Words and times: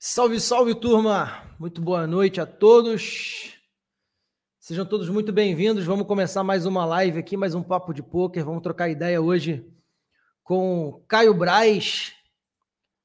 Salve, 0.00 0.38
salve, 0.38 0.76
turma! 0.76 1.42
Muito 1.58 1.82
boa 1.82 2.06
noite 2.06 2.40
a 2.40 2.46
todos. 2.46 3.52
Sejam 4.60 4.86
todos 4.86 5.08
muito 5.08 5.32
bem-vindos. 5.32 5.84
Vamos 5.84 6.06
começar 6.06 6.44
mais 6.44 6.64
uma 6.66 6.84
live 6.84 7.18
aqui, 7.18 7.36
mais 7.36 7.52
um 7.52 7.64
papo 7.64 7.92
de 7.92 8.00
pôquer. 8.00 8.44
Vamos 8.44 8.62
trocar 8.62 8.88
ideia 8.88 9.20
hoje 9.20 9.68
com 10.44 11.04
Caio 11.08 11.34
Braz. 11.34 12.12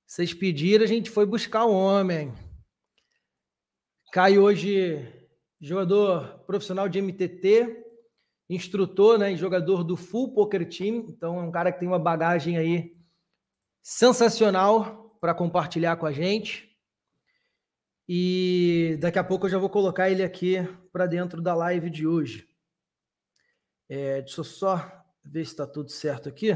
Vocês 0.06 0.36
pediram, 0.36 0.84
a 0.84 0.88
gente 0.88 1.10
foi 1.10 1.26
buscar 1.26 1.66
um 1.66 1.74
homem. 1.74 2.32
Caio 4.12 4.44
hoje, 4.44 5.04
jogador 5.60 6.44
profissional 6.46 6.88
de 6.88 7.02
MTT, 7.02 7.76
instrutor 8.48 9.18
né, 9.18 9.32
e 9.32 9.36
jogador 9.36 9.84
do 9.84 9.98
Full 9.98 10.36
Poker 10.36 10.70
Team. 10.70 11.08
Então 11.10 11.40
é 11.40 11.44
um 11.44 11.52
cara 11.52 11.72
que 11.72 11.80
tem 11.80 11.88
uma 11.88 11.98
bagagem 11.98 12.56
aí 12.56 12.96
sensacional 13.82 15.18
para 15.20 15.34
compartilhar 15.34 15.96
com 15.96 16.06
a 16.06 16.12
gente. 16.12 16.72
E 18.16 18.96
daqui 19.00 19.18
a 19.18 19.24
pouco 19.24 19.48
eu 19.48 19.50
já 19.50 19.58
vou 19.58 19.72
colocar 19.72 20.08
ele 20.08 20.22
aqui 20.22 20.58
para 20.92 21.08
dentro 21.08 21.42
da 21.42 21.56
live 21.56 21.90
de 21.90 22.06
hoje. 22.06 22.48
É, 23.90 24.22
deixa 24.22 24.42
eu 24.42 24.44
só 24.44 25.04
ver 25.26 25.44
se 25.44 25.54
está 25.54 25.66
tudo 25.66 25.90
certo 25.90 26.30
aqui. 26.30 26.52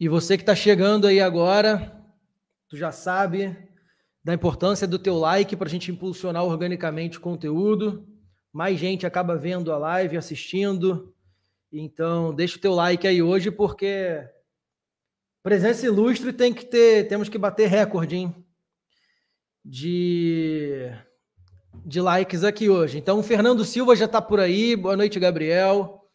E 0.00 0.08
você 0.08 0.36
que 0.36 0.42
está 0.42 0.56
chegando 0.56 1.06
aí 1.06 1.20
agora, 1.20 2.04
tu 2.68 2.76
já 2.76 2.90
sabe 2.90 3.56
da 4.24 4.34
importância 4.34 4.88
do 4.88 4.98
teu 4.98 5.18
like 5.18 5.54
para 5.54 5.68
a 5.68 5.70
gente 5.70 5.92
impulsionar 5.92 6.42
organicamente 6.42 7.18
o 7.18 7.20
conteúdo. 7.20 8.04
Mais 8.52 8.76
gente 8.76 9.06
acaba 9.06 9.36
vendo 9.36 9.72
a 9.72 9.78
live, 9.78 10.16
assistindo. 10.16 11.14
Então, 11.70 12.34
deixa 12.34 12.58
o 12.58 12.60
teu 12.60 12.74
like 12.74 13.06
aí 13.06 13.22
hoje, 13.22 13.52
porque 13.52 14.28
Presença 15.42 15.84
ilustre 15.84 16.32
tem 16.32 16.54
que 16.54 16.64
ter, 16.64 17.08
temos 17.08 17.28
que 17.28 17.36
bater 17.36 17.68
recorde, 17.68 18.14
hein? 18.14 18.46
De, 19.64 20.88
de 21.84 22.00
likes 22.00 22.44
aqui 22.44 22.70
hoje. 22.70 22.98
Então, 22.98 23.18
o 23.18 23.22
Fernando 23.24 23.64
Silva 23.64 23.96
já 23.96 24.04
está 24.04 24.22
por 24.22 24.38
aí. 24.38 24.76
Boa 24.76 24.96
noite, 24.96 25.18
Gabriel. 25.18 26.08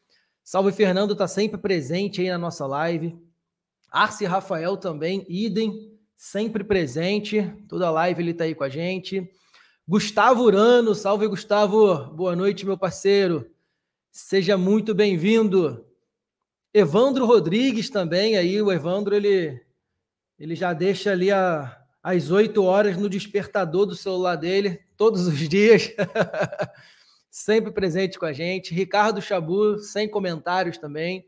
Salve, 0.45 0.71
Fernando, 0.71 1.11
está 1.11 1.27
sempre 1.27 1.57
presente 1.59 2.21
aí 2.21 2.29
na 2.29 2.37
nossa 2.37 2.65
live. 2.65 3.17
Arce 3.91 4.23
Rafael 4.23 4.77
também, 4.77 5.25
idem, 5.27 5.97
sempre 6.15 6.63
presente. 6.63 7.53
Toda 7.67 7.91
live 7.91 8.21
ele 8.21 8.31
está 8.31 8.45
aí 8.45 8.55
com 8.55 8.63
a 8.63 8.69
gente. 8.69 9.29
Gustavo 9.85 10.43
Urano, 10.43 10.95
salve, 10.95 11.27
Gustavo. 11.27 12.13
Boa 12.13 12.33
noite, 12.33 12.65
meu 12.65 12.77
parceiro. 12.77 13.45
Seja 14.09 14.57
muito 14.57 14.95
bem-vindo. 14.95 15.86
Evandro 16.73 17.25
Rodrigues 17.25 17.89
também, 17.89 18.37
aí 18.37 18.61
o 18.61 18.71
Evandro 18.71 19.15
ele, 19.15 19.59
ele 20.37 20.55
já 20.55 20.73
deixa 20.73 21.11
ali 21.11 21.31
a, 21.31 21.77
às 22.03 22.29
8 22.29 22.63
horas 22.63 22.97
no 22.97 23.09
despertador 23.09 23.85
do 23.85 23.95
celular 23.95 24.35
dele, 24.35 24.79
todos 24.95 25.27
os 25.27 25.37
dias, 25.47 25.93
sempre 27.29 27.71
presente 27.71 28.17
com 28.17 28.25
a 28.25 28.33
gente. 28.33 28.73
Ricardo 28.73 29.21
Chabu, 29.21 29.79
sem 29.79 30.09
comentários 30.09 30.77
também. 30.77 31.25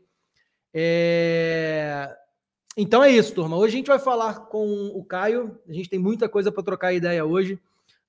É... 0.72 2.16
Então 2.76 3.02
é 3.02 3.10
isso, 3.10 3.34
turma. 3.34 3.56
Hoje 3.56 3.74
a 3.74 3.78
gente 3.78 3.88
vai 3.88 3.98
falar 3.98 4.46
com 4.46 4.86
o 4.94 5.04
Caio, 5.04 5.58
a 5.68 5.72
gente 5.72 5.88
tem 5.88 5.98
muita 5.98 6.28
coisa 6.28 6.52
para 6.52 6.62
trocar 6.62 6.92
ideia 6.92 7.24
hoje. 7.24 7.60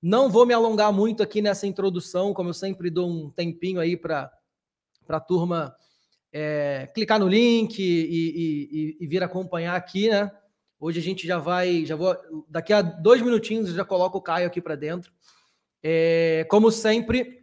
Não 0.01 0.29
vou 0.29 0.45
me 0.45 0.53
alongar 0.53 0.91
muito 0.91 1.21
aqui 1.21 1.41
nessa 1.41 1.67
introdução, 1.67 2.33
como 2.33 2.49
eu 2.49 2.53
sempre 2.53 2.89
dou 2.89 3.09
um 3.09 3.29
tempinho 3.29 3.79
aí 3.79 3.95
para 3.95 4.31
a 5.09 5.19
turma 5.19 5.75
é, 6.31 6.89
clicar 6.93 7.19
no 7.19 7.27
link 7.27 7.79
e, 7.79 7.83
e, 7.83 8.97
e, 8.99 9.07
vir 9.07 9.21
acompanhar 9.21 9.75
aqui, 9.75 10.09
né? 10.09 10.31
Hoje 10.79 10.99
a 10.99 11.03
gente 11.03 11.27
já 11.27 11.37
vai, 11.37 11.85
já 11.85 11.95
vou, 11.95 12.15
daqui 12.49 12.73
a 12.73 12.81
dois 12.81 13.21
minutinhos 13.21 13.69
eu 13.69 13.75
já 13.75 13.85
coloco 13.85 14.17
o 14.17 14.21
Caio 14.21 14.47
aqui 14.47 14.61
para 14.61 14.75
dentro. 14.75 15.11
É, 15.83 16.45
como 16.49 16.71
sempre, 16.71 17.41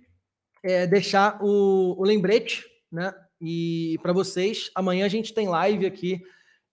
é, 0.62 0.86
deixar 0.86 1.38
o, 1.42 2.00
o, 2.00 2.04
lembrete, 2.04 2.64
né? 2.90 3.14
E 3.40 3.98
para 4.02 4.12
vocês, 4.12 4.70
amanhã 4.74 5.04
a 5.04 5.08
gente 5.08 5.32
tem 5.32 5.48
live 5.48 5.86
aqui 5.86 6.20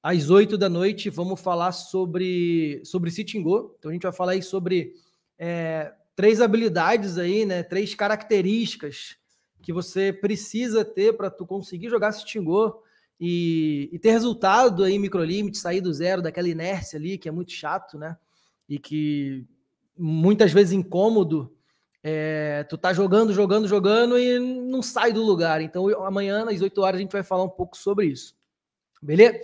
às 0.02 0.30
oito 0.30 0.58
da 0.58 0.70
noite. 0.70 1.10
Vamos 1.10 1.40
falar 1.40 1.72
sobre 1.72 2.82
sobre 2.84 3.12
Sitting 3.12 3.44
Go. 3.44 3.76
Então 3.78 3.92
a 3.92 3.94
gente 3.94 4.04
vai 4.04 4.14
falar 4.14 4.32
aí 4.32 4.42
sobre 4.42 4.94
é, 5.38 5.92
três 6.16 6.42
habilidades 6.42 7.18
aí, 7.18 7.46
né? 7.46 7.62
Três 7.62 7.94
características 7.94 9.18
que 9.66 9.74
você 9.74 10.14
precisa 10.14 10.86
ter 10.86 11.18
para 11.18 11.32
tu 11.32 11.44
conseguir 11.44 11.90
jogar 11.90 12.12
Stingô 12.12 12.84
e, 13.20 13.90
e 13.92 13.98
ter 13.98 14.12
resultado 14.12 14.84
aí 14.84 15.00
microlimite, 15.00 15.58
sair 15.58 15.82
do 15.82 15.92
zero, 15.92 16.22
daquela 16.22 16.48
inércia 16.48 17.00
ali, 17.00 17.18
que 17.18 17.28
é 17.28 17.32
muito 17.32 17.52
chato, 17.52 17.98
né? 17.98 18.16
E 18.70 18.78
que 18.78 19.44
muitas 19.98 20.54
vezes 20.54 20.72
incômodo. 20.72 21.52
É, 22.04 22.64
tu 22.70 22.78
tá 22.78 22.94
jogando, 22.94 23.34
jogando, 23.34 23.68
jogando 23.68 24.20
e 24.20 24.38
não 24.38 24.84
sai 24.84 25.12
do 25.12 25.24
lugar. 25.24 25.62
Então, 25.62 25.90
amanhã, 26.06 26.46
às 26.48 26.62
8 26.62 26.80
horas, 26.80 27.00
a 27.00 27.02
gente 27.02 27.12
vai 27.12 27.24
falar 27.24 27.44
um 27.44 27.50
pouco 27.50 27.76
sobre 27.76 28.06
isso. 28.06 28.36
Beleza? 29.02 29.40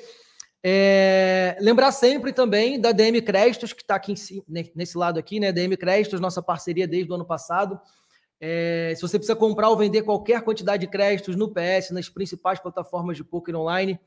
É, 0.63 1.57
lembrar 1.59 1.91
sempre 1.91 2.31
também 2.31 2.79
da 2.79 2.91
DM 2.91 3.19
Créditos, 3.23 3.73
que 3.73 3.81
está 3.81 3.95
aqui 3.95 4.13
nesse 4.75 4.95
lado 4.99 5.17
aqui, 5.17 5.39
né? 5.39 5.51
DM 5.51 5.75
Créditos, 5.75 6.19
nossa 6.19 6.43
parceria 6.43 6.87
desde 6.87 7.11
o 7.11 7.15
ano 7.15 7.25
passado. 7.25 7.81
É, 8.43 8.93
se 8.95 9.01
você 9.03 9.19
precisa 9.19 9.35
comprar 9.35 9.69
ou 9.69 9.77
vender 9.77 10.01
qualquer 10.01 10.41
quantidade 10.41 10.81
de 10.81 10.91
créditos 10.91 11.35
no 11.35 11.53
PS, 11.53 11.91
nas 11.91 12.09
principais 12.09 12.59
plataformas 12.59 13.15
de 13.15 13.23
poker 13.23 13.55
online, 13.55 13.99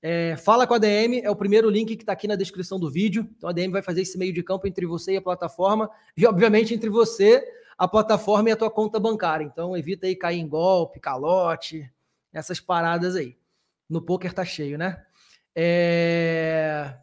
é, 0.00 0.36
fala 0.36 0.68
com 0.68 0.74
a 0.74 0.78
DM, 0.78 1.20
é 1.20 1.28
o 1.28 1.34
primeiro 1.34 1.68
link 1.68 1.96
que 1.96 2.02
está 2.04 2.12
aqui 2.12 2.28
na 2.28 2.36
descrição 2.36 2.78
do 2.78 2.88
vídeo. 2.88 3.28
Então 3.36 3.50
a 3.50 3.52
DM 3.52 3.72
vai 3.72 3.82
fazer 3.82 4.02
esse 4.02 4.16
meio 4.16 4.32
de 4.32 4.40
campo 4.40 4.68
entre 4.68 4.86
você 4.86 5.14
e 5.14 5.16
a 5.16 5.22
plataforma, 5.22 5.90
e 6.16 6.24
obviamente 6.24 6.72
entre 6.72 6.88
você, 6.88 7.44
a 7.76 7.88
plataforma 7.88 8.50
e 8.50 8.52
a 8.52 8.56
tua 8.56 8.70
conta 8.70 9.00
bancária. 9.00 9.44
Então 9.44 9.76
evita 9.76 10.06
aí 10.06 10.14
cair 10.14 10.38
em 10.38 10.46
golpe, 10.46 11.00
calote, 11.00 11.90
essas 12.32 12.60
paradas 12.60 13.16
aí. 13.16 13.36
No 13.90 14.00
poker 14.00 14.32
tá 14.32 14.44
cheio, 14.44 14.78
né? 14.78 15.04
É... 15.56 16.94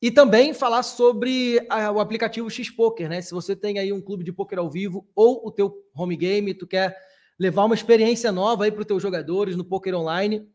E 0.00 0.10
também 0.10 0.52
falar 0.52 0.82
sobre 0.82 1.64
a, 1.70 1.90
o 1.90 2.00
aplicativo 2.00 2.50
X-Poker, 2.50 3.08
né? 3.08 3.22
Se 3.22 3.32
você 3.32 3.56
tem 3.56 3.78
aí 3.78 3.92
um 3.92 4.00
clube 4.00 4.24
de 4.24 4.32
poker 4.32 4.58
ao 4.58 4.70
vivo 4.70 5.08
ou 5.14 5.46
o 5.46 5.50
teu 5.50 5.74
home 5.94 6.16
game, 6.16 6.52
tu 6.52 6.66
quer 6.66 6.96
levar 7.38 7.64
uma 7.64 7.74
experiência 7.74 8.30
nova 8.30 8.64
aí 8.64 8.70
para 8.70 8.80
os 8.80 8.86
teus 8.86 9.02
jogadores 9.02 9.56
no 9.56 9.64
poker 9.64 9.94
online, 9.94 10.46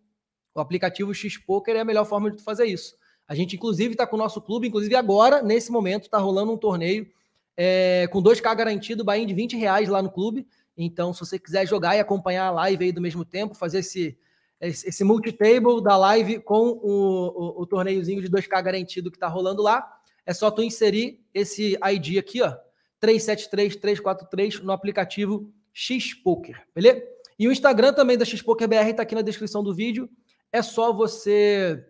o 0.54 0.60
aplicativo 0.60 1.14
X-Poker 1.14 1.76
é 1.76 1.80
a 1.80 1.86
melhor 1.86 2.06
forma 2.06 2.30
de 2.30 2.38
tu 2.38 2.44
fazer 2.44 2.66
isso. 2.66 2.96
A 3.28 3.34
gente, 3.34 3.56
inclusive, 3.56 3.94
está 3.94 4.06
com 4.06 4.16
o 4.16 4.20
nosso 4.20 4.42
clube, 4.42 4.68
inclusive 4.68 4.96
agora, 4.96 5.42
nesse 5.42 5.72
momento, 5.72 6.04
está 6.04 6.18
rolando 6.18 6.52
um 6.52 6.58
torneio 6.58 7.08
é, 7.56 8.08
com 8.12 8.22
2K 8.22 8.56
garantido, 8.56 9.06
buy 9.06 9.26
de 9.26 9.34
20 9.34 9.56
reais 9.56 9.88
lá 9.88 10.02
no 10.02 10.12
clube. 10.12 10.46
Então, 10.76 11.14
se 11.14 11.20
você 11.22 11.40
quiser 11.40 11.66
jogar 11.68 11.96
e 11.96 12.00
acompanhar 12.00 12.48
a 12.48 12.52
live 12.52 12.86
aí 12.86 12.92
do 12.92 13.02
mesmo 13.02 13.24
tempo, 13.24 13.56
fazer 13.56 13.80
esse 13.80 14.18
esse 14.62 15.04
multitable 15.04 15.82
da 15.84 15.98
live 15.98 16.40
com 16.40 16.70
o, 16.70 17.60
o, 17.60 17.62
o 17.62 17.66
torneiozinho 17.66 18.22
de 18.22 18.30
2K 18.30 18.62
garantido 18.62 19.10
que 19.10 19.18
está 19.18 19.28
rolando 19.28 19.62
lá. 19.62 19.86
É 20.26 20.34
só 20.34 20.52
tu 20.52 20.62
inserir 20.62 21.20
esse 21.34 21.78
ID 21.84 22.20
aqui, 22.20 22.42
ó, 22.42 22.56
373343 23.02 24.62
no 24.62 24.72
aplicativo 24.72 25.52
Xpoker, 25.74 26.62
beleza? 26.76 27.02
E 27.40 27.48
o 27.48 27.52
Instagram 27.52 27.94
também 27.94 28.18
da 28.18 28.26
Xpoker 28.26 28.68
BR 28.68 28.90
está 28.90 29.02
aqui 29.02 29.16
na 29.16 29.24
descrição 29.24 29.64
do 29.64 29.74
vídeo. 29.74 30.08
É 30.52 30.62
só 30.62 30.94
você 30.94 31.84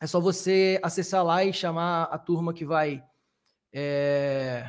é 0.00 0.06
só 0.06 0.20
você 0.20 0.78
acessar 0.82 1.24
lá 1.24 1.44
e 1.44 1.52
chamar 1.52 2.04
a 2.04 2.18
turma 2.18 2.52
que 2.52 2.64
vai 2.64 3.02
é, 3.72 4.64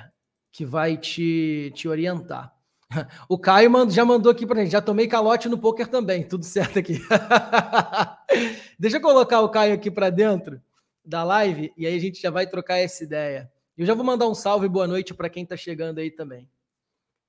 que 0.52 0.66
vai 0.66 0.98
te, 0.98 1.72
te 1.76 1.88
orientar. 1.88 2.55
O 3.30 3.38
Caio 3.38 3.90
já 3.90 4.06
mandou 4.06 4.32
aqui 4.32 4.46
para 4.46 4.62
gente. 4.62 4.72
Já 4.72 4.82
tomei 4.82 5.08
calote 5.08 5.50
no 5.50 5.58
poker 5.58 5.88
também. 5.88 6.24
Tudo 6.24 6.46
certo 6.46 6.80
aqui. 6.80 7.02
Deixa 8.80 8.98
eu 8.98 9.02
colocar 9.02 9.42
o 9.42 9.50
Caio 9.50 9.74
aqui 9.74 9.90
para 9.90 10.10
dentro 10.10 10.62
da 11.04 11.24
live 11.24 11.72
e 11.78 11.86
aí 11.86 11.96
a 11.96 12.00
gente 12.00 12.22
já 12.22 12.30
vai 12.30 12.48
trocar 12.48 12.78
essa 12.78 13.04
ideia. 13.04 13.52
Eu 13.78 13.86
já 13.86 13.94
vou 13.94 14.06
mandar 14.06 14.28
um 14.28 14.34
salve 14.34 14.68
boa 14.68 14.88
noite 14.88 15.14
para 15.14 15.30
quem 15.30 15.44
está 15.44 15.58
chegando 15.58 16.00
aí 16.00 16.10
também. 16.10 16.50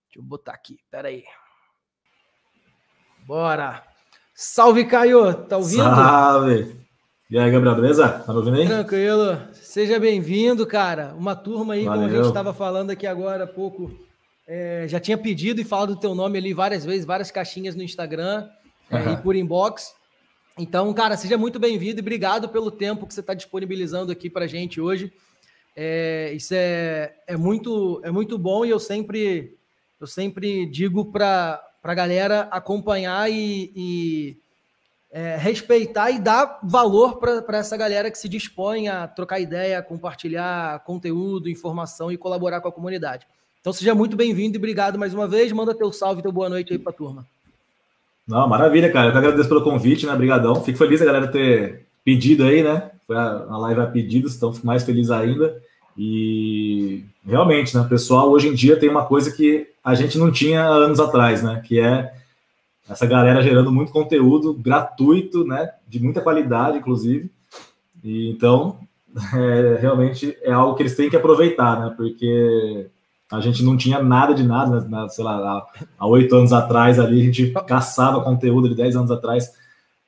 Deixa 0.06 0.18
eu 0.18 0.22
botar 0.22 0.52
aqui. 0.52 0.78
Pera 0.90 1.08
aí. 1.08 1.24
Bora. 3.26 3.82
Salve, 4.34 4.84
Caio. 4.84 5.34
Tá 5.46 5.56
ouvindo? 5.56 5.82
Salve. 5.82 6.76
E 7.28 7.36
aí, 7.36 7.50
Gabriel, 7.50 7.74
beleza? 7.74 8.08
Tá 8.08 8.32
me 8.32 8.38
ouvindo 8.38 8.56
aí? 8.58 8.66
Tranquilo. 8.66 9.48
Seja 9.52 9.98
bem-vindo, 9.98 10.64
cara. 10.64 11.12
Uma 11.16 11.34
turma 11.34 11.74
aí, 11.74 11.84
Valeu. 11.84 12.02
como 12.02 12.12
a 12.12 12.16
gente 12.16 12.28
estava 12.28 12.54
falando 12.54 12.90
aqui 12.90 13.06
agora 13.06 13.44
há 13.44 13.48
pouco 13.48 13.90
é, 14.46 14.87
já 14.88 15.00
tinha 15.00 15.19
pedido 15.19 15.60
e 15.60 15.64
falado 15.64 15.94
do 15.94 16.00
teu 16.00 16.14
nome 16.14 16.38
ali 16.38 16.54
várias 16.54 16.84
vezes, 16.84 17.04
várias 17.04 17.31
caixinhas 17.31 17.75
no 17.75 17.82
Instagram 17.82 18.48
uhum. 18.90 18.98
é, 18.98 19.12
e 19.12 19.16
por 19.16 19.34
inbox. 19.34 19.94
Então, 20.58 20.93
cara, 20.94 21.16
seja 21.16 21.37
muito 21.37 21.58
bem-vindo 21.58 21.98
e 21.98 22.00
obrigado 22.00 22.48
pelo 22.48 22.70
tempo 22.70 23.06
que 23.06 23.12
você 23.12 23.20
está 23.20 23.34
disponibilizando 23.34 24.12
aqui 24.12 24.31
para 24.31 24.46
gente 24.46 24.81
hoje. 24.81 25.12
É, 25.75 26.32
isso 26.32 26.54
é, 26.54 27.14
é, 27.26 27.37
muito, 27.37 28.00
é 28.02 28.10
muito 28.10 28.38
bom 28.38 28.64
e 28.64 28.70
eu 28.70 28.78
sempre, 28.78 29.58
eu 30.00 30.06
sempre 30.06 30.64
digo 30.64 31.12
para 31.12 31.62
a 31.82 31.94
galera 31.94 32.49
acompanhar 32.50 33.31
e, 33.31 33.70
e 33.76 34.37
é, 35.10 35.37
respeitar 35.37 36.10
e 36.10 36.19
dar 36.19 36.60
valor 36.62 37.19
para 37.19 37.58
essa 37.58 37.76
galera 37.76 38.10
que 38.10 38.16
se 38.16 38.28
dispõe 38.28 38.88
a 38.88 39.06
trocar 39.06 39.40
ideia, 39.40 39.82
compartilhar 39.82 40.82
conteúdo, 40.84 41.50
informação 41.50 42.10
e 42.10 42.16
colaborar 42.16 42.62
com 42.62 42.69
a 42.69 42.72
comunidade. 42.72 43.26
Então 43.66 43.72
seja 43.72 43.96
muito 43.96 44.16
bem-vindo 44.16 44.54
e 44.54 44.58
obrigado 44.58 44.96
mais 44.96 45.12
uma 45.12 45.26
vez. 45.26 45.50
Manda 45.50 45.74
teu 45.74 45.92
salve, 45.92 46.22
teu 46.22 46.30
boa 46.30 46.48
noite 46.48 46.72
aí 46.72 46.78
para 46.78 46.92
a 46.92 46.94
turma. 46.94 47.26
Não, 48.24 48.48
maravilha, 48.48 48.92
cara. 48.92 49.08
Eu 49.08 49.10
que 49.10 49.18
agradeço 49.18 49.48
pelo 49.48 49.64
convite, 49.64 50.06
né? 50.06 50.12
Obrigadão. 50.12 50.62
Fico 50.62 50.78
feliz 50.78 51.02
a 51.02 51.04
galera 51.04 51.26
ter 51.26 51.84
pedido 52.04 52.44
aí, 52.44 52.62
né? 52.62 52.92
Foi 53.08 53.16
a, 53.16 53.56
live 53.58 53.80
a 53.80 53.86
pedidos, 53.88 54.36
então 54.36 54.52
fico 54.52 54.64
mais 54.64 54.84
feliz 54.84 55.10
ainda. 55.10 55.60
E 55.98 57.02
realmente, 57.26 57.76
né, 57.76 57.84
pessoal, 57.88 58.30
hoje 58.30 58.46
em 58.46 58.54
dia 58.54 58.78
tem 58.78 58.88
uma 58.88 59.04
coisa 59.04 59.32
que 59.32 59.66
a 59.82 59.96
gente 59.96 60.16
não 60.16 60.30
tinha 60.30 60.64
anos 60.64 61.00
atrás, 61.00 61.42
né? 61.42 61.60
Que 61.66 61.80
é 61.80 62.14
essa 62.88 63.04
galera 63.04 63.42
gerando 63.42 63.72
muito 63.72 63.90
conteúdo 63.90 64.54
gratuito, 64.54 65.44
né? 65.44 65.72
De 65.88 65.98
muita 65.98 66.20
qualidade, 66.20 66.78
inclusive. 66.78 67.28
E 68.04 68.30
então, 68.30 68.78
é, 69.34 69.78
realmente 69.80 70.38
é 70.40 70.52
algo 70.52 70.76
que 70.76 70.84
eles 70.84 70.94
têm 70.94 71.10
que 71.10 71.16
aproveitar, 71.16 71.80
né? 71.80 71.94
Porque 71.96 72.90
a 73.31 73.40
gente 73.40 73.62
não 73.64 73.76
tinha 73.76 74.00
nada 74.00 74.34
de 74.34 74.44
nada, 74.44 74.81
né? 74.82 75.08
sei 75.08 75.25
lá, 75.25 75.67
há 75.99 76.06
oito 76.06 76.34
anos 76.37 76.52
atrás 76.52 76.99
ali, 76.99 77.20
a 77.20 77.25
gente 77.25 77.52
caçava 77.67 78.23
conteúdo 78.23 78.69
de 78.69 78.76
dez 78.76 78.94
anos 78.94 79.11
atrás, 79.11 79.52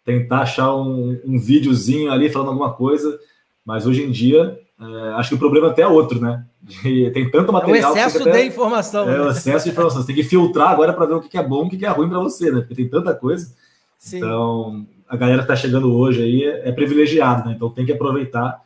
tentar 0.05 0.43
achar 0.43 0.75
um, 0.75 1.21
um 1.25 1.39
videozinho 1.39 2.13
ali 2.13 2.31
falando 2.31 2.49
alguma 2.49 2.73
coisa, 2.73 3.19
mas 3.65 3.87
hoje 3.87 4.05
em 4.05 4.11
dia, 4.11 4.59
é, 4.81 5.13
acho 5.15 5.31
que 5.31 5.35
o 5.35 5.39
problema 5.39 5.69
até 5.69 5.83
é 5.83 5.89
outro, 5.89 6.21
né? 6.21 6.45
De, 6.63 7.11
tem 7.11 7.29
tanto 7.31 7.53
material. 7.53 7.91
É 7.91 7.95
o 7.95 8.07
excesso 8.07 8.29
até, 8.29 8.43
de 8.43 8.49
informação. 8.49 9.09
É 9.09 9.19
né? 9.19 9.21
o 9.21 9.31
excesso 9.31 9.65
de 9.65 9.73
informação. 9.73 10.01
Você 10.01 10.07
tem 10.07 10.17
que 10.17 10.25
filtrar 10.25 10.71
agora 10.71 10.93
para 10.93 11.07
ver 11.07 11.15
o 11.15 11.21
que 11.21 11.37
é 11.37 11.43
bom 11.43 11.65
e 11.65 11.67
o 11.67 11.71
que 11.71 11.85
é 11.85 11.89
ruim 11.89 12.09
para 12.09 12.21
você, 12.21 12.51
né? 12.51 12.61
Porque 12.61 12.77
tem 12.77 12.89
tanta 12.89 13.15
coisa. 13.15 13.53
Sim. 13.99 14.19
Então, 14.19 14.87
a 15.09 15.17
galera 15.17 15.39
que 15.39 15.45
está 15.45 15.57
chegando 15.57 15.93
hoje 15.93 16.23
aí 16.23 16.45
é, 16.45 16.69
é 16.69 16.73
privilegiada, 16.73 17.45
né? 17.45 17.55
Então 17.57 17.69
tem 17.69 17.85
que 17.85 17.93
aproveitar, 17.93 18.63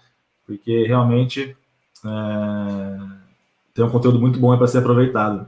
porque 0.47 0.87
realmente. 0.87 1.57
É 2.05 3.12
tem 3.75 3.85
um 3.85 3.91
conteúdo 3.91 4.19
muito 4.19 4.39
bom 4.39 4.57
para 4.57 4.67
ser 4.67 4.79
aproveitado. 4.79 5.47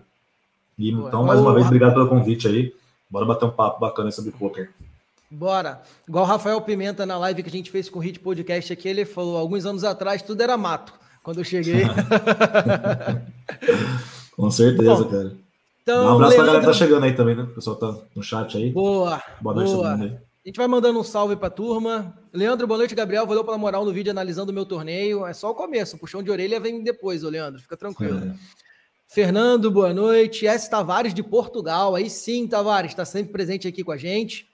E, 0.79 0.91
então, 0.91 1.25
mais 1.25 1.41
uma 1.41 1.55
vez, 1.55 1.67
obrigado 1.67 1.95
pelo 1.95 2.09
convite 2.09 2.49
aí. 2.49 2.75
Bora 3.09 3.27
bater 3.27 3.45
um 3.45 3.51
papo 3.51 3.81
bacana 3.81 4.11
sobre 4.11 4.33
poker. 4.33 4.71
Bora. 5.31 5.83
Igual 6.09 6.25
o 6.25 6.27
Rafael 6.27 6.61
Pimenta 6.61 7.07
na 7.07 7.19
live 7.19 7.43
que 7.43 7.49
a 7.49 7.53
gente 7.53 7.71
fez 7.71 7.89
com 7.89 7.99
o 7.99 8.03
Hit 8.03 8.21
Podcast 8.21 8.73
aqui, 8.73 8.89
ele 8.89 9.05
falou: 9.05 9.37
alguns 9.37 9.67
anos 9.67 9.85
atrás 9.85 10.23
tudo 10.23 10.41
era 10.41 10.57
mato. 10.57 10.93
Quando 11.23 11.39
eu 11.39 11.45
cheguei. 11.45 11.85
com 14.37 14.51
certeza, 14.51 15.05
Bom, 15.05 15.11
cara. 15.11 15.33
Então, 15.83 16.05
um 16.05 16.15
abraço 16.15 16.33
Leandro... 16.33 16.37
pra 16.37 16.47
galera 16.47 16.61
que 16.61 16.67
tá 16.67 16.73
chegando 16.73 17.05
aí 17.05 17.15
também, 17.15 17.35
né? 17.35 17.43
O 17.45 17.55
pessoal 17.55 17.77
tá 17.77 17.95
no 18.15 18.23
chat 18.23 18.57
aí. 18.57 18.71
Boa. 18.71 19.23
Boa 19.41 19.55
noite 19.55 19.73
boa. 19.73 19.91
todo 19.91 19.99
mundo 19.99 20.13
aí. 20.13 20.19
A 20.45 20.49
gente 20.51 20.59
vai 20.59 20.67
mandando 20.67 21.01
um 21.01 21.03
salve 21.03 21.37
pra 21.37 21.49
turma. 21.49 22.15
Leandro, 22.31 22.67
boa 22.67 22.77
noite, 22.77 22.95
Gabriel. 22.95 23.27
Valeu 23.27 23.43
pela 23.43 23.57
moral 23.57 23.83
no 23.83 23.95
vídeo 23.95 24.11
analisando 24.11 24.53
o 24.53 24.55
meu 24.55 24.67
torneio. 24.67 25.25
É 25.25 25.33
só 25.33 25.51
o 25.51 25.55
começo. 25.55 25.97
O 25.97 25.99
puxão 25.99 26.23
de 26.23 26.31
orelha 26.31 26.61
vem 26.61 26.83
depois, 26.83 27.25
ô 27.25 27.31
Leandro. 27.31 27.63
Fica 27.63 27.79
tranquilo. 27.79 28.19
É. 28.19 28.35
Fernando, 29.09 29.71
boa 29.71 29.95
noite. 29.95 30.47
S. 30.47 30.69
Tavares 30.69 31.15
de 31.15 31.23
Portugal. 31.23 31.95
Aí 31.95 32.11
sim, 32.11 32.47
Tavares, 32.47 32.91
está 32.91 33.07
sempre 33.07 33.33
presente 33.33 33.67
aqui 33.67 33.83
com 33.83 33.91
a 33.91 33.97
gente. 33.97 34.47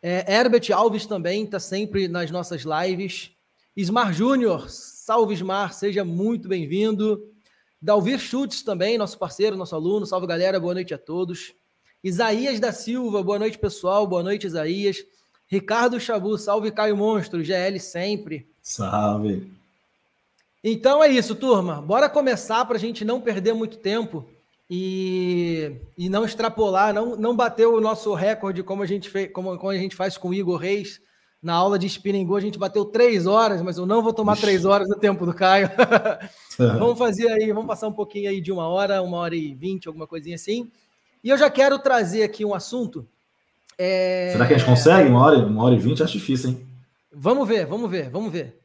É, 0.00 0.32
Herbert 0.32 0.70
Alves 0.72 1.04
também 1.04 1.42
está 1.42 1.58
sempre 1.58 2.06
nas 2.06 2.30
nossas 2.30 2.62
lives. 2.62 3.32
Ismar 3.76 4.14
Júnior, 4.14 4.70
salve 4.70 5.34
Ismar, 5.34 5.74
seja 5.74 6.04
muito 6.04 6.48
bem-vindo. 6.48 7.20
Dalvir 7.82 8.20
Schutz 8.20 8.62
também, 8.62 8.96
nosso 8.96 9.18
parceiro, 9.18 9.56
nosso 9.56 9.74
aluno. 9.74 10.06
Salve 10.06 10.28
galera, 10.28 10.60
boa 10.60 10.74
noite 10.74 10.94
a 10.94 10.98
todos. 10.98 11.58
Isaías 12.02 12.58
da 12.58 12.72
Silva, 12.72 13.22
boa 13.22 13.38
noite, 13.38 13.58
pessoal. 13.58 14.06
Boa 14.06 14.22
noite, 14.22 14.46
Isaías. 14.46 15.04
Ricardo 15.46 16.00
Chabu, 16.00 16.38
salve 16.38 16.70
Caio 16.70 16.96
Monstro, 16.96 17.44
GL 17.44 17.78
sempre. 17.78 18.48
Salve. 18.62 19.52
Então 20.64 21.04
é 21.04 21.08
isso, 21.08 21.34
turma. 21.34 21.82
Bora 21.82 22.08
começar 22.08 22.64
para 22.64 22.76
a 22.76 22.80
gente 22.80 23.04
não 23.04 23.20
perder 23.20 23.52
muito 23.52 23.76
tempo 23.76 24.26
e, 24.68 25.76
e 25.98 26.08
não 26.08 26.24
extrapolar, 26.24 26.94
não, 26.94 27.16
não 27.16 27.36
bater 27.36 27.66
o 27.66 27.80
nosso 27.80 28.14
recorde 28.14 28.62
como 28.62 28.82
a 28.82 28.86
gente 28.86 29.10
fez, 29.10 29.30
como, 29.32 29.58
como 29.58 29.70
a 29.70 29.76
gente 29.76 29.94
faz 29.94 30.16
com 30.16 30.28
o 30.28 30.34
Igor 30.34 30.56
Reis. 30.56 31.00
Na 31.42 31.54
aula 31.54 31.78
de 31.78 31.86
spinning 31.86 32.26
go, 32.26 32.36
a 32.36 32.40
gente 32.40 32.58
bateu 32.58 32.84
três 32.84 33.26
horas, 33.26 33.62
mas 33.62 33.78
eu 33.78 33.86
não 33.86 34.02
vou 34.02 34.12
tomar 34.12 34.34
Ixi. 34.34 34.42
três 34.42 34.64
horas 34.66 34.88
no 34.88 34.96
tempo 34.96 35.24
do 35.24 35.32
Caio. 35.32 35.70
vamos 36.56 36.98
fazer 36.98 37.28
aí, 37.28 37.50
vamos 37.50 37.66
passar 37.66 37.88
um 37.88 37.92
pouquinho 37.92 38.28
aí 38.28 38.42
de 38.42 38.52
uma 38.52 38.68
hora, 38.68 39.02
uma 39.02 39.16
hora 39.16 39.34
e 39.34 39.54
vinte, 39.54 39.88
alguma 39.88 40.06
coisinha 40.06 40.36
assim. 40.36 40.70
E 41.22 41.28
eu 41.28 41.38
já 41.38 41.50
quero 41.50 41.78
trazer 41.78 42.22
aqui 42.22 42.44
um 42.44 42.54
assunto. 42.54 43.08
É... 43.78 44.30
Será 44.32 44.46
que 44.46 44.54
a 44.54 44.58
gente 44.58 44.66
consegue? 44.66 45.08
Uma 45.08 45.24
hora, 45.24 45.38
uma 45.38 45.64
hora 45.64 45.74
e 45.74 45.78
vinte? 45.78 46.02
Acho 46.02 46.14
difícil, 46.14 46.50
hein? 46.50 46.66
Vamos 47.12 47.46
ver, 47.46 47.66
vamos 47.66 47.90
ver, 47.90 48.10
vamos 48.10 48.32
ver. 48.32 48.60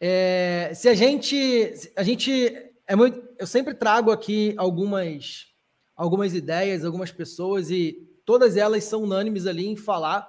É... 0.00 0.72
se 0.74 0.88
a 0.88 0.94
gente. 0.94 1.72
A 1.96 2.02
gente. 2.02 2.54
É 2.86 2.96
muito, 2.96 3.22
eu 3.38 3.46
sempre 3.46 3.74
trago 3.74 4.10
aqui 4.10 4.54
algumas, 4.56 5.48
algumas 5.94 6.34
ideias, 6.34 6.86
algumas 6.86 7.12
pessoas, 7.12 7.70
e 7.70 8.08
todas 8.24 8.56
elas 8.56 8.84
são 8.84 9.02
unânimes 9.02 9.46
ali 9.46 9.66
em 9.66 9.76
falar 9.76 10.26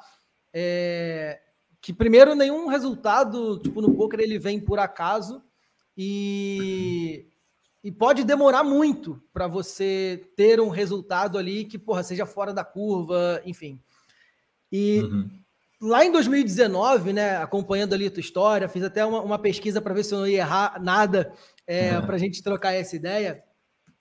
é, 0.53 1.39
que, 1.81 1.94
primeiro, 1.94 2.36
nenhum 2.36 2.68
resultado 2.68 3.59
tipo, 3.59 3.81
no 3.81 3.95
poker 3.95 4.19
ele 4.19 4.38
vem 4.39 4.59
por 4.59 4.80
acaso. 4.80 5.41
E 5.97 7.27
e 7.83 7.91
pode 7.91 8.23
demorar 8.23 8.63
muito 8.63 9.21
para 9.33 9.47
você 9.47 10.29
ter 10.35 10.59
um 10.59 10.69
resultado 10.69 11.37
ali 11.37 11.63
que, 11.63 11.77
porra, 11.77 12.03
seja 12.03 12.25
fora 12.25 12.53
da 12.53 12.63
curva, 12.63 13.41
enfim. 13.45 13.81
E 14.71 15.01
uhum. 15.01 15.29
lá 15.81 16.03
em 16.03 16.11
2019, 16.11 17.13
né, 17.13 17.37
acompanhando 17.37 17.93
ali 17.93 18.07
a 18.07 18.11
tua 18.11 18.19
história, 18.19 18.67
fiz 18.67 18.83
até 18.83 19.05
uma, 19.05 19.21
uma 19.21 19.39
pesquisa 19.39 19.81
para 19.81 19.93
ver 19.93 20.03
se 20.03 20.13
eu 20.13 20.19
não 20.19 20.27
ia 20.27 20.39
errar 20.39 20.81
nada 20.81 21.33
é, 21.65 21.97
uhum. 21.97 22.05
para 22.05 22.15
a 22.15 22.19
gente 22.19 22.43
trocar 22.43 22.73
essa 22.73 22.95
ideia. 22.95 23.43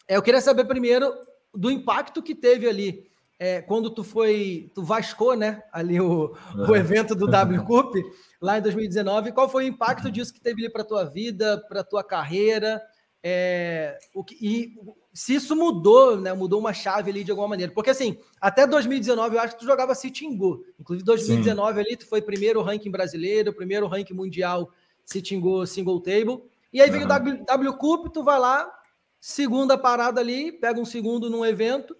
É, 0.08 0.16
eu 0.16 0.22
queria 0.22 0.40
saber 0.40 0.64
primeiro 0.64 1.12
do 1.54 1.70
impacto 1.70 2.22
que 2.22 2.34
teve 2.34 2.68
ali 2.68 3.08
é, 3.38 3.62
quando 3.62 3.90
tu 3.90 4.02
foi, 4.02 4.72
tu 4.74 4.82
vascou, 4.82 5.36
né, 5.36 5.62
ali 5.72 6.00
o, 6.00 6.34
uhum. 6.54 6.70
o 6.70 6.74
evento 6.76 7.14
do 7.14 7.28
W 7.28 7.62
Cup 7.64 7.94
lá 8.42 8.58
em 8.58 8.62
2019. 8.62 9.30
Qual 9.30 9.48
foi 9.48 9.64
o 9.64 9.68
impacto 9.68 10.10
disso 10.10 10.34
que 10.34 10.40
teve 10.40 10.64
ali 10.64 10.72
para 10.72 10.82
tua 10.82 11.04
vida, 11.04 11.64
para 11.68 11.84
tua 11.84 12.02
carreira? 12.02 12.82
É, 13.22 13.98
o 14.14 14.22
que, 14.22 14.36
e 14.40 14.74
se 15.12 15.34
isso 15.34 15.56
mudou, 15.56 16.20
né? 16.20 16.32
Mudou 16.32 16.60
uma 16.60 16.72
chave 16.72 17.10
ali 17.10 17.24
de 17.24 17.30
alguma 17.30 17.48
maneira. 17.48 17.72
Porque 17.72 17.90
assim, 17.90 18.18
até 18.40 18.66
2019 18.66 19.36
eu 19.36 19.40
acho 19.40 19.54
que 19.54 19.60
tu 19.60 19.66
jogava 19.66 19.94
Sitting 19.94 20.36
Go. 20.36 20.64
Inclusive, 20.78 21.04
2019 21.04 21.72
Sim. 21.72 21.80
ali 21.80 21.96
tu 21.96 22.06
foi 22.06 22.22
primeiro 22.22 22.62
ranking 22.62 22.90
brasileiro, 22.90 23.52
primeiro 23.52 23.86
ranking 23.86 24.14
mundial 24.14 24.70
Sitting 25.04 25.40
Go 25.40 25.66
Single 25.66 26.00
Table. 26.00 26.42
E 26.72 26.80
aí 26.80 26.90
veio 26.90 27.04
o 27.04 27.08
w, 27.08 27.44
w 27.44 27.72
Cup, 27.78 28.12
tu 28.12 28.22
vai 28.22 28.38
lá, 28.38 28.70
segunda 29.20 29.76
parada 29.78 30.20
ali, 30.20 30.52
pega 30.52 30.78
um 30.78 30.84
segundo 30.84 31.30
num 31.30 31.44
evento. 31.44 31.96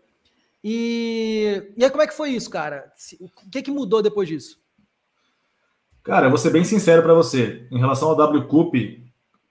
E, 0.63 1.73
e 1.77 1.85
aí, 1.85 1.91
como 1.91 2.03
é 2.03 2.07
que 2.07 2.15
foi 2.15 2.31
isso, 2.31 2.51
cara? 2.51 2.93
O 3.21 3.51
que, 3.51 3.63
que 3.63 3.71
mudou 3.71 4.03
depois 4.03 4.29
disso? 4.29 4.61
Cara, 6.03 6.27
eu 6.27 6.31
vou 6.31 6.39
ser 6.39 6.51
bem 6.51 6.65
sincero 6.65 7.03
para 7.03 7.15
você. 7.15 7.67
Em 7.71 7.79
relação 7.79 8.09
ao 8.09 8.17
W 8.17 8.47
Cup, 8.47 8.75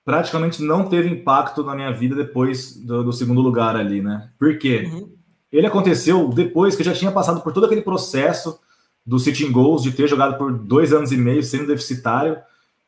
praticamente 0.07 0.63
não 0.63 0.87
teve 0.87 1.09
impacto 1.09 1.65
na 1.65 1.75
minha 1.75 1.91
vida 1.91 2.15
depois 2.15 2.77
do, 2.77 3.03
do 3.03 3.11
segundo 3.11 3.41
lugar 3.41 3.75
ali, 3.75 4.01
né? 4.01 4.29
Por 4.39 4.57
quê? 4.57 4.89
Uhum. 4.89 5.11
Ele 5.51 5.67
aconteceu 5.67 6.29
depois 6.29 6.77
que 6.77 6.81
eu 6.81 6.85
já 6.85 6.93
tinha 6.93 7.11
passado 7.11 7.41
por 7.41 7.51
todo 7.51 7.65
aquele 7.65 7.81
processo 7.81 8.57
do 9.05 9.19
sitting 9.19 9.51
goals, 9.51 9.83
de 9.83 9.91
ter 9.91 10.07
jogado 10.07 10.37
por 10.37 10.53
dois 10.53 10.93
anos 10.93 11.11
e 11.11 11.17
meio 11.17 11.43
sendo 11.43 11.67
deficitário, 11.67 12.37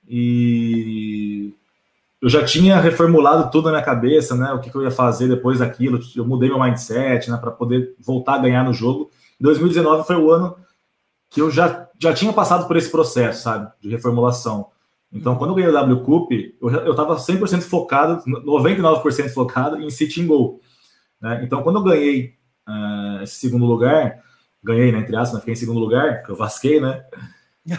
e 0.08 1.54
eu 2.22 2.30
já 2.30 2.46
tinha 2.46 2.80
reformulado 2.80 3.52
tudo 3.52 3.66
na 3.66 3.72
minha 3.72 3.84
cabeça, 3.84 4.34
né? 4.34 4.54
O 4.54 4.62
que, 4.62 4.70
que 4.70 4.78
eu 4.78 4.84
ia 4.84 4.92
fazer 4.92 5.28
depois 5.28 5.60
daquilo. 5.60 6.00
Eu 6.16 6.26
mudei 6.26 6.48
meu 6.48 6.62
mindset, 6.62 7.30
né? 7.30 7.36
Para 7.36 7.52
poder 7.52 7.96
voltar 8.00 8.36
a 8.36 8.40
ganhar 8.40 8.64
no 8.64 8.74
jogo. 8.74 9.12
2019 9.42 10.08
foi 10.08 10.16
o 10.16 10.32
ano 10.32 10.56
que 11.30 11.42
eu 11.42 11.52
já, 11.52 11.90
já 12.00 12.14
tinha 12.14 12.32
passado 12.32 12.66
por 12.66 12.78
esse 12.78 12.90
processo, 12.90 13.44
sabe? 13.44 13.70
De 13.82 13.90
reformulação. 13.90 14.68
Então, 15.12 15.36
quando 15.36 15.52
eu 15.52 15.56
ganhei 15.56 15.70
o 15.70 15.74
W 15.74 16.04
Cup, 16.04 16.32
eu 16.62 16.92
estava 16.92 17.16
100% 17.16 17.62
focado, 17.62 18.24
99% 18.26 19.30
focado 19.30 19.82
em 19.82 19.90
sitting 19.90 20.28
goal. 20.28 20.60
Né? 21.20 21.42
Então, 21.44 21.64
quando 21.64 21.80
eu 21.80 21.84
ganhei 21.84 22.36
uh, 22.68 23.24
esse 23.24 23.36
segundo 23.36 23.66
lugar, 23.66 24.20
ganhei, 24.64 24.92
né, 24.92 25.00
entre 25.00 25.16
aspas, 25.16 25.40
fiquei 25.40 25.54
em 25.54 25.58
segundo 25.58 25.80
lugar, 25.80 26.24
que 26.24 26.30
eu 26.30 26.36
vasquei, 26.36 26.80
né? 26.80 27.04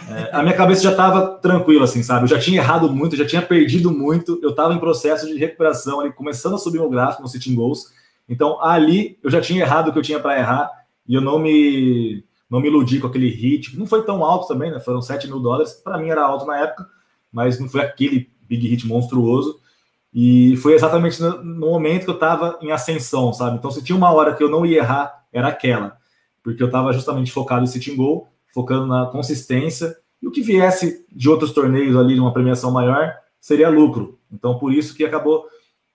É, 0.09 0.29
a 0.35 0.43
minha 0.43 0.55
cabeça 0.55 0.83
já 0.83 0.91
estava 0.91 1.37
tranquila, 1.37 1.85
assim, 1.85 2.03
sabe? 2.03 2.23
Eu 2.23 2.27
já 2.27 2.39
tinha 2.39 2.59
errado 2.59 2.91
muito, 2.91 3.15
já 3.15 3.25
tinha 3.25 3.41
perdido 3.41 3.91
muito, 3.91 4.39
eu 4.43 4.49
estava 4.49 4.73
em 4.73 4.79
processo 4.79 5.25
de 5.25 5.37
recuperação 5.37 6.01
ali, 6.01 6.11
começando 6.11 6.55
a 6.55 6.59
subir 6.59 6.79
o 6.79 6.89
gráfico 6.89 7.23
no 7.23 7.29
sitting 7.29 7.55
goals. 7.55 7.91
Então, 8.27 8.61
ali 8.61 9.17
eu 9.23 9.29
já 9.29 9.39
tinha 9.39 9.61
errado 9.61 9.89
o 9.89 9.93
que 9.93 9.99
eu 9.99 10.03
tinha 10.03 10.19
para 10.19 10.37
errar 10.37 10.69
e 11.07 11.15
eu 11.15 11.21
não 11.21 11.39
me 11.39 12.23
não 12.49 12.59
me 12.59 12.67
iludi 12.67 12.99
com 12.99 13.07
aquele 13.07 13.29
hit, 13.29 13.79
não 13.79 13.85
foi 13.85 14.03
tão 14.03 14.25
alto 14.25 14.45
também, 14.45 14.69
né? 14.69 14.79
Foram 14.81 15.01
7 15.01 15.25
mil 15.27 15.39
dólares, 15.39 15.71
para 15.71 15.97
mim 15.97 16.09
era 16.09 16.25
alto 16.25 16.45
na 16.45 16.57
época, 16.57 16.85
mas 17.31 17.59
não 17.59 17.69
foi 17.69 17.81
aquele 17.81 18.29
big 18.41 18.67
hit 18.67 18.85
monstruoso. 18.87 19.59
E 20.13 20.57
foi 20.57 20.73
exatamente 20.73 21.21
no, 21.21 21.59
momento 21.59 22.03
que 22.03 22.09
eu 22.09 22.15
estava 22.15 22.59
em 22.61 22.71
ascensão, 22.71 23.31
sabe? 23.31 23.57
Então, 23.57 23.71
se 23.71 23.83
tinha 23.83 23.95
uma 23.95 24.11
hora 24.11 24.35
que 24.35 24.43
eu 24.43 24.49
não 24.49 24.65
ia 24.65 24.79
errar, 24.79 25.23
era 25.31 25.47
aquela, 25.47 25.97
porque 26.43 26.61
eu 26.61 26.67
estava 26.67 26.91
justamente 26.91 27.31
focado 27.31 27.63
em 27.63 27.67
sitting 27.67 27.95
goal. 27.95 28.27
focando 28.53 28.85
na 28.85 29.05
consistência, 29.05 29.95
e 30.21 30.27
o 30.27 30.31
que 30.31 30.41
viesse 30.41 31.05
de 31.09 31.29
outros 31.29 31.51
torneios 31.51 31.95
ali, 31.95 32.15
de 32.15 32.19
uma 32.19 32.33
premiação 32.33 32.69
maior, 32.69 33.13
seria 33.39 33.69
lucro. 33.69 34.19
Então, 34.31 34.59
por 34.59 34.73
isso 34.73 34.93
que 34.93 35.05
acabou 35.05 35.45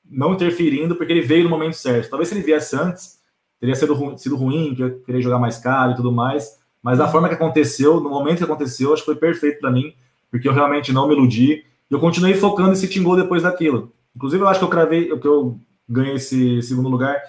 não 0.09 0.35
interferindo, 0.35 0.97
porque 0.97 1.13
ele 1.13 1.21
veio 1.21 1.45
no 1.45 1.51
momento 1.51 1.75
certo. 1.75 2.11
Talvez 2.11 2.29
se 2.29 2.35
ele 2.35 2.43
viesse 2.43 2.75
antes, 2.75 3.19
teria 3.61 3.75
sido, 3.75 3.95
ru 3.95 4.17
sido 4.17 4.37
ruim, 4.37 4.75
que 4.75 4.83
eu 4.83 5.01
queria 5.01 5.21
jogar 5.21 5.39
mais 5.39 5.59
caro 5.59 5.93
e 5.93 5.97
tudo 5.97 6.11
mais, 6.11 6.59
mas 6.83 6.99
da 6.99 7.09
forma 7.09 7.29
que 7.29 7.35
aconteceu, 7.35 8.01
no 8.01 8.09
momento 8.11 8.39
que 8.39 8.45
aconteceu, 8.45 8.93
acho 8.93 9.03
que 9.03 9.07
foi 9.07 9.17
perfeito 9.17 9.61
para 9.61 9.71
mim, 9.71 9.95
porque 10.31 10.49
eu 10.49 10.53
realmente 10.53 10.93
não 10.93 11.09
me 11.09 11.15
iludi, 11.15 11.65
e 11.91 11.95
eu 11.95 12.01
continuei 12.01 12.35
focando 12.35 12.73
em 12.73 12.77
City 12.77 13.01
Goal 13.01 13.17
depois 13.17 13.43
daquilo. 13.43 13.93
Inclusive, 14.15 14.43
eu 14.43 14.49
acho 14.49 14.61
que 14.61 14.65
eu 14.65 14.71
cravei, 14.71 15.19
que 15.19 15.27
eu 15.27 15.61
ganhei 15.89 16.15
esse 16.15 16.63
segundo 16.63 16.89
lugar, 16.89 17.21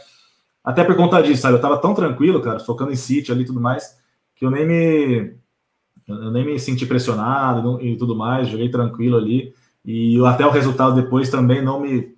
até 0.64 0.84
por 0.84 0.96
conta 0.96 1.22
disso, 1.22 1.42
sabe? 1.42 1.56
Eu 1.56 1.62
tava 1.62 1.78
tão 1.78 1.94
tranquilo, 1.94 2.42
cara, 2.42 2.60
focando 2.60 2.92
em 2.92 2.96
City 2.96 3.32
ali 3.32 3.44
e 3.44 3.46
tudo 3.46 3.62
mais, 3.62 3.98
que 4.36 4.46
eu 4.46 4.52
nem 4.52 4.66
me 4.66 5.36
eu 6.08 6.32
nem 6.32 6.46
me 6.46 6.58
senti 6.58 6.86
pressionado 6.86 7.82
e 7.82 7.98
tudo 7.98 8.16
mais, 8.16 8.48
joguei 8.48 8.70
tranquilo 8.70 9.18
ali. 9.18 9.54
E 9.84 10.18
até 10.26 10.46
o 10.46 10.50
resultado 10.50 10.96
depois 10.96 11.30
também 11.30 11.62
não 11.62 11.82
me 11.82 12.16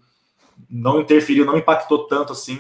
não 0.69 0.99
interferiu, 0.99 1.45
não 1.45 1.57
impactou 1.57 2.07
tanto 2.07 2.33
assim 2.33 2.59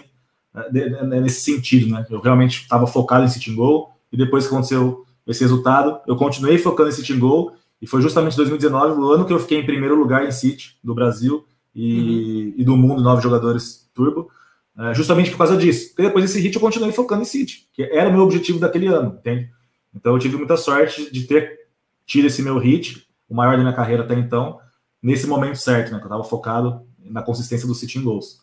né, 0.53 1.19
nesse 1.19 1.41
sentido, 1.41 1.93
né? 1.93 2.05
Eu 2.09 2.19
realmente 2.19 2.61
estava 2.61 2.87
focado 2.87 3.25
em 3.25 3.27
sitting 3.27 3.55
goal 3.55 3.91
e 4.11 4.17
depois 4.17 4.47
que 4.47 4.53
aconteceu 4.53 5.05
esse 5.27 5.41
resultado, 5.41 5.99
eu 6.07 6.15
continuei 6.15 6.57
focando 6.57 6.89
em 6.89 6.91
sitting 6.91 7.19
goal 7.19 7.53
e 7.81 7.87
foi 7.87 8.01
justamente 8.01 8.35
2019 8.35 8.99
o 8.99 9.11
ano 9.11 9.25
que 9.25 9.33
eu 9.33 9.39
fiquei 9.39 9.59
em 9.59 9.65
primeiro 9.65 9.95
lugar 9.95 10.25
em 10.25 10.31
City 10.31 10.77
do 10.83 10.93
Brasil 10.93 11.45
e, 11.73 11.93
uhum. 11.95 12.53
e 12.57 12.63
do 12.63 12.75
mundo, 12.75 13.01
nove 13.01 13.21
jogadores 13.21 13.89
turbo, 13.93 14.29
é, 14.77 14.93
justamente 14.93 15.31
por 15.31 15.37
causa 15.37 15.57
disso. 15.57 15.89
Porque 15.89 16.03
depois 16.03 16.25
desse 16.25 16.39
hit 16.39 16.55
eu 16.55 16.61
continuei 16.61 16.91
focando 16.91 17.21
em 17.21 17.25
City, 17.25 17.67
que 17.73 17.83
era 17.83 18.09
o 18.09 18.13
meu 18.13 18.21
objetivo 18.23 18.59
daquele 18.59 18.87
ano, 18.87 19.17
entende? 19.19 19.49
Então 19.93 20.13
eu 20.13 20.19
tive 20.19 20.37
muita 20.37 20.57
sorte 20.57 21.11
de 21.11 21.25
ter 21.25 21.59
tido 22.05 22.25
esse 22.25 22.41
meu 22.41 22.57
hit, 22.57 23.07
o 23.27 23.35
maior 23.35 23.55
da 23.55 23.63
minha 23.63 23.75
carreira 23.75 24.03
até 24.03 24.15
então, 24.15 24.59
nesse 25.01 25.27
momento 25.27 25.57
certo, 25.57 25.91
né? 25.91 25.97
Que 25.97 26.03
eu 26.03 26.07
estava 26.07 26.23
focado 26.23 26.85
na 26.99 27.21
consistência 27.21 27.67
do 27.67 27.75
City 27.75 27.99
em 27.99 28.03
gols. 28.03 28.41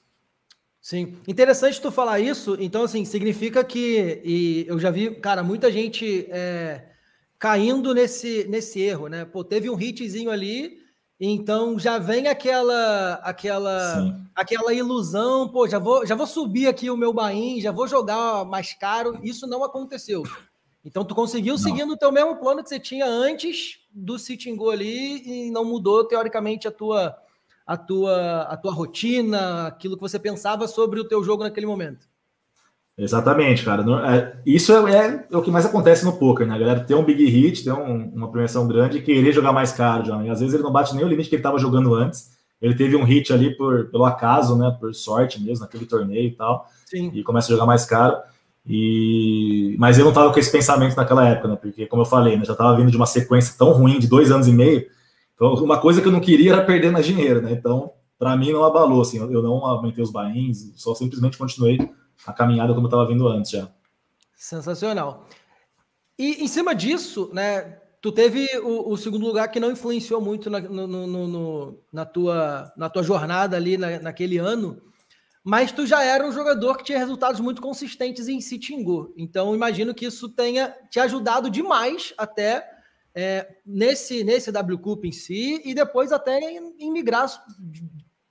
Sim, 0.80 1.14
interessante 1.26 1.80
tu 1.80 1.90
falar 1.90 2.20
isso. 2.20 2.56
Então, 2.60 2.84
assim, 2.84 3.04
significa 3.04 3.64
que 3.64 4.22
e 4.24 4.64
eu 4.68 4.78
já 4.78 4.90
vi, 4.90 5.10
cara, 5.16 5.42
muita 5.42 5.70
gente 5.70 6.26
é, 6.30 6.84
caindo 7.38 7.94
nesse, 7.94 8.46
nesse 8.48 8.80
erro, 8.80 9.08
né? 9.08 9.24
Pô, 9.24 9.44
teve 9.44 9.68
um 9.68 9.78
hitzinho 9.78 10.30
ali, 10.30 10.78
então 11.18 11.78
já 11.78 11.98
vem 11.98 12.28
aquela 12.28 13.14
aquela 13.22 14.14
aquela 14.34 14.72
ilusão, 14.74 15.48
pô, 15.48 15.66
já 15.66 15.78
vou 15.78 16.06
já 16.06 16.14
vou 16.14 16.26
subir 16.26 16.66
aqui 16.66 16.90
o 16.90 16.96
meu 16.96 17.12
bain, 17.12 17.60
já 17.60 17.72
vou 17.72 17.88
jogar 17.88 18.44
mais 18.44 18.74
caro. 18.74 19.18
Isso 19.22 19.46
não 19.46 19.64
aconteceu. 19.64 20.22
Então 20.84 21.04
tu 21.04 21.14
conseguiu 21.14 21.54
não. 21.54 21.58
seguindo 21.62 21.92
o 21.92 21.96
teu 21.96 22.12
mesmo 22.12 22.36
plano 22.36 22.62
que 22.62 22.68
você 22.68 22.78
tinha 22.78 23.06
antes 23.06 23.80
do 23.90 24.18
sitting 24.18 24.56
go 24.56 24.70
ali 24.70 25.46
e 25.46 25.50
não 25.50 25.64
mudou 25.64 26.04
teoricamente 26.04 26.68
a 26.68 26.70
tua 26.70 27.16
a 27.66 27.76
tua 27.76 28.42
a 28.42 28.56
tua 28.56 28.72
rotina, 28.72 29.66
aquilo 29.66 29.96
que 29.96 30.02
você 30.02 30.18
pensava 30.18 30.68
sobre 30.68 31.00
o 31.00 31.08
teu 31.08 31.24
jogo 31.24 31.42
naquele 31.42 31.66
momento. 31.66 32.06
Exatamente, 32.98 33.62
cara. 33.62 33.84
É, 34.10 34.36
isso 34.46 34.72
é, 34.72 35.26
é, 35.30 35.36
o 35.36 35.42
que 35.42 35.50
mais 35.50 35.66
acontece 35.66 36.04
no 36.04 36.14
poker, 36.14 36.46
né? 36.46 36.54
A 36.54 36.58
galera 36.58 36.80
ter 36.80 36.94
um 36.94 37.04
big 37.04 37.26
hit, 37.26 37.62
ter 37.62 37.72
um, 37.72 38.10
uma 38.14 38.30
premiação 38.30 38.66
grande 38.66 38.98
e 38.98 39.02
querer 39.02 39.32
jogar 39.32 39.52
mais 39.52 39.70
caro 39.72 40.06
já. 40.06 40.22
E 40.24 40.30
às 40.30 40.40
vezes 40.40 40.54
ele 40.54 40.62
não 40.62 40.72
bate 40.72 40.94
nem 40.94 41.04
o 41.04 41.08
limite 41.08 41.28
que 41.28 41.34
ele 41.34 41.40
estava 41.40 41.58
jogando 41.58 41.94
antes. 41.94 42.34
Ele 42.60 42.74
teve 42.74 42.96
um 42.96 43.04
hit 43.04 43.30
ali 43.34 43.54
por, 43.54 43.90
pelo 43.90 44.06
acaso, 44.06 44.56
né? 44.56 44.74
Por 44.80 44.94
sorte 44.94 45.42
mesmo, 45.42 45.64
naquele 45.64 45.84
torneio 45.84 46.28
e 46.28 46.30
tal. 46.30 46.66
Sim. 46.86 47.10
E 47.12 47.22
começa 47.22 47.48
a 47.48 47.54
jogar 47.54 47.66
mais 47.66 47.84
caro. 47.84 48.16
E... 48.66 49.76
Mas 49.78 49.98
eu 49.98 50.04
não 50.04 50.10
estava 50.10 50.32
com 50.32 50.38
esse 50.38 50.50
pensamento 50.50 50.96
naquela 50.96 51.28
época, 51.28 51.48
né? 51.48 51.56
Porque, 51.56 51.84
como 51.86 52.00
eu 52.00 52.06
falei, 52.06 52.38
né, 52.38 52.46
já 52.46 52.52
estava 52.52 52.74
vindo 52.76 52.90
de 52.90 52.96
uma 52.96 53.06
sequência 53.06 53.54
tão 53.58 53.72
ruim 53.72 53.98
de 53.98 54.08
dois 54.08 54.30
anos 54.30 54.48
e 54.48 54.52
meio. 54.52 54.86
Então, 55.34 55.52
uma 55.56 55.78
coisa 55.78 56.00
que 56.00 56.08
eu 56.08 56.12
não 56.12 56.18
queria 56.18 56.54
era 56.54 56.64
perder 56.64 56.90
mais 56.90 57.04
dinheiro, 57.04 57.42
né? 57.42 57.52
Então, 57.52 57.90
para 58.18 58.34
mim, 58.38 58.52
não 58.52 58.64
abalou, 58.64 59.02
assim. 59.02 59.18
Eu 59.18 59.42
não 59.42 59.66
aumentei 59.66 60.02
os 60.02 60.10
bains, 60.10 60.72
só 60.76 60.94
simplesmente 60.94 61.36
continuei 61.36 61.78
a 62.26 62.32
caminhada 62.32 62.74
como 62.74 62.86
estava 62.86 63.06
vindo 63.06 63.26
antes 63.26 63.50
já. 63.50 63.68
Sensacional. 64.36 65.26
E 66.18 66.44
em 66.44 66.48
cima 66.48 66.74
disso, 66.74 67.30
né? 67.32 67.80
Tu 68.00 68.12
teve 68.12 68.46
o, 68.58 68.92
o 68.92 68.96
segundo 68.96 69.26
lugar 69.26 69.48
que 69.48 69.58
não 69.58 69.72
influenciou 69.72 70.20
muito 70.20 70.48
na, 70.48 70.60
no, 70.60 70.86
no, 70.86 71.26
no, 71.26 71.80
na, 71.92 72.04
tua, 72.04 72.72
na 72.76 72.88
tua 72.88 73.02
jornada 73.02 73.56
ali 73.56 73.76
na, 73.76 73.98
naquele 73.98 74.38
ano 74.38 74.80
mas 75.48 75.70
tu 75.70 75.86
já 75.86 76.02
era 76.02 76.26
um 76.26 76.32
jogador 76.32 76.76
que 76.76 76.82
tinha 76.82 76.98
resultados 76.98 77.38
muito 77.40 77.62
consistentes 77.62 78.26
em 78.26 78.40
Sitingu. 78.40 79.14
Então, 79.16 79.54
imagino 79.54 79.94
que 79.94 80.04
isso 80.04 80.28
tenha 80.28 80.74
te 80.90 80.98
ajudado 80.98 81.48
demais 81.48 82.12
até 82.18 82.68
é, 83.14 83.46
nesse, 83.64 84.24
nesse 84.24 84.50
W 84.50 84.76
Cup 84.80 85.04
em 85.04 85.12
si 85.12 85.62
e 85.64 85.72
depois 85.72 86.10
até 86.10 86.36
em, 86.40 86.74
em 86.80 86.92
migrar 86.92 87.28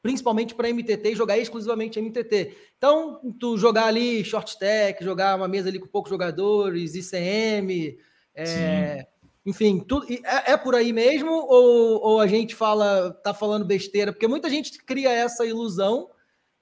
principalmente 0.06 0.54
para 0.54 0.72
MTT 0.72 1.14
e 1.14 1.16
jogar 1.16 1.36
exclusivamente 1.40 2.00
MTT. 2.00 2.56
Então, 2.78 3.20
tu 3.40 3.58
jogar 3.58 3.88
ali 3.88 4.24
short 4.24 4.52
stack, 4.52 5.04
jogar 5.04 5.36
uma 5.36 5.48
mesa 5.48 5.68
ali 5.68 5.80
com 5.80 5.88
poucos 5.88 6.12
jogadores, 6.12 6.94
ICM, 6.94 7.98
é, 8.36 9.08
enfim, 9.44 9.80
tudo, 9.80 10.06
é, 10.14 10.52
é, 10.52 10.58
por 10.58 10.76
aí 10.76 10.94
mesmo 10.94 11.32
ou, 11.32 12.04
ou 12.04 12.20
a 12.20 12.28
gente 12.28 12.54
fala, 12.54 13.20
tá 13.24 13.34
falando 13.34 13.66
besteira? 13.66 14.14
Porque 14.14 14.28
muita 14.28 14.48
gente 14.48 14.78
cria 14.78 15.12
essa 15.12 15.44
ilusão 15.44 16.12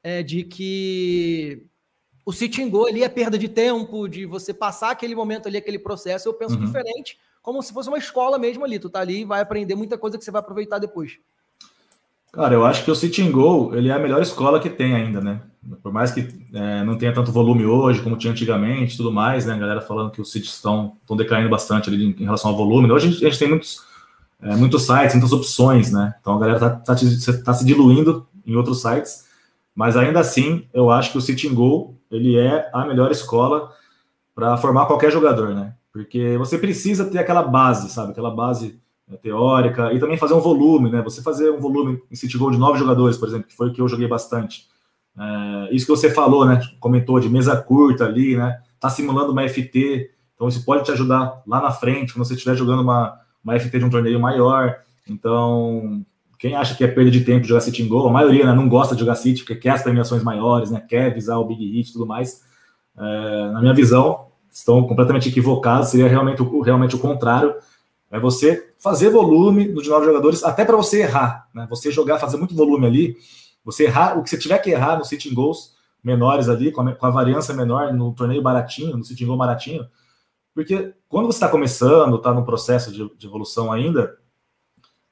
é, 0.02 0.24
de 0.24 0.46
que 0.46 1.68
o 2.26 2.32
sitting 2.32 2.70
go 2.70 2.88
ali 2.88 3.04
é 3.04 3.10
perda 3.10 3.38
de 3.38 3.50
tempo, 3.50 4.08
de 4.08 4.26
você 4.26 4.54
passar 4.54 4.92
aquele 4.92 5.16
momento 5.16 5.50
ali, 5.50 5.58
aquele 5.58 5.80
processo. 5.80 6.30
Eu 6.30 6.34
penso 6.34 6.56
uhum. 6.56 6.64
diferente, 6.64 7.20
como 7.42 7.62
se 7.62 7.74
fosse 7.74 7.90
uma 7.90 7.98
escola 7.98 8.40
mesmo 8.40 8.64
ali. 8.64 8.80
Tu 8.80 8.90
tá 8.90 9.02
ali 9.02 9.24
e 9.24 9.26
vai 9.26 9.42
aprender 9.42 9.76
muita 9.76 9.98
coisa 9.98 10.18
que 10.18 10.24
você 10.24 10.32
vai 10.32 10.40
aproveitar 10.40 10.80
depois. 10.80 11.20
Cara, 12.34 12.54
eu 12.54 12.66
acho 12.66 12.84
que 12.84 12.92
o 12.92 12.96
Sitting 12.96 13.32
Go 13.32 13.74
ele 13.74 13.90
é 13.90 13.94
a 13.94 14.00
melhor 14.00 14.22
escola 14.22 14.60
que 14.60 14.70
tem 14.70 14.94
ainda, 14.94 15.22
né? 15.22 15.42
Por 15.82 15.94
mais 15.94 16.12
que 16.12 16.28
é, 16.54 16.84
não 16.84 16.98
tenha 16.98 17.13
tanto 17.13 17.32
volume 17.32 17.66
hoje 17.66 18.02
como 18.02 18.18
tinha 18.18 18.32
antigamente, 18.32 18.98
tudo 18.98 19.12
mais, 19.12 19.46
né? 19.46 19.54
A 19.54 19.58
galera 19.58 19.82
falando 19.82 20.12
que 20.12 20.20
os 20.20 20.32
sítios 20.32 20.56
estão, 20.56 20.98
estão 21.02 21.16
decaindo 21.16 21.50
bastante 21.50 21.90
ali 21.90 22.16
em, 22.20 22.24
relação 22.25 22.52
ao 22.52 22.58
volume. 22.58 22.92
Hoje 22.92 23.08
a 23.08 23.12
gente, 23.12 23.25
a 23.25 23.30
gente 23.30 23.40
tem 23.40 23.48
muitos, 23.48 23.82
é, 24.42 24.56
muitos 24.56 24.84
sites, 24.84 25.13
muitas 25.13 25.32
opções, 25.32 25.92
né? 25.92 26.16
Então 26.20 26.36
a 26.36 26.40
galera 26.40 26.60
tá, 26.60 26.70
tá, 26.72 26.96
tá 27.46 27.54
se 27.54 27.63
diluindo 27.63 28.28
em 28.46 28.56
outros 28.56 28.82
sites 28.82 29.32
mas 29.75 29.98
ainda 29.98 30.20
assim, 30.20 30.68
eu 30.74 30.92
acho 30.92 31.12
que 31.12 31.18
o 31.18 31.22
Sitting 31.22 31.54
Goal 31.54 31.96
ele 32.12 32.38
é 32.38 32.70
a 32.74 32.86
melhor 32.86 33.12
escola 33.12 33.72
para 34.36 34.56
formar 34.58 34.86
qualquer 34.86 35.12
jogador, 35.12 35.54
né? 35.56 35.74
Porque 35.92 36.38
você 36.38 36.58
precisa 36.58 37.06
ter 37.06 37.18
aquela 37.18 37.44
base, 37.44 37.90
sabe? 37.90 38.12
Aquela 38.12 38.32
base 38.32 38.80
né, 39.13 39.20
teórica 39.22 39.93
e 39.93 40.00
também 40.00 40.17
fazer 40.17 40.34
um 40.34 40.39
volume, 40.39 40.89
né? 40.89 41.01
Você 41.01 41.22
fazer 41.22 41.50
um 41.51 41.60
volume 41.60 42.01
em 42.12 42.15
City 42.15 42.38
Goal 42.38 42.51
de 42.51 42.58
nove 42.58 42.79
jogadores, 42.79 43.17
por 43.17 43.27
exemplo, 43.27 43.48
que 43.48 43.55
foi 43.55 43.70
o 43.70 43.74
que 43.74 43.82
eu 43.82 43.88
joguei 43.88 44.08
bastante. 44.08 44.67
É, 45.17 45.74
isso 45.74 45.86
que 45.86 45.91
você 45.91 46.10
falou, 46.10 46.46
né? 46.46 46.62
Comentou 46.79 47.20
de 47.20 47.29
mesa 47.29 47.55
curta 47.55 48.05
ali, 48.05 48.36
né? 48.36 48.60
Tá 48.79 48.89
simulando 48.89 49.32
uma 49.32 49.48
FT, 49.48 50.12
então 50.36 50.48
isso 50.48 50.65
pode 50.65 50.84
te 50.84 50.91
ajudar 50.91 51.41
lá 51.48 51.62
na 51.62 51.72
frente, 51.72 52.13
quando 52.13 52.25
você 52.25 52.34
estiver 52.34 52.55
jogando 52.55 52.82
uma, 52.82 53.17
uma 53.43 53.60
FT 53.60 53.79
de 53.79 53.86
um 53.86 53.89
torneio 53.89 54.20
maior. 54.20 54.77
Então, 55.08 56.03
quem 56.39 56.55
acha 56.55 56.75
que 56.75 56.84
é 56.84 56.88
perda 56.88 57.12
de 57.12 57.22
tempo 57.22 57.46
jogar 57.46 57.62
City 57.62 57.84
Goal, 57.84 58.10
a 58.10 58.12
maioria 58.12 58.46
né, 58.46 58.53
não 58.53 58.67
gosta 58.67 58.96
de 58.96 59.01
jogar 59.01 59.15
City, 59.15 59.43
porque 59.43 59.55
quer 59.55 59.72
as 59.72 59.84
premiações 59.84 60.24
maiores, 60.24 60.72
né, 60.72 60.84
quer 60.88 61.13
visar 61.13 61.38
o 61.38 61.46
Big 61.46 61.63
Hit 61.63 61.89
e 61.89 61.93
tudo 61.93 62.05
mais. 62.05 62.43
É, 62.98 63.51
na 63.51 63.62
minha 63.62 63.74
visão, 63.74 64.27
estão 64.51 64.86
completamente 64.86 65.29
equivocados, 65.29 65.89
seria 65.89 66.08
realmente 66.08 66.41
o, 66.41 66.62
realmente 66.62 66.96
o 66.96 67.00
contrário. 67.00 67.55
É 68.12 68.20
você 68.20 68.73
fazer 68.84 69.10
volume 69.10 69.70
no 69.70 69.82
de 69.82 69.88
nove 69.88 70.06
jogadores, 70.06 70.44
até 70.44 70.66
para 70.66 70.75
você 70.75 71.04
errar, 71.04 71.48
né? 71.54 71.66
Você 71.70 71.90
jogar, 71.90 72.20
fazer 72.20 72.36
muito 72.36 72.54
volume 72.54 72.86
ali, 72.86 73.16
você 73.63 73.86
errar, 73.86 74.20
o 74.20 74.24
que 74.24 74.30
você 74.30 74.38
tiver 74.38 74.58
que 74.60 74.72
errar 74.72 74.98
no 74.98 75.06
sitting 75.06 75.34
goals 75.34 75.78
menores 76.04 76.50
ali, 76.50 76.70
com 76.70 76.82
a, 76.82 76.94
com 76.94 77.06
a 77.06 77.10
variância 77.10 77.54
menor 77.54 77.94
no 77.94 78.13
torneio 78.13 78.42
baratinho, 78.42 78.98
no 78.98 79.04
sitting 79.06 79.25
goal 79.25 79.38
baratinho, 79.38 79.88
porque 80.54 80.94
quando 81.08 81.28
você 81.28 81.38
está 81.38 81.48
começando, 81.48 82.18
está 82.18 82.34
no 82.34 82.44
processo 82.44 82.92
de, 82.92 83.10
de 83.18 83.25
evolução 83.25 83.72
ainda, 83.72 84.18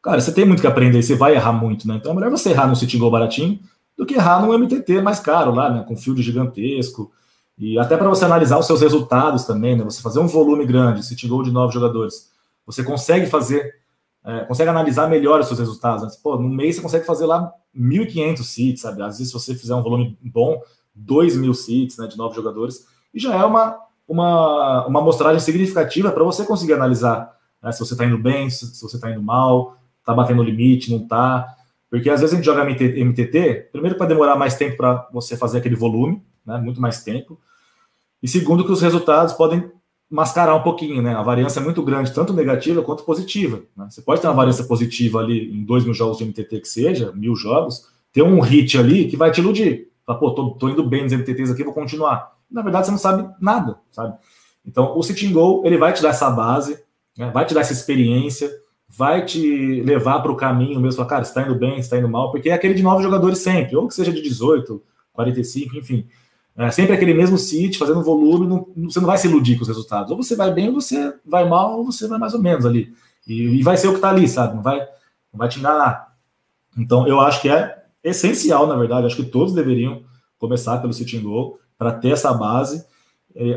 cara, 0.02 0.20
você 0.20 0.34
tem 0.34 0.44
muito 0.44 0.60
que 0.60 0.68
aprender, 0.68 1.02
você 1.02 1.16
vai 1.16 1.36
errar 1.36 1.54
muito, 1.54 1.88
né? 1.88 1.96
Então 1.96 2.12
é 2.12 2.16
melhor 2.16 2.30
você 2.30 2.50
errar 2.50 2.68
no 2.68 2.76
City 2.76 2.98
Goal 2.98 3.10
baratinho 3.10 3.58
do 3.98 4.06
que 4.06 4.16
errar 4.16 4.46
no 4.46 4.52
MTT 4.52 5.02
mais 5.02 5.22
caro 5.22 5.56
lá, 5.56 5.70
né? 5.70 5.86
Com 5.88 5.96
field 5.96 6.22
gigantesco. 6.22 7.10
E 7.58 7.80
até 7.80 7.96
para 7.96 8.10
você 8.10 8.26
analisar 8.26 8.60
os 8.60 8.68
seus 8.68 8.82
resultados 8.82 9.46
também, 9.46 9.78
né? 9.78 9.84
Você 9.86 10.02
fazer 10.02 10.20
um 10.20 10.28
volume 10.28 10.66
grande, 10.66 11.06
City 11.06 11.26
Goal 11.26 11.44
de 11.44 11.52
nove 11.52 11.74
jogadores, 11.74 12.31
você 12.66 12.84
consegue 12.84 13.26
fazer, 13.26 13.76
é, 14.24 14.46
consegue 14.46 14.70
analisar 14.70 15.10
melhor 15.10 15.40
os 15.40 15.48
seus 15.48 15.60
resultados. 15.60 16.04
Né? 16.04 16.10
Pô, 16.22 16.38
no 16.38 16.50
mês 16.50 16.76
você 16.76 16.82
consegue 16.82 17.06
fazer 17.06 17.26
lá 17.26 17.52
1.500 17.76 18.44
seats, 18.44 18.82
sabe? 18.82 19.02
Às 19.02 19.18
vezes, 19.18 19.28
se 19.28 19.34
você 19.34 19.56
fizer 19.56 19.76
um 19.76 19.84
volume 19.84 20.18
bom, 20.22 20.62
2.000 20.98 21.54
seats, 21.54 21.98
né? 21.98 22.08
De 22.08 22.18
nove 22.18 22.36
jogadores, 22.36 22.86
e 23.14 23.20
já 23.20 23.36
é 23.36 23.44
uma, 23.44 23.78
uma, 24.08 24.88
uma 24.88 25.00
amostragem 25.00 25.40
significativa 25.40 26.12
para 26.12 26.24
você 26.24 26.46
conseguir 26.46 26.74
analisar 26.74 27.36
né? 27.62 27.72
se 27.72 27.80
você 27.80 27.94
está 27.94 28.06
indo 28.06 28.18
bem, 28.18 28.50
se, 28.50 28.66
se 28.68 28.82
você 28.82 28.96
está 28.96 29.10
indo 29.12 29.22
mal, 29.22 29.78
tá 30.06 30.14
batendo 30.14 30.42
o 30.42 30.46
limite, 30.46 30.92
não 30.92 31.08
tá. 31.08 31.56
Porque 31.90 32.10
às 32.10 32.22
vezes 32.22 32.34
a 32.34 32.38
gente 32.38 32.46
joga 32.46 32.64
MTT, 32.64 33.70
primeiro 33.72 33.98
para 33.98 34.08
demorar 34.08 34.36
mais 34.36 34.56
tempo 34.56 34.78
para 34.78 35.08
você 35.12 35.36
fazer 35.36 35.58
aquele 35.58 35.76
volume, 35.76 36.24
né, 36.46 36.58
muito 36.58 36.82
mais 36.82 37.04
tempo. 37.04 37.40
E 38.24 38.28
segundo 38.28 38.66
que 38.66 38.72
os 38.72 38.82
resultados 38.82 39.34
podem 39.34 39.70
mascarar 40.12 40.54
um 40.56 40.62
pouquinho, 40.62 41.02
né? 41.02 41.16
A 41.16 41.22
variância 41.22 41.62
é 41.62 41.64
muito 41.64 41.82
grande, 41.82 42.14
tanto 42.14 42.34
negativa 42.34 42.82
quanto 42.82 43.04
positiva. 43.04 43.64
Né? 43.78 43.88
Você 43.90 44.02
pode 44.02 44.20
ter 44.20 44.28
uma 44.28 44.34
variância 44.34 44.66
positiva 44.66 45.20
ali 45.20 45.50
em 45.50 45.64
dois 45.64 45.86
mil 45.86 45.94
jogos 45.94 46.18
de 46.18 46.26
MTT 46.26 46.60
que 46.60 46.68
seja, 46.68 47.14
mil 47.14 47.34
jogos, 47.34 47.88
ter 48.12 48.22
um 48.22 48.42
hit 48.42 48.78
ali 48.78 49.08
que 49.08 49.16
vai 49.16 49.32
te 49.32 49.40
iludir. 49.40 49.88
Fala, 50.06 50.20
pô, 50.20 50.32
tô, 50.32 50.50
tô 50.52 50.68
indo 50.68 50.84
bem 50.84 51.04
nos 51.04 51.14
MTTs 51.14 51.52
aqui, 51.52 51.64
vou 51.64 51.74
continuar. 51.74 52.34
Na 52.52 52.62
verdade, 52.62 52.88
você 52.88 52.92
não 52.92 52.98
sabe 52.98 53.34
nada, 53.40 53.78
sabe? 53.90 54.18
Então, 54.66 54.98
o 54.98 55.02
Sitting 55.02 55.32
Goal, 55.32 55.66
ele 55.66 55.78
vai 55.78 55.94
te 55.94 56.02
dar 56.02 56.10
essa 56.10 56.30
base, 56.30 56.78
né? 57.18 57.32
vai 57.34 57.46
te 57.46 57.54
dar 57.54 57.62
essa 57.62 57.72
experiência, 57.72 58.52
vai 58.90 59.24
te 59.24 59.82
levar 59.82 60.20
para 60.20 60.32
o 60.32 60.36
caminho 60.36 60.80
mesmo, 60.82 60.98
falar, 60.98 61.08
cara, 61.08 61.22
está 61.24 61.42
indo 61.42 61.56
bem, 61.56 61.80
está 61.80 61.98
indo 61.98 62.10
mal, 62.10 62.32
porque 62.32 62.50
é 62.50 62.54
aquele 62.54 62.74
de 62.74 62.84
novos 62.84 63.02
jogadores 63.02 63.40
sempre, 63.40 63.78
ou 63.78 63.88
que 63.88 63.94
seja 63.94 64.12
de 64.12 64.22
18, 64.22 64.84
45, 65.14 65.78
enfim. 65.78 66.06
É 66.58 66.70
sempre 66.70 66.94
aquele 66.94 67.14
mesmo 67.14 67.38
City, 67.38 67.78
fazendo 67.78 68.04
volume, 68.04 68.46
não, 68.48 68.68
você 68.90 69.00
não 69.00 69.08
vai 69.08 69.18
se 69.18 69.28
iludir 69.28 69.56
com 69.56 69.62
os 69.62 69.68
resultados. 69.68 70.12
Ou 70.12 70.18
você 70.18 70.36
vai 70.36 70.54
bem, 70.54 70.68
ou 70.68 70.76
você 70.76 71.14
vai 71.26 71.48
mal, 71.48 71.78
ou 71.78 71.86
você 71.86 72.08
vai 72.08 72.20
mais 72.20 72.34
ou 72.34 72.42
menos 72.42 72.66
ali. 72.66 72.94
E, 73.28 73.60
e 73.60 73.64
vai 73.64 73.78
ser 73.78 73.88
o 73.88 73.92
que 73.92 73.98
está 73.98 74.10
ali, 74.10 74.28
sabe? 74.28 74.56
Não 74.56 74.62
vai, 74.62 74.80
não 74.80 75.38
vai 75.38 75.48
te 75.48 75.60
enganar. 75.60 76.14
Então, 76.78 77.08
eu 77.08 77.20
acho 77.20 77.42
que 77.42 77.50
é 77.50 77.84
essencial, 78.04 78.68
na 78.68 78.76
verdade, 78.76 79.06
acho 79.06 79.16
que 79.16 79.24
todos 79.24 79.54
deveriam 79.54 80.04
começar 80.38 80.80
pelo 80.80 80.94
Sitting 80.94 81.22
Goal 81.22 81.58
para 81.78 81.92
ter 81.92 82.12
essa 82.12 82.34
base, 82.34 82.86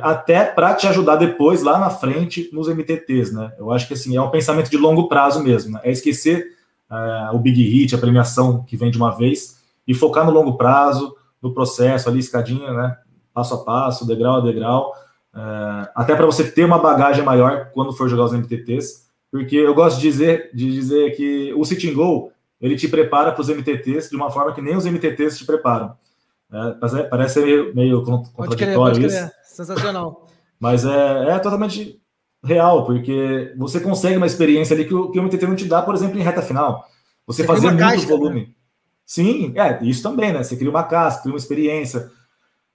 até 0.03 0.45
para 0.45 0.75
te 0.75 0.87
ajudar 0.87 1.17
depois, 1.17 1.63
lá 1.63 1.79
na 1.79 1.91
frente, 1.91 2.49
nos 2.53 2.69
MTTs, 2.69 3.35
né? 3.35 3.53
Eu 3.59 3.73
acho 3.73 3.89
que 3.89 3.95
assim, 3.95 4.17
é 4.17 4.21
um 4.21 4.31
pensamento 4.31 4.71
de 4.71 4.77
longo 4.77 5.09
prazo 5.09 5.43
mesmo, 5.43 5.73
né? 5.73 5.81
É 5.83 5.91
esquecer 5.91 6.53
é, 6.91 7.31
o 7.33 7.39
Big 7.39 7.61
Hit, 7.63 7.95
a 7.95 7.99
premiação 7.99 8.63
que 8.63 8.77
vem 8.77 8.91
de 8.91 8.97
uma 8.97 9.11
vez, 9.11 9.59
e 9.87 9.93
focar 9.93 10.25
no 10.25 10.33
longo 10.33 10.57
prazo, 10.57 11.15
no 11.45 11.53
processo, 11.53 12.09
ali, 12.09 12.19
escadinha, 12.19 12.73
né? 12.73 12.97
Passo 13.35 13.55
a 13.55 13.65
passo, 13.65 14.07
degrau 14.07 14.37
a 14.37 14.41
degrau, 14.41 14.93
é, 15.35 15.91
até 15.95 16.17
para 16.17 16.25
você 16.25 16.51
ter 16.51 16.65
uma 16.65 16.79
bagagem 16.79 17.23
maior 17.23 17.71
quando 17.73 17.93
for 17.93 18.09
jogar 18.09 18.25
os 18.25 18.33
MTTs, 18.33 19.05
porque 19.31 19.57
eu 19.57 19.75
gosto 19.75 19.97
de 20.01 20.03
dizer, 20.09 20.51
de 20.55 20.73
dizer 20.73 21.15
que 21.17 21.53
o 21.55 21.65
Sitting 21.65 21.93
Goal 21.93 22.33
ele 22.61 22.77
te 22.77 22.89
prepara 22.89 23.31
para 23.31 23.43
os 23.43 23.49
MTTs 23.49 24.09
de 24.09 24.17
uma 24.17 24.31
forma 24.31 24.55
que 24.55 24.63
nem 24.63 24.75
os 24.75 24.87
MTTs 24.87 25.37
te 25.37 25.45
preparam. 25.45 25.95
É, 26.51 27.05
parece 27.11 27.41
meio, 27.41 27.75
meio 27.75 28.03
contraditório 28.03 28.75
pode 28.75 29.01
crer, 29.01 29.11
isso. 29.11 29.33
Sensacional. 29.43 30.27
Mas 30.59 30.87
é, 30.87 31.29
é 31.31 31.39
totalmente 31.41 32.01
real, 32.43 32.87
porque 32.87 33.53
você 33.59 33.81
consegue 33.81 34.17
uma 34.17 34.27
experiência 34.27 34.75
ali 34.75 34.87
que 34.87 34.95
o, 34.95 35.11
que 35.11 35.19
o 35.19 35.23
MTT 35.23 35.47
não 35.47 35.57
te 35.57 35.67
dá, 35.67 35.83
por 35.83 35.95
exemplo, 35.95 36.19
em 36.19 36.23
reta 36.23 36.41
final. 36.41 36.87
Você, 37.27 37.43
você 37.43 37.47
fazer 37.47 37.67
muito 37.69 37.81
casca, 37.81 38.17
volume. 38.17 38.41
Né? 38.41 38.47
Sim, 39.07 39.53
é, 39.57 39.85
isso 39.85 40.03
também, 40.03 40.33
né? 40.33 40.43
Você 40.43 40.57
cria 40.57 40.71
uma 40.71 40.85
casca, 40.85 41.23
cria 41.23 41.33
uma 41.35 41.39
experiência. 41.39 42.11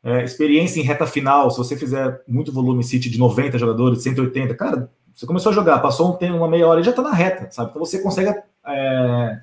É, 0.03 0.23
experiência 0.23 0.79
em 0.79 0.83
reta 0.83 1.05
final, 1.05 1.51
se 1.51 1.57
você 1.57 1.75
fizer 1.75 2.21
muito 2.27 2.53
volume 2.53 2.83
City 2.83 3.09
de 3.09 3.19
90 3.19 3.57
jogadores, 3.57 4.01
180, 4.01 4.55
cara, 4.55 4.89
você 5.13 5.25
começou 5.25 5.51
a 5.51 5.55
jogar, 5.55 5.79
passou 5.79 6.13
um 6.13 6.15
tempo, 6.15 6.37
uma 6.37 6.47
meia 6.47 6.65
hora 6.67 6.79
e 6.79 6.83
já 6.83 6.93
tá 6.93 7.01
na 7.01 7.11
reta, 7.11 7.51
sabe? 7.51 7.71
Então 7.71 7.83
você 7.83 8.01
consegue 8.01 8.29
é, 8.65 9.41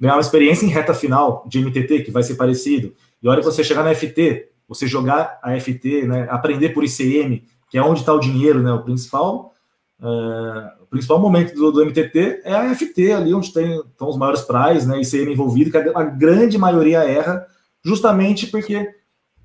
ganhar 0.00 0.14
uma 0.14 0.20
experiência 0.20 0.66
em 0.66 0.68
reta 0.68 0.92
final 0.92 1.44
de 1.46 1.60
MTT, 1.60 2.02
que 2.02 2.10
vai 2.10 2.24
ser 2.24 2.34
parecido. 2.34 2.92
E 3.22 3.28
a 3.28 3.30
hora 3.30 3.40
que 3.40 3.46
você 3.46 3.62
chegar 3.62 3.84
na 3.84 3.94
FT, 3.94 4.48
você 4.68 4.86
jogar 4.86 5.38
a 5.42 5.58
FT, 5.60 6.06
né, 6.08 6.26
aprender 6.28 6.70
por 6.70 6.82
ICM, 6.82 7.44
que 7.70 7.78
é 7.78 7.82
onde 7.82 8.00
está 8.00 8.12
o 8.12 8.18
dinheiro, 8.18 8.60
né, 8.60 8.72
o 8.72 8.82
principal, 8.82 9.51
é, 10.02 10.82
o 10.82 10.86
principal 10.86 11.20
momento 11.20 11.54
do, 11.54 11.70
do, 11.70 11.86
MTT 11.86 12.42
é 12.44 12.54
a 12.54 12.74
FT, 12.74 13.12
ali 13.12 13.32
onde 13.32 13.52
tem, 13.52 13.78
estão 13.78 14.08
os 14.08 14.16
maiores 14.16 14.40
prais, 14.40 14.84
né, 14.84 15.00
ICM 15.00 15.32
envolvido, 15.32 15.70
que 15.70 15.76
a, 15.76 16.00
a 16.00 16.02
grande 16.02 16.58
maioria 16.58 17.04
erra, 17.04 17.46
justamente 17.84 18.48
porque 18.48 18.92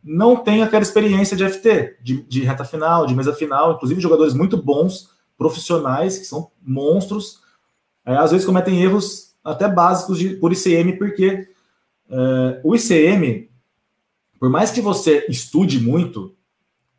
não 0.04 0.36
tem 0.36 0.64
aquela 0.64 0.82
experiência 0.82 1.38
de 1.38 1.48
FT, 1.48 1.98
de, 2.02 2.24
de 2.24 2.42
reta 2.42 2.66
final, 2.66 3.06
de 3.06 3.16
mesa 3.16 3.34
final, 3.34 3.74
inclusive 3.74 4.02
jogadores 4.02 4.34
muito 4.34 4.58
bons, 4.58 5.16
profissionais, 5.38 6.18
que 6.18 6.26
são 6.26 6.50
monstros, 6.60 7.40
é, 8.04 8.18
às 8.18 8.32
vezes 8.32 8.46
cometem 8.46 8.82
erros 8.82 9.36
até 9.44 9.68
básicos 9.68 10.18
de, 10.18 10.30
por 10.38 10.52
ICM, 10.52 10.98
porque 10.98 11.48
é, 12.10 12.62
o 12.64 12.76
ICM, 12.76 13.48
por 14.40 14.50
mais 14.50 14.72
que 14.72 14.82
você 14.82 15.24
estude 15.30 15.80
muito, 15.80 16.36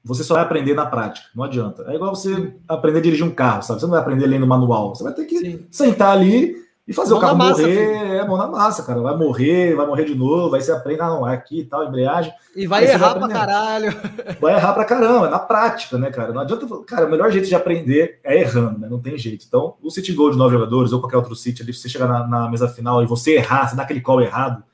você 0.05 0.25
só 0.25 0.35
vai 0.35 0.43
aprender 0.43 0.75
na 0.75 0.87
prática, 0.87 1.27
não 1.35 1.45
adianta. 1.45 1.85
É 1.89 1.95
igual 1.95 2.15
você 2.15 2.55
aprender 2.67 2.99
a 2.99 3.03
dirigir 3.03 3.27
um 3.27 3.31
carro, 3.31 3.63
sabe? 3.63 3.81
Você 3.81 3.87
não 3.87 3.93
vai 3.93 4.01
aprender 4.01 4.27
lendo 4.27 4.47
manual, 4.47 4.95
você 4.95 5.05
vai 5.05 5.13
ter 5.13 5.25
que 5.25 5.39
Sim. 5.39 5.67
sentar 5.71 6.13
ali 6.13 6.57
e 6.89 6.93
fazer 6.95 7.11
mão 7.11 7.19
o 7.19 7.21
carro 7.21 7.37
massa, 7.37 7.61
morrer. 7.61 7.75
Filho. 7.75 8.13
É 8.15 8.27
mão 8.27 8.39
na 8.39 8.47
massa, 8.47 8.83
cara. 8.83 9.03
Vai 9.03 9.15
morrer, 9.15 9.75
vai 9.75 9.87
morrer 9.87 10.05
de 10.07 10.15
novo, 10.15 10.55
aí 10.55 10.63
você 10.63 10.73
aprende, 10.73 11.03
ah, 11.03 11.09
não, 11.09 11.29
é 11.29 11.35
aqui 11.35 11.61
e 11.61 11.65
tal, 11.67 11.85
embreagem. 11.85 12.33
E 12.57 12.67
vai 12.67 12.85
errar 12.85 13.19
vai 13.19 13.19
pra 13.19 13.29
caralho. 13.29 13.95
Vai 14.41 14.55
errar 14.55 14.73
pra 14.73 14.85
caramba, 14.87 15.27
é 15.27 15.31
na 15.31 15.39
prática, 15.39 15.99
né, 15.99 16.11
cara? 16.11 16.33
Não 16.33 16.41
adianta. 16.41 16.67
Cara, 16.87 17.07
o 17.07 17.11
melhor 17.11 17.31
jeito 17.31 17.47
de 17.47 17.55
aprender 17.55 18.19
é 18.25 18.41
errando, 18.41 18.79
né? 18.79 18.89
Não 18.89 19.01
tem 19.01 19.19
jeito. 19.19 19.45
Então, 19.47 19.77
o 19.83 19.91
City 19.91 20.15
Gold 20.15 20.33
de 20.33 20.39
nove 20.39 20.55
jogadores, 20.55 20.91
ou 20.91 21.01
qualquer 21.01 21.19
outro 21.19 21.37
City 21.37 21.61
ali, 21.61 21.75
se 21.75 21.83
você 21.83 21.91
chegar 21.91 22.09
na, 22.09 22.27
na 22.27 22.49
mesa 22.49 22.67
final 22.67 23.03
e 23.03 23.07
você 23.07 23.33
errar, 23.33 23.69
você 23.69 23.77
dá 23.77 23.83
aquele 23.83 24.01
call 24.01 24.23
errado 24.23 24.65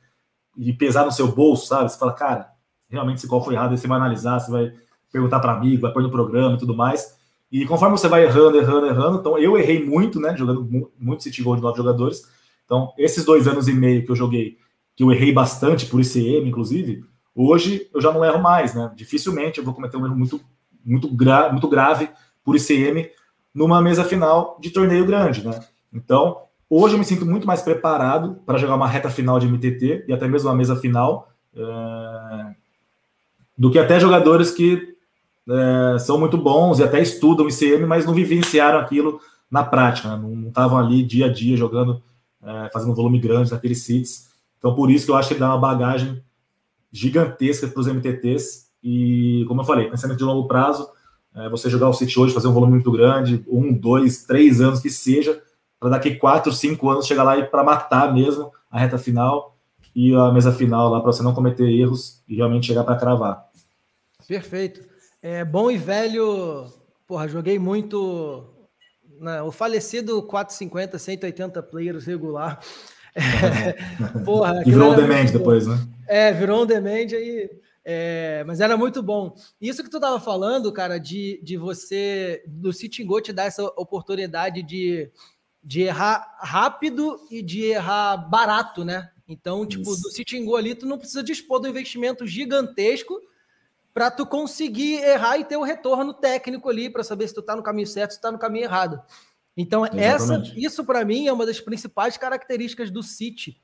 e 0.56 0.72
pesar 0.72 1.04
no 1.04 1.10
seu 1.10 1.26
bolso, 1.26 1.66
sabe? 1.66 1.90
Você 1.90 1.98
fala, 1.98 2.12
cara, 2.12 2.48
realmente 2.88 3.18
esse 3.18 3.26
call 3.26 3.42
foi 3.42 3.54
errado, 3.54 3.72
aí 3.72 3.78
você 3.78 3.88
vai 3.88 3.98
analisar, 3.98 4.38
você 4.38 4.52
vai 4.52 4.72
perguntar 5.14 5.38
para 5.38 5.52
amigo, 5.52 5.82
vai 5.82 5.92
pôr 5.92 6.02
no 6.02 6.10
programa 6.10 6.56
e 6.56 6.58
tudo 6.58 6.74
mais. 6.74 7.16
E 7.50 7.64
conforme 7.64 7.96
você 7.96 8.08
vai 8.08 8.24
errando, 8.24 8.58
errando, 8.58 8.86
errando, 8.86 9.18
então 9.18 9.38
eu 9.38 9.56
errei 9.56 9.84
muito, 9.84 10.18
né? 10.18 10.36
Jogando 10.36 10.90
muito 10.98 11.22
City 11.22 11.40
Gold 11.40 11.60
de 11.60 11.62
nove 11.62 11.76
jogadores. 11.76 12.28
Então, 12.64 12.92
esses 12.98 13.24
dois 13.24 13.46
anos 13.46 13.68
e 13.68 13.72
meio 13.72 14.04
que 14.04 14.10
eu 14.10 14.16
joguei, 14.16 14.58
que 14.96 15.04
eu 15.04 15.12
errei 15.12 15.32
bastante 15.32 15.86
por 15.86 16.00
ICM, 16.00 16.48
inclusive, 16.48 17.04
hoje 17.32 17.88
eu 17.94 18.00
já 18.00 18.12
não 18.12 18.24
erro 18.24 18.42
mais, 18.42 18.74
né? 18.74 18.90
Dificilmente 18.96 19.58
eu 19.58 19.64
vou 19.64 19.72
cometer 19.72 19.96
um 19.96 20.04
erro 20.04 20.16
muito, 20.16 20.40
muito, 20.84 21.08
gra 21.08 21.52
muito 21.52 21.68
grave 21.68 22.10
por 22.44 22.56
ICM 22.56 23.08
numa 23.54 23.80
mesa 23.80 24.02
final 24.02 24.58
de 24.60 24.70
torneio 24.70 25.06
grande, 25.06 25.46
né? 25.46 25.60
Então, 25.92 26.38
hoje 26.68 26.94
eu 26.94 26.98
me 26.98 27.04
sinto 27.04 27.24
muito 27.24 27.46
mais 27.46 27.62
preparado 27.62 28.40
para 28.44 28.58
jogar 28.58 28.74
uma 28.74 28.88
reta 28.88 29.08
final 29.08 29.38
de 29.38 29.46
MTT 29.46 30.06
e 30.08 30.12
até 30.12 30.26
mesmo 30.26 30.48
uma 30.48 30.56
mesa 30.56 30.74
final 30.74 31.28
é... 31.54 32.54
do 33.56 33.70
que 33.70 33.78
até 33.78 34.00
jogadores 34.00 34.50
que 34.50 34.93
é, 35.48 35.98
são 35.98 36.18
muito 36.18 36.38
bons 36.38 36.78
e 36.78 36.82
até 36.82 37.00
estudam 37.00 37.48
ICM, 37.48 37.86
mas 37.86 38.06
não 38.06 38.14
vivenciaram 38.14 38.78
aquilo 38.78 39.20
na 39.50 39.62
prática, 39.62 40.08
né? 40.08 40.16
não 40.16 40.48
estavam 40.48 40.78
ali 40.78 41.02
dia 41.02 41.26
a 41.26 41.32
dia 41.32 41.56
jogando, 41.56 42.02
é, 42.42 42.70
fazendo 42.70 42.92
um 42.92 42.94
volume 42.94 43.18
grande 43.18 43.50
naqueles 43.50 43.82
seats. 43.82 44.30
Então, 44.58 44.74
por 44.74 44.90
isso 44.90 45.04
que 45.04 45.10
eu 45.10 45.16
acho 45.16 45.28
que 45.28 45.34
ele 45.34 45.40
dá 45.40 45.48
uma 45.48 45.58
bagagem 45.58 46.22
gigantesca 46.90 47.68
para 47.68 47.80
os 47.80 47.86
MTTs. 47.86 48.64
E, 48.82 49.44
como 49.46 49.60
eu 49.60 49.64
falei, 49.64 49.88
pensamento 49.88 50.18
de 50.18 50.24
longo 50.24 50.48
prazo, 50.48 50.88
é, 51.34 51.48
você 51.48 51.68
jogar 51.68 51.88
o 51.88 51.92
City 51.92 52.18
hoje, 52.18 52.32
fazer 52.32 52.48
um 52.48 52.52
volume 52.52 52.72
muito 52.72 52.90
grande, 52.90 53.44
um, 53.48 53.72
dois, 53.72 54.24
três 54.24 54.60
anos 54.60 54.80
que 54.80 54.90
seja, 54.90 55.42
para 55.78 55.90
daqui 55.90 56.14
quatro, 56.14 56.52
cinco 56.52 56.88
anos 56.88 57.06
chegar 57.06 57.24
lá 57.24 57.36
e 57.36 57.44
para 57.44 57.64
matar 57.64 58.14
mesmo 58.14 58.50
a 58.70 58.78
reta 58.78 58.96
final 58.96 59.56
e 59.94 60.14
a 60.14 60.32
mesa 60.32 60.52
final 60.52 60.88
lá, 60.88 61.00
para 61.00 61.12
você 61.12 61.22
não 61.22 61.34
cometer 61.34 61.68
erros 61.68 62.22
e 62.26 62.36
realmente 62.36 62.66
chegar 62.66 62.84
para 62.84 62.96
cravar. 62.96 63.44
Perfeito. 64.26 64.93
É, 65.24 65.42
bom 65.42 65.70
e 65.70 65.78
velho, 65.78 66.70
porra, 67.06 67.26
joguei 67.26 67.58
muito. 67.58 68.44
Né, 69.18 69.40
o 69.40 69.50
falecido 69.50 70.22
450, 70.22 70.98
180 70.98 71.62
players 71.62 72.04
regular. 72.04 72.60
É, 73.16 73.76
porra, 74.26 74.60
e 74.66 74.72
virou 74.72 74.90
um 74.90 74.96
demand 74.96 75.26
depois, 75.26 75.68
né? 75.68 75.78
É, 76.08 76.32
virou 76.32 76.64
um 76.64 76.66
demand 76.66 77.14
aí. 77.14 77.48
É, 77.84 78.42
mas 78.44 78.60
era 78.60 78.76
muito 78.76 79.00
bom. 79.04 79.36
Isso 79.60 79.84
que 79.84 79.88
tu 79.88 80.00
tava 80.00 80.18
falando, 80.18 80.72
cara, 80.72 80.98
de, 80.98 81.40
de 81.40 81.56
você, 81.56 82.42
do 82.44 82.72
Sitting 82.72 83.06
Go 83.06 83.20
te 83.20 83.32
dar 83.32 83.44
essa 83.44 83.62
oportunidade 83.76 84.64
de, 84.64 85.12
de 85.62 85.82
errar 85.82 86.26
rápido 86.40 87.16
e 87.30 87.40
de 87.40 87.66
errar 87.66 88.16
barato, 88.16 88.84
né? 88.84 89.08
Então, 89.28 89.64
tipo, 89.64 89.92
Isso. 89.92 90.02
do 90.02 90.10
Sitting 90.10 90.44
Go 90.44 90.56
ali, 90.56 90.74
tu 90.74 90.84
não 90.84 90.98
precisa 90.98 91.22
dispor 91.22 91.60
do 91.60 91.68
investimento 91.68 92.26
gigantesco 92.26 93.20
para 93.94 94.10
tu 94.10 94.26
conseguir 94.26 94.96
errar 94.96 95.38
e 95.38 95.44
ter 95.44 95.56
o 95.56 95.62
retorno 95.62 96.12
técnico 96.12 96.68
ali 96.68 96.90
para 96.90 97.04
saber 97.04 97.28
se 97.28 97.34
tu 97.34 97.40
tá 97.40 97.54
no 97.54 97.62
caminho 97.62 97.86
certo, 97.86 98.10
se 98.10 98.18
tu 98.18 98.22
tá 98.22 98.32
no 98.32 98.38
caminho 98.38 98.64
errado. 98.64 99.00
Então, 99.56 99.86
essa, 99.86 100.42
isso 100.56 100.84
para 100.84 101.04
mim 101.04 101.28
é 101.28 101.32
uma 101.32 101.46
das 101.46 101.60
principais 101.60 102.16
características 102.16 102.90
do 102.90 103.04
City, 103.04 103.56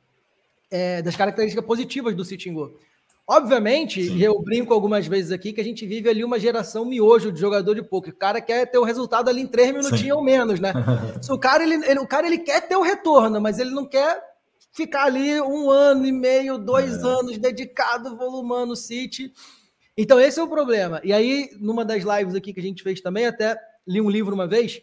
é, 0.70 1.02
das 1.02 1.16
características 1.16 1.64
positivas 1.64 2.14
do 2.14 2.24
City 2.24 2.48
Go. 2.48 2.78
Obviamente, 3.26 4.04
Sim. 4.04 4.22
eu 4.22 4.40
brinco 4.40 4.72
algumas 4.72 5.06
vezes 5.06 5.32
aqui 5.32 5.52
que 5.52 5.60
a 5.60 5.64
gente 5.64 5.84
vive 5.84 6.08
ali 6.08 6.24
uma 6.24 6.38
geração 6.38 6.84
miojo 6.84 7.32
de 7.32 7.40
jogador 7.40 7.74
de 7.74 7.82
poker. 7.82 8.12
O 8.12 8.16
cara 8.16 8.40
quer 8.40 8.66
ter 8.66 8.78
o 8.78 8.84
resultado 8.84 9.28
ali 9.28 9.40
em 9.40 9.46
três 9.46 9.72
minutinhos 9.72 10.16
ou 10.16 10.22
menos, 10.22 10.60
né? 10.60 10.72
o 11.28 11.38
cara, 11.38 11.64
ele, 11.64 11.74
ele, 11.88 12.00
o 12.00 12.06
cara 12.06 12.26
ele 12.26 12.38
quer 12.38 12.60
ter 12.60 12.76
o 12.76 12.82
retorno, 12.82 13.40
mas 13.40 13.58
ele 13.58 13.70
não 13.70 13.86
quer 13.86 14.20
ficar 14.72 15.04
ali 15.04 15.40
um 15.40 15.70
ano 15.70 16.06
e 16.06 16.12
meio, 16.12 16.58
dois 16.58 17.02
é. 17.02 17.06
anos 17.06 17.38
dedicado, 17.38 18.16
volumando 18.16 18.72
o 18.72 18.76
City. 18.76 19.32
Então, 20.02 20.18
esse 20.18 20.40
é 20.40 20.42
o 20.42 20.48
problema. 20.48 20.98
E 21.04 21.12
aí, 21.12 21.50
numa 21.60 21.84
das 21.84 22.02
lives 22.04 22.34
aqui 22.34 22.54
que 22.54 22.60
a 22.60 22.62
gente 22.62 22.82
fez 22.82 23.02
também, 23.02 23.26
até 23.26 23.60
li 23.86 24.00
um 24.00 24.08
livro 24.08 24.34
uma 24.34 24.46
vez 24.46 24.80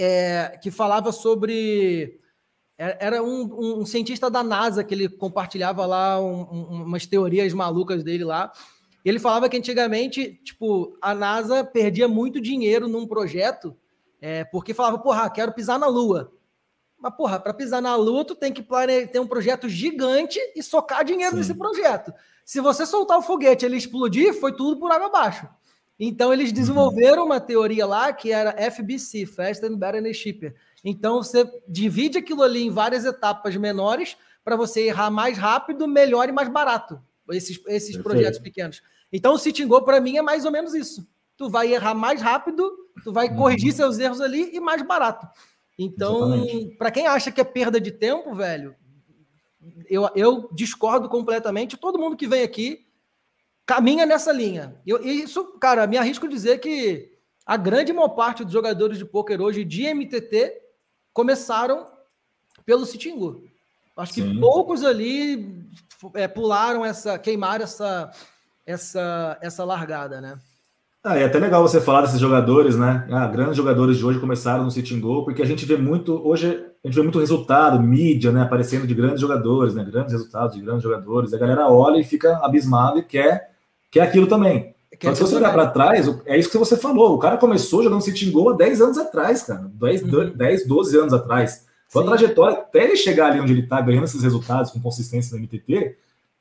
é, 0.00 0.58
que 0.62 0.70
falava 0.70 1.12
sobre. 1.12 2.18
É, 2.78 2.96
era 2.98 3.22
um, 3.22 3.80
um, 3.80 3.84
cientista 3.84 4.30
da 4.30 4.42
NASA 4.42 4.82
que 4.82 4.94
ele 4.94 5.06
compartilhava 5.06 5.84
lá 5.84 6.18
um, 6.18 6.40
um, 6.50 6.82
umas 6.84 7.04
teorias 7.04 7.52
malucas 7.52 8.02
dele 8.02 8.24
lá. 8.24 8.50
Ele 9.04 9.18
falava 9.18 9.50
que 9.50 9.56
antigamente, 9.58 10.40
tipo, 10.42 10.96
a 11.02 11.14
NASA 11.14 11.62
perdia 11.62 12.08
muito 12.08 12.40
dinheiro 12.40 12.88
num 12.88 13.06
projeto, 13.06 13.76
é, 14.18 14.44
porque 14.44 14.72
falava, 14.72 14.98
porra, 14.98 15.28
quero 15.28 15.52
pisar 15.52 15.78
na 15.78 15.88
Lua. 15.88 16.32
Mas, 16.98 17.14
porra, 17.14 17.38
para 17.38 17.52
pisar 17.52 17.82
na 17.82 17.94
Lua, 17.96 18.24
tu 18.24 18.34
tem 18.34 18.50
que 18.50 18.64
ter 19.12 19.20
um 19.20 19.26
projeto 19.26 19.68
gigante 19.68 20.40
e 20.56 20.62
socar 20.62 21.04
dinheiro 21.04 21.32
Sim. 21.32 21.36
nesse 21.38 21.54
projeto. 21.54 22.14
Se 22.48 22.62
você 22.62 22.86
soltar 22.86 23.18
o 23.18 23.22
foguete 23.22 23.62
e 23.62 23.68
ele 23.68 23.76
explodir, 23.76 24.32
foi 24.32 24.56
tudo 24.56 24.80
por 24.80 24.90
água 24.90 25.08
abaixo. 25.08 25.46
Então, 26.00 26.32
eles 26.32 26.50
desenvolveram 26.50 27.26
uma 27.26 27.38
teoria 27.38 27.84
lá 27.84 28.10
que 28.10 28.32
era 28.32 28.56
FBC, 28.70 29.26
Fast 29.26 29.66
and 29.66 29.76
Better 29.76 30.02
and 30.02 30.14
Cheaper. 30.14 30.54
Então, 30.82 31.22
você 31.22 31.46
divide 31.68 32.16
aquilo 32.16 32.42
ali 32.42 32.62
em 32.62 32.70
várias 32.70 33.04
etapas 33.04 33.54
menores 33.54 34.16
para 34.42 34.56
você 34.56 34.86
errar 34.86 35.10
mais 35.10 35.36
rápido, 35.36 35.86
melhor 35.86 36.26
e 36.26 36.32
mais 36.32 36.48
barato. 36.48 36.98
Esses, 37.28 37.60
esses 37.66 37.98
projetos 37.98 38.38
pequenos. 38.38 38.82
Então, 39.12 39.34
o 39.34 39.38
Sitting 39.38 39.68
Go, 39.68 39.82
para 39.82 40.00
mim, 40.00 40.16
é 40.16 40.22
mais 40.22 40.46
ou 40.46 40.50
menos 40.50 40.72
isso. 40.72 41.06
Tu 41.36 41.50
vai 41.50 41.74
errar 41.74 41.92
mais 41.92 42.22
rápido, 42.22 42.72
tu 43.04 43.12
vai 43.12 43.28
corrigir 43.36 43.72
uhum. 43.72 43.76
seus 43.76 43.98
erros 43.98 44.22
ali 44.22 44.56
e 44.56 44.58
mais 44.58 44.80
barato. 44.80 45.28
Então, 45.78 46.46
para 46.78 46.90
quem 46.90 47.06
acha 47.06 47.30
que 47.30 47.42
é 47.42 47.44
perda 47.44 47.78
de 47.78 47.92
tempo, 47.92 48.34
velho, 48.34 48.74
eu, 49.88 50.08
eu 50.14 50.48
discordo 50.52 51.08
completamente. 51.08 51.76
Todo 51.76 51.98
mundo 51.98 52.16
que 52.16 52.26
vem 52.26 52.42
aqui 52.42 52.86
caminha 53.66 54.06
nessa 54.06 54.32
linha. 54.32 54.80
Eu, 54.86 55.04
isso, 55.04 55.58
cara, 55.58 55.86
me 55.86 55.98
arrisco 55.98 56.28
dizer 56.28 56.58
que 56.58 57.12
a 57.44 57.56
grande 57.56 57.92
maior 57.92 58.08
parte 58.10 58.44
dos 58.44 58.52
jogadores 58.52 58.98
de 58.98 59.04
pôquer 59.04 59.40
hoje 59.40 59.64
de 59.64 59.92
MTT 59.92 60.60
começaram 61.12 61.86
pelo 62.64 62.86
Sitingu. 62.86 63.48
Acho 63.96 64.14
que 64.14 64.22
Sim. 64.22 64.38
poucos 64.38 64.84
ali 64.84 65.66
é, 66.14 66.28
pularam 66.28 66.84
essa, 66.84 67.18
queimaram 67.18 67.64
essa, 67.64 68.10
essa, 68.64 69.38
essa 69.42 69.64
largada, 69.64 70.20
né? 70.20 70.38
Ah, 71.02 71.16
é 71.16 71.24
até 71.24 71.38
legal 71.38 71.62
você 71.62 71.80
falar 71.80 72.02
desses 72.02 72.18
jogadores, 72.18 72.76
né? 72.76 73.06
Ah, 73.10 73.26
grandes 73.26 73.56
jogadores 73.56 73.96
de 73.96 74.04
hoje 74.04 74.18
começaram 74.18 74.64
no 74.64 74.70
Sitting 74.70 75.00
Goal, 75.00 75.24
porque 75.24 75.42
a 75.42 75.46
gente 75.46 75.64
vê 75.64 75.76
muito, 75.76 76.14
hoje 76.26 76.48
a 76.84 76.88
gente 76.88 76.96
vê 76.96 77.02
muito 77.02 77.20
resultado, 77.20 77.80
mídia, 77.80 78.32
né? 78.32 78.42
Aparecendo 78.42 78.86
de 78.86 78.94
grandes 78.94 79.20
jogadores, 79.20 79.74
né? 79.74 79.84
Grandes 79.84 80.12
resultados 80.12 80.56
de 80.56 80.62
grandes 80.62 80.82
jogadores. 80.82 81.32
A 81.32 81.38
galera 81.38 81.68
olha 81.68 81.98
e 81.98 82.04
fica 82.04 82.38
abismado 82.44 82.98
e 82.98 83.02
quer, 83.02 83.52
quer 83.90 84.02
aquilo 84.02 84.26
também. 84.26 84.74
Quer 84.98 85.14
se 85.14 85.22
você 85.22 85.36
olhar 85.36 85.52
para 85.52 85.68
trás, 85.68 86.08
é 86.26 86.36
isso 86.36 86.50
que 86.50 86.58
você 86.58 86.76
falou. 86.76 87.14
O 87.14 87.18
cara 87.18 87.36
começou 87.36 87.82
jogando 87.82 88.00
Sitting 88.00 88.32
Goal 88.32 88.50
há 88.50 88.56
10 88.56 88.80
anos 88.80 88.98
atrás, 88.98 89.42
cara. 89.42 89.70
10, 89.72 90.02
uhum. 90.02 90.32
10 90.34 90.66
12 90.66 90.98
anos 90.98 91.12
atrás. 91.12 91.66
Foi 91.88 92.02
a 92.02 92.06
trajetória, 92.06 92.58
até 92.58 92.84
ele 92.84 92.96
chegar 92.96 93.30
ali 93.30 93.40
onde 93.40 93.52
ele 93.52 93.66
tá, 93.66 93.80
ganhando 93.80 94.04
esses 94.04 94.22
resultados 94.22 94.70
com 94.72 94.80
consistência 94.80 95.34
no 95.34 95.42
MTT, 95.42 95.96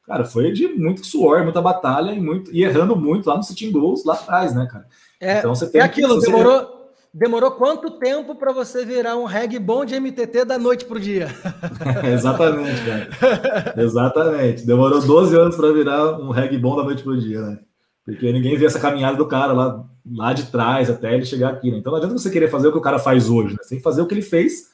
cara, 0.07 0.23
foi 0.23 0.53
de 0.53 0.69
muito 0.69 1.05
suor, 1.05 1.43
muita 1.43 1.61
batalha 1.61 2.11
e, 2.11 2.19
muito, 2.19 2.49
e 2.51 2.63
errando 2.63 2.95
muito 2.95 3.27
lá 3.27 3.35
no 3.35 3.43
Sitting 3.43 3.71
Goals 3.71 4.05
lá 4.05 4.13
atrás, 4.13 4.55
né, 4.55 4.65
cara? 4.71 4.87
É, 5.19 5.39
então 5.39 5.53
você 5.53 5.67
tem 5.69 5.81
é 5.81 5.83
aquilo, 5.83 6.19
que, 6.19 6.25
demorou, 6.25 6.91
demorou 7.13 7.51
quanto 7.51 7.91
tempo 7.91 8.33
para 8.35 8.53
você 8.53 8.85
virar 8.85 9.17
um 9.17 9.25
reg 9.25 9.59
bom 9.59 9.83
de 9.83 9.99
MTT 9.99 10.45
da 10.45 10.57
noite 10.57 10.85
pro 10.85 10.99
dia? 10.99 11.27
Exatamente, 12.13 12.81
cara. 12.85 13.73
Exatamente. 13.75 14.65
Demorou 14.65 15.01
12 15.01 15.35
anos 15.35 15.55
para 15.57 15.73
virar 15.73 16.19
um 16.19 16.29
reg 16.29 16.57
bom 16.57 16.77
da 16.77 16.83
noite 16.83 17.03
pro 17.03 17.19
dia, 17.19 17.41
né? 17.41 17.59
Porque 18.05 18.31
ninguém 18.31 18.55
vê 18.55 18.65
essa 18.65 18.79
caminhada 18.79 19.17
do 19.17 19.25
cara 19.25 19.51
lá, 19.51 19.83
lá 20.09 20.31
de 20.31 20.45
trás 20.45 20.89
até 20.89 21.13
ele 21.13 21.25
chegar 21.25 21.49
aqui, 21.49 21.69
né? 21.69 21.79
Então 21.79 21.91
não 21.91 21.97
adianta 21.97 22.17
você 22.17 22.29
querer 22.29 22.47
fazer 22.47 22.69
o 22.69 22.71
que 22.71 22.77
o 22.77 22.81
cara 22.81 22.99
faz 22.99 23.29
hoje, 23.29 23.49
né? 23.49 23.57
Você 23.61 23.69
tem 23.69 23.77
que 23.79 23.83
fazer 23.83 24.01
o 24.01 24.05
que 24.05 24.13
ele 24.13 24.21
fez 24.21 24.69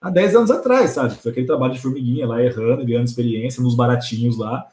há 0.00 0.10
10 0.10 0.36
anos 0.36 0.50
atrás, 0.52 0.90
sabe? 0.90 1.16
Foi 1.16 1.32
aquele 1.32 1.46
trabalho 1.46 1.72
de 1.72 1.80
formiguinha 1.80 2.28
lá, 2.28 2.40
errando, 2.40 2.86
ganhando 2.86 3.08
experiência 3.08 3.60
nos 3.60 3.74
baratinhos 3.74 4.38
lá 4.38 4.64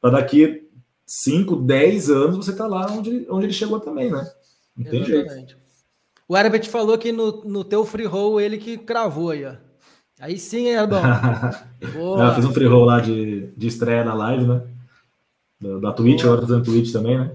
para 0.00 0.10
daqui 0.10 0.68
5, 1.06 1.56
10 1.56 2.10
anos 2.10 2.36
você 2.46 2.54
tá 2.54 2.66
lá 2.66 2.90
onde, 2.90 3.26
onde 3.28 3.46
ele 3.46 3.52
chegou 3.52 3.80
também, 3.80 4.10
né? 4.10 4.30
Não 4.76 4.84
tem 4.84 5.00
Exatamente. 5.00 5.34
jeito. 5.34 5.56
O 6.28 6.36
Herbert 6.36 6.68
falou 6.68 6.96
que 6.96 7.10
no, 7.10 7.44
no 7.44 7.64
teu 7.64 7.84
free 7.84 8.06
roll 8.06 8.40
ele 8.40 8.56
que 8.56 8.78
cravou 8.78 9.30
aí, 9.30 9.44
ó. 9.44 9.54
Aí 10.20 10.38
sim, 10.38 10.68
Herbão. 10.68 11.02
Ela 11.82 12.34
fez 12.34 12.46
um 12.46 12.52
free 12.52 12.66
roll 12.66 12.84
lá 12.84 13.00
de, 13.00 13.48
de 13.56 13.66
estreia 13.66 14.04
na 14.04 14.14
live, 14.14 14.46
né? 14.46 14.62
Da, 15.60 15.78
da 15.78 15.92
Twitch, 15.92 16.22
Boa. 16.22 16.34
agora 16.34 16.46
fazendo 16.46 16.64
Twitch 16.64 16.92
também, 16.92 17.18
né? 17.18 17.32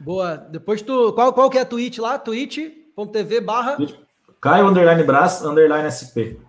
Boa. 0.00 0.36
Depois 0.36 0.82
tu. 0.82 1.12
Qual, 1.12 1.32
qual 1.32 1.50
que 1.50 1.58
é 1.58 1.60
a 1.60 1.66
Twitch 1.66 1.98
lá? 1.98 2.18
twitch.tv 2.18 3.40
barra. 3.40 3.76
Caio 4.40 4.66
Underline 4.66 5.04
Brás 5.04 5.42
Underline 5.42 5.88
SP. 5.92 6.40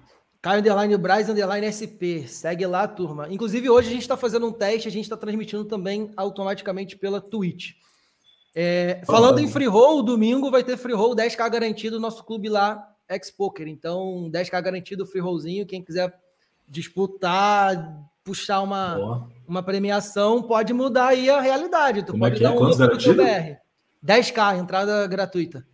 Caio 0.44 0.60
Underline 0.60 0.98
Braz 0.98 1.30
Underline 1.30 1.72
SP. 1.72 2.28
Segue 2.28 2.68
lá, 2.68 2.86
turma. 2.86 3.30
Inclusive, 3.32 3.70
hoje 3.70 3.88
a 3.88 3.92
gente 3.92 4.02
está 4.02 4.18
fazendo 4.18 4.46
um 4.46 4.52
teste, 4.52 4.90
a 4.90 4.92
gente 4.92 5.06
está 5.06 5.16
transmitindo 5.16 5.64
também 5.64 6.12
automaticamente 6.18 6.98
pela 6.98 7.22
Twitch. 7.22 7.72
É, 8.54 9.02
falando 9.06 9.40
em 9.40 9.48
free 9.48 9.68
roll, 9.68 10.04
domingo 10.04 10.52
vai 10.52 10.62
ter 10.62 10.76
free 10.76 10.94
roll 10.94 11.16
10k 11.16 11.50
garantido 11.50 11.96
no 11.96 12.02
nosso 12.02 12.26
clube 12.26 12.50
lá, 12.50 12.86
X-Poker. 13.08 13.70
Então, 13.70 14.30
10k 14.34 14.62
garantido, 14.62 15.06
free 15.06 15.22
rollzinho. 15.22 15.66
Quem 15.66 15.82
quiser 15.82 16.14
disputar, 16.68 18.04
puxar 18.22 18.60
uma, 18.60 19.30
uma 19.48 19.64
premiação, 19.64 20.44
pode 20.44 20.74
mudar 20.74 21.08
aí 21.08 21.30
a 21.30 21.40
realidade. 21.40 22.04
Tu 22.04 22.12
Como 22.12 22.26
é 22.26 22.30
pode 22.30 22.44
é 22.44 22.50
dar 22.50 22.54
é? 22.54 22.60
um 22.60 22.78
garantido? 22.78 23.24
BR. 23.24 23.56
10k, 24.06 24.60
entrada 24.60 25.08
gratuita. 25.08 25.66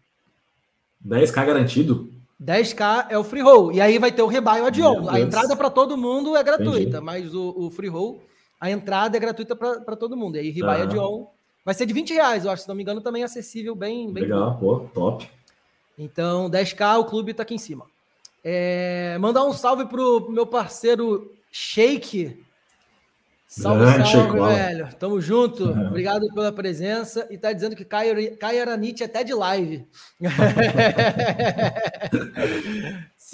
10k 1.03 1.43
garantido? 1.43 2.18
10k 2.41 3.07
é 3.09 3.17
o 3.17 3.23
free 3.23 3.41
roll. 3.41 3.71
E 3.71 3.81
aí 3.81 3.97
vai 3.97 4.11
ter 4.11 4.21
o 4.21 4.27
rebuy 4.27 4.61
ou 4.61 4.67
adion. 4.67 5.09
A 5.09 5.19
entrada 5.19 5.55
para 5.55 5.69
todo 5.69 5.97
mundo 5.97 6.35
é 6.35 6.43
gratuita, 6.43 6.97
Entendi. 6.97 7.05
mas 7.05 7.35
o, 7.35 7.53
o, 7.57 7.69
free 7.69 7.89
roll, 7.89 8.21
a 8.59 8.71
entrada 8.71 9.17
é 9.17 9.19
gratuita 9.19 9.55
para 9.55 9.95
todo 9.95 10.15
mundo. 10.15 10.37
E 10.37 10.39
aí 10.39 10.49
rebuy 10.49 10.69
ah. 10.69 10.83
adion 10.83 11.27
vai 11.65 11.73
ser 11.73 11.85
de 11.85 11.93
20 11.93 12.13
reais, 12.13 12.45
eu 12.45 12.51
acho, 12.51 12.63
se 12.63 12.67
não 12.67 12.75
me 12.75 12.81
engano, 12.81 13.01
também 13.01 13.21
é 13.21 13.25
acessível, 13.25 13.75
bem, 13.75 14.11
bem 14.11 14.23
Legal, 14.23 14.57
pô, 14.57 14.79
top. 14.93 15.29
Então, 15.97 16.49
10k, 16.49 16.99
o 16.99 17.05
clube 17.05 17.33
tá 17.33 17.43
aqui 17.43 17.53
em 17.53 17.59
cima. 17.59 17.85
É, 18.43 19.17
mandar 19.19 19.43
um 19.43 19.51
salve 19.51 19.85
pro 19.85 20.31
meu 20.31 20.47
parceiro 20.47 21.31
Shake, 21.51 22.43
Salve, 23.49 23.83
Grande, 23.83 24.11
salve, 24.11 24.39
velho. 24.39 24.89
Tamo 24.99 25.19
junto. 25.19 25.63
Uhum. 25.63 25.87
Obrigado 25.87 26.27
pela 26.35 26.51
presença. 26.51 27.27
E 27.31 27.37
tá 27.37 27.51
dizendo 27.51 27.75
que 27.75 27.83
Caio, 27.83 28.37
Caio 28.37 28.61
Aranite 28.61 29.01
é 29.01 29.07
até 29.07 29.23
de 29.23 29.33
live. 29.33 29.87
é, 30.21 30.27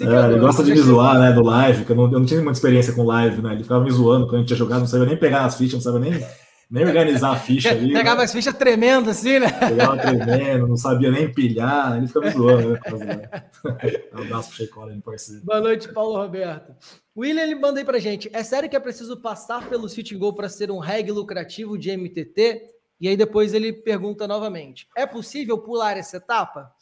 ele 0.00 0.38
gosta 0.38 0.64
de 0.64 0.70
me 0.70 0.78
zoar, 0.78 1.18
né, 1.18 1.32
do 1.32 1.42
live, 1.42 1.84
que 1.84 1.92
eu 1.92 1.96
não, 1.96 2.04
eu 2.04 2.18
não 2.18 2.24
tinha 2.24 2.40
muita 2.40 2.56
experiência 2.56 2.94
com 2.94 3.02
live, 3.02 3.42
né? 3.42 3.52
Ele 3.52 3.62
ficava 3.62 3.84
me 3.84 3.90
zoando 3.90 4.26
quando 4.26 4.36
a 4.36 4.38
gente 4.38 4.50
ia 4.52 4.56
jogar, 4.56 4.78
não 4.78 4.86
sabia 4.86 5.04
nem 5.04 5.18
pegar 5.18 5.44
as 5.44 5.58
fichas, 5.58 5.84
não 5.84 5.92
sabia 5.92 6.10
nem 6.10 6.26
nem 6.68 6.84
organizar 6.84 7.30
a 7.30 7.36
ficha 7.36 7.70
ali. 7.70 7.92
Pegava 7.92 8.18
né? 8.18 8.24
as 8.24 8.32
fichas 8.32 8.54
tremendo 8.54 9.10
assim, 9.10 9.38
né? 9.38 9.50
Pegava 9.50 9.98
tremendo, 9.98 10.66
não 10.66 10.76
sabia 10.76 11.10
nem 11.10 11.24
empilhar, 11.24 11.96
ele 11.98 12.08
ficava 12.08 12.26
me 12.26 12.32
zoando, 12.32 12.70
né? 12.70 12.78
Um 14.14 14.22
abraço 14.24 14.48
pro 14.48 14.56
Sheikola, 14.56 14.92
meu 14.92 15.02
parceiro. 15.02 15.44
Boa 15.44 15.60
noite, 15.60 15.92
Paulo 15.92 16.16
Roberto. 16.16 16.72
William 17.16 17.42
ele 17.42 17.54
manda 17.54 17.80
aí 17.80 17.84
pra 17.84 17.98
gente. 17.98 18.30
É 18.32 18.42
sério 18.42 18.68
que 18.68 18.76
é 18.76 18.80
preciso 18.80 19.16
passar 19.16 19.68
pelo 19.68 19.88
City 19.88 20.14
Goal 20.14 20.34
para 20.34 20.48
ser 20.48 20.70
um 20.70 20.78
reg 20.78 21.10
lucrativo 21.10 21.78
de 21.78 21.96
MTT? 21.96 22.74
E 23.00 23.08
aí 23.08 23.16
depois 23.16 23.54
ele 23.54 23.72
pergunta 23.72 24.26
novamente: 24.28 24.88
é 24.94 25.06
possível 25.06 25.58
pular 25.58 25.96
essa 25.96 26.18
etapa? 26.18 26.74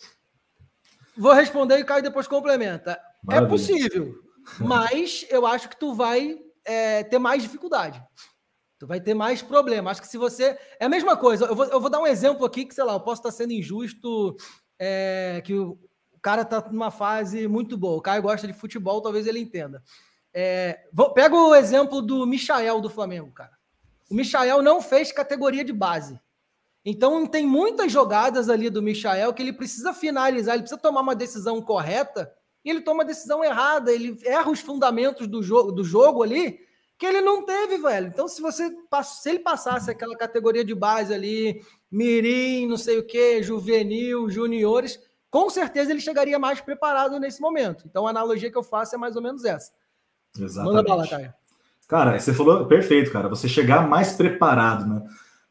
Vou 1.16 1.32
responder 1.32 1.78
e 1.78 1.82
o 1.82 1.86
Caio 1.86 2.02
depois 2.02 2.26
complementa. 2.26 2.92
É 2.92 2.98
Maravilha. 3.22 3.46
É 3.46 3.48
possível, 3.48 4.14
mas 4.58 5.24
eu 5.30 5.46
acho 5.46 5.68
que 5.68 5.78
tu 5.78 5.94
vai 5.94 6.38
é, 6.64 7.04
ter 7.04 7.18
mais 7.18 7.42
dificuldade. 7.42 8.02
Tu 8.78 8.86
vai 8.86 9.00
ter 9.00 9.14
mais 9.14 9.40
problema. 9.40 9.90
Acho 9.90 10.02
que 10.02 10.08
se 10.08 10.18
você. 10.18 10.58
É 10.80 10.86
a 10.86 10.88
mesma 10.88 11.16
coisa. 11.16 11.46
Eu 11.46 11.54
vou, 11.54 11.64
eu 11.66 11.80
vou 11.80 11.88
dar 11.88 12.00
um 12.00 12.06
exemplo 12.06 12.44
aqui 12.44 12.64
que, 12.64 12.74
sei 12.74 12.84
lá, 12.84 12.94
eu 12.94 13.00
posso 13.00 13.20
estar 13.20 13.30
sendo 13.30 13.52
injusto, 13.52 14.36
é, 14.78 15.40
que 15.44 15.54
o, 15.54 15.78
cara 16.24 16.40
está 16.40 16.66
numa 16.70 16.90
fase 16.90 17.46
muito 17.46 17.76
boa. 17.76 17.98
O 17.98 18.00
Caio 18.00 18.22
gosta 18.22 18.46
de 18.46 18.54
futebol, 18.54 19.02
talvez 19.02 19.26
ele 19.26 19.38
entenda. 19.38 19.82
É, 20.34 20.88
vou, 20.92 21.12
pega 21.12 21.34
o 21.34 21.54
exemplo 21.54 22.02
do 22.02 22.26
Michael 22.26 22.80
do 22.80 22.90
Flamengo, 22.90 23.30
cara. 23.30 23.52
O 24.10 24.14
Michael 24.14 24.60
não 24.62 24.82
fez 24.82 25.12
categoria 25.12 25.64
de 25.64 25.72
base. 25.72 26.20
Então 26.84 27.26
tem 27.26 27.46
muitas 27.46 27.90
jogadas 27.90 28.50
ali 28.50 28.68
do 28.68 28.82
Michael 28.82 29.32
que 29.32 29.40
ele 29.40 29.52
precisa 29.52 29.94
finalizar, 29.94 30.54
ele 30.54 30.64
precisa 30.64 30.80
tomar 30.80 31.00
uma 31.00 31.14
decisão 31.14 31.62
correta 31.62 32.30
e 32.64 32.68
ele 32.68 32.82
toma 32.82 33.02
a 33.02 33.06
decisão 33.06 33.42
errada, 33.42 33.92
ele 33.92 34.18
erra 34.24 34.50
os 34.50 34.60
fundamentos 34.60 35.26
do 35.26 35.42
jogo, 35.42 35.72
do 35.72 35.84
jogo 35.84 36.22
ali 36.22 36.58
que 36.98 37.06
ele 37.06 37.20
não 37.20 37.44
teve, 37.44 37.78
velho. 37.78 38.08
Então, 38.08 38.28
se 38.28 38.40
você 38.40 38.70
se 39.04 39.28
ele 39.28 39.40
passasse 39.40 39.90
aquela 39.90 40.16
categoria 40.16 40.64
de 40.64 40.74
base 40.74 41.12
ali, 41.12 41.62
mirim, 41.90 42.66
não 42.66 42.76
sei 42.76 42.98
o 42.98 43.06
que, 43.06 43.42
juvenil, 43.42 44.28
juniores, 44.30 45.00
com 45.30 45.50
certeza 45.50 45.90
ele 45.90 46.00
chegaria 46.00 46.38
mais 46.38 46.60
preparado 46.60 47.18
nesse 47.18 47.40
momento. 47.40 47.84
Então, 47.86 48.06
a 48.06 48.10
analogia 48.10 48.50
que 48.50 48.58
eu 48.58 48.62
faço 48.62 48.94
é 48.94 48.98
mais 48.98 49.16
ou 49.16 49.22
menos 49.22 49.44
essa. 49.44 49.72
Exatamente. 50.38 50.74
Manda 50.74 50.88
bala, 50.88 51.08
Caio. 51.08 51.32
Cara, 51.88 52.18
você 52.18 52.32
falou 52.32 52.66
perfeito, 52.66 53.10
cara. 53.10 53.28
Você 53.28 53.48
chegar 53.48 53.86
mais 53.86 54.12
preparado, 54.12 54.86
né? 54.86 55.02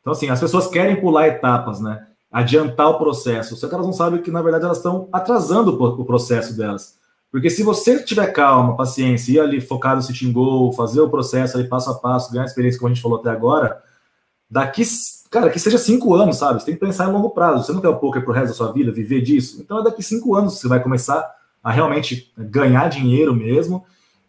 Então, 0.01 0.13
assim, 0.13 0.29
as 0.29 0.39
pessoas 0.39 0.67
querem 0.67 0.99
pular 0.99 1.27
etapas, 1.27 1.79
né? 1.79 2.07
Adiantar 2.31 2.89
o 2.89 2.97
processo. 2.97 3.55
Só 3.55 3.67
que 3.67 3.73
elas 3.73 3.85
não 3.85 3.93
sabem 3.93 4.21
que, 4.21 4.31
na 4.31 4.41
verdade, 4.41 4.65
elas 4.65 4.77
estão 4.77 5.07
atrasando 5.11 5.71
o 5.71 6.05
processo 6.05 6.57
delas. 6.57 6.97
Porque 7.31 7.49
se 7.49 7.63
você 7.63 8.03
tiver 8.03 8.27
calma, 8.27 8.75
paciência, 8.75 9.31
ir 9.31 9.39
ali 9.39 9.61
focado 9.61 9.95
no 9.95 10.01
sitting 10.01 10.31
goal, 10.31 10.71
fazer 10.73 11.01
o 11.01 11.09
processo 11.09 11.57
ali 11.57 11.67
passo 11.67 11.89
a 11.89 11.95
passo, 11.95 12.31
ganhar 12.31 12.45
experiência, 12.45 12.79
como 12.79 12.91
a 12.91 12.93
gente 12.93 13.01
falou 13.01 13.19
até 13.19 13.29
agora, 13.29 13.81
daqui 14.49 14.83
cara, 15.31 15.49
que 15.49 15.59
seja 15.59 15.79
cinco 15.79 16.13
anos, 16.13 16.37
sabe? 16.37 16.59
Você 16.59 16.67
tem 16.67 16.75
que 16.75 16.79
pensar 16.79 17.09
em 17.09 17.11
longo 17.11 17.31
prazo. 17.31 17.63
Você 17.63 17.73
não 17.73 17.81
quer 17.81 17.89
o 17.89 17.97
poker 17.97 18.23
pro 18.23 18.33
resto 18.33 18.49
da 18.49 18.53
sua 18.53 18.71
vida, 18.71 18.91
viver 18.91 19.21
disso? 19.21 19.59
Então 19.59 19.79
é 19.79 19.83
daqui 19.83 20.03
cinco 20.03 20.35
anos 20.35 20.55
que 20.55 20.61
você 20.61 20.67
vai 20.67 20.83
começar 20.83 21.27
a 21.63 21.71
realmente 21.71 22.31
ganhar 22.37 22.87
dinheiro 22.87 23.33
mesmo 23.33 23.83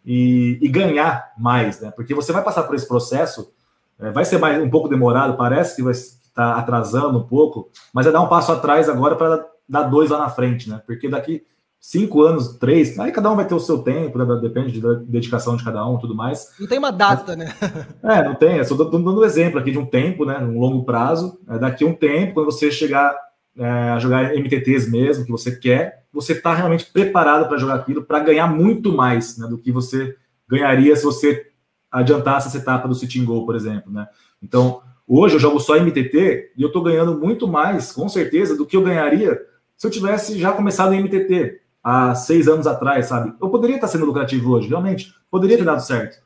e, 0.05 0.59
e 0.61 0.67
ganhar 0.67 1.33
mais, 1.37 1.81
né? 1.81 1.91
Porque 1.91 2.13
você 2.13 2.31
vai 2.31 2.43
passar 2.43 2.63
por 2.63 2.75
esse 2.75 2.87
processo, 2.87 3.51
é, 3.99 4.11
vai 4.11 4.23
ser 4.23 4.37
mais 4.37 4.61
um 4.61 4.69
pouco 4.69 4.87
demorado, 4.87 5.35
parece 5.35 5.75
que 5.75 5.83
vai 5.83 5.93
estar 5.93 6.23
tá 6.33 6.59
atrasando 6.59 7.17
um 7.17 7.23
pouco, 7.23 7.69
mas 7.93 8.05
é 8.05 8.11
dar 8.11 8.21
um 8.21 8.29
passo 8.29 8.51
atrás 8.51 8.87
agora 8.87 9.15
para 9.15 9.45
dar 9.67 9.83
dois 9.83 10.11
lá 10.11 10.19
na 10.19 10.29
frente, 10.29 10.69
né? 10.69 10.81
Porque 10.85 11.09
daqui 11.09 11.43
cinco 11.79 12.23
anos, 12.23 12.57
três, 12.57 12.97
aí 12.99 13.11
cada 13.11 13.31
um 13.31 13.35
vai 13.35 13.45
ter 13.45 13.53
o 13.53 13.59
seu 13.59 13.79
tempo, 13.79 14.17
né? 14.17 14.39
depende 14.41 14.81
da 14.81 14.93
dedicação 14.93 15.55
de 15.55 15.63
cada 15.63 15.87
um 15.87 15.97
tudo 15.97 16.15
mais. 16.15 16.51
Não 16.59 16.67
tem 16.67 16.79
uma 16.79 16.91
data, 16.91 17.35
né? 17.35 17.53
É, 18.01 18.23
não 18.23 18.35
tem. 18.35 18.57
Eu 18.57 18.65
só 18.65 18.75
dando 18.75 19.19
um 19.19 19.23
exemplo 19.23 19.59
aqui 19.59 19.71
de 19.71 19.77
um 19.77 19.85
tempo, 19.85 20.25
né? 20.25 20.37
Um 20.39 20.59
longo 20.59 20.83
prazo. 20.83 21.39
É, 21.47 21.59
daqui 21.59 21.85
um 21.85 21.93
tempo, 21.93 22.35
quando 22.35 22.45
você 22.51 22.71
chegar 22.71 23.15
é, 23.57 23.99
jogar 23.99 24.33
MTTs 24.33 24.89
mesmo, 24.89 25.25
que 25.25 25.31
você 25.31 25.55
quer, 25.55 26.05
você 26.11 26.33
está 26.33 26.53
realmente 26.53 26.85
preparado 26.85 27.47
para 27.47 27.57
jogar 27.57 27.75
aquilo, 27.75 28.03
para 28.03 28.19
ganhar 28.19 28.47
muito 28.47 28.91
mais 28.91 29.37
né, 29.37 29.47
do 29.47 29.57
que 29.57 29.71
você 29.71 30.15
ganharia 30.47 30.95
se 30.95 31.03
você 31.03 31.47
adiantasse 31.91 32.47
essa 32.47 32.57
etapa 32.57 32.87
do 32.87 32.95
sitting 32.95 33.25
goal, 33.25 33.45
por 33.45 33.55
exemplo, 33.55 33.91
né? 33.91 34.07
Então, 34.41 34.81
hoje 35.07 35.35
eu 35.35 35.39
jogo 35.39 35.59
só 35.59 35.79
MTT 35.79 36.53
e 36.57 36.61
eu 36.61 36.67
estou 36.67 36.83
ganhando 36.83 37.17
muito 37.17 37.47
mais, 37.47 37.91
com 37.91 38.07
certeza, 38.09 38.55
do 38.55 38.65
que 38.65 38.75
eu 38.75 38.83
ganharia 38.83 39.41
se 39.77 39.87
eu 39.87 39.91
tivesse 39.91 40.37
já 40.37 40.51
começado 40.51 40.93
em 40.93 41.01
MTT 41.01 41.61
há 41.83 42.15
seis 42.15 42.47
anos 42.47 42.67
atrás, 42.67 43.07
sabe? 43.07 43.33
Eu 43.41 43.49
poderia 43.49 43.75
estar 43.75 43.87
sendo 43.87 44.05
lucrativo 44.05 44.51
hoje, 44.51 44.67
realmente, 44.67 45.13
poderia 45.29 45.57
ter 45.57 45.63
dado 45.63 45.81
certo. 45.81 46.17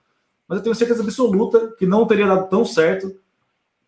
Mas 0.47 0.57
eu 0.57 0.63
tenho 0.63 0.75
certeza 0.75 1.03
absoluta 1.03 1.75
que 1.77 1.85
não 1.85 2.05
teria 2.05 2.27
dado 2.27 2.49
tão 2.49 2.65
certo 2.65 3.15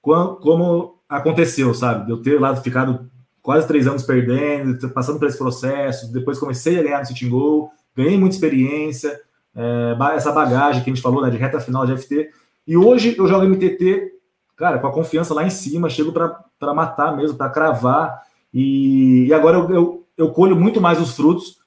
como 0.02 1.00
aconteceu, 1.08 1.74
sabe? 1.74 2.06
De 2.06 2.12
eu 2.12 2.22
ter 2.22 2.40
lá 2.40 2.56
ficado 2.56 3.11
quase 3.42 3.68
três 3.68 3.88
anos 3.88 4.04
perdendo, 4.04 4.90
passando 4.90 5.20
por 5.20 5.28
esse 5.28 5.38
processo, 5.38 6.12
depois 6.12 6.40
comecei 6.40 6.80
a 6.80 6.84
ganhar 6.84 7.00
no 7.00 7.06
Sitting 7.06 7.30
Goal, 7.30 7.72
ganhei 7.96 8.18
muita 8.18 8.36
experiência, 8.36 9.20
é, 9.56 9.98
essa 10.16 10.32
bagagem 10.32 10.84
que 10.84 10.90
a 10.90 10.94
gente 10.94 11.02
falou, 11.04 11.22
né, 11.22 11.30
de 11.30 11.38
reta 11.38 11.60
final 11.60 11.86
de 11.86 11.98
FT, 11.98 12.30
e 12.68 12.78
hoje 12.78 13.16
eu 13.18 13.28
jogo 13.28 13.46
MTT, 13.46 14.12
cara, 14.56 14.78
com 14.80 14.88
a 14.88 14.94
confiança 14.94 15.34
lá 15.34 15.44
em 15.44 15.50
cima, 15.50 15.90
chego 15.90 16.12
para 16.12 16.74
matar 16.74 17.16
mesmo, 17.18 17.38
para 17.38 17.50
cravar, 17.50 18.22
e, 18.54 19.26
e 19.26 19.34
agora 19.34 19.58
eu, 19.58 19.72
eu, 19.72 20.08
eu 20.18 20.32
colho 20.32 20.56
muito 20.56 20.80
mais 20.80 21.02
os 21.02 21.16
frutos 21.16 21.58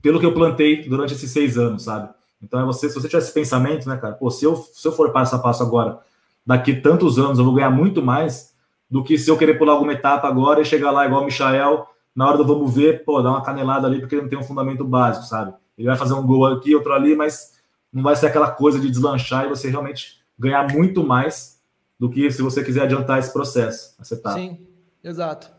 pelo 0.00 0.18
que 0.18 0.26
eu 0.26 0.34
plantei 0.34 0.88
durante 0.88 1.14
esses 1.14 1.30
seis 1.30 1.58
anos, 1.58 1.84
sabe? 1.84 2.08
Então 2.42 2.60
é 2.60 2.64
você, 2.64 2.88
se 2.88 2.94
você 2.94 3.08
tiver 3.08 3.18
esse 3.18 3.32
pensamento, 3.32 3.88
né, 3.88 3.96
cara, 3.96 4.14
pô, 4.14 4.30
se 4.30 4.44
eu, 4.44 4.56
se 4.56 4.86
eu 4.86 4.92
for 4.92 5.10
passo 5.12 5.34
a 5.34 5.38
passo 5.38 5.62
agora, 5.62 5.98
daqui 6.44 6.74
tantos 6.74 7.18
anos 7.18 7.38
eu 7.38 7.44
vou 7.44 7.54
ganhar 7.54 7.70
muito 7.70 8.02
mais 8.02 8.54
do 8.90 9.02
que 9.02 9.18
se 9.18 9.30
eu 9.30 9.36
querer 9.36 9.58
pular 9.58 9.72
alguma 9.72 9.92
etapa 9.92 10.28
agora 10.28 10.60
e 10.60 10.64
chegar 10.64 10.90
lá 10.90 11.06
igual 11.06 11.22
o 11.22 11.24
Michael, 11.24 11.86
na 12.14 12.28
hora 12.28 12.38
do 12.38 12.46
vamos 12.46 12.74
ver, 12.74 13.04
pô, 13.04 13.20
dar 13.20 13.30
uma 13.30 13.42
canelada 13.42 13.86
ali 13.86 14.00
porque 14.00 14.14
ele 14.14 14.22
não 14.22 14.28
tem 14.28 14.38
um 14.38 14.44
fundamento 14.44 14.84
básico, 14.84 15.26
sabe? 15.26 15.54
Ele 15.76 15.88
vai 15.88 15.96
fazer 15.96 16.14
um 16.14 16.26
gol 16.26 16.46
aqui, 16.46 16.74
outro 16.74 16.92
ali, 16.92 17.14
mas 17.14 17.56
não 17.92 18.02
vai 18.02 18.16
ser 18.16 18.26
aquela 18.26 18.50
coisa 18.50 18.78
de 18.78 18.90
deslanchar 18.90 19.44
e 19.44 19.48
você 19.48 19.68
realmente 19.68 20.20
ganhar 20.38 20.72
muito 20.72 21.04
mais 21.04 21.60
do 21.98 22.10
que 22.10 22.30
se 22.30 22.42
você 22.42 22.62
quiser 22.62 22.82
adiantar 22.82 23.18
esse 23.18 23.32
processo, 23.32 23.94
etapa. 24.12 24.38
Sim, 24.38 24.66
exato. 25.02 25.50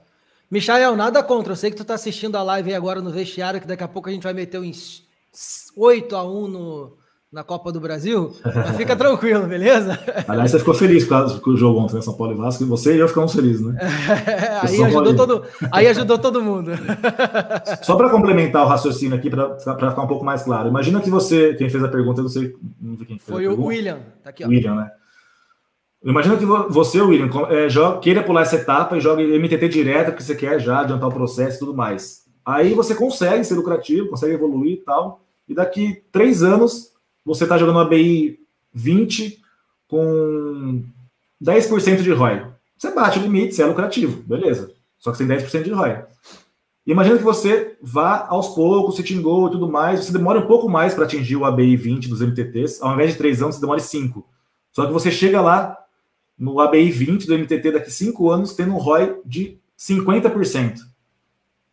Michael, 0.49 0.95
nada 0.95 1.21
contra. 1.21 1.51
Eu 1.51 1.57
sei 1.57 1.69
que 1.69 1.77
tu 1.77 1.83
tá 1.83 1.95
assistindo 1.95 2.35
a 2.37 2.43
live 2.43 2.73
agora 2.73 3.01
no 3.01 3.11
vestiário, 3.11 3.59
que 3.59 3.67
daqui 3.67 3.83
a 3.83 3.87
pouco 3.87 4.09
a 4.09 4.11
gente 4.11 4.23
vai 4.23 4.33
meter 4.33 4.59
uns 4.59 5.03
8 5.75 6.15
a 6.15 6.23
1 6.23 6.47
no, 6.47 6.97
na 7.31 7.43
Copa 7.43 7.71
do 7.71 7.79
Brasil. 7.79 8.31
Fica 8.77 8.95
tranquilo, 8.95 9.45
beleza? 9.45 9.99
Aliás, 10.27 10.51
você 10.51 10.59
ficou 10.59 10.73
feliz 10.73 11.05
com 11.05 11.51
o 11.51 11.57
jogo 11.57 11.79
ontem, 11.79 11.95
né? 11.95 12.01
São 12.01 12.13
Paulo 12.13 12.33
e 12.33 12.37
Vasco, 12.37 12.63
e 12.63 12.65
você 12.65 12.95
e 12.95 12.99
eu 12.99 13.07
ficamos 13.07 13.33
felizes, 13.33 13.61
né? 13.61 13.77
Aí, 14.63 14.83
ajudou 14.83 15.15
todo, 15.15 15.43
aí 15.71 15.87
ajudou 15.87 16.17
todo 16.17 16.41
mundo. 16.41 16.71
Só 17.83 17.95
para 17.95 18.09
complementar 18.09 18.65
o 18.65 18.67
raciocínio 18.67 19.17
aqui, 19.17 19.29
para 19.29 19.57
ficar 19.57 20.01
um 20.01 20.07
pouco 20.07 20.25
mais 20.25 20.43
claro. 20.43 20.69
Imagina 20.69 21.01
que 21.01 21.09
você, 21.09 21.53
quem 21.55 21.69
fez 21.69 21.83
a 21.83 21.87
pergunta, 21.87 22.21
eu 22.21 22.23
não 22.23 22.29
sei, 22.29 22.55
não 22.81 22.97
sei 22.97 23.05
quem 23.05 23.19
fez 23.19 23.29
Foi 23.29 23.47
o 23.47 23.65
William, 23.65 23.99
tá 24.23 24.29
aqui, 24.29 24.43
ó. 24.43 24.47
William, 24.47 24.75
né? 24.75 24.91
Imagina 26.03 26.37
que 26.37 26.45
você, 26.45 27.01
William, 27.01 27.29
é, 27.49 27.67
joga, 27.67 27.99
queira 27.99 28.23
pular 28.23 28.43
essa 28.43 28.55
etapa 28.55 28.95
e 28.95 29.01
jogue 29.01 29.23
MTT 29.37 29.67
direto, 29.67 30.15
que 30.15 30.23
você 30.23 30.35
quer 30.35 30.59
já 30.59 30.79
adiantar 30.81 31.09
o 31.09 31.13
processo 31.13 31.57
e 31.57 31.59
tudo 31.59 31.75
mais. 31.75 32.21
Aí 32.45 32.73
você 32.73 32.95
consegue 32.95 33.43
ser 33.43 33.55
lucrativo, 33.55 34.07
consegue 34.07 34.33
evoluir 34.33 34.73
e 34.73 34.77
tal. 34.77 35.21
E 35.49 35.53
daqui 35.53 36.03
três 36.11 36.43
anos, 36.43 36.91
você 37.27 37.43
está 37.43 37.57
jogando 37.57 37.75
uma 37.75 37.85
BI 37.85 38.39
20 38.73 39.41
com 39.87 40.83
10% 41.43 42.01
de 42.01 42.11
ROI. 42.11 42.45
Você 42.77 42.91
bate 42.91 43.19
o 43.19 43.21
limite, 43.21 43.53
você 43.53 43.63
é 43.63 43.65
lucrativo, 43.65 44.23
beleza. 44.23 44.71
Só 44.97 45.11
que 45.11 45.17
você 45.17 45.27
tem 45.27 45.37
10% 45.37 45.63
de 45.63 45.71
ROI. 45.71 46.03
Imagina 46.85 47.17
que 47.17 47.23
você 47.23 47.77
vá 47.81 48.25
aos 48.29 48.55
poucos, 48.55 48.95
se 48.95 49.03
tingou 49.03 49.47
e 49.47 49.51
tudo 49.51 49.69
mais, 49.69 50.05
você 50.05 50.13
demora 50.13 50.39
um 50.39 50.47
pouco 50.47 50.69
mais 50.69 50.93
para 50.93 51.03
atingir 51.03 51.35
o 51.35 51.43
ABI 51.43 51.75
20 51.75 52.07
dos 52.07 52.21
MTTs, 52.21 52.81
ao 52.81 52.93
invés 52.93 53.11
de 53.11 53.17
3 53.17 53.41
anos, 53.41 53.55
você 53.55 53.61
demora 53.61 53.79
5. 53.79 54.25
Só 54.71 54.85
que 54.85 54.93
você 54.93 55.11
chega 55.11 55.41
lá 55.41 55.77
no 56.39 56.61
ABI 56.61 56.89
20 56.89 57.27
do 57.27 57.37
MTT 57.37 57.71
daqui 57.71 57.91
5 57.91 58.29
anos, 58.29 58.53
tendo 58.53 58.73
um 58.73 58.77
ROI 58.77 59.19
de 59.25 59.59
50%. 59.77 60.79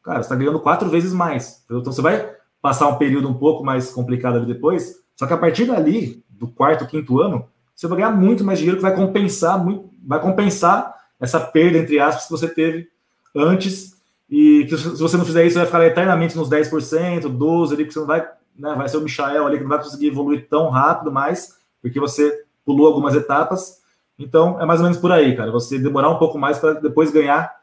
Cara, 0.02 0.18
você 0.18 0.24
está 0.24 0.34
ganhando 0.34 0.58
quatro 0.58 0.90
vezes 0.90 1.12
mais. 1.12 1.62
Então 1.66 1.84
você 1.84 2.02
vai 2.02 2.34
passar 2.60 2.88
um 2.88 2.96
período 2.96 3.28
um 3.28 3.34
pouco 3.34 3.62
mais 3.62 3.90
complicado 3.90 4.36
ali 4.36 4.46
depois, 4.46 5.03
só 5.16 5.26
que 5.26 5.32
a 5.32 5.38
partir 5.38 5.66
dali, 5.66 6.24
do 6.28 6.48
quarto, 6.48 6.86
quinto 6.86 7.20
ano, 7.20 7.48
você 7.74 7.86
vai 7.86 7.98
ganhar 7.98 8.10
muito 8.10 8.44
mais 8.44 8.58
dinheiro 8.58 8.78
que 8.78 8.82
vai 8.82 8.94
compensar, 8.94 9.62
muito, 9.62 9.90
vai 10.06 10.20
compensar 10.20 10.94
essa 11.20 11.40
perda, 11.40 11.78
entre 11.78 11.98
aspas, 11.98 12.24
que 12.24 12.30
você 12.30 12.48
teve 12.48 12.88
antes. 13.34 13.94
E 14.28 14.66
que 14.68 14.76
se 14.76 14.88
você 14.88 15.16
não 15.16 15.24
fizer 15.24 15.44
isso, 15.44 15.56
vai 15.56 15.66
ficar 15.66 15.84
eternamente 15.84 16.36
nos 16.36 16.48
10%, 16.48 17.22
12% 17.22 17.72
ali, 17.72 17.84
porque 17.84 17.92
você 17.92 18.00
não 18.00 18.06
vai, 18.06 18.20
né, 18.58 18.74
vai 18.74 18.88
ser 18.88 18.96
o 18.96 19.02
Michael 19.02 19.46
ali 19.46 19.56
que 19.56 19.62
não 19.62 19.70
vai 19.70 19.82
conseguir 19.82 20.08
evoluir 20.08 20.48
tão 20.48 20.70
rápido 20.70 21.12
mais, 21.12 21.56
porque 21.82 22.00
você 22.00 22.44
pulou 22.64 22.86
algumas 22.86 23.14
etapas. 23.14 23.82
Então, 24.18 24.60
é 24.60 24.64
mais 24.66 24.80
ou 24.80 24.84
menos 24.84 24.98
por 24.98 25.12
aí, 25.12 25.36
cara. 25.36 25.50
Você 25.52 25.78
demorar 25.78 26.10
um 26.10 26.18
pouco 26.18 26.38
mais 26.38 26.58
para 26.58 26.74
depois 26.74 27.10
ganhar 27.10 27.54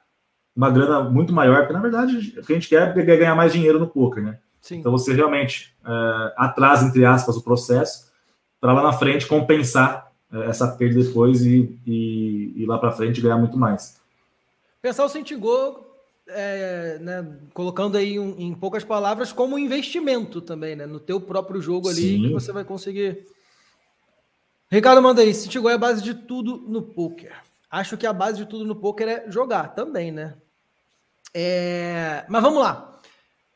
uma 0.56 0.70
grana 0.70 1.02
muito 1.02 1.34
maior, 1.34 1.60
porque 1.60 1.74
na 1.74 1.80
verdade 1.80 2.36
o 2.38 2.44
que 2.44 2.52
a 2.52 2.56
gente 2.56 2.68
quer 2.68 2.98
é 2.98 3.18
ganhar 3.18 3.36
mais 3.36 3.54
dinheiro 3.54 3.80
no 3.80 3.88
poker, 3.88 4.22
né? 4.22 4.38
Sim. 4.62 4.78
Então 4.78 4.92
você 4.92 5.14
realmente 5.14 5.76
é, 5.86 6.34
atrasa, 6.38 6.86
entre 6.86 7.04
aspas, 7.04 7.36
o 7.36 7.42
processo 7.42 8.12
para 8.60 8.74
lá 8.74 8.84
na 8.84 8.94
frente 8.94 9.28
compensar 9.28 10.12
é, 10.32 10.46
essa 10.46 10.68
perda 10.68 11.04
depois 11.04 11.42
e, 11.42 11.78
e, 11.86 12.54
e 12.56 12.66
lá 12.66 12.78
para 12.78 12.92
frente 12.92 13.20
ganhar 13.20 13.38
muito 13.38 13.58
mais. 13.58 14.00
Pensar 14.82 15.04
o 15.04 15.10
Sentigol, 15.10 15.98
é, 16.28 16.98
né, 17.02 17.28
colocando 17.54 17.98
aí 17.98 18.20
um, 18.20 18.36
em 18.38 18.54
poucas 18.54 18.84
palavras, 18.84 19.34
como 19.34 19.60
investimento 19.60 20.40
também, 20.42 20.76
né? 20.76 20.86
No 20.86 21.00
teu 21.00 21.20
próprio 21.20 21.62
jogo 21.62 21.90
ali, 21.90 22.02
Sim. 22.02 22.22
que 22.22 22.30
você 22.30 22.52
vai 22.52 22.64
conseguir 22.64 23.26
Ricardo 24.72 25.02
manda 25.02 25.22
aí, 25.22 25.34
City 25.34 25.58
é 25.58 25.74
a 25.74 25.78
base 25.78 26.02
de 26.02 26.14
tudo 26.14 26.64
no 26.66 26.82
poker. 26.82 27.34
Acho 27.70 27.98
que 27.98 28.08
a 28.08 28.14
base 28.14 28.38
de 28.38 28.46
tudo 28.46 28.64
no 28.64 28.74
poker 28.74 29.06
é 29.06 29.30
jogar 29.30 29.76
também, 29.76 30.14
né? 30.14 30.36
É... 31.34 32.24
Mas 32.30 32.42
vamos 32.42 32.62
lá. 32.62 32.91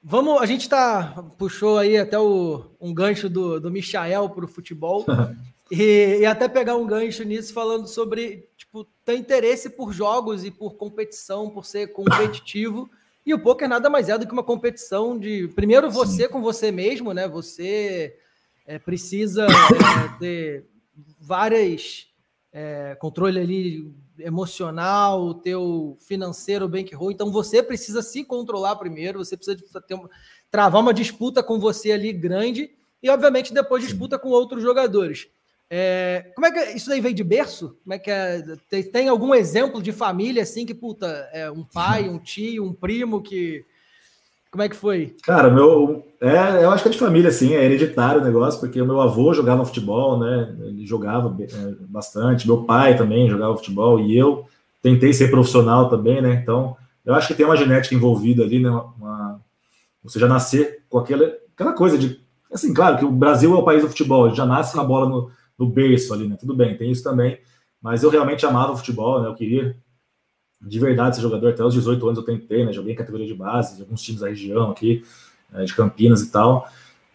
Vamos, 0.08 0.40
a 0.40 0.46
gente 0.46 0.70
tá 0.70 1.26
puxou 1.36 1.80
aí 1.80 1.98
até 1.98 2.20
o, 2.20 2.64
um 2.80 2.94
gancho 2.94 3.28
do, 3.28 3.60
do 3.60 3.72
Michael 3.72 4.30
para 4.30 4.46
o 4.46 4.48
futebol 4.48 5.04
e, 5.72 6.20
e, 6.20 6.26
até 6.28 6.48
pegar 6.48 6.76
um 6.76 6.86
gancho 6.86 7.24
nisso 7.24 7.52
falando 7.52 7.88
sobre 7.88 8.48
tipo 8.56 8.86
ter 9.04 9.16
interesse 9.18 9.68
por 9.68 9.92
jogos 9.92 10.46
e 10.46 10.52
por 10.52 10.76
competição, 10.76 11.50
por 11.50 11.66
ser 11.66 11.88
competitivo. 11.88 12.88
E 13.26 13.34
o 13.34 13.40
poker 13.40 13.68
nada 13.68 13.90
mais 13.90 14.08
é 14.08 14.16
do 14.16 14.28
que 14.28 14.32
uma 14.32 14.44
competição 14.44 15.18
de 15.18 15.48
primeiro 15.56 15.90
você 15.90 16.26
Sim. 16.26 16.30
com 16.30 16.40
você 16.40 16.72
mesmo, 16.72 17.12
né? 17.12 17.28
Você 17.28 18.16
é, 18.68 18.78
precisa 18.78 19.48
é, 19.50 20.20
ter 20.20 20.66
várias 21.20 22.06
é, 22.54 22.96
controle 23.00 23.40
ali 23.40 23.92
emocional, 24.20 25.24
o 25.24 25.34
teu 25.34 25.98
financeiro, 26.00 26.68
bankroll. 26.68 27.12
Então 27.12 27.32
você 27.32 27.62
precisa 27.62 28.02
se 28.02 28.24
controlar 28.24 28.76
primeiro, 28.76 29.24
você 29.24 29.36
precisa 29.36 29.58
ter 29.82 30.00
travar 30.50 30.82
uma 30.82 30.94
disputa 30.94 31.44
com 31.44 31.60
você 31.60 31.92
ali 31.92 32.14
grande 32.14 32.72
e 33.02 33.10
obviamente 33.10 33.54
depois 33.54 33.84
disputa 33.84 34.18
com 34.18 34.30
outros 34.30 34.64
jogadores. 34.64 35.28
É, 35.70 36.32
como 36.36 36.46
é 36.46 36.52
que 36.52 36.60
é, 36.60 36.76
isso 36.76 36.92
aí 36.92 37.02
veio 37.02 37.16
de 37.16 37.24
berço? 37.24 37.78
Como 37.84 37.94
é 37.94 38.00
que 38.00 38.12
é? 38.12 38.42
Tem, 38.70 38.84
tem 38.84 39.10
algum 39.10 39.34
exemplo 39.34 39.82
de 39.82 39.92
família 39.92 40.44
assim 40.44 40.66
que 40.66 40.74
puta, 40.74 41.08
é 41.34 41.50
um 41.50 41.64
pai, 41.64 42.08
um 42.10 42.20
tio, 42.20 42.64
um 42.64 42.74
primo 42.74 43.22
que 43.22 43.66
como 44.56 44.64
é 44.64 44.70
que 44.70 44.76
foi? 44.78 45.14
Cara, 45.22 45.50
meu. 45.50 46.08
É, 46.22 46.64
eu 46.64 46.72
acho 46.72 46.82
que 46.82 46.88
é 46.88 46.92
de 46.94 46.98
família, 46.98 47.28
assim, 47.28 47.54
é 47.54 47.66
hereditário 47.66 48.22
o 48.22 48.24
negócio, 48.24 48.58
porque 48.58 48.82
o 48.82 48.86
meu 48.86 49.02
avô 49.02 49.34
jogava 49.34 49.66
futebol, 49.66 50.18
né? 50.18 50.56
Ele 50.62 50.86
jogava 50.86 51.36
é, 51.42 51.76
bastante, 51.90 52.48
meu 52.48 52.64
pai 52.64 52.98
também 52.98 53.30
jogava 53.30 53.58
futebol, 53.58 54.00
e 54.00 54.18
eu 54.18 54.46
tentei 54.82 55.12
ser 55.12 55.30
profissional 55.30 55.90
também, 55.90 56.22
né? 56.22 56.40
Então, 56.42 56.78
eu 57.06 57.14
acho 57.14 57.28
que 57.28 57.34
tem 57.34 57.46
uma 57.46 57.58
genética 57.58 57.94
envolvida 57.94 58.44
ali, 58.44 58.64
né? 58.64 58.70
Uma, 58.70 59.42
você 60.02 60.18
já 60.20 60.28
nascer 60.28 60.84
com 60.90 61.00
aquela, 61.00 61.34
aquela 61.54 61.74
coisa 61.74 61.98
de. 61.98 62.22
Assim, 62.50 62.74
claro 62.74 62.98
que 62.98 63.04
o 63.04 63.12
Brasil 63.12 63.54
é 63.54 63.58
o 63.58 63.66
país 63.66 63.82
do 63.82 63.90
futebol, 63.90 64.34
já 64.34 64.46
nasce 64.46 64.74
com 64.74 64.80
a 64.80 64.86
bola 64.86 65.10
no, 65.10 65.30
no 65.60 65.68
berço 65.68 66.14
ali, 66.14 66.30
né? 66.30 66.38
Tudo 66.40 66.56
bem, 66.56 66.78
tem 66.78 66.90
isso 66.90 67.04
também. 67.04 67.38
mas 67.82 68.04
eu 68.04 68.10
realmente 68.10 68.46
amava 68.46 68.72
o 68.72 68.78
futebol, 68.78 69.22
né? 69.22 69.28
Eu 69.28 69.36
queria 69.36 69.76
de 70.66 70.80
verdade 70.80 71.16
ser 71.16 71.22
jogador. 71.22 71.50
Até 71.50 71.64
os 71.64 71.74
18 71.74 72.06
anos 72.06 72.18
eu 72.18 72.26
tentei, 72.26 72.66
né? 72.66 72.74
Joguei 72.74 72.94
em 72.94 72.96
categoria 72.96 73.28
de 73.28 73.34
base, 73.34 73.76
de 73.76 73.84
alguns 73.84 74.02
times 74.02 74.22
da 74.22 74.28
região 74.28 74.72
aqui, 74.72 75.04
é, 75.54 75.64
de 75.64 75.74
Campinas 75.74 76.22
e 76.22 76.32
tal. 76.32 76.68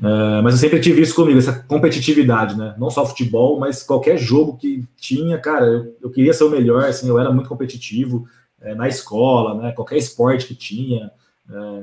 É, 0.02 0.40
mas 0.40 0.54
eu 0.54 0.60
sempre 0.60 0.80
tive 0.80 1.02
isso 1.02 1.14
comigo, 1.14 1.38
essa 1.38 1.52
competitividade, 1.52 2.56
né? 2.56 2.74
Não 2.78 2.88
só 2.88 3.04
futebol, 3.04 3.58
mas 3.58 3.82
qualquer 3.82 4.16
jogo 4.16 4.56
que 4.56 4.84
tinha, 4.96 5.36
cara, 5.38 5.66
eu, 5.66 5.96
eu 6.02 6.10
queria 6.10 6.32
ser 6.32 6.44
o 6.44 6.50
melhor, 6.50 6.84
assim, 6.84 7.08
eu 7.08 7.18
era 7.18 7.32
muito 7.32 7.48
competitivo 7.48 8.26
é, 8.60 8.74
na 8.74 8.88
escola, 8.88 9.60
né? 9.60 9.72
Qualquer 9.72 9.96
esporte 9.98 10.46
que 10.46 10.54
tinha, 10.54 11.10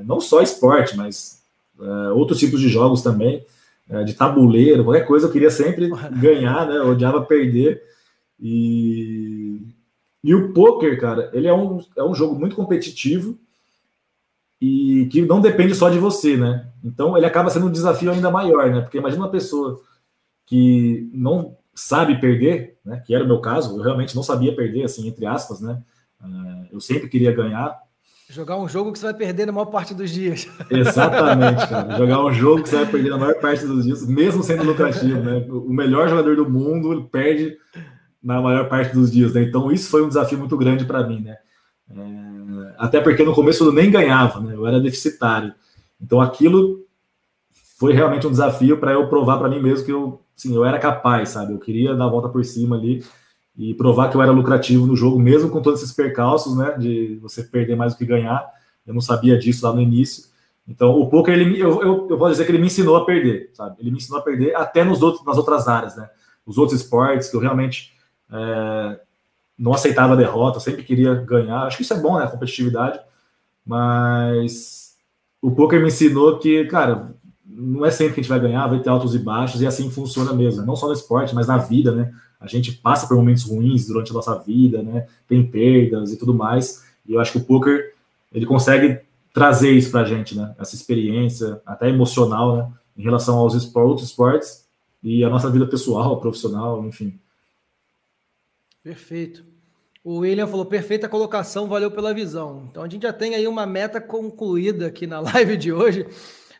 não 0.06 0.18
só 0.18 0.40
esporte, 0.40 0.96
mas 0.96 1.42
outros 2.14 2.38
tipos 2.38 2.58
de 2.58 2.70
jogos 2.70 3.02
também, 3.02 3.44
de 4.06 4.14
tabuleiro, 4.14 4.82
qualquer 4.82 5.04
coisa 5.06 5.26
eu 5.26 5.30
queria 5.30 5.50
sempre 5.50 5.90
ganhar, 6.18 6.66
né? 6.66 6.78
Eu 6.78 6.92
odiava 6.92 7.20
perder. 7.20 7.82
E, 8.40 9.60
e 10.22 10.34
o 10.34 10.52
poker, 10.52 11.00
cara, 11.00 11.30
ele 11.32 11.46
é 11.46 11.54
um, 11.54 11.78
é 11.96 12.02
um 12.02 12.14
jogo 12.14 12.38
muito 12.38 12.56
competitivo 12.56 13.38
e 14.60 15.08
que 15.12 15.22
não 15.22 15.40
depende 15.40 15.74
só 15.74 15.88
de 15.88 15.98
você, 15.98 16.36
né? 16.36 16.68
Então 16.82 17.16
ele 17.16 17.26
acaba 17.26 17.50
sendo 17.50 17.66
um 17.66 17.72
desafio 17.72 18.10
ainda 18.10 18.30
maior, 18.30 18.70
né? 18.70 18.80
Porque 18.80 18.98
imagina 18.98 19.24
uma 19.24 19.30
pessoa 19.30 19.80
que 20.44 21.08
não 21.12 21.56
sabe 21.74 22.20
perder, 22.20 22.76
né? 22.84 23.00
Que 23.06 23.14
era 23.14 23.22
o 23.22 23.26
meu 23.26 23.40
caso, 23.40 23.78
eu 23.78 23.82
realmente 23.82 24.16
não 24.16 24.22
sabia 24.22 24.54
perder, 24.54 24.84
assim, 24.84 25.06
entre 25.06 25.24
aspas, 25.26 25.60
né? 25.60 25.80
Uh, 26.20 26.66
eu 26.72 26.80
sempre 26.80 27.08
queria 27.08 27.32
ganhar. 27.32 27.78
Jogar 28.28 28.58
um 28.58 28.68
jogo 28.68 28.92
que 28.92 28.98
você 28.98 29.06
vai 29.06 29.14
perder 29.14 29.46
na 29.46 29.52
maior 29.52 29.66
parte 29.66 29.94
dos 29.94 30.10
dias. 30.10 30.48
Exatamente, 30.68 31.66
cara. 31.68 31.96
Jogar 31.96 32.24
um 32.24 32.32
jogo 32.32 32.62
que 32.62 32.68
você 32.68 32.76
vai 32.76 32.86
perder 32.86 33.10
na 33.10 33.18
maior 33.18 33.34
parte 33.40 33.64
dos 33.64 33.84
dias, 33.84 34.06
mesmo 34.06 34.42
sendo 34.42 34.64
lucrativo, 34.64 35.20
né? 35.20 35.46
O 35.48 35.72
melhor 35.72 36.08
jogador 36.08 36.34
do 36.34 36.50
mundo 36.50 37.08
perde 37.10 37.56
na 38.22 38.40
maior 38.40 38.68
parte 38.68 38.92
dos 38.92 39.10
dias, 39.10 39.32
né? 39.32 39.42
Então 39.42 39.70
isso 39.70 39.90
foi 39.90 40.02
um 40.02 40.08
desafio 40.08 40.38
muito 40.38 40.56
grande 40.56 40.84
para 40.84 41.06
mim, 41.06 41.20
né? 41.20 41.36
É, 41.90 42.74
até 42.78 43.00
porque 43.00 43.22
no 43.22 43.34
começo 43.34 43.64
eu 43.64 43.72
nem 43.72 43.90
ganhava, 43.90 44.40
né? 44.40 44.54
Eu 44.54 44.66
era 44.66 44.80
deficitário. 44.80 45.54
Então 46.00 46.20
aquilo 46.20 46.84
foi 47.78 47.92
realmente 47.92 48.26
um 48.26 48.30
desafio 48.30 48.78
para 48.78 48.92
eu 48.92 49.08
provar 49.08 49.38
para 49.38 49.48
mim 49.48 49.60
mesmo 49.60 49.84
que 49.84 49.92
eu, 49.92 50.20
sim, 50.34 50.54
eu 50.54 50.64
era 50.64 50.78
capaz, 50.78 51.30
sabe? 51.30 51.52
Eu 51.52 51.58
queria 51.58 51.94
dar 51.94 52.06
a 52.06 52.10
volta 52.10 52.28
por 52.28 52.44
cima 52.44 52.76
ali 52.76 53.04
e 53.56 53.74
provar 53.74 54.10
que 54.10 54.16
eu 54.16 54.22
era 54.22 54.30
lucrativo 54.30 54.86
no 54.86 54.96
jogo, 54.96 55.18
mesmo 55.18 55.50
com 55.50 55.60
todos 55.60 55.82
esses 55.82 55.94
percalços, 55.94 56.56
né? 56.56 56.76
De 56.78 57.18
você 57.22 57.42
perder 57.42 57.76
mais 57.76 57.94
do 57.94 57.98
que 57.98 58.04
ganhar. 58.04 58.46
Eu 58.86 58.94
não 58.94 59.00
sabia 59.00 59.38
disso 59.38 59.66
lá 59.66 59.72
no 59.72 59.80
início. 59.80 60.24
Então, 60.66 60.90
o 60.90 61.08
poker, 61.08 61.34
ele, 61.34 61.58
eu, 61.58 61.82
eu, 61.82 62.06
eu 62.10 62.18
posso 62.18 62.32
dizer 62.32 62.44
que 62.44 62.50
ele 62.50 62.58
me 62.58 62.66
ensinou 62.66 62.96
a 62.96 63.04
perder, 63.04 63.50
sabe? 63.54 63.76
Ele 63.80 63.90
me 63.90 63.96
ensinou 63.96 64.20
a 64.20 64.22
perder 64.22 64.54
até 64.54 64.84
nos 64.84 65.02
outros, 65.02 65.24
nas 65.24 65.38
outras 65.38 65.66
áreas, 65.66 65.96
né? 65.96 66.08
Os 66.46 66.58
outros 66.58 66.80
esportes 66.80 67.28
que 67.28 67.36
eu 67.36 67.40
realmente 67.40 67.97
é, 68.32 69.00
não 69.58 69.72
aceitava 69.72 70.12
a 70.12 70.16
derrota, 70.16 70.60
sempre 70.60 70.84
queria 70.84 71.14
ganhar. 71.14 71.62
Acho 71.62 71.76
que 71.76 71.82
isso 71.82 71.94
é 71.94 72.00
bom, 72.00 72.18
né? 72.18 72.24
A 72.24 72.30
competitividade. 72.30 73.00
Mas 73.66 74.96
o 75.42 75.50
poker 75.50 75.80
me 75.80 75.88
ensinou 75.88 76.38
que, 76.38 76.64
cara, 76.66 77.14
não 77.44 77.84
é 77.84 77.90
sempre 77.90 78.14
que 78.14 78.20
a 78.20 78.22
gente 78.22 78.30
vai 78.30 78.40
ganhar, 78.40 78.66
vai 78.66 78.80
ter 78.80 78.88
altos 78.88 79.14
e 79.14 79.18
baixos, 79.18 79.60
e 79.60 79.66
assim 79.66 79.90
funciona 79.90 80.32
mesmo. 80.32 80.64
Não 80.64 80.76
só 80.76 80.86
no 80.86 80.92
esporte, 80.92 81.34
mas 81.34 81.46
na 81.46 81.58
vida, 81.58 81.92
né? 81.92 82.12
A 82.40 82.46
gente 82.46 82.72
passa 82.72 83.06
por 83.06 83.16
momentos 83.16 83.44
ruins 83.44 83.86
durante 83.86 84.12
a 84.12 84.14
nossa 84.14 84.38
vida, 84.38 84.82
né? 84.82 85.06
Tem 85.26 85.44
perdas 85.44 86.12
e 86.12 86.16
tudo 86.16 86.32
mais. 86.32 86.84
E 87.06 87.14
eu 87.14 87.20
acho 87.20 87.32
que 87.32 87.38
o 87.38 87.44
poker 87.44 87.94
ele 88.32 88.46
consegue 88.46 89.00
trazer 89.32 89.72
isso 89.72 89.90
pra 89.90 90.04
gente, 90.04 90.36
né? 90.36 90.54
Essa 90.58 90.74
experiência, 90.74 91.60
até 91.66 91.88
emocional, 91.88 92.56
né? 92.56 92.68
Em 92.96 93.02
relação 93.02 93.36
aos 93.38 93.54
outros 93.74 94.02
esportes 94.02 94.66
e 95.02 95.24
a 95.24 95.30
nossa 95.30 95.50
vida 95.50 95.66
pessoal, 95.66 96.20
profissional, 96.20 96.84
enfim. 96.84 97.18
Perfeito. 98.88 99.44
O 100.02 100.20
William 100.20 100.46
falou: 100.46 100.64
perfeita 100.64 101.10
colocação, 101.10 101.68
valeu 101.68 101.90
pela 101.90 102.14
visão. 102.14 102.66
Então 102.70 102.82
a 102.82 102.88
gente 102.88 103.02
já 103.02 103.12
tem 103.12 103.34
aí 103.34 103.46
uma 103.46 103.66
meta 103.66 104.00
concluída 104.00 104.86
aqui 104.86 105.06
na 105.06 105.20
live 105.20 105.58
de 105.58 105.70
hoje. 105.70 106.06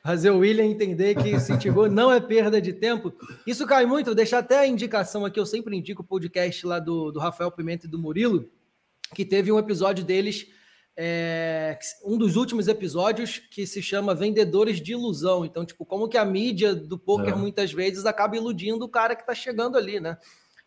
Fazer 0.05 0.29
o 0.29 0.41
William 0.41 0.67
entender 0.67 1.15
que 1.15 1.41
City 1.41 1.71
Go 1.71 1.89
não 1.89 2.13
é 2.13 2.21
perda 2.21 2.61
de 2.61 2.75
tempo. 2.75 3.15
Isso 3.47 3.67
cai 3.67 3.87
muito, 3.87 4.07
vou 4.07 4.15
deixar 4.15 4.41
até 4.41 4.59
a 4.59 4.67
indicação 4.67 5.25
aqui, 5.25 5.41
eu 5.41 5.47
sempre 5.47 5.75
indico 5.75 6.03
o 6.03 6.05
podcast 6.05 6.67
lá 6.67 6.79
do, 6.79 7.11
do 7.11 7.19
Rafael 7.19 7.51
Pimenta 7.51 7.87
e 7.87 7.91
do 7.91 7.99
Murilo, 7.99 8.47
que 9.15 9.25
teve 9.25 9.51
um 9.51 9.59
episódio 9.59 10.05
deles, 10.05 10.49
é, 10.95 11.79
um 12.05 12.19
dos 12.19 12.37
últimos 12.37 12.69
episódios, 12.69 13.39
que 13.39 13.67
se 13.67 13.81
chama 13.81 14.15
Vendedores 14.15 14.83
de 14.83 14.93
Ilusão. 14.93 15.47
Então, 15.47 15.65
tipo, 15.65 15.87
como 15.87 16.09
que 16.09 16.19
a 16.19 16.27
mídia 16.27 16.75
do 16.75 16.99
poker 16.99 17.33
é. 17.33 17.37
muitas 17.37 17.73
vezes 17.73 18.05
acaba 18.05 18.37
iludindo 18.37 18.85
o 18.85 18.89
cara 18.89 19.17
que 19.17 19.23
está 19.23 19.35
chegando 19.35 19.79
ali, 19.79 19.99
né? 19.99 20.19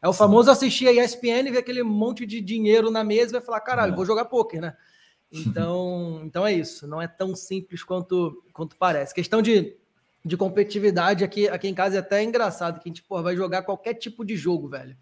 É 0.01 0.09
o 0.09 0.13
famoso 0.13 0.49
assistir 0.49 0.87
a 0.87 0.91
ESPN, 0.91 1.51
ver 1.51 1.59
aquele 1.59 1.83
monte 1.83 2.25
de 2.25 2.41
dinheiro 2.41 2.89
na 2.89 3.03
mesa 3.03 3.29
e 3.29 3.33
vai 3.33 3.41
falar, 3.41 3.61
caralho, 3.61 3.93
é. 3.93 3.95
vou 3.95 4.05
jogar 4.05 4.25
poker, 4.25 4.61
né? 4.61 4.75
Então, 5.33 6.23
então 6.25 6.45
é 6.45 6.51
isso. 6.51 6.85
Não 6.85 7.01
é 7.01 7.07
tão 7.07 7.33
simples 7.33 7.85
quanto, 7.85 8.43
quanto 8.51 8.75
parece. 8.75 9.15
Questão 9.15 9.41
de, 9.41 9.77
de 10.25 10.35
competitividade 10.35 11.23
aqui, 11.23 11.47
aqui 11.47 11.69
em 11.69 11.73
casa 11.73 11.95
é 11.95 11.99
até 11.99 12.21
engraçado, 12.21 12.81
que 12.81 12.89
a 12.89 12.91
gente 12.91 13.01
porra, 13.01 13.23
vai 13.23 13.37
jogar 13.37 13.61
qualquer 13.61 13.93
tipo 13.93 14.25
de 14.25 14.35
jogo, 14.35 14.67
velho. 14.67 14.93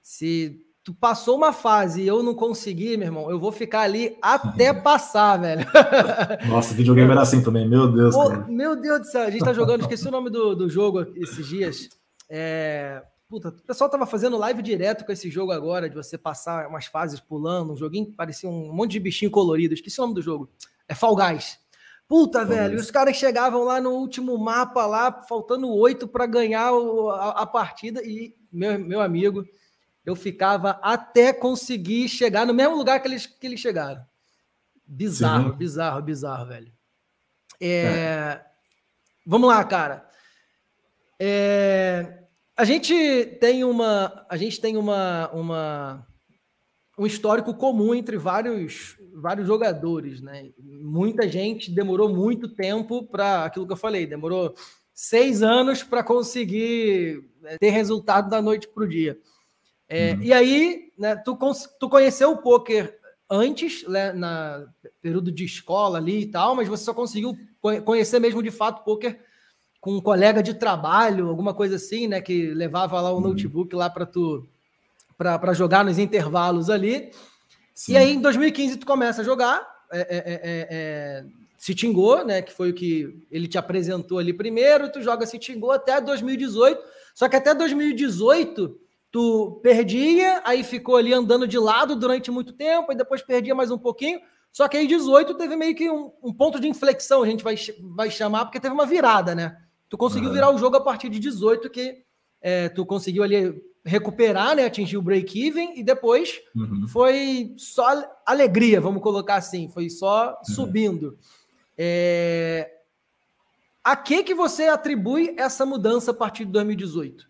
Se 0.00 0.64
tu 0.82 0.94
passou 0.94 1.36
uma 1.36 1.52
fase 1.52 2.00
e 2.00 2.06
eu 2.06 2.22
não 2.22 2.32
consegui, 2.32 2.96
meu 2.96 3.08
irmão, 3.08 3.30
eu 3.30 3.38
vou 3.38 3.52
ficar 3.52 3.80
ali 3.80 4.16
até 4.22 4.72
passar, 4.72 5.36
velho. 5.36 5.66
Nossa, 6.48 6.72
videogame 6.72 7.10
era 7.10 7.22
assim 7.22 7.42
também, 7.42 7.68
meu 7.68 7.92
Deus. 7.92 8.14
Pô, 8.14 8.30
meu 8.46 8.80
Deus 8.80 9.00
do 9.00 9.06
céu, 9.06 9.24
a 9.24 9.30
gente 9.30 9.44
tá 9.44 9.52
jogando, 9.52 9.80
esqueci 9.80 10.08
o 10.08 10.12
nome 10.12 10.30
do, 10.30 10.54
do 10.54 10.70
jogo 10.70 11.04
esses 11.16 11.46
dias. 11.46 11.90
É, 12.30 13.02
Puta, 13.28 13.48
o 13.48 13.52
pessoal 13.52 13.90
tava 13.90 14.06
fazendo 14.06 14.38
live 14.38 14.62
direto 14.62 15.04
com 15.04 15.10
esse 15.10 15.28
jogo 15.28 15.50
agora, 15.50 15.88
de 15.88 15.96
você 15.96 16.16
passar 16.16 16.68
umas 16.68 16.86
fases 16.86 17.18
pulando, 17.18 17.72
um 17.72 17.76
joguinho 17.76 18.06
que 18.06 18.12
parecia 18.12 18.48
um 18.48 18.72
monte 18.72 18.92
de 18.92 19.00
bichinho 19.00 19.30
colorido. 19.30 19.74
Esqueci 19.74 20.00
o 20.00 20.02
nome 20.02 20.14
do 20.14 20.22
jogo. 20.22 20.48
É 20.88 20.94
Fall 20.94 21.16
Guys. 21.16 21.58
Puta, 22.08 22.44
velho, 22.44 22.78
os 22.78 22.88
caras 22.88 23.16
chegavam 23.16 23.64
lá 23.64 23.80
no 23.80 23.90
último 23.90 24.38
mapa, 24.38 24.86
lá, 24.86 25.22
faltando 25.22 25.68
oito 25.74 26.06
para 26.06 26.24
ganhar 26.24 26.72
o, 26.72 27.10
a, 27.10 27.30
a, 27.42 27.46
partida, 27.46 28.00
e, 28.04 28.32
meu, 28.52 28.78
meu 28.78 29.00
amigo, 29.00 29.44
eu 30.04 30.14
ficava 30.14 30.78
até 30.82 31.32
conseguir 31.32 32.08
chegar 32.08 32.46
no 32.46 32.54
mesmo 32.54 32.76
lugar 32.76 33.00
que 33.00 33.08
eles, 33.08 33.26
que 33.26 33.44
eles 33.44 33.58
chegaram. 33.58 34.06
Bizarro, 34.86 35.50
Sim. 35.50 35.56
bizarro, 35.56 36.02
bizarro, 36.02 36.46
velho. 36.46 36.72
É, 37.60 37.68
é. 37.68 38.46
Vamos 39.26 39.48
lá, 39.48 39.64
cara. 39.64 40.08
É, 41.18 42.25
a 42.56 42.64
gente 42.64 43.26
tem 43.40 43.64
uma, 43.64 44.26
a 44.28 44.36
gente 44.36 44.60
tem 44.60 44.76
uma, 44.76 45.30
uma 45.32 46.06
um 46.98 47.04
histórico 47.04 47.52
comum 47.52 47.94
entre 47.94 48.16
vários, 48.16 48.96
vários 49.14 49.46
jogadores, 49.46 50.22
né? 50.22 50.50
Muita 50.58 51.28
gente 51.28 51.70
demorou 51.70 52.08
muito 52.08 52.48
tempo 52.48 53.06
para 53.06 53.44
aquilo 53.44 53.66
que 53.66 53.72
eu 53.72 53.76
falei, 53.76 54.06
demorou 54.06 54.54
seis 54.94 55.42
anos 55.42 55.82
para 55.82 56.02
conseguir 56.02 57.22
né, 57.42 57.58
ter 57.58 57.68
resultado 57.68 58.30
da 58.30 58.40
noite 58.40 58.66
para 58.66 58.84
o 58.84 58.88
dia. 58.88 59.18
É, 59.86 60.14
uhum. 60.14 60.22
E 60.22 60.32
aí, 60.32 60.92
né, 60.98 61.14
tu, 61.16 61.38
tu 61.78 61.88
conheceu 61.90 62.32
o 62.32 62.38
poker 62.38 62.98
antes, 63.28 63.86
né, 63.86 64.12
na 64.12 64.66
período 65.02 65.30
de 65.30 65.44
escola 65.44 65.98
ali 65.98 66.22
e 66.22 66.26
tal, 66.26 66.54
mas 66.54 66.66
você 66.66 66.84
só 66.84 66.94
conseguiu 66.94 67.36
conhecer 67.84 68.18
mesmo 68.20 68.42
de 68.42 68.50
fato 68.50 68.80
o 68.80 68.84
poker 68.84 69.20
com 69.86 69.98
um 69.98 70.00
colega 70.00 70.42
de 70.42 70.52
trabalho, 70.52 71.28
alguma 71.28 71.54
coisa 71.54 71.76
assim, 71.76 72.08
né? 72.08 72.20
Que 72.20 72.52
levava 72.52 73.00
lá 73.00 73.12
o 73.12 73.14
uhum. 73.14 73.20
notebook 73.20 73.72
lá 73.76 73.88
para 73.88 74.04
tu 74.04 74.44
para 75.16 75.54
jogar 75.54 75.84
nos 75.84 75.96
intervalos 75.96 76.68
ali. 76.68 77.12
Sim. 77.72 77.92
E 77.92 77.96
aí, 77.96 78.14
em 78.14 78.20
2015, 78.20 78.78
tu 78.78 78.84
começa 78.84 79.22
a 79.22 79.24
jogar. 79.24 79.64
É, 79.92 80.00
é, 80.00 80.06
é, 80.08 80.32
é, 80.34 80.66
é 80.70 81.24
Citingô, 81.56 82.24
né? 82.24 82.42
Que 82.42 82.52
foi 82.52 82.70
o 82.70 82.74
que 82.74 83.16
ele 83.30 83.46
te 83.46 83.58
apresentou 83.58 84.18
ali 84.18 84.32
primeiro. 84.32 84.90
Tu 84.90 85.00
joga 85.02 85.24
Citingô 85.24 85.70
até 85.70 86.00
2018. 86.00 86.82
Só 87.14 87.28
que 87.28 87.36
até 87.36 87.54
2018 87.54 88.76
tu 89.12 89.60
perdia, 89.62 90.42
aí 90.44 90.64
ficou 90.64 90.96
ali 90.96 91.14
andando 91.14 91.46
de 91.46 91.60
lado 91.60 91.94
durante 91.94 92.28
muito 92.28 92.52
tempo, 92.52 92.90
e 92.90 92.96
depois 92.96 93.22
perdia 93.22 93.54
mais 93.54 93.70
um 93.70 93.78
pouquinho. 93.78 94.18
Só 94.50 94.66
que 94.66 94.76
aí 94.76 94.88
18 94.88 95.32
teve 95.34 95.54
meio 95.54 95.76
que 95.76 95.88
um, 95.88 96.10
um 96.20 96.32
ponto 96.32 96.58
de 96.58 96.66
inflexão, 96.66 97.22
a 97.22 97.26
gente 97.26 97.44
vai, 97.44 97.54
vai 97.94 98.10
chamar, 98.10 98.46
porque 98.46 98.58
teve 98.58 98.74
uma 98.74 98.84
virada, 98.84 99.32
né? 99.32 99.56
Tu 99.88 99.96
conseguiu 99.96 100.32
virar 100.32 100.50
o 100.50 100.58
jogo 100.58 100.76
a 100.76 100.80
partir 100.80 101.08
de 101.08 101.18
18, 101.18 101.70
que 101.70 102.02
é, 102.40 102.68
tu 102.68 102.84
conseguiu 102.84 103.22
ali 103.22 103.54
recuperar, 103.84 104.56
né? 104.56 104.64
Atingir 104.64 104.96
o 104.96 105.02
break-even 105.02 105.78
e 105.78 105.82
depois 105.82 106.40
uhum. 106.54 106.86
foi 106.88 107.54
só 107.56 107.86
alegria, 108.26 108.80
vamos 108.80 109.02
colocar 109.02 109.36
assim, 109.36 109.68
foi 109.68 109.88
só 109.88 110.30
uhum. 110.30 110.54
subindo. 110.54 111.18
É... 111.78 112.70
A 113.84 113.94
que 113.94 114.24
que 114.24 114.34
você 114.34 114.64
atribui 114.64 115.34
essa 115.38 115.64
mudança 115.64 116.10
a 116.10 116.14
partir 116.14 116.44
de 116.44 116.50
2018? 116.50 117.24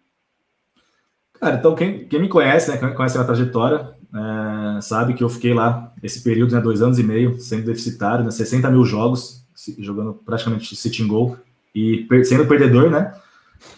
Cara, 1.35 1.57
então 1.57 1.75
quem, 1.75 2.09
quem 2.09 2.19
me 2.19 2.29
conhece, 2.31 2.71
né, 2.71 2.79
quem 2.79 2.95
conhece 2.95 3.17
a 3.17 3.21
minha 3.21 3.27
trajetória, 3.27 3.95
é, 4.15 4.81
sabe 4.81 5.13
que 5.13 5.23
eu 5.23 5.29
fiquei 5.29 5.53
lá 5.53 5.93
esse 6.03 6.23
período, 6.23 6.55
né, 6.55 6.61
dois 6.63 6.81
anos 6.81 6.99
e 6.99 7.03
meio, 7.03 7.39
sendo 7.39 7.67
deficitário, 7.67 8.25
né, 8.25 8.31
60 8.31 8.71
mil 8.71 8.87
jogos, 8.87 9.45
jogando 9.79 10.15
praticamente 10.15 10.75
sitting 10.75 11.07
goal, 11.07 11.37
e 11.77 12.25
sendo 12.25 12.47
perdedor, 12.47 12.91
né? 12.91 13.13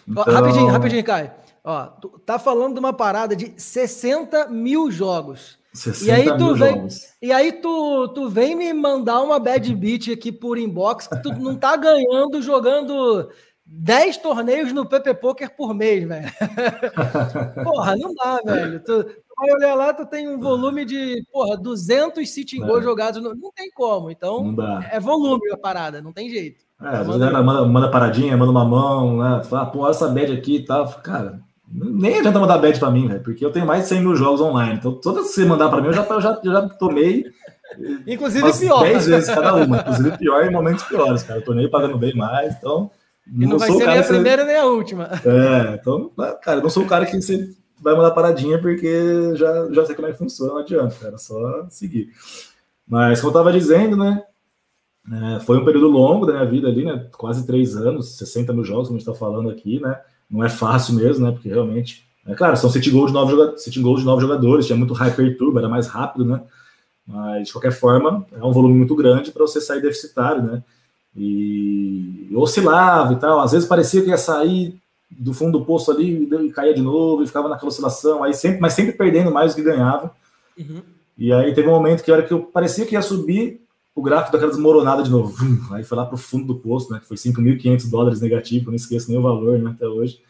Então... 0.07 0.23
Rapidinho, 0.23 0.67
rapidinho, 0.67 1.03
Caio. 1.03 1.31
Ó, 1.63 1.85
tu 1.85 2.07
tá 2.25 2.39
falando 2.39 2.73
de 2.73 2.79
uma 2.79 2.93
parada 2.93 3.35
de 3.35 3.53
60 3.57 4.47
mil 4.47 4.89
jogos. 4.89 5.59
60 5.73 6.05
e 6.05 6.11
aí 6.11 6.37
tu 6.37 6.55
vem, 6.55 6.75
jogos. 6.75 7.01
E 7.21 7.31
aí 7.31 7.51
tu, 7.51 8.07
tu 8.09 8.29
vem 8.29 8.55
me 8.55 8.71
mandar 8.73 9.21
uma 9.21 9.37
bad 9.37 9.75
beat 9.75 10.09
aqui 10.09 10.31
por 10.31 10.57
inbox 10.57 11.07
que 11.07 11.21
tu 11.21 11.33
não 11.33 11.55
tá 11.57 11.75
ganhando 11.75 12.41
jogando 12.41 13.29
10 13.65 14.17
torneios 14.17 14.71
no 14.71 14.87
PP 14.87 15.15
Poker 15.15 15.55
por 15.55 15.73
mês, 15.73 16.07
velho. 16.07 16.31
Porra, 17.63 17.95
não 17.97 18.13
dá, 18.15 18.39
velho. 18.43 18.79
Tu, 18.79 19.05
vai 19.39 19.55
olhar 19.55 19.75
lá, 19.75 19.93
tu 19.93 20.05
tem 20.05 20.27
um 20.27 20.39
volume 20.39 20.85
de, 20.85 21.23
porra, 21.31 21.57
200 21.57 22.27
sitting 22.29 22.59
goals 22.59 22.81
é. 22.81 22.83
jogados. 22.83 23.21
No, 23.21 23.33
não 23.35 23.51
tem 23.51 23.69
como. 23.71 24.11
Então, 24.11 24.55
é 24.91 24.99
volume 24.99 25.51
a 25.51 25.57
parada, 25.57 26.01
não 26.01 26.11
tem 26.11 26.29
jeito. 26.29 26.63
É, 26.81 26.97
às 26.97 27.07
vezes 27.07 27.19
manda, 27.19 27.65
manda 27.65 27.91
paradinha, 27.91 28.37
manda 28.37 28.51
uma 28.51 28.65
mão, 28.65 29.17
né? 29.17 29.43
Fala, 29.43 29.65
pô, 29.65 29.89
essa 29.89 30.07
bad 30.07 30.31
aqui 30.31 30.57
e 30.57 30.65
tal. 30.65 30.87
Cara, 31.01 31.39
nem 31.67 32.19
adianta 32.19 32.39
mandar 32.39 32.57
bad 32.57 32.79
para 32.79 32.91
mim, 32.91 33.07
velho, 33.07 33.21
porque 33.21 33.43
eu 33.43 33.51
tenho 33.51 33.65
mais 33.65 33.83
de 33.83 33.89
100 33.89 34.01
mil 34.01 34.15
jogos 34.15 34.41
online. 34.41 34.77
Então, 34.77 34.93
toda 34.93 35.21
vez 35.21 35.29
que 35.29 35.35
você 35.35 35.45
mandar 35.45 35.69
para 35.69 35.81
mim, 35.81 35.87
eu 35.87 35.93
já, 35.93 36.05
já, 36.19 36.39
já 36.43 36.69
tomei. 36.69 37.25
Inclusive 38.07 38.51
pior. 38.57 38.83
10 38.83 39.07
vezes 39.07 39.33
cada 39.33 39.55
uma. 39.55 39.77
Inclusive 39.77 40.17
pior 40.17 40.45
em 40.45 40.51
momentos 40.51 40.83
piores, 40.85 41.23
cara. 41.23 41.39
Eu 41.39 41.45
tornei 41.45 41.67
pagando 41.67 41.97
bem 41.97 42.15
mais, 42.15 42.55
então. 42.55 42.89
E 43.27 43.41
não, 43.41 43.49
não 43.49 43.59
vai 43.59 43.71
ser 43.71 43.85
nem 43.85 43.99
a 43.99 44.03
primeira 44.03 44.43
nem 44.43 44.55
a 44.55 44.65
última. 44.65 45.09
É, 45.23 45.75
então, 45.75 46.11
cara, 46.41 46.57
eu 46.57 46.63
não 46.63 46.69
sou 46.69 46.83
o 46.83 46.87
cara 46.87 47.05
que 47.05 47.21
você 47.21 47.49
vai 47.81 47.95
mandar 47.95 48.11
paradinha 48.11 48.59
porque 48.59 49.35
já, 49.35 49.71
já 49.71 49.85
sei 49.85 49.95
como 49.95 50.07
é 50.07 50.11
que 50.11 50.17
funciona, 50.17 50.53
não 50.53 50.59
adianta, 50.59 50.95
cara, 50.95 51.17
só 51.17 51.65
seguir. 51.69 52.11
Mas, 52.87 53.19
como 53.21 53.29
eu 53.29 53.33
tava 53.33 53.53
dizendo, 53.53 53.95
né? 53.95 54.23
É, 55.11 55.39
foi 55.39 55.57
um 55.57 55.65
período 55.65 55.87
longo 55.87 56.25
da 56.25 56.33
minha 56.33 56.45
vida 56.45 56.67
ali, 56.67 56.85
né? 56.85 57.07
Quase 57.17 57.45
três 57.45 57.75
anos, 57.75 58.17
60 58.17 58.53
mil 58.53 58.63
jogos, 58.63 58.87
como 58.87 58.97
a 58.97 58.99
gente 58.99 59.09
está 59.09 59.17
falando 59.17 59.49
aqui, 59.49 59.79
né? 59.79 59.99
Não 60.29 60.43
é 60.43 60.49
fácil 60.49 60.95
mesmo, 60.95 61.25
né? 61.25 61.31
Porque 61.31 61.49
realmente, 61.49 62.05
é 62.27 62.35
claro, 62.35 62.57
são 62.57 62.69
sitting 62.69 62.91
goals 62.91 63.11
de 63.11 63.13
nove, 63.13 63.31
jogadores, 63.31 63.77
goals 63.77 63.99
de 63.99 64.21
jogadores, 64.21 64.65
tinha 64.65 64.77
muito 64.77 64.93
hyper 64.93 65.37
turbo, 65.37 65.59
era 65.59 65.69
mais 65.69 65.87
rápido, 65.87 66.25
né? 66.25 66.41
Mas 67.07 67.47
de 67.47 67.53
qualquer 67.53 67.71
forma, 67.71 68.25
é 68.31 68.43
um 68.43 68.51
volume 68.51 68.75
muito 68.75 68.95
grande 68.95 69.31
para 69.31 69.41
você 69.41 69.59
sair 69.59 69.81
deficitário, 69.81 70.43
né? 70.43 70.63
E 71.15 72.29
oscilava 72.35 73.13
e 73.13 73.15
tal. 73.15 73.39
Às 73.39 73.51
vezes 73.51 73.67
parecia 73.67 74.03
que 74.03 74.09
ia 74.09 74.17
sair 74.17 74.79
do 75.09 75.33
fundo 75.33 75.59
do 75.59 75.65
poço 75.65 75.91
ali 75.91 76.23
e 76.23 76.51
caía 76.51 76.73
de 76.73 76.81
novo 76.81 77.23
e 77.23 77.27
ficava 77.27 77.49
naquela 77.49 77.69
oscilação, 77.69 78.23
aí 78.23 78.33
sempre, 78.33 78.59
mas 78.59 78.73
sempre 78.73 78.93
perdendo 78.93 79.31
mais 79.31 79.53
do 79.53 79.55
que 79.55 79.63
ganhava. 79.63 80.13
Uhum. 80.57 80.81
E 81.17 81.33
aí 81.33 81.53
teve 81.53 81.67
um 81.67 81.71
momento 81.71 82.03
que 82.03 82.11
a 82.11 82.13
hora 82.13 82.23
que 82.23 82.33
eu 82.33 82.41
parecia 82.41 82.85
que 82.85 82.95
ia 82.95 83.01
subir, 83.01 83.61
o 83.95 84.01
gráfico 84.01 84.31
daquela 84.31 84.51
desmoronada 84.51 85.03
de 85.03 85.09
novo. 85.09 85.35
Aí 85.73 85.83
foi 85.83 85.97
lá 85.97 86.05
para 86.05 86.15
o 86.15 86.17
fundo 86.17 86.45
do 86.45 86.55
poço, 86.55 86.91
né? 86.93 86.99
Que 86.99 87.05
foi 87.05 87.17
5.500 87.17 87.89
dólares 87.89 88.21
negativo, 88.21 88.67
não 88.67 88.75
esqueço 88.75 89.09
nem 89.09 89.19
o 89.19 89.21
valor, 89.21 89.59
né? 89.59 89.71
Até 89.71 89.87
hoje. 89.87 90.21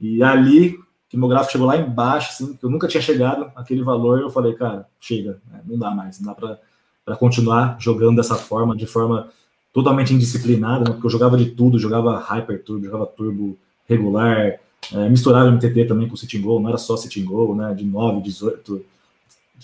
E 0.00 0.22
ali 0.22 0.76
que 1.12 1.16
meu 1.18 1.28
gráfico 1.28 1.52
chegou 1.52 1.66
lá 1.66 1.76
embaixo, 1.76 2.30
assim, 2.30 2.56
que 2.56 2.64
eu 2.64 2.70
nunca 2.70 2.88
tinha 2.88 3.02
chegado 3.02 3.52
aquele 3.54 3.82
valor, 3.82 4.22
eu 4.22 4.30
falei, 4.30 4.54
cara, 4.54 4.88
chega, 4.98 5.38
né? 5.46 5.60
não 5.66 5.78
dá 5.78 5.90
mais, 5.90 6.18
não 6.18 6.32
dá 6.32 6.58
para 7.04 7.16
continuar 7.18 7.76
jogando 7.78 8.16
dessa 8.16 8.34
forma, 8.34 8.74
de 8.74 8.86
forma 8.86 9.28
totalmente 9.74 10.14
indisciplinada, 10.14 10.86
né? 10.86 10.92
porque 10.92 11.04
eu 11.04 11.10
jogava 11.10 11.36
de 11.36 11.50
tudo, 11.50 11.78
jogava 11.78 12.18
Hyper 12.18 12.64
Turbo, 12.64 12.86
jogava 12.86 13.04
Turbo 13.04 13.58
regular, 13.88 14.58
é, 14.92 15.08
misturava 15.08 15.50
MTT 15.50 15.84
também 15.84 16.08
com 16.08 16.16
Sitting 16.16 16.40
Goal, 16.40 16.60
não 16.60 16.68
era 16.68 16.78
só 16.78 16.96
Sitting 16.96 17.24
Goal, 17.24 17.54
né? 17.54 17.72
De 17.74 17.84
9, 17.84 18.20
18, 18.20 18.84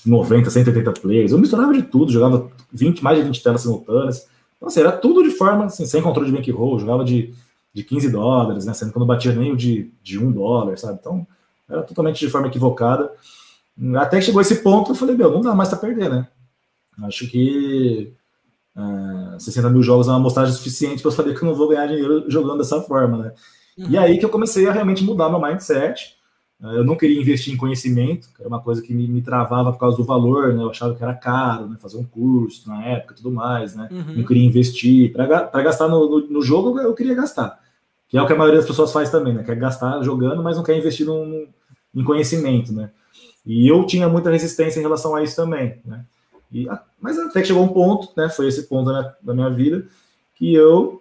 90, 0.06 0.50
180 0.50 0.92
players. 0.92 1.32
Eu 1.32 1.38
misturava 1.38 1.72
de 1.72 1.82
tudo, 1.82 2.12
jogava 2.12 2.50
20, 2.72 3.02
mais 3.02 3.18
de 3.18 3.24
20 3.24 3.42
telas 3.42 3.62
simultâneas. 3.62 4.28
Então, 4.56 4.68
assim, 4.68 4.80
era 4.80 4.92
tudo 4.92 5.22
de 5.22 5.30
forma, 5.30 5.66
assim, 5.66 5.86
sem 5.86 6.02
controle 6.02 6.30
de 6.30 6.36
bankroll, 6.36 6.78
jogava 6.78 7.04
de, 7.04 7.34
de 7.72 7.82
15 7.82 8.10
dólares, 8.10 8.64
né? 8.64 8.74
Sendo 8.74 8.92
que 8.92 8.98
eu 8.98 9.00
não 9.00 9.06
batia 9.06 9.32
nem 9.32 9.52
o 9.52 9.56
de, 9.56 9.90
de 10.02 10.18
1 10.18 10.32
dólar, 10.32 10.76
sabe? 10.78 10.98
Então, 11.00 11.26
era 11.68 11.82
totalmente 11.82 12.18
de 12.18 12.30
forma 12.30 12.48
equivocada. 12.48 13.12
Até 13.96 14.18
que 14.18 14.24
chegou 14.24 14.40
esse 14.40 14.56
ponto, 14.56 14.90
eu 14.90 14.94
falei, 14.94 15.16
meu, 15.16 15.30
não 15.30 15.40
dá 15.40 15.54
mais 15.54 15.68
para 15.68 15.78
perder, 15.78 16.10
né? 16.10 16.26
Acho 17.02 17.28
que 17.28 18.12
uh, 18.76 19.38
60 19.38 19.70
mil 19.70 19.82
jogos 19.82 20.08
é 20.08 20.10
uma 20.10 20.16
amostragem 20.16 20.54
suficiente 20.54 21.00
para 21.00 21.10
eu 21.10 21.14
saber 21.14 21.36
que 21.36 21.44
eu 21.44 21.48
não 21.48 21.54
vou 21.54 21.68
ganhar 21.68 21.86
dinheiro 21.86 22.24
jogando 22.28 22.58
dessa 22.58 22.80
forma, 22.80 23.18
né? 23.18 23.32
Uhum. 23.78 23.90
E 23.90 23.96
aí 23.96 24.18
que 24.18 24.24
eu 24.24 24.28
comecei 24.28 24.66
a 24.66 24.72
realmente 24.72 25.04
mudar 25.04 25.30
meu 25.30 25.40
mindset. 25.40 26.18
Eu 26.60 26.84
não 26.84 26.96
queria 26.96 27.20
investir 27.20 27.54
em 27.54 27.56
conhecimento, 27.56 28.28
que 28.34 28.42
era 28.42 28.48
uma 28.48 28.60
coisa 28.60 28.82
que 28.82 28.92
me, 28.92 29.06
me 29.06 29.22
travava 29.22 29.72
por 29.72 29.78
causa 29.78 29.96
do 29.96 30.02
valor, 30.02 30.52
né? 30.52 30.64
Eu 30.64 30.70
achava 30.70 30.92
que 30.92 31.00
era 31.00 31.14
caro, 31.14 31.68
né? 31.68 31.76
Fazer 31.80 31.98
um 31.98 32.04
curso 32.04 32.68
na 32.68 32.84
época 32.84 33.14
tudo 33.14 33.30
mais, 33.30 33.76
né? 33.76 33.88
Uhum. 33.92 34.16
Não 34.16 34.24
queria 34.24 34.44
investir. 34.44 35.12
Para 35.12 35.62
gastar 35.62 35.86
no, 35.86 36.10
no, 36.10 36.28
no, 36.28 36.42
jogo, 36.42 36.76
eu 36.80 36.92
queria 36.94 37.14
gastar. 37.14 37.60
Que 38.08 38.18
é 38.18 38.22
o 38.22 38.26
que 38.26 38.32
a 38.32 38.36
maioria 38.36 38.58
das 38.58 38.68
pessoas 38.68 38.92
faz 38.92 39.08
também, 39.08 39.32
né? 39.32 39.44
Quer 39.44 39.54
gastar 39.54 40.02
jogando, 40.02 40.42
mas 40.42 40.56
não 40.56 40.64
quer 40.64 40.76
investir 40.76 41.06
num, 41.06 41.46
em 41.94 42.02
conhecimento, 42.02 42.72
né? 42.72 42.90
E 43.46 43.68
eu 43.68 43.86
tinha 43.86 44.08
muita 44.08 44.28
resistência 44.28 44.80
em 44.80 44.82
relação 44.82 45.14
a 45.14 45.22
isso 45.22 45.36
também, 45.36 45.80
né? 45.84 46.04
E, 46.52 46.66
mas 47.00 47.16
até 47.20 47.40
que 47.40 47.46
chegou 47.46 47.62
um 47.62 47.68
ponto, 47.68 48.08
né? 48.16 48.28
Foi 48.28 48.48
esse 48.48 48.64
ponto 48.64 48.86
da 48.86 49.00
minha, 49.00 49.14
da 49.22 49.34
minha 49.34 49.50
vida 49.50 49.86
que 50.34 50.52
eu 50.52 51.00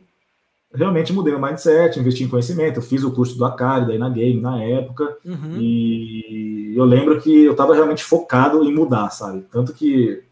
realmente 0.77 1.11
mudei 1.11 1.33
meu 1.33 1.41
mindset, 1.41 1.99
investi 1.99 2.23
em 2.23 2.27
conhecimento, 2.27 2.77
eu 2.77 2.83
fiz 2.83 3.03
o 3.03 3.11
curso 3.11 3.37
do 3.37 3.45
Akari, 3.45 3.87
daí 3.87 3.97
na 3.97 4.09
game, 4.09 4.39
na 4.39 4.63
época, 4.63 5.17
uhum. 5.25 5.57
e 5.59 6.73
eu 6.75 6.85
lembro 6.85 7.19
que 7.19 7.43
eu 7.43 7.51
estava 7.51 7.73
realmente 7.73 8.03
focado 8.03 8.63
em 8.63 8.73
mudar, 8.73 9.09
sabe? 9.09 9.45
Tanto 9.51 9.73
que 9.73 10.23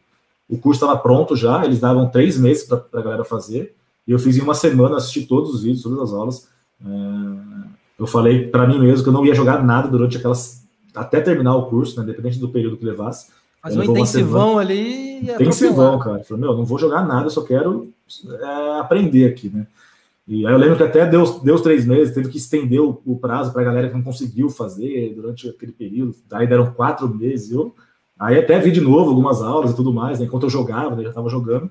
o 0.47 0.57
curso 0.57 0.83
estava 0.83 0.97
pronto 0.99 1.35
já, 1.35 1.65
eles 1.65 1.79
davam 1.79 2.09
três 2.09 2.37
meses 2.37 2.63
para 2.63 2.83
a 2.93 3.01
galera 3.01 3.23
fazer, 3.25 3.75
e 4.07 4.11
eu 4.11 4.19
fiz 4.19 4.37
em 4.37 4.41
uma 4.41 4.53
semana, 4.53 4.97
assisti 4.97 5.25
todos 5.25 5.53
os 5.53 5.63
vídeos, 5.63 5.81
todas 5.81 5.99
as 5.99 6.13
aulas. 6.13 6.47
É... 6.79 6.87
eu 7.97 8.05
falei 8.05 8.47
para 8.47 8.67
mim 8.67 8.79
mesmo 8.79 9.03
que 9.03 9.09
eu 9.09 9.13
não 9.13 9.25
ia 9.25 9.33
jogar 9.33 9.63
nada 9.63 9.87
durante 9.87 10.17
aquelas. 10.17 10.63
até 10.93 11.19
terminar 11.19 11.55
o 11.55 11.65
curso, 11.65 11.97
né? 11.97 12.03
Independente 12.03 12.37
do 12.37 12.49
período 12.49 12.77
que 12.77 12.85
levasse. 12.85 13.31
Mas 13.63 13.75
um 13.75 13.83
intensivão 13.83 14.59
ali. 14.59 15.21
Intensivão, 15.21 15.97
cara. 15.97 16.19
Eu 16.19 16.23
falei, 16.23 16.41
meu, 16.41 16.55
não 16.55 16.65
vou 16.65 16.77
jogar 16.77 17.03
nada, 17.03 17.25
eu 17.25 17.31
só 17.31 17.41
quero 17.41 17.91
é, 18.29 18.79
aprender 18.79 19.25
aqui, 19.25 19.49
né? 19.49 19.65
E 20.27 20.45
aí 20.45 20.51
eu 20.51 20.57
lembro 20.57 20.75
que 20.75 20.83
até 20.83 21.05
deu, 21.05 21.39
deu 21.41 21.55
os 21.55 21.61
três 21.61 21.85
meses, 21.85 22.13
teve 22.13 22.29
que 22.29 22.37
estender 22.37 22.81
o, 22.81 22.99
o 23.05 23.17
prazo 23.17 23.53
para 23.53 23.61
a 23.61 23.65
galera 23.65 23.89
que 23.89 23.93
não 23.93 24.03
conseguiu 24.03 24.49
fazer 24.49 25.13
durante 25.13 25.47
aquele 25.47 25.71
período. 25.71 26.15
Aí 26.31 26.47
deram 26.47 26.73
quatro 26.73 27.07
meses. 27.07 27.51
Eu, 27.51 27.75
aí 28.19 28.39
até 28.39 28.57
vi 28.59 28.71
de 28.71 28.81
novo 28.81 29.11
algumas 29.11 29.41
aulas 29.41 29.71
e 29.71 29.75
tudo 29.75 29.93
mais, 29.93 30.19
né, 30.19 30.25
enquanto 30.25 30.43
eu 30.43 30.49
jogava, 30.49 30.95
né, 30.95 31.03
já 31.03 31.09
estava 31.09 31.29
jogando. 31.29 31.69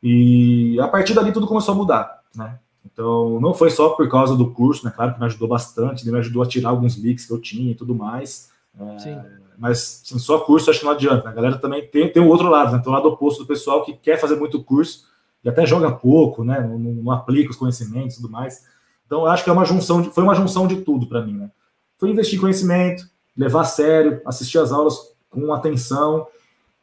E 0.00 0.78
a 0.80 0.86
partir 0.86 1.14
dali 1.14 1.32
tudo 1.32 1.48
começou 1.48 1.74
a 1.74 1.76
mudar, 1.76 2.20
né? 2.34 2.58
Então 2.86 3.40
não 3.40 3.52
foi 3.52 3.70
só 3.70 3.90
por 3.90 4.08
causa 4.08 4.36
do 4.36 4.52
curso, 4.52 4.84
né? 4.84 4.92
Claro 4.94 5.14
que 5.14 5.18
me 5.18 5.26
ajudou 5.26 5.48
bastante, 5.48 6.06
né, 6.06 6.12
me 6.12 6.18
ajudou 6.18 6.42
a 6.42 6.46
tirar 6.46 6.70
alguns 6.70 6.96
leaks 6.96 7.26
que 7.26 7.32
eu 7.32 7.40
tinha 7.40 7.72
e 7.72 7.74
tudo 7.74 7.92
mais. 7.92 8.50
É, 8.80 9.26
mas 9.58 10.02
assim, 10.04 10.18
só 10.20 10.38
curso 10.38 10.70
acho 10.70 10.78
que 10.78 10.84
não 10.84 10.92
adianta. 10.92 11.24
Né? 11.24 11.30
A 11.30 11.34
galera 11.34 11.58
também 11.58 11.84
tem, 11.88 12.08
tem 12.08 12.22
o 12.22 12.28
outro 12.28 12.48
lado, 12.48 12.70
né? 12.70 12.78
Tem 12.78 12.88
o 12.88 12.94
lado 12.94 13.08
oposto 13.08 13.42
do 13.42 13.48
pessoal 13.48 13.84
que 13.84 13.94
quer 13.94 14.16
fazer 14.20 14.36
muito 14.36 14.62
curso 14.62 15.08
e 15.44 15.48
até 15.48 15.64
joga 15.64 15.90
pouco, 15.90 16.44
né? 16.44 16.60
Não, 16.60 16.78
não, 16.78 17.12
aplica 17.12 17.50
os 17.50 17.56
conhecimentos 17.56 18.16
e 18.16 18.20
tudo 18.20 18.30
mais. 18.30 18.64
Então, 19.06 19.26
acho 19.26 19.44
que 19.44 19.50
é 19.50 19.52
uma 19.52 19.64
junção 19.64 20.02
de, 20.02 20.10
foi 20.10 20.22
uma 20.22 20.34
junção 20.34 20.66
de 20.66 20.82
tudo 20.82 21.06
para 21.06 21.24
mim, 21.24 21.34
né? 21.34 21.50
Foi 21.96 22.10
investir 22.10 22.40
conhecimento, 22.40 23.04
levar 23.36 23.62
a 23.62 23.64
sério, 23.64 24.20
assistir 24.24 24.58
as 24.58 24.72
aulas 24.72 24.96
com 25.30 25.52
atenção 25.52 26.26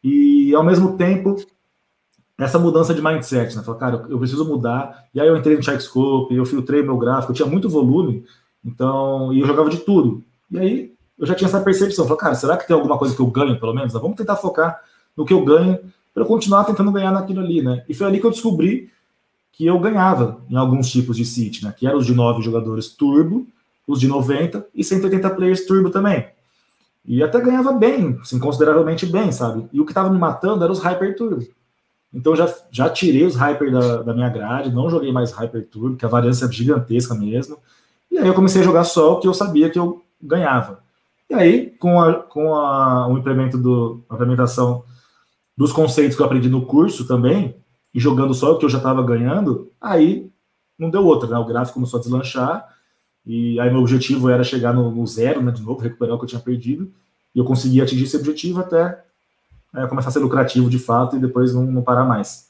e, 0.04 0.54
ao 0.56 0.64
mesmo 0.64 0.98
tempo, 0.98 1.36
essa 2.38 2.60
mudança 2.60 2.94
de 2.94 3.02
mindset, 3.02 3.56
né? 3.56 3.64
Falar, 3.64 3.78
cara, 3.78 4.06
eu 4.10 4.20
preciso 4.20 4.46
mudar. 4.46 5.06
E 5.14 5.22
aí 5.22 5.28
eu 5.28 5.38
entrei 5.38 5.56
no 5.56 5.64
Checkscope, 5.64 6.36
eu 6.36 6.46
filtrei 6.46 6.82
meu 6.82 6.98
gráfico, 6.98 7.32
eu 7.32 7.36
tinha 7.36 7.48
muito 7.48 7.70
volume, 7.70 8.26
então, 8.64 9.34
e 9.34 9.40
eu 9.40 9.48
jogava 9.48 9.70
de 9.70 9.78
tudo. 9.78 10.24
E 10.52 10.58
aí 10.58 10.94
eu 11.18 11.26
já 11.26 11.34
tinha 11.34 11.48
essa 11.48 11.62
percepção, 11.62 12.06
falei, 12.06 12.20
cara, 12.20 12.36
será 12.36 12.58
que 12.58 12.68
tem 12.68 12.76
alguma 12.76 12.98
coisa 12.98 13.16
que 13.16 13.22
eu 13.22 13.28
ganho, 13.28 13.60
pelo 13.60 13.74
menos? 13.74 13.94
Vamos 13.94 14.18
tentar 14.18 14.36
focar 14.36 14.82
no 15.16 15.26
que 15.26 15.34
eu 15.34 15.44
ganho 15.46 15.80
para 16.16 16.24
eu 16.24 16.28
continuar 16.28 16.64
tentando 16.64 16.94
ganhar 16.94 17.12
naquilo 17.12 17.42
ali, 17.42 17.62
né? 17.62 17.84
E 17.90 17.94
foi 17.94 18.08
ali 18.08 18.22
que 18.22 18.26
eu 18.26 18.32
descobri 18.32 18.90
que 19.52 19.66
eu 19.66 19.78
ganhava 19.78 20.42
em 20.50 20.56
alguns 20.56 20.90
tipos 20.90 21.18
de 21.18 21.26
City, 21.26 21.66
né? 21.66 21.74
Que 21.78 21.86
eram 21.86 21.98
os 21.98 22.06
de 22.06 22.16
9 22.16 22.42
jogadores 22.42 22.88
turbo, 22.88 23.46
os 23.86 24.00
de 24.00 24.08
90 24.08 24.66
e 24.74 24.82
180 24.82 25.30
players 25.32 25.66
turbo 25.66 25.90
também. 25.90 26.26
E 27.06 27.22
até 27.22 27.40
ganhava 27.42 27.74
bem, 27.74 28.18
assim, 28.22 28.40
consideravelmente 28.40 29.06
bem, 29.06 29.30
sabe? 29.32 29.68
E 29.74 29.80
o 29.80 29.86
que 29.86 29.92
estava 29.92 30.10
me 30.10 30.18
matando 30.18 30.64
era 30.64 30.72
os 30.72 30.80
Hyper 30.80 31.16
Turbo. 31.18 31.46
Então 32.14 32.34
já, 32.34 32.52
já 32.72 32.90
tirei 32.90 33.26
os 33.26 33.36
Hyper 33.36 33.72
da, 33.72 34.02
da 34.02 34.14
minha 34.14 34.30
grade, 34.30 34.74
não 34.74 34.90
joguei 34.90 35.12
mais 35.12 35.32
Hyper 35.34 35.68
Turbo, 35.68 35.98
que 35.98 36.06
a 36.06 36.10
variância 36.10 36.46
é 36.46 36.52
gigantesca 36.52 37.14
mesmo. 37.14 37.58
E 38.10 38.18
aí 38.18 38.28
eu 38.28 38.34
comecei 38.34 38.62
a 38.62 38.64
jogar 38.66 38.86
só 38.86 39.14
o 39.14 39.20
que 39.20 39.28
eu 39.28 39.34
sabia 39.34 39.70
que 39.70 39.78
eu 39.78 40.02
ganhava. 40.22 40.80
E 41.30 41.34
aí, 41.34 41.72
com, 41.78 42.02
a, 42.02 42.14
com 42.14 42.56
a, 42.56 43.08
o 43.10 43.18
implemento 43.18 43.58
do, 43.58 44.02
a 44.10 44.16
implementação 44.16 44.84
dos 45.58 45.72
conceitos 45.72 46.16
que 46.16 46.22
eu 46.22 46.26
aprendi 46.26 46.50
no 46.50 46.66
curso 46.66 47.08
também, 47.08 47.56
e 47.94 48.00
jogando 48.00 48.34
só 48.34 48.54
o 48.54 48.58
que 48.58 48.66
eu 48.66 48.70
já 48.70 48.78
estava 48.78 49.02
ganhando, 49.02 49.72
aí 49.80 50.30
não 50.78 50.90
deu 50.90 51.06
outra, 51.06 51.30
né? 51.30 51.38
O 51.38 51.46
gráfico 51.46 51.76
começou 51.76 52.00
a 52.00 52.04
deslanchar, 52.04 52.68
e 53.26 53.60
aí 53.60 53.70
meu 53.70 53.80
objetivo 53.80 54.30
era 54.30 54.44
chegar 54.44 54.74
no, 54.74 54.92
no 54.92 55.08
zero, 55.08 55.42
né? 55.42 55.52
De 55.52 55.62
novo, 55.62 55.82
recuperar 55.82 56.16
o 56.16 56.20
que 56.20 56.26
eu 56.26 56.30
tinha 56.30 56.42
perdido, 56.42 56.92
e 57.34 57.40
eu 57.40 57.46
consegui 57.46 57.82
atingir 57.82 58.04
esse 58.04 58.18
objetivo 58.18 58.60
até 58.60 59.02
é, 59.74 59.88
começar 59.88 60.10
a 60.10 60.12
ser 60.12 60.20
lucrativo 60.20 60.70
de 60.70 60.80
fato 60.80 61.16
e 61.16 61.20
depois 61.20 61.54
não, 61.54 61.64
não 61.64 61.82
parar 61.82 62.06
mais. 62.06 62.50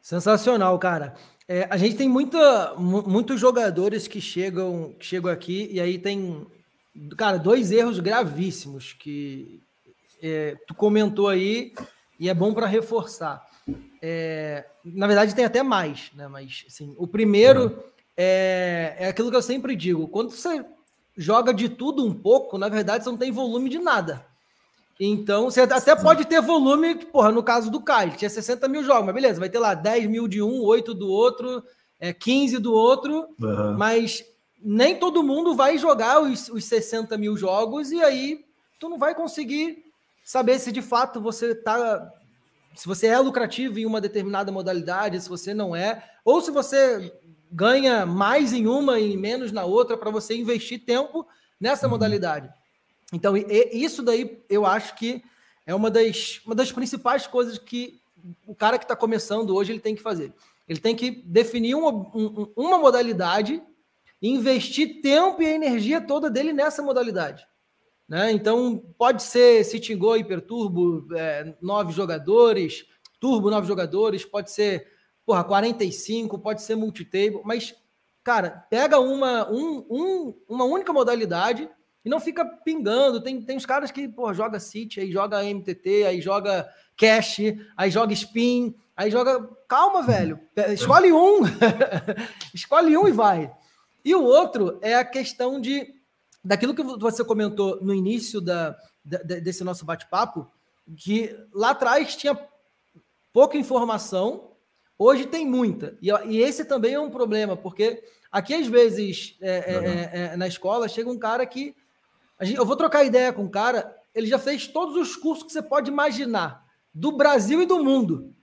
Sensacional, 0.00 0.78
cara. 0.78 1.14
É, 1.48 1.66
a 1.70 1.76
gente 1.76 1.96
tem 1.96 2.08
muita, 2.08 2.74
muitos 2.76 3.40
jogadores 3.40 4.06
que 4.06 4.20
chegam, 4.20 4.94
que 4.98 5.06
chegam 5.06 5.30
aqui 5.30 5.68
e 5.72 5.80
aí 5.80 5.98
tem 5.98 6.46
cara, 7.16 7.38
dois 7.38 7.70
erros 7.70 7.98
gravíssimos 7.98 8.92
que 8.92 9.60
é, 10.22 10.56
tu 10.66 10.74
comentou 10.74 11.28
aí 11.28 11.72
e 12.18 12.28
é 12.28 12.34
bom 12.34 12.52
para 12.52 12.66
reforçar. 12.66 13.46
É, 14.02 14.64
na 14.84 15.06
verdade, 15.06 15.34
tem 15.34 15.44
até 15.44 15.62
mais, 15.62 16.10
né? 16.14 16.26
Mas 16.28 16.64
assim, 16.66 16.94
o 16.98 17.06
primeiro 17.06 17.64
uhum. 17.64 17.82
é, 18.16 18.96
é 18.98 19.08
aquilo 19.08 19.30
que 19.30 19.36
eu 19.36 19.42
sempre 19.42 19.76
digo: 19.76 20.08
quando 20.08 20.30
você 20.30 20.64
joga 21.16 21.52
de 21.52 21.68
tudo 21.68 22.04
um 22.04 22.14
pouco, 22.14 22.56
na 22.56 22.68
verdade, 22.68 23.04
você 23.04 23.10
não 23.10 23.18
tem 23.18 23.30
volume 23.30 23.68
de 23.68 23.78
nada. 23.78 24.24
Então, 25.00 25.44
você 25.44 25.60
até 25.60 25.94
pode 25.94 26.24
ter 26.24 26.40
volume, 26.40 26.96
porra, 26.96 27.30
no 27.30 27.42
caso 27.42 27.70
do 27.70 27.80
Kai, 27.80 28.10
tinha 28.16 28.28
60 28.28 28.66
mil 28.66 28.82
jogos, 28.82 29.06
mas 29.06 29.14
beleza, 29.14 29.38
vai 29.38 29.48
ter 29.48 29.60
lá 29.60 29.72
10 29.72 30.06
mil 30.08 30.26
de 30.26 30.42
um, 30.42 30.60
8 30.60 30.92
do 30.92 31.08
outro, 31.08 31.62
é, 32.00 32.12
15 32.12 32.58
do 32.58 32.72
outro, 32.72 33.28
uhum. 33.40 33.76
mas 33.76 34.24
nem 34.60 34.96
todo 34.96 35.22
mundo 35.22 35.54
vai 35.54 35.78
jogar 35.78 36.20
os, 36.20 36.48
os 36.48 36.64
60 36.64 37.16
mil 37.16 37.36
jogos 37.36 37.92
e 37.92 38.02
aí 38.02 38.44
tu 38.80 38.88
não 38.88 38.98
vai 38.98 39.14
conseguir 39.14 39.84
saber 40.28 40.58
se 40.58 40.70
de 40.70 40.82
fato 40.82 41.22
você 41.22 41.54
tá. 41.54 42.12
Se 42.74 42.86
você 42.86 43.06
é 43.06 43.18
lucrativo 43.18 43.78
em 43.78 43.86
uma 43.86 43.98
determinada 43.98 44.52
modalidade, 44.52 45.18
se 45.18 45.28
você 45.28 45.54
não 45.54 45.74
é, 45.74 46.04
ou 46.22 46.42
se 46.42 46.50
você 46.50 47.10
ganha 47.50 48.04
mais 48.04 48.52
em 48.52 48.66
uma 48.66 49.00
e 49.00 49.16
menos 49.16 49.52
na 49.52 49.64
outra 49.64 49.96
para 49.96 50.10
você 50.10 50.36
investir 50.36 50.84
tempo 50.84 51.26
nessa 51.58 51.86
uhum. 51.86 51.92
modalidade. 51.92 52.50
Então, 53.10 53.34
isso 53.38 54.02
daí 54.02 54.44
eu 54.50 54.66
acho 54.66 54.94
que 54.96 55.24
é 55.66 55.74
uma 55.74 55.90
das, 55.90 56.42
uma 56.44 56.54
das 56.54 56.70
principais 56.70 57.26
coisas 57.26 57.56
que 57.56 57.98
o 58.46 58.54
cara 58.54 58.76
que 58.76 58.84
está 58.84 58.94
começando 58.94 59.56
hoje 59.56 59.72
ele 59.72 59.80
tem 59.80 59.96
que 59.96 60.02
fazer. 60.02 60.30
Ele 60.68 60.78
tem 60.78 60.94
que 60.94 61.10
definir 61.10 61.74
uma, 61.74 61.90
um, 61.90 62.52
uma 62.54 62.78
modalidade 62.78 63.62
e 64.20 64.28
investir 64.28 65.00
tempo 65.00 65.40
e 65.40 65.46
energia 65.46 66.02
toda 66.02 66.28
dele 66.28 66.52
nessa 66.52 66.82
modalidade. 66.82 67.48
Né? 68.08 68.32
Então, 68.32 68.82
pode 68.96 69.22
ser 69.22 69.64
City 69.64 69.94
Go 69.94 70.16
Hiperturbo, 70.16 71.06
é, 71.14 71.54
nove 71.60 71.92
jogadores, 71.92 72.86
Turbo, 73.20 73.50
nove 73.50 73.66
jogadores, 73.66 74.24
pode 74.24 74.50
ser 74.50 74.86
porra, 75.26 75.44
45, 75.44 76.38
pode 76.38 76.62
ser 76.62 76.74
multitable, 76.74 77.42
mas, 77.44 77.74
cara, 78.24 78.64
pega 78.70 78.98
uma, 78.98 79.46
um, 79.50 79.84
um, 79.90 80.34
uma 80.48 80.64
única 80.64 80.90
modalidade 80.90 81.68
e 82.02 82.08
não 82.08 82.18
fica 82.18 82.46
pingando. 82.46 83.20
Tem, 83.20 83.42
tem 83.42 83.56
uns 83.56 83.66
caras 83.66 83.90
que, 83.90 84.08
porra, 84.08 84.32
joga 84.32 84.58
City, 84.58 85.00
aí 85.00 85.12
joga 85.12 85.44
MTT, 85.44 86.04
aí 86.06 86.22
joga 86.22 86.66
Cash, 86.96 87.40
aí 87.76 87.90
joga 87.90 88.14
Spin, 88.14 88.74
aí 88.96 89.10
joga. 89.10 89.46
Calma, 89.68 90.02
velho. 90.02 90.40
Escolhe 90.72 91.12
um. 91.12 91.40
Escolhe 92.54 92.96
um 92.96 93.06
e 93.06 93.12
vai. 93.12 93.52
E 94.02 94.14
o 94.14 94.24
outro 94.24 94.78
é 94.80 94.94
a 94.94 95.04
questão 95.04 95.60
de 95.60 95.97
daquilo 96.48 96.74
que 96.74 96.82
você 96.82 97.22
comentou 97.22 97.78
no 97.82 97.92
início 97.92 98.40
da, 98.40 98.74
da 99.04 99.18
desse 99.18 99.62
nosso 99.62 99.84
bate-papo, 99.84 100.50
que 100.96 101.38
lá 101.52 101.70
atrás 101.70 102.16
tinha 102.16 102.38
pouca 103.34 103.58
informação, 103.58 104.52
hoje 104.98 105.26
tem 105.26 105.46
muita. 105.46 105.98
E, 106.00 106.08
e 106.26 106.40
esse 106.40 106.64
também 106.64 106.94
é 106.94 107.00
um 107.00 107.10
problema, 107.10 107.54
porque 107.54 108.02
aqui 108.32 108.54
às 108.54 108.66
vezes 108.66 109.36
é, 109.42 109.50
é, 109.50 109.74
é, 109.74 110.32
é, 110.32 110.36
na 110.38 110.48
escola 110.48 110.88
chega 110.88 111.10
um 111.10 111.18
cara 111.18 111.44
que. 111.44 111.76
Gente, 112.40 112.56
eu 112.56 112.64
vou 112.64 112.76
trocar 112.76 113.04
ideia 113.04 113.30
com 113.30 113.44
o 113.44 113.50
cara, 113.50 113.94
ele 114.14 114.26
já 114.26 114.38
fez 114.38 114.66
todos 114.66 114.96
os 114.96 115.16
cursos 115.16 115.44
que 115.44 115.52
você 115.52 115.60
pode 115.60 115.90
imaginar, 115.90 116.64
do 116.94 117.12
Brasil 117.12 117.60
e 117.60 117.66
do 117.66 117.84
mundo. 117.84 118.34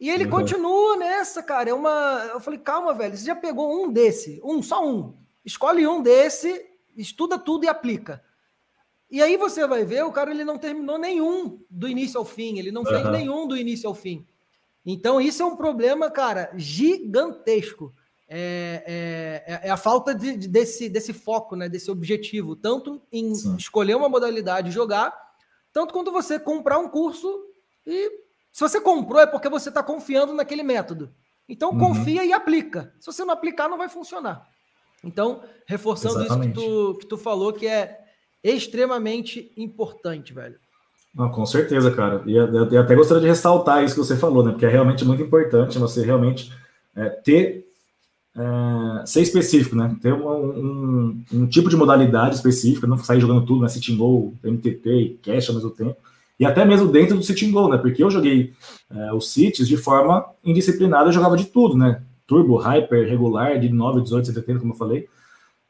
E 0.00 0.10
ele 0.10 0.24
uhum. 0.24 0.30
continua 0.30 0.96
nessa, 0.96 1.44
cara. 1.44 1.70
É 1.70 1.74
uma. 1.74 2.28
Eu 2.32 2.40
falei, 2.40 2.58
calma, 2.58 2.92
velho. 2.92 3.16
Você 3.16 3.24
já 3.24 3.36
pegou 3.36 3.84
um 3.84 3.92
desse, 3.92 4.40
um, 4.42 4.60
só 4.60 4.84
um. 4.84 5.14
Escolhe 5.44 5.86
um 5.86 6.02
desse 6.02 6.71
estuda 6.96 7.38
tudo 7.38 7.64
e 7.64 7.68
aplica. 7.68 8.22
E 9.10 9.20
aí 9.20 9.36
você 9.36 9.66
vai 9.66 9.84
ver, 9.84 10.04
o 10.04 10.12
cara 10.12 10.30
ele 10.30 10.44
não 10.44 10.56
terminou 10.56 10.98
nenhum 10.98 11.60
do 11.68 11.86
início 11.86 12.18
ao 12.18 12.24
fim, 12.24 12.58
ele 12.58 12.72
não 12.72 12.84
fez 12.84 13.04
nenhum 13.10 13.46
do 13.46 13.56
início 13.56 13.88
ao 13.88 13.94
fim. 13.94 14.26
Então 14.86 15.20
isso 15.20 15.42
é 15.42 15.46
um 15.46 15.56
problema, 15.56 16.10
cara, 16.10 16.50
gigantesco. 16.56 17.94
É, 18.26 19.42
é, 19.46 19.54
é, 19.54 19.68
é 19.68 19.70
a 19.70 19.76
falta 19.76 20.14
de, 20.14 20.34
de, 20.36 20.48
desse, 20.48 20.88
desse 20.88 21.12
foco, 21.12 21.54
né, 21.54 21.68
desse 21.68 21.90
objetivo, 21.90 22.56
tanto 22.56 23.02
em 23.12 23.34
Sim. 23.34 23.56
escolher 23.56 23.94
uma 23.94 24.08
modalidade 24.08 24.70
e 24.70 24.72
jogar, 24.72 25.14
tanto 25.70 25.92
quanto 25.92 26.10
você 26.10 26.40
comprar 26.40 26.78
um 26.78 26.88
curso 26.88 27.44
e 27.86 28.10
se 28.50 28.60
você 28.60 28.80
comprou 28.80 29.20
é 29.20 29.26
porque 29.26 29.50
você 29.50 29.68
está 29.68 29.82
confiando 29.82 30.32
naquele 30.32 30.62
método. 30.62 31.14
Então 31.46 31.70
uhum. 31.70 31.78
confia 31.78 32.24
e 32.24 32.32
aplica. 32.32 32.94
Se 32.98 33.06
você 33.06 33.24
não 33.24 33.34
aplicar, 33.34 33.68
não 33.68 33.76
vai 33.76 33.90
funcionar. 33.90 34.48
Então, 35.04 35.42
reforçando 35.66 36.20
Exatamente. 36.20 36.58
isso 36.58 36.60
que 36.60 36.66
tu, 36.66 36.98
que 37.00 37.06
tu 37.06 37.16
falou, 37.16 37.52
que 37.52 37.66
é 37.66 37.98
extremamente 38.42 39.52
importante, 39.56 40.32
velho. 40.32 40.56
Não, 41.14 41.30
com 41.30 41.44
certeza, 41.44 41.90
cara. 41.90 42.22
E 42.26 42.34
eu, 42.34 42.80
até 42.80 42.94
gostaria 42.94 43.20
de 43.20 43.28
ressaltar 43.28 43.84
isso 43.84 43.94
que 43.94 44.00
você 44.00 44.16
falou, 44.16 44.42
né? 44.42 44.52
Porque 44.52 44.64
é 44.64 44.68
realmente 44.68 45.04
muito 45.04 45.22
importante 45.22 45.78
você 45.78 46.04
realmente 46.04 46.50
é, 46.96 47.08
ter 47.10 47.66
é, 48.34 49.06
ser 49.06 49.20
específico, 49.20 49.76
né? 49.76 49.94
Ter 50.00 50.12
um, 50.14 50.26
um, 50.26 51.24
um, 51.32 51.46
tipo 51.46 51.68
de 51.68 51.76
modalidade 51.76 52.36
específica, 52.36 52.86
não 52.86 52.96
sair 52.96 53.20
jogando 53.20 53.44
tudo, 53.44 53.60
né? 53.60 53.68
Sitting 53.68 53.96
Goal, 53.96 54.32
MTT 54.42 54.90
e 54.90 55.18
Cash 55.22 55.50
ao 55.50 55.54
mesmo 55.54 55.70
tempo. 55.70 55.96
E 56.40 56.46
até 56.46 56.64
mesmo 56.64 56.90
dentro 56.90 57.16
do 57.16 57.22
Sitting 57.22 57.52
Goal, 57.52 57.68
né? 57.68 57.76
Porque 57.76 58.02
eu 58.02 58.10
joguei 58.10 58.54
é, 58.90 59.12
os 59.12 59.30
Cities 59.30 59.68
de 59.68 59.76
forma 59.76 60.24
indisciplinada, 60.42 61.08
eu 61.08 61.12
jogava 61.12 61.36
de 61.36 61.44
tudo, 61.44 61.76
né? 61.76 62.02
Turbo, 62.32 62.56
hyper, 62.56 63.06
regular, 63.06 63.58
de 63.58 63.68
9, 63.68 64.00
18, 64.00 64.32
70, 64.32 64.60
como 64.60 64.72
eu 64.72 64.76
falei. 64.76 65.06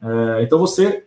É, 0.01 0.43
então 0.43 0.57
você 0.57 1.03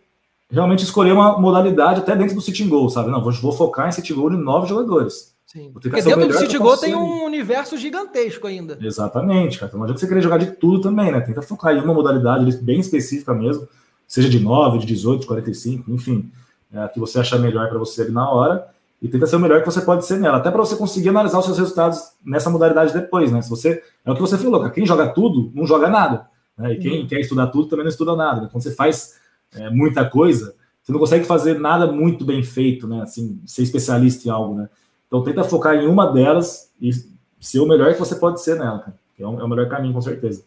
realmente 0.49 0.83
escolher 0.83 1.11
uma 1.11 1.39
modalidade 1.39 1.99
até 1.99 2.15
dentro 2.15 2.35
do 2.35 2.41
City 2.41 2.63
Goal, 2.63 2.89
sabe? 2.89 3.09
Não, 3.09 3.23
vou, 3.23 3.33
vou 3.33 3.51
focar 3.51 3.89
em 3.89 3.91
City 3.91 4.13
Goal 4.13 4.29
de 4.29 4.37
nove 4.37 4.69
jogadores. 4.69 5.35
Sim. 5.47 5.71
Porque 5.71 5.89
dentro 5.89 6.27
do 6.27 6.33
City 6.33 6.57
Goal 6.57 6.77
tem 6.77 6.93
um 6.93 7.25
universo 7.25 7.75
gigantesco 7.77 8.45
ainda. 8.45 8.77
Exatamente, 8.79 9.57
cara. 9.57 9.69
Então 9.69 9.79
não 9.79 9.85
adianta 9.85 9.99
você 9.99 10.07
querer 10.07 10.21
jogar 10.21 10.37
de 10.37 10.51
tudo 10.51 10.81
também, 10.81 11.11
né? 11.11 11.21
Tenta 11.21 11.41
focar 11.41 11.75
em 11.75 11.81
uma 11.81 11.93
modalidade 11.93 12.57
bem 12.57 12.79
específica 12.79 13.33
mesmo, 13.33 13.67
seja 14.07 14.29
de 14.29 14.39
9, 14.39 14.77
de 14.79 14.85
18, 14.85 15.21
de 15.21 15.27
45, 15.27 15.91
enfim, 15.91 16.31
é, 16.71 16.87
que 16.89 16.99
você 16.99 17.19
achar 17.19 17.39
melhor 17.39 17.67
para 17.69 17.79
você 17.79 18.03
ali 18.03 18.11
na 18.11 18.29
hora 18.29 18.67
e 19.01 19.07
tenta 19.07 19.27
ser 19.27 19.35
o 19.35 19.39
melhor 19.39 19.59
que 19.59 19.65
você 19.65 19.81
pode 19.81 20.05
ser 20.05 20.19
nela, 20.19 20.37
até 20.37 20.49
para 20.49 20.59
você 20.59 20.75
conseguir 20.75 21.09
analisar 21.09 21.39
os 21.39 21.45
seus 21.45 21.57
resultados 21.57 21.99
nessa 22.25 22.49
modalidade 22.49 22.93
depois, 22.93 23.31
né? 23.31 23.41
Se 23.41 23.49
você 23.49 23.83
é 24.03 24.11
o 24.11 24.15
que 24.15 24.21
você 24.21 24.37
falou, 24.37 24.69
quem 24.71 24.85
joga 24.85 25.09
tudo 25.09 25.51
não 25.53 25.67
joga 25.67 25.87
nada, 25.87 26.27
né? 26.57 26.73
E 26.73 26.79
quem 26.79 27.01
uhum. 27.01 27.07
quer 27.07 27.19
estudar 27.19 27.47
tudo 27.47 27.67
também 27.67 27.85
não 27.85 27.91
estuda 27.91 28.15
nada. 28.15 28.41
Né? 28.41 28.49
Quando 28.51 28.63
você 28.63 28.73
faz 28.73 29.19
é, 29.53 29.69
muita 29.69 30.09
coisa, 30.09 30.55
você 30.81 30.91
não 30.91 30.99
consegue 30.99 31.25
fazer 31.25 31.59
nada 31.59 31.91
muito 31.91 32.25
bem 32.25 32.41
feito, 32.41 32.87
né? 32.87 33.01
Assim, 33.03 33.39
ser 33.45 33.61
especialista 33.61 34.27
em 34.27 34.31
algo, 34.31 34.55
né? 34.55 34.69
Então 35.07 35.23
tenta 35.23 35.43
focar 35.43 35.75
em 35.75 35.87
uma 35.87 36.11
delas 36.11 36.71
e 36.81 36.91
ser 37.39 37.59
o 37.59 37.67
melhor 37.67 37.93
que 37.93 37.99
você 37.99 38.15
pode 38.15 38.41
ser 38.41 38.57
nela, 38.57 38.79
cara. 38.79 38.99
É, 39.19 39.27
um, 39.27 39.39
é 39.39 39.43
o 39.43 39.47
melhor 39.47 39.69
caminho, 39.69 39.93
com 39.93 40.01
certeza. 40.01 40.43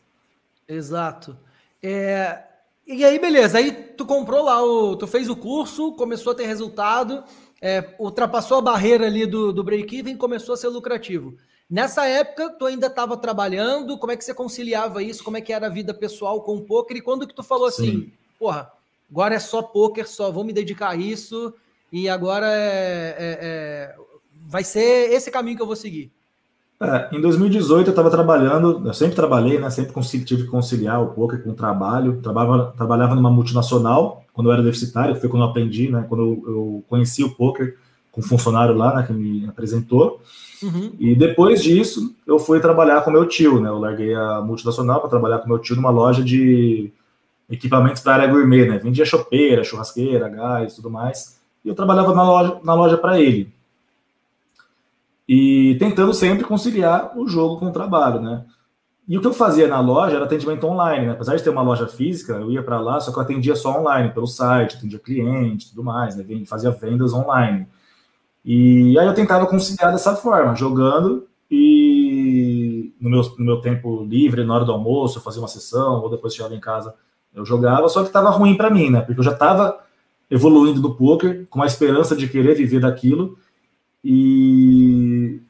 Exato. 0.69 1.37
É, 1.83 2.43
e 2.87 3.05
aí, 3.05 3.19
beleza. 3.19 3.59
Aí 3.59 3.73
tu 3.73 4.05
comprou 4.05 4.45
lá, 4.45 4.63
o, 4.63 4.97
tu 4.97 5.07
fez 5.07 5.29
o 5.29 5.37
curso, 5.37 5.93
começou 5.93 6.33
a 6.33 6.35
ter 6.35 6.47
resultado 6.47 7.23
é, 7.61 7.95
ultrapassou 7.99 8.59
a 8.59 8.63
barreira 8.63 9.07
ali 9.07 9.27
do, 9.27 9.53
do 9.53 9.63
break-even 9.63 10.15
e 10.15 10.19
começou 10.19 10.55
a 10.55 10.57
ser 10.57 10.69
lucrativo. 10.69 11.37
Nessa 11.69 12.07
época, 12.07 12.51
tu 12.59 12.67
ainda 12.67 12.89
estava 12.89 13.17
trabalhando, 13.17 13.97
como 13.99 14.11
é 14.11 14.17
que 14.17 14.25
você 14.25 14.35
conciliava 14.35 15.03
isso? 15.03 15.23
Como 15.23 15.37
é 15.37 15.41
que 15.41 15.53
era 15.53 15.67
a 15.67 15.71
vida 15.71 15.95
pessoal 15.95 16.43
com 16.43 16.57
o 16.57 16.63
poker? 16.63 16.97
E 16.97 17.01
quando 17.01 17.29
que 17.29 17.35
tu 17.35 17.43
falou 17.43 17.71
Sim. 17.71 17.83
assim, 17.83 18.13
porra, 18.39 18.73
agora 19.09 19.35
é 19.35 19.39
só 19.39 19.63
poker, 19.63 20.09
só 20.09 20.33
vou 20.33 20.43
me 20.43 20.53
dedicar 20.53 20.91
a 20.91 20.97
isso 20.97 21.55
e 21.93 22.09
agora 22.09 22.47
é, 22.51 23.17
é, 23.19 23.39
é 23.41 23.97
vai 24.35 24.65
ser 24.65 25.13
esse 25.13 25.31
caminho 25.31 25.57
que 25.57 25.63
eu 25.63 25.67
vou 25.67 25.77
seguir? 25.77 26.11
É, 26.83 27.15
em 27.15 27.21
2018 27.21 27.89
eu 27.89 27.91
estava 27.91 28.11
trabalhando, 28.11 28.83
eu 28.87 28.95
sempre 28.95 29.15
trabalhei, 29.15 29.59
né? 29.59 29.69
Sempre 29.69 29.93
tive 30.25 30.45
que 30.45 30.49
conciliar 30.49 31.03
o 31.03 31.09
poker 31.09 31.43
com 31.43 31.51
o 31.51 31.55
trabalho. 31.55 32.23
Trabalhava, 32.23 32.73
trabalhava 32.75 33.15
numa 33.15 33.31
multinacional 33.31 34.25
quando 34.33 34.49
eu 34.49 34.55
era 34.55 34.63
deficitário, 34.63 35.15
foi 35.15 35.29
quando 35.29 35.43
eu 35.43 35.51
aprendi, 35.51 35.91
né? 35.91 36.07
Quando 36.09 36.23
eu, 36.23 36.43
eu 36.47 36.85
conheci 36.89 37.23
o 37.23 37.35
poker 37.35 37.77
com 38.11 38.23
um 38.23 38.25
funcionário 38.25 38.75
lá, 38.75 38.97
né? 38.97 39.03
Que 39.03 39.13
me 39.13 39.47
apresentou. 39.47 40.23
Uhum. 40.63 40.93
E 40.99 41.15
depois 41.15 41.63
disso 41.63 42.17
eu 42.27 42.39
fui 42.39 42.61
trabalhar 42.61 43.03
com 43.03 43.11
meu 43.11 43.27
tio, 43.27 43.61
né? 43.61 43.69
Eu 43.69 43.79
larguei 43.79 44.15
a 44.15 44.41
multinacional 44.41 45.01
para 45.01 45.11
trabalhar 45.11 45.41
com 45.41 45.49
meu 45.49 45.59
tio 45.59 45.77
numa 45.77 45.91
loja 45.91 46.25
de 46.25 46.91
equipamentos 47.51 48.01
para 48.01 48.15
área 48.15 48.27
gourmet, 48.27 48.67
né? 48.67 48.79
Vendia 48.79 49.05
chopeira, 49.05 49.65
churrasqueira, 49.65 50.31
gás, 50.31 50.77
tudo 50.77 50.89
mais. 50.89 51.39
E 51.63 51.69
eu 51.69 51.75
trabalhava 51.75 52.15
na 52.15 52.23
loja, 52.23 52.57
na 52.65 52.73
loja 52.73 52.97
para 52.97 53.21
ele 53.21 53.53
e 55.33 55.77
tentando 55.79 56.13
sempre 56.13 56.43
conciliar 56.43 57.17
o 57.17 57.25
jogo 57.29 57.57
com 57.57 57.67
o 57.67 57.73
trabalho, 57.73 58.21
né? 58.21 58.45
E 59.07 59.17
o 59.17 59.21
que 59.21 59.29
eu 59.29 59.33
fazia 59.33 59.69
na 59.69 59.79
loja 59.79 60.17
era 60.17 60.25
atendimento 60.25 60.67
online, 60.67 61.07
né? 61.07 61.13
Apesar 61.13 61.37
de 61.37 61.43
ter 61.45 61.51
uma 61.51 61.63
loja 61.63 61.87
física, 61.87 62.33
eu 62.33 62.51
ia 62.51 62.65
para 62.65 62.81
lá, 62.81 62.99
só 62.99 63.13
que 63.13 63.19
eu 63.19 63.23
atendia 63.23 63.55
só 63.55 63.79
online, 63.79 64.13
pelo 64.13 64.27
site, 64.27 64.77
atendia 64.77 64.99
cliente 64.99 65.71
tudo 65.71 65.85
mais, 65.85 66.17
né? 66.17 66.25
Fazia 66.47 66.73
vendas 66.73 67.15
online. 67.15 67.69
E 68.45 68.99
aí 68.99 69.07
eu 69.07 69.15
tentava 69.15 69.47
conciliar 69.47 69.93
dessa 69.93 70.17
forma, 70.17 70.57
jogando 70.57 71.29
e 71.49 72.93
no 73.01 73.09
meu, 73.09 73.23
no 73.39 73.45
meu 73.45 73.61
tempo 73.61 74.03
livre, 74.03 74.43
na 74.43 74.53
hora 74.53 74.65
do 74.65 74.73
almoço, 74.73 75.19
eu 75.19 75.23
fazia 75.23 75.41
uma 75.41 75.47
sessão, 75.47 76.01
ou 76.01 76.11
depois 76.11 76.35
chegava 76.35 76.57
em 76.57 76.61
casa, 76.61 76.93
eu 77.33 77.47
jogava, 77.47 77.89
só 77.89 78.01
que 78.01 78.09
estava 78.09 78.31
ruim 78.31 78.57
para 78.57 78.69
mim, 78.69 78.91
né? 78.91 79.01
Porque 79.01 79.21
eu 79.21 79.25
já 79.25 79.33
estava 79.33 79.79
evoluindo 80.29 80.81
no 80.81 80.97
poker, 80.97 81.47
com 81.49 81.63
a 81.63 81.67
esperança 81.67 82.17
de 82.17 82.27
querer 82.27 82.57
viver 82.57 82.81
daquilo. 82.81 83.39
E, 84.05 85.41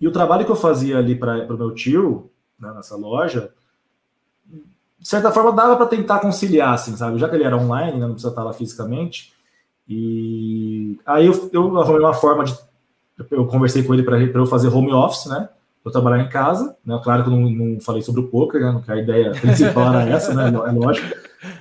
e 0.00 0.06
o 0.06 0.12
trabalho 0.12 0.44
que 0.44 0.52
eu 0.52 0.56
fazia 0.56 0.98
ali 0.98 1.14
para 1.14 1.52
o 1.52 1.58
meu 1.58 1.72
tio, 1.72 2.30
né, 2.58 2.72
nessa 2.74 2.96
loja, 2.96 3.50
de 4.98 5.08
certa 5.08 5.30
forma 5.30 5.52
dava 5.52 5.76
para 5.76 5.86
tentar 5.86 6.20
conciliar, 6.20 6.74
assim, 6.74 6.96
sabe? 6.96 7.18
Já 7.18 7.28
que 7.28 7.34
ele 7.34 7.44
era 7.44 7.56
online, 7.56 7.98
né, 7.98 8.06
não 8.06 8.14
precisa 8.14 8.30
estar 8.30 8.42
lá 8.42 8.52
fisicamente. 8.52 9.32
E 9.88 10.98
aí 11.06 11.26
eu, 11.26 11.50
eu 11.52 11.78
arrumei 11.78 12.00
uma 12.00 12.14
forma 12.14 12.44
de. 12.44 12.56
Eu 13.30 13.46
conversei 13.46 13.82
com 13.82 13.94
ele 13.94 14.02
para 14.02 14.18
eu 14.18 14.46
fazer 14.46 14.68
home 14.68 14.92
office, 14.92 15.26
né? 15.26 15.48
Eu 15.84 15.92
trabalhar 15.92 16.22
em 16.22 16.28
casa, 16.28 16.76
né? 16.84 17.00
Claro 17.04 17.22
que 17.22 17.30
eu 17.30 17.32
não, 17.32 17.48
não 17.48 17.80
falei 17.80 18.02
sobre 18.02 18.20
o 18.20 18.26
poker, 18.26 18.60
né? 18.60 18.82
Que 18.84 18.92
a 18.92 18.96
ideia 18.96 19.30
principal 19.40 19.94
era 19.94 20.10
essa, 20.10 20.34
né? 20.34 20.48
É 20.48 20.72
lógico. 20.72 21.16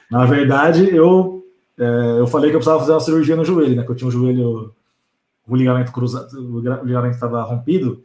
Na 0.09 0.25
verdade, 0.25 0.89
eu, 0.93 1.45
é, 1.77 2.19
eu 2.19 2.27
falei 2.27 2.49
que 2.49 2.55
eu 2.55 2.59
precisava 2.59 2.79
fazer 2.79 2.93
uma 2.93 2.99
cirurgia 2.99 3.35
no 3.35 3.45
joelho, 3.45 3.75
né? 3.75 3.83
Que 3.83 3.91
eu 3.91 3.95
tinha 3.95 4.07
um 4.07 4.11
joelho, 4.11 4.73
o 5.47 5.55
ligamento 5.55 5.91
cruzado, 5.91 6.27
o 6.33 6.59
ligamento 6.59 7.15
estava 7.15 7.41
rompido. 7.43 8.03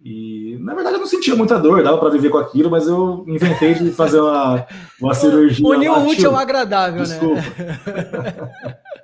E 0.00 0.56
na 0.60 0.74
verdade 0.74 0.94
eu 0.94 1.00
não 1.00 1.06
sentia 1.06 1.34
muita 1.34 1.58
dor, 1.58 1.82
dava 1.82 1.98
para 1.98 2.10
viver 2.10 2.30
com 2.30 2.38
aquilo, 2.38 2.70
mas 2.70 2.86
eu 2.86 3.24
inventei 3.26 3.74
de 3.74 3.90
fazer 3.90 4.20
uma, 4.20 4.64
uma 5.00 5.14
cirurgia. 5.14 5.66
Unir 5.66 5.90
o 5.90 6.06
útil 6.06 6.30
ao 6.30 6.36
agradável, 6.36 7.02
Desculpa. 7.02 7.34
né? 7.34 8.48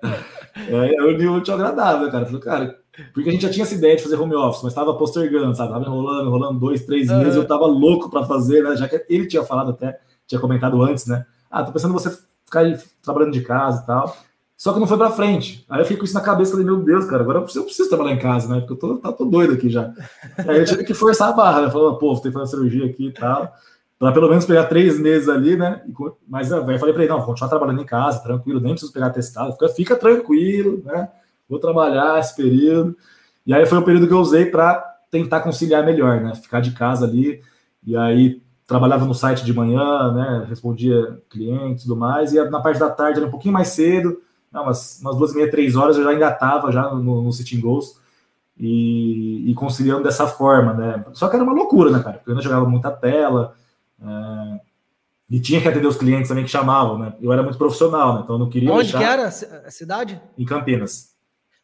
é, 0.69 1.01
eu 1.01 1.09
uni 1.09 1.27
o 1.27 1.35
útil 1.35 1.55
ao 1.55 1.61
agradável, 1.61 2.11
cara. 2.13 2.27
Falei, 2.27 2.41
cara, 2.41 2.79
porque 3.13 3.29
a 3.29 3.33
gente 3.33 3.43
já 3.43 3.51
tinha 3.51 3.65
essa 3.65 3.75
ideia 3.75 3.97
de 3.97 4.03
fazer 4.03 4.17
home 4.17 4.37
office, 4.37 4.63
mas 4.63 4.73
estava 4.73 4.95
postergando, 4.95 5.55
sabe? 5.57 5.73
Tava 5.73 5.85
enrolando, 5.85 6.29
enrolando 6.29 6.61
dois, 6.61 6.85
três 6.85 7.11
uhum. 7.11 7.19
meses, 7.19 7.35
eu 7.35 7.47
tava 7.47 7.67
louco 7.67 8.09
para 8.09 8.25
fazer, 8.25 8.63
né? 8.63 8.77
Já 8.77 8.87
que 8.89 9.05
ele 9.09 9.27
tinha 9.27 9.43
falado 9.43 9.73
até, 9.73 9.99
tinha 10.29 10.41
comentado 10.41 10.81
antes, 10.81 11.07
né? 11.07 11.27
Ah, 11.51 11.65
tô 11.65 11.73
pensando 11.73 11.91
em 11.91 11.99
você 11.99 12.17
ficar 12.45 12.63
trabalhando 13.03 13.33
de 13.33 13.41
casa 13.41 13.83
e 13.83 13.87
tal. 13.87 14.17
Só 14.65 14.73
que 14.73 14.81
não 14.81 14.87
foi 14.87 14.97
para 14.97 15.11
frente. 15.11 15.63
Aí 15.69 15.79
eu 15.79 15.85
fiquei 15.85 15.99
com 15.99 16.07
isso 16.07 16.15
na 16.15 16.23
cabeça, 16.23 16.53
falei, 16.53 16.65
meu 16.65 16.79
Deus, 16.79 17.05
cara, 17.05 17.23
agora 17.23 17.37
eu 17.37 17.43
preciso, 17.43 17.61
eu 17.61 17.67
preciso 17.67 17.87
trabalhar 17.87 18.13
em 18.13 18.19
casa, 18.19 18.49
né? 18.49 18.61
Porque 18.61 18.73
eu 18.73 18.77
tô, 18.79 18.97
tá, 18.97 19.13
tô 19.13 19.27
doido 19.27 19.53
aqui 19.53 19.69
já. 19.69 19.93
Aí 20.39 20.59
eu 20.59 20.65
tive 20.65 20.85
que 20.85 20.95
forçar 20.95 21.29
a 21.29 21.33
barra, 21.33 21.61
né? 21.61 21.71
Falei, 21.71 21.99
pô, 21.99 22.15
ter 22.17 22.31
que 22.31 22.33
fazer 22.33 22.53
cirurgia 22.53 22.87
aqui 22.87 23.09
e 23.09 23.13
tal. 23.13 23.53
Pra 23.99 24.11
pelo 24.11 24.27
menos 24.27 24.47
pegar 24.47 24.65
três 24.65 24.99
meses 24.99 25.29
ali, 25.29 25.55
né? 25.55 25.83
Mas 26.27 26.51
aí 26.51 26.61
eu 26.61 26.79
falei 26.79 26.95
pra 26.95 27.03
ele, 27.03 27.13
não, 27.13 27.19
vou 27.19 27.27
continuar 27.27 27.51
trabalhando 27.51 27.83
em 27.83 27.85
casa, 27.85 28.23
tranquilo, 28.23 28.59
nem 28.59 28.73
preciso 28.73 28.91
pegar 28.91 29.11
testado, 29.11 29.53
fica, 29.53 29.69
fica 29.69 29.97
tranquilo, 29.97 30.81
né? 30.83 31.11
Vou 31.47 31.59
trabalhar 31.59 32.19
esse 32.19 32.35
período. 32.35 32.97
E 33.45 33.53
aí 33.53 33.67
foi 33.67 33.77
o 33.77 33.85
período 33.85 34.07
que 34.07 34.15
eu 34.15 34.19
usei 34.21 34.47
para 34.47 34.83
tentar 35.11 35.41
conciliar 35.41 35.85
melhor, 35.85 36.23
né? 36.23 36.35
Ficar 36.37 36.61
de 36.61 36.71
casa 36.71 37.05
ali. 37.05 37.43
E 37.87 37.95
aí 37.95 38.41
trabalhava 38.67 39.05
no 39.05 39.13
site 39.13 39.45
de 39.45 39.53
manhã, 39.53 40.11
né? 40.15 40.47
Respondia 40.49 41.21
clientes 41.29 41.85
e 41.85 41.87
tudo 41.87 42.01
mais. 42.01 42.33
E 42.33 42.43
na 42.49 42.63
parte 42.63 42.81
da 42.81 42.89
tarde 42.89 43.19
era 43.19 43.29
um 43.29 43.31
pouquinho 43.31 43.53
mais 43.53 43.69
cedo, 43.69 44.24
não, 44.55 44.63
umas, 44.63 45.01
umas 45.01 45.17
duas 45.17 45.33
e 45.33 45.35
meia, 45.35 45.51
três 45.51 45.75
horas 45.75 45.97
eu 45.97 46.05
já 46.05 46.15
engatava 46.15 46.71
já 46.71 46.89
no, 46.89 47.23
no 47.23 47.33
Sitting 47.33 47.61
Goals 47.61 47.99
e, 48.57 49.51
e, 49.51 49.55
conciliando 49.55 50.05
dessa 50.05 50.29
forma, 50.29 50.73
né? 50.73 51.05
Só 51.13 51.29
que 51.29 51.35
era 51.35 51.45
uma 51.45 51.53
loucura, 51.53 51.91
né, 51.91 52.01
cara? 52.01 52.19
Porque 52.19 52.31
eu 52.31 52.35
ainda 52.35 52.45
jogava 52.45 52.65
muita 52.65 52.93
tela. 52.93 53.57
É, 54.01 54.61
e 55.29 55.41
tinha 55.41 55.61
que 55.61 55.67
atender 55.67 55.89
os 55.89 55.97
clientes 55.97 56.29
também 56.29 56.45
que 56.45 56.51
chamavam, 56.51 56.97
né? 56.97 57.15
Eu 57.21 57.33
era 57.33 57.43
muito 57.43 57.59
profissional, 57.59 58.15
né? 58.15 58.21
Então 58.23 58.37
eu 58.37 58.39
não 58.39 58.49
queria. 58.49 58.73
Onde 58.73 58.93
que 58.93 59.03
era 59.03 59.27
a 59.27 59.71
cidade? 59.73 60.23
Em 60.39 60.45
Campinas. 60.45 61.13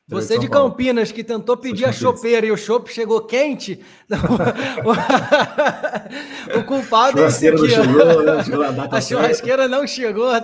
Você 0.09 0.37
de 0.37 0.49
Campinas 0.49 1.13
que 1.13 1.23
tentou 1.23 1.57
pedir 1.57 1.85
a 1.85 1.93
chopeira 1.93 2.45
e 2.45 2.51
o 2.51 2.57
chopp 2.57 2.93
chegou 2.93 3.21
quente, 3.21 3.81
o 6.59 6.65
culpado 6.65 7.21
é 7.21 7.29
esse 7.29 7.47
aqui. 7.47 7.69
Chegou, 7.69 8.25
né? 8.25 8.33
a, 8.91 8.97
a 8.97 9.01
churrasqueira 9.01 9.69
não 9.69 9.87
chegou. 9.87 10.29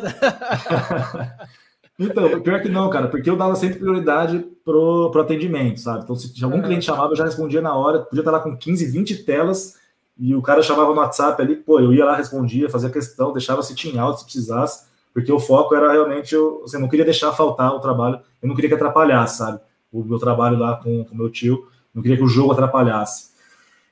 então, 1.99 2.41
pior 2.41 2.61
que 2.61 2.69
não, 2.69 2.91
cara, 2.91 3.09
porque 3.09 3.29
eu 3.29 3.37
dava 3.37 3.55
sempre 3.57 3.79
prioridade 3.79 4.45
pro, 4.65 5.11
pro 5.11 5.23
atendimento, 5.23 5.81
sabe? 5.81 6.05
Então, 6.05 6.15
se 6.15 6.45
algum 6.45 6.61
cliente 6.61 6.85
chamava, 6.85 7.13
eu 7.13 7.17
já 7.17 7.25
respondia 7.25 7.61
na 7.61 7.75
hora, 7.75 8.01
podia 8.01 8.21
estar 8.21 8.31
lá 8.33 8.41
com 8.41 8.57
15, 8.57 8.87
20 8.87 9.25
telas, 9.25 9.77
e 10.19 10.35
o 10.35 10.43
cara 10.43 10.63
chamava 10.63 10.95
no 10.95 11.01
WhatsApp 11.01 11.41
ali, 11.41 11.57
pô, 11.57 11.81
eu 11.81 11.93
ia 11.93 12.05
lá, 12.05 12.17
respondia, 12.17 12.71
fazia 12.71 12.91
questão, 12.91 13.33
deixava 13.33 13.63
se 13.63 13.75
tinha 13.75 14.01
alto 14.01 14.21
se 14.21 14.25
precisasse 14.25 14.87
porque 15.17 15.33
o 15.33 15.41
foco 15.41 15.75
era 15.75 15.91
realmente, 15.91 16.35
eu, 16.35 16.61
assim, 16.67 16.79
não 16.79 16.91
queria 16.91 17.03
deixar 17.07 17.33
faltar 17.33 17.75
o 17.75 17.81
trabalho, 17.81 18.21
eu 18.43 18.47
não 18.47 18.55
queria 18.55 18.69
que 18.69 18.75
atrapalhasse, 18.75 19.39
sabe? 19.39 19.59
O 19.91 20.05
meu 20.05 20.19
trabalho 20.19 20.59
lá 20.59 20.77
com 20.77 21.07
o 21.11 21.17
meu 21.17 21.31
tio, 21.31 21.69
não 21.95 22.03
queria 22.03 22.19
que 22.19 22.23
o 22.23 22.29
jogo 22.29 22.53
atrapalhasse. 22.53 23.31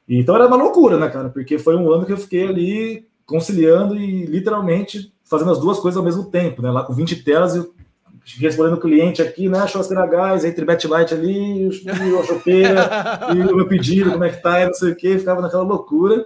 Então 0.07 0.35
era 0.35 0.47
uma 0.47 0.59
loucura, 0.59 0.99
né, 0.99 1.09
cara? 1.09 1.31
Porque 1.31 1.57
foi 1.57 1.77
um 1.77 1.91
ano 1.91 2.05
que 2.05 2.13
eu 2.13 2.19
fiquei 2.19 2.47
ali 2.47 3.09
conciliando 3.25 3.97
e 3.97 4.27
literalmente 4.27 5.15
fazendo 5.25 5.51
as 5.51 5.59
duas 5.59 5.81
coisas 5.81 5.97
ao 5.97 6.05
mesmo 6.05 6.27
tempo, 6.27 6.61
né? 6.61 6.71
Lá 6.71 6.83
com 6.83 6.93
20 6.93 7.25
telas 7.25 7.57
e 7.57 7.71
respondendo 8.39 8.75
o 8.75 8.81
cliente 8.81 9.21
aqui, 9.21 9.49
né? 9.49 9.67
Churrasqueira 9.67 10.07
gás, 10.07 10.45
entre 10.45 10.65
Betlight 10.65 11.13
ali, 11.13 11.69
o 11.69 11.73
chopeira, 12.25 12.91
e 13.35 13.41
o 13.41 13.57
meu 13.57 13.69
pedido, 13.69 14.13
como 14.13 14.25
é 14.25 14.31
que 14.31 14.43
tá, 14.43 14.63
e 14.63 14.67
não 14.67 14.75
sei 14.75 14.93
o 14.93 14.97
que, 14.97 15.19
ficava 15.19 15.43
naquela 15.43 15.63
loucura. 15.63 16.25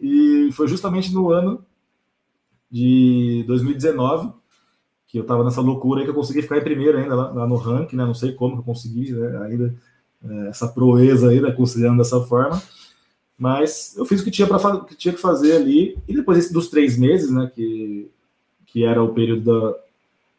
E 0.00 0.50
foi 0.52 0.68
justamente 0.68 1.12
no 1.12 1.30
ano 1.30 1.64
de 2.70 3.44
2019, 3.46 4.32
que 5.06 5.18
eu 5.18 5.22
estava 5.22 5.44
nessa 5.44 5.60
loucura 5.60 6.00
aí 6.00 6.04
que 6.04 6.10
eu 6.10 6.14
consegui 6.14 6.42
ficar 6.42 6.58
em 6.58 6.64
primeiro 6.64 6.98
ainda 6.98 7.14
lá, 7.14 7.30
lá 7.30 7.46
no 7.46 7.56
ranking, 7.56 7.96
né? 7.96 8.04
Não 8.04 8.14
sei 8.14 8.32
como 8.32 8.54
que 8.54 8.60
eu 8.60 8.64
consegui 8.64 9.12
né? 9.12 9.46
ainda 9.46 9.74
é, 10.28 10.48
essa 10.48 10.68
proeza 10.68 11.30
aí, 11.30 11.40
né? 11.40 11.52
Considerando 11.52 11.98
dessa 11.98 12.20
forma. 12.20 12.60
Mas 13.38 13.96
eu 13.96 14.04
fiz 14.04 14.20
o 14.20 14.24
que 14.24 14.30
tinha 14.30 14.46
para 14.46 14.80
que 14.80 14.94
tinha 14.94 15.14
que 15.14 15.20
fazer 15.20 15.56
ali 15.56 15.96
e 16.06 16.14
depois 16.14 16.50
dos 16.52 16.68
três 16.68 16.98
meses, 16.98 17.30
né? 17.30 17.50
Que 17.54 18.10
que 18.66 18.84
era 18.84 19.00
o 19.00 19.14
período 19.14 19.42
da, 19.42 19.78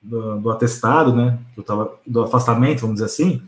do 0.06 0.51
atestado, 0.51 1.14
né? 1.14 1.39
Eu 1.58 1.64
tava 1.64 1.93
do 2.06 2.24
afastamento, 2.24 2.82
vamos 2.82 2.95
dizer 2.95 3.06
assim. 3.06 3.41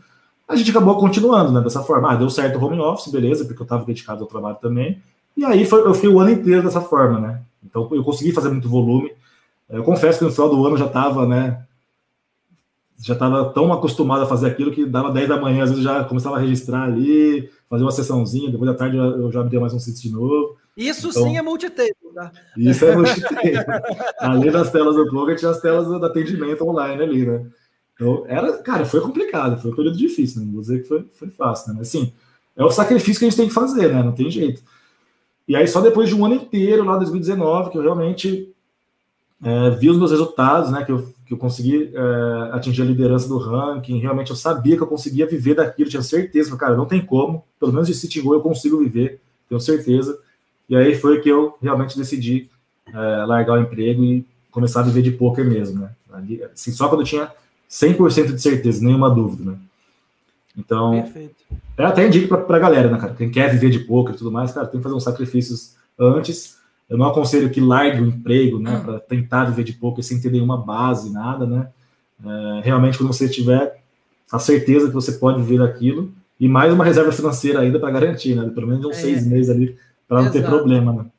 A 0.48 0.56
gente 0.56 0.70
acabou 0.70 0.96
continuando, 0.96 1.52
né? 1.52 1.60
Dessa 1.60 1.82
forma. 1.82 2.10
Ah, 2.10 2.16
deu 2.16 2.28
certo 2.28 2.58
o 2.58 2.64
home 2.64 2.80
office, 2.80 3.12
beleza, 3.12 3.44
porque 3.44 3.60
eu 3.60 3.64
estava 3.64 3.84
dedicado 3.84 4.22
ao 4.22 4.28
trabalho 4.28 4.56
também. 4.60 5.00
E 5.36 5.44
aí 5.44 5.64
foi, 5.64 5.80
eu 5.80 5.94
fui 5.94 6.08
o 6.08 6.18
ano 6.18 6.30
inteiro 6.30 6.62
dessa 6.62 6.80
forma, 6.80 7.20
né? 7.20 7.40
Então 7.64 7.88
eu 7.92 8.02
consegui 8.02 8.32
fazer 8.32 8.48
muito 8.48 8.68
volume. 8.68 9.12
Eu 9.68 9.84
confesso 9.84 10.18
que 10.18 10.24
no 10.24 10.32
final 10.32 10.48
do 10.48 10.66
ano 10.66 10.76
já 10.76 10.86
estava, 10.86 11.26
né? 11.26 11.62
Já 13.00 13.14
estava 13.14 13.44
tão 13.50 13.72
acostumado 13.72 14.22
a 14.22 14.26
fazer 14.26 14.48
aquilo 14.48 14.72
que 14.72 14.84
dava 14.84 15.12
10 15.12 15.28
da 15.28 15.40
manhã, 15.40 15.62
às 15.62 15.70
vezes 15.70 15.84
já 15.84 16.02
começava 16.02 16.36
a 16.36 16.40
registrar 16.40 16.82
ali, 16.82 17.48
fazer 17.70 17.84
uma 17.84 17.92
sessãozinha, 17.92 18.50
depois 18.50 18.68
da 18.68 18.76
tarde 18.76 18.96
eu 18.96 19.30
já 19.30 19.40
abria 19.40 19.60
mais 19.60 19.72
um 19.72 19.78
sítio 19.78 20.02
de 20.02 20.10
novo. 20.10 20.56
Isso 20.78 21.08
então, 21.08 21.24
sim 21.24 21.36
é 21.36 21.42
multitape, 21.42 21.92
tá? 22.14 22.30
Isso 22.56 22.84
é 22.84 22.94
multitape. 22.94 23.52
Além 24.20 24.52
das 24.52 24.70
telas 24.70 24.94
do 24.94 25.10
blog, 25.10 25.34
tinha 25.34 25.50
as 25.50 25.60
telas 25.60 25.88
do 25.88 26.06
atendimento 26.06 26.64
online 26.64 27.02
ali, 27.02 27.26
né? 27.26 27.44
Então, 27.94 28.24
era, 28.28 28.58
cara, 28.58 28.84
foi 28.86 29.00
complicado, 29.00 29.60
foi 29.60 29.72
um 29.72 29.74
período 29.74 29.98
difícil, 29.98 30.40
não 30.40 30.52
vou 30.52 30.60
dizer 30.60 30.82
que 30.82 30.88
foi, 30.88 31.04
foi 31.12 31.30
fácil, 31.30 31.72
né? 31.72 31.74
Mas 31.78 31.88
assim, 31.88 32.12
é 32.56 32.64
o 32.64 32.70
sacrifício 32.70 33.18
que 33.18 33.24
a 33.24 33.28
gente 33.28 33.36
tem 33.36 33.48
que 33.48 33.54
fazer, 33.54 33.92
né? 33.92 34.04
Não 34.04 34.12
tem 34.12 34.30
jeito. 34.30 34.62
E 35.48 35.56
aí, 35.56 35.66
só 35.66 35.80
depois 35.80 36.08
de 36.08 36.14
um 36.14 36.24
ano 36.24 36.36
inteiro, 36.36 36.84
lá 36.84 36.94
em 36.94 36.98
2019, 36.98 37.70
que 37.70 37.78
eu 37.78 37.82
realmente 37.82 38.54
é, 39.42 39.70
vi 39.70 39.90
os 39.90 39.98
meus 39.98 40.12
resultados, 40.12 40.70
né? 40.70 40.84
Que 40.84 40.92
eu, 40.92 41.12
que 41.26 41.34
eu 41.34 41.38
consegui 41.38 41.90
é, 41.92 42.50
atingir 42.52 42.82
a 42.82 42.84
liderança 42.84 43.26
do 43.26 43.38
ranking. 43.38 43.98
Realmente 43.98 44.30
eu 44.30 44.36
sabia 44.36 44.76
que 44.76 44.82
eu 44.82 44.86
conseguia 44.86 45.26
viver 45.26 45.54
daquilo, 45.54 45.90
tinha 45.90 46.02
certeza. 46.02 46.56
Cara, 46.56 46.76
não 46.76 46.86
tem 46.86 47.04
como, 47.04 47.44
pelo 47.58 47.72
menos 47.72 47.88
de 47.88 47.94
City 47.94 48.20
Goal 48.20 48.34
eu 48.34 48.42
consigo 48.42 48.78
viver, 48.78 49.20
tenho 49.48 49.60
certeza. 49.60 50.18
E 50.68 50.76
aí 50.76 50.94
foi 50.94 51.20
que 51.20 51.28
eu 51.28 51.56
realmente 51.62 51.96
decidi 51.96 52.50
é, 52.88 53.24
largar 53.24 53.58
o 53.58 53.62
emprego 53.62 54.04
e 54.04 54.24
começar 54.50 54.80
a 54.80 54.84
viver 54.84 55.02
de 55.02 55.12
poker 55.12 55.44
mesmo, 55.44 55.80
né? 55.80 55.90
Ali, 56.12 56.42
assim, 56.42 56.72
só 56.72 56.88
quando 56.88 57.02
eu 57.02 57.06
tinha 57.06 57.30
100% 57.70 58.34
de 58.34 58.42
certeza, 58.42 58.84
nenhuma 58.84 59.10
dúvida, 59.10 59.52
né? 59.52 59.58
Então, 60.56 61.02
Perfeito. 61.02 61.34
eu 61.76 61.86
até 61.86 62.06
indico 62.06 62.28
para 62.28 62.38
pra 62.38 62.58
galera, 62.58 62.90
né, 62.90 62.98
cara? 62.98 63.14
Quem 63.14 63.30
quer 63.30 63.50
viver 63.50 63.70
de 63.70 63.80
poker 63.80 64.14
e 64.14 64.18
tudo 64.18 64.32
mais, 64.32 64.52
cara, 64.52 64.66
tem 64.66 64.80
que 64.80 64.82
fazer 64.82 64.96
uns 64.96 65.04
sacrifícios 65.04 65.76
antes. 65.98 66.58
Eu 66.88 66.98
não 66.98 67.06
aconselho 67.06 67.50
que 67.50 67.60
largue 67.60 68.00
o 68.00 68.06
emprego, 68.06 68.58
né, 68.58 68.80
para 68.84 68.98
tentar 68.98 69.44
viver 69.44 69.62
de 69.62 69.74
poker 69.74 70.02
sem 70.02 70.20
ter 70.20 70.32
nenhuma 70.32 70.56
base, 70.56 71.12
nada, 71.12 71.46
né? 71.46 71.68
É, 72.24 72.60
realmente, 72.64 72.98
quando 72.98 73.12
você 73.12 73.28
tiver 73.28 73.78
a 74.32 74.38
certeza 74.38 74.88
que 74.88 74.94
você 74.94 75.12
pode 75.12 75.40
viver 75.40 75.58
daquilo, 75.58 76.12
e 76.40 76.48
mais 76.48 76.72
uma 76.72 76.84
reserva 76.84 77.12
financeira 77.12 77.60
ainda 77.60 77.78
para 77.78 77.90
garantir, 77.90 78.34
né? 78.34 78.50
Pelo 78.54 78.66
menos 78.66 78.84
uns 78.84 78.96
é. 78.98 79.00
seis 79.00 79.26
meses 79.26 79.50
ali, 79.50 79.76
para 80.08 80.22
não 80.22 80.30
ter 80.32 80.44
problema, 80.44 80.92
né? 80.92 81.10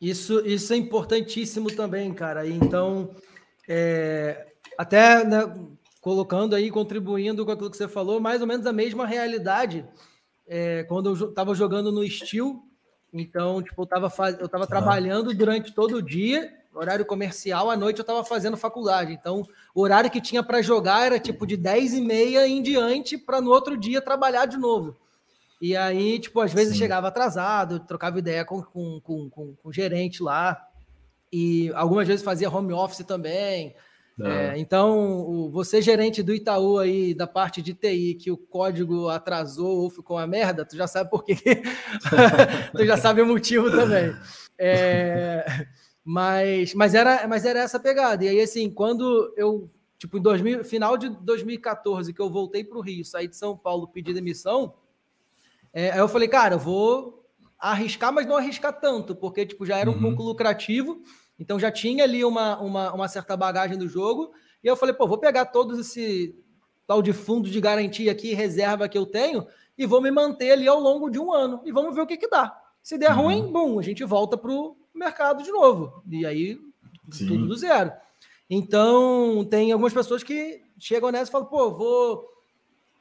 Isso, 0.00 0.46
isso 0.46 0.72
é 0.72 0.76
importantíssimo 0.76 1.74
também, 1.74 2.12
cara. 2.14 2.46
Então, 2.46 3.10
é, 3.68 4.46
até 4.78 5.24
né, 5.24 5.52
colocando 6.00 6.54
aí, 6.54 6.70
contribuindo 6.70 7.44
com 7.44 7.50
aquilo 7.50 7.70
que 7.70 7.76
você 7.76 7.88
falou, 7.88 8.20
mais 8.20 8.40
ou 8.40 8.46
menos 8.46 8.66
a 8.66 8.72
mesma 8.72 9.06
realidade 9.06 9.84
é, 10.46 10.84
quando 10.84 11.10
eu 11.10 11.28
estava 11.28 11.54
jogando 11.54 11.90
no 11.90 12.08
Steel. 12.08 12.62
Então, 13.12 13.62
tipo, 13.62 13.80
eu 13.80 13.84
estava 13.84 14.10
faz... 14.10 14.38
eu 14.38 14.48
tava 14.48 14.64
ah. 14.64 14.68
trabalhando 14.68 15.34
durante 15.34 15.72
todo 15.72 15.96
o 15.96 16.02
dia, 16.02 16.52
horário 16.74 17.06
comercial, 17.06 17.70
à 17.70 17.76
noite 17.76 17.98
eu 17.98 18.02
estava 18.02 18.22
fazendo 18.22 18.56
faculdade. 18.56 19.12
Então, 19.12 19.46
o 19.74 19.80
horário 19.80 20.10
que 20.10 20.20
tinha 20.20 20.42
para 20.42 20.60
jogar 20.60 21.06
era 21.06 21.18
tipo 21.18 21.46
de 21.46 21.56
10 21.56 21.94
e 21.94 22.00
meia 22.02 22.46
em 22.46 22.62
diante 22.62 23.16
para 23.16 23.40
no 23.40 23.50
outro 23.50 23.76
dia 23.76 24.02
trabalhar 24.02 24.44
de 24.44 24.58
novo. 24.58 24.94
E 25.60 25.76
aí, 25.76 26.18
tipo, 26.18 26.40
às 26.40 26.52
vezes 26.52 26.74
Sim. 26.74 26.80
chegava 26.80 27.08
atrasado, 27.08 27.80
trocava 27.80 28.18
ideia 28.18 28.44
com, 28.44 28.62
com, 28.62 29.00
com, 29.00 29.30
com, 29.30 29.54
com 29.54 29.68
o 29.68 29.72
gerente 29.72 30.22
lá, 30.22 30.60
e 31.32 31.72
algumas 31.74 32.06
vezes 32.06 32.24
fazia 32.24 32.50
home 32.50 32.72
office 32.72 33.04
também. 33.04 33.74
É, 34.18 34.58
então, 34.58 35.50
você 35.50 35.82
gerente 35.82 36.22
do 36.22 36.32
Itaú 36.32 36.78
aí, 36.78 37.12
da 37.12 37.26
parte 37.26 37.60
de 37.60 37.74
TI, 37.74 38.14
que 38.14 38.30
o 38.30 38.36
código 38.36 39.10
atrasou 39.10 39.82
ou 39.82 39.90
ficou 39.90 40.16
uma 40.16 40.26
merda, 40.26 40.64
tu 40.64 40.74
já 40.74 40.86
sabe 40.86 41.10
por 41.10 41.22
quê. 41.22 41.34
tu 42.74 42.84
já 42.86 42.96
sabe 42.96 43.20
o 43.20 43.26
motivo 43.26 43.70
também. 43.70 44.16
É, 44.58 45.66
mas, 46.02 46.72
mas, 46.72 46.94
era, 46.94 47.28
mas 47.28 47.44
era 47.44 47.60
essa 47.60 47.78
pegada. 47.78 48.24
E 48.24 48.28
aí, 48.28 48.40
assim, 48.40 48.70
quando 48.70 49.34
eu, 49.36 49.70
tipo, 49.98 50.16
em 50.16 50.22
2000, 50.22 50.64
final 50.64 50.96
de 50.96 51.10
2014, 51.10 52.14
que 52.14 52.20
eu 52.20 52.30
voltei 52.30 52.64
para 52.64 52.78
o 52.78 52.82
Rio, 52.82 53.04
saí 53.04 53.28
de 53.28 53.36
São 53.36 53.54
Paulo, 53.54 53.88
pedi 53.88 54.14
demissão, 54.14 54.72
é, 55.76 55.90
aí 55.90 55.98
eu 55.98 56.08
falei, 56.08 56.26
cara, 56.26 56.54
eu 56.54 56.58
vou 56.58 57.22
arriscar, 57.58 58.10
mas 58.10 58.24
não 58.24 58.38
arriscar 58.38 58.72
tanto, 58.80 59.14
porque, 59.14 59.44
tipo, 59.44 59.66
já 59.66 59.76
era 59.76 59.90
um 59.90 59.92
uhum. 59.92 60.00
pouco 60.00 60.22
lucrativo. 60.22 61.02
Então 61.38 61.60
já 61.60 61.70
tinha 61.70 62.02
ali 62.02 62.24
uma, 62.24 62.58
uma, 62.58 62.94
uma, 62.94 63.08
certa 63.08 63.36
bagagem 63.36 63.76
do 63.76 63.86
jogo. 63.86 64.32
E 64.64 64.66
eu 64.66 64.74
falei, 64.74 64.94
pô, 64.94 65.06
vou 65.06 65.18
pegar 65.18 65.44
todos 65.44 65.78
esse 65.78 66.34
tal 66.86 67.02
de 67.02 67.12
fundo 67.12 67.50
de 67.50 67.60
garantia 67.60 68.10
aqui, 68.10 68.32
reserva 68.32 68.88
que 68.88 68.96
eu 68.96 69.04
tenho, 69.04 69.46
e 69.76 69.84
vou 69.84 70.00
me 70.00 70.10
manter 70.10 70.52
ali 70.52 70.66
ao 70.66 70.80
longo 70.80 71.10
de 71.10 71.18
um 71.18 71.30
ano. 71.30 71.60
E 71.62 71.70
vamos 71.70 71.94
ver 71.94 72.00
o 72.00 72.06
que, 72.06 72.16
que 72.16 72.30
dá. 72.30 72.58
Se 72.82 72.96
der 72.96 73.10
uhum. 73.10 73.24
ruim, 73.24 73.52
bom, 73.52 73.78
a 73.78 73.82
gente 73.82 74.02
volta 74.02 74.38
para 74.38 74.50
o 74.50 74.78
mercado 74.94 75.42
de 75.42 75.50
novo. 75.50 76.02
E 76.10 76.24
aí, 76.24 76.58
Sim. 77.10 77.26
tudo 77.26 77.48
do 77.48 77.54
zero. 77.54 77.92
Então, 78.48 79.46
tem 79.50 79.72
algumas 79.72 79.92
pessoas 79.92 80.22
que 80.22 80.62
chegam 80.78 81.10
nessa 81.10 81.28
e 81.28 81.32
falam, 81.32 81.48
pô, 81.48 81.70
vou 81.70 82.26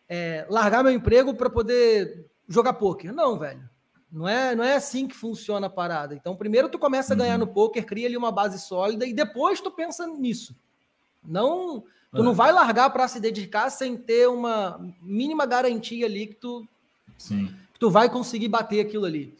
é, 0.10 0.46
largar 0.50 0.84
meu 0.84 0.92
emprego 0.92 1.34
para 1.34 1.50
poder 1.50 2.35
jogar 2.48 2.74
poker. 2.74 3.14
Não, 3.14 3.38
velho. 3.38 3.70
Não 4.12 4.28
é, 4.28 4.56
não 4.56 4.64
é 4.64 4.76
assim 4.76 5.08
que 5.08 5.16
funciona 5.16 5.68
a 5.68 5.70
parada. 5.70 6.16
Então, 6.16 6.36
primeiro 6.36 6.70
tu 6.70 6.80
começa 6.80 7.14
a 7.14 7.18
ganhar 7.18 7.34
uhum. 7.40 7.46
no 7.46 7.54
poker, 7.54 7.86
cria 7.86 8.08
ali 8.08 8.16
uma 8.16 8.32
base 8.32 8.60
sólida 8.60 9.06
e 9.06 9.14
depois 9.14 9.60
tu 9.60 9.72
pensa 9.72 10.08
nisso. 10.08 10.56
Não, 11.24 11.82
tu 12.14 12.22
é. 12.22 12.24
não 12.24 12.34
vai 12.34 12.52
largar 12.52 12.90
para 12.92 13.08
se 13.08 13.20
dedicar 13.20 13.70
sem 13.70 13.98
ter 13.98 14.28
uma 14.30 14.80
mínima 15.02 15.46
garantia 15.46 16.06
ali 16.06 16.28
que 16.28 16.36
tu, 16.36 16.66
Sim. 17.18 17.48
Que 17.74 17.80
tu 17.80 17.90
vai 17.90 18.10
conseguir 18.10 18.48
bater 18.48 18.80
aquilo 18.80 19.06
ali. 19.06 19.36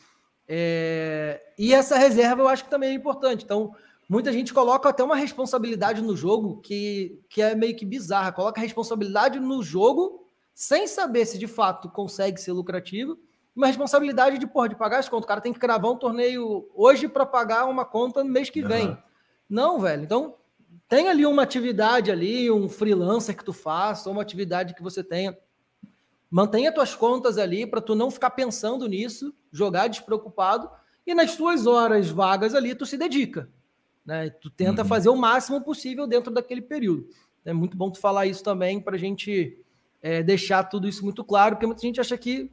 É, 0.48 1.42
e 1.58 1.74
essa 1.74 1.98
reserva 1.98 2.42
eu 2.42 2.48
acho 2.48 2.64
que 2.64 2.70
também 2.70 2.90
é 2.90 2.94
importante. 2.94 3.44
Então, 3.44 3.74
muita 4.08 4.32
gente 4.32 4.54
coloca 4.54 4.90
até 4.90 5.04
uma 5.04 5.16
responsabilidade 5.16 6.02
no 6.02 6.16
jogo 6.16 6.58
que, 6.62 7.20
que 7.30 7.42
é 7.42 7.56
meio 7.56 7.76
que 7.76 7.86
bizarra. 7.86 8.32
Coloca 8.32 8.62
responsabilidade 8.62 9.40
no 9.40 9.64
jogo 9.64 10.25
sem 10.56 10.88
saber 10.88 11.26
se 11.26 11.38
de 11.38 11.48
fato 11.48 11.90
consegue 11.90 12.40
ser 12.40 12.54
lucrativo 12.54 13.20
uma 13.54 13.68
responsabilidade 13.68 14.38
de, 14.38 14.48
porra, 14.48 14.70
de 14.70 14.76
pagar 14.76 15.00
as 15.00 15.08
contas. 15.08 15.26
O 15.26 15.28
cara 15.28 15.42
tem 15.42 15.54
que 15.54 15.60
cravar 15.60 15.92
um 15.92 15.98
torneio 15.98 16.70
hoje 16.74 17.08
para 17.08 17.26
pagar 17.26 17.66
uma 17.66 17.86
conta 17.86 18.24
no 18.24 18.30
mês 18.30 18.50
que 18.50 18.62
vem. 18.62 18.90
Uhum. 18.90 18.98
Não, 19.50 19.80
velho. 19.80 20.04
Então, 20.04 20.36
tem 20.90 21.10
ali 21.10 21.26
uma 21.26 21.44
atividade 21.44 22.12
ali, 22.12 22.50
um 22.50 22.68
freelancer 22.68 23.36
que 23.36 23.44
tu 23.44 23.54
faça, 23.54 24.10
ou 24.10 24.16
uma 24.16 24.22
atividade 24.22 24.74
que 24.74 24.84
você 24.84 25.04
tenha. 25.04 25.38
Mantenha 26.30 26.74
tuas 26.74 26.96
contas 26.96 27.38
ali 27.38 27.66
para 27.66 27.80
tu 27.80 27.96
não 27.96 28.12
ficar 28.12 28.32
pensando 28.32 28.88
nisso, 28.88 29.34
jogar 29.52 29.88
despreocupado 29.88 30.70
e 31.08 31.14
nas 31.14 31.36
tuas 31.36 31.66
horas 31.66 32.10
vagas 32.10 32.54
ali 32.54 32.76
tu 32.76 32.86
se 32.86 32.98
dedica, 32.98 33.50
né? 34.06 34.30
Tu 34.30 34.50
tenta 34.50 34.82
uhum. 34.82 34.88
fazer 34.88 35.10
o 35.10 35.16
máximo 35.16 35.62
possível 35.62 36.08
dentro 36.08 36.34
daquele 36.34 36.62
período. 36.62 37.08
É 37.46 37.54
muito 37.54 37.78
bom 37.78 37.92
tu 37.92 38.00
falar 38.00 38.26
isso 38.26 38.44
também 38.44 38.82
para 38.82 38.96
a 38.96 39.00
gente 39.00 39.64
é, 40.06 40.22
deixar 40.22 40.64
tudo 40.66 40.88
isso 40.88 41.04
muito 41.04 41.24
claro, 41.24 41.56
porque 41.56 41.66
muita 41.66 41.82
gente 41.82 42.00
acha 42.00 42.16
que 42.16 42.52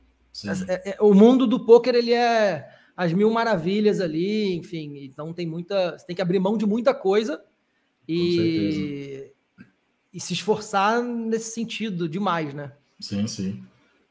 é, 0.66 0.92
é, 0.92 0.96
o 1.02 1.12
mundo 1.12 1.46
do 1.46 1.66
poker 1.66 1.94
ele 1.94 2.14
é 2.14 2.66
as 2.96 3.12
mil 3.12 3.30
maravilhas 3.30 4.00
ali, 4.00 4.54
enfim. 4.54 5.04
Então 5.04 5.34
tem 5.34 5.46
muita, 5.46 5.98
você 5.98 6.06
tem 6.06 6.16
que 6.16 6.22
abrir 6.22 6.38
mão 6.38 6.56
de 6.56 6.64
muita 6.64 6.94
coisa 6.94 7.42
e, 8.08 9.30
e 10.10 10.18
se 10.18 10.32
esforçar 10.32 11.02
nesse 11.02 11.52
sentido 11.52 12.08
demais, 12.08 12.54
né? 12.54 12.72
Sim, 12.98 13.26
sim. 13.26 13.62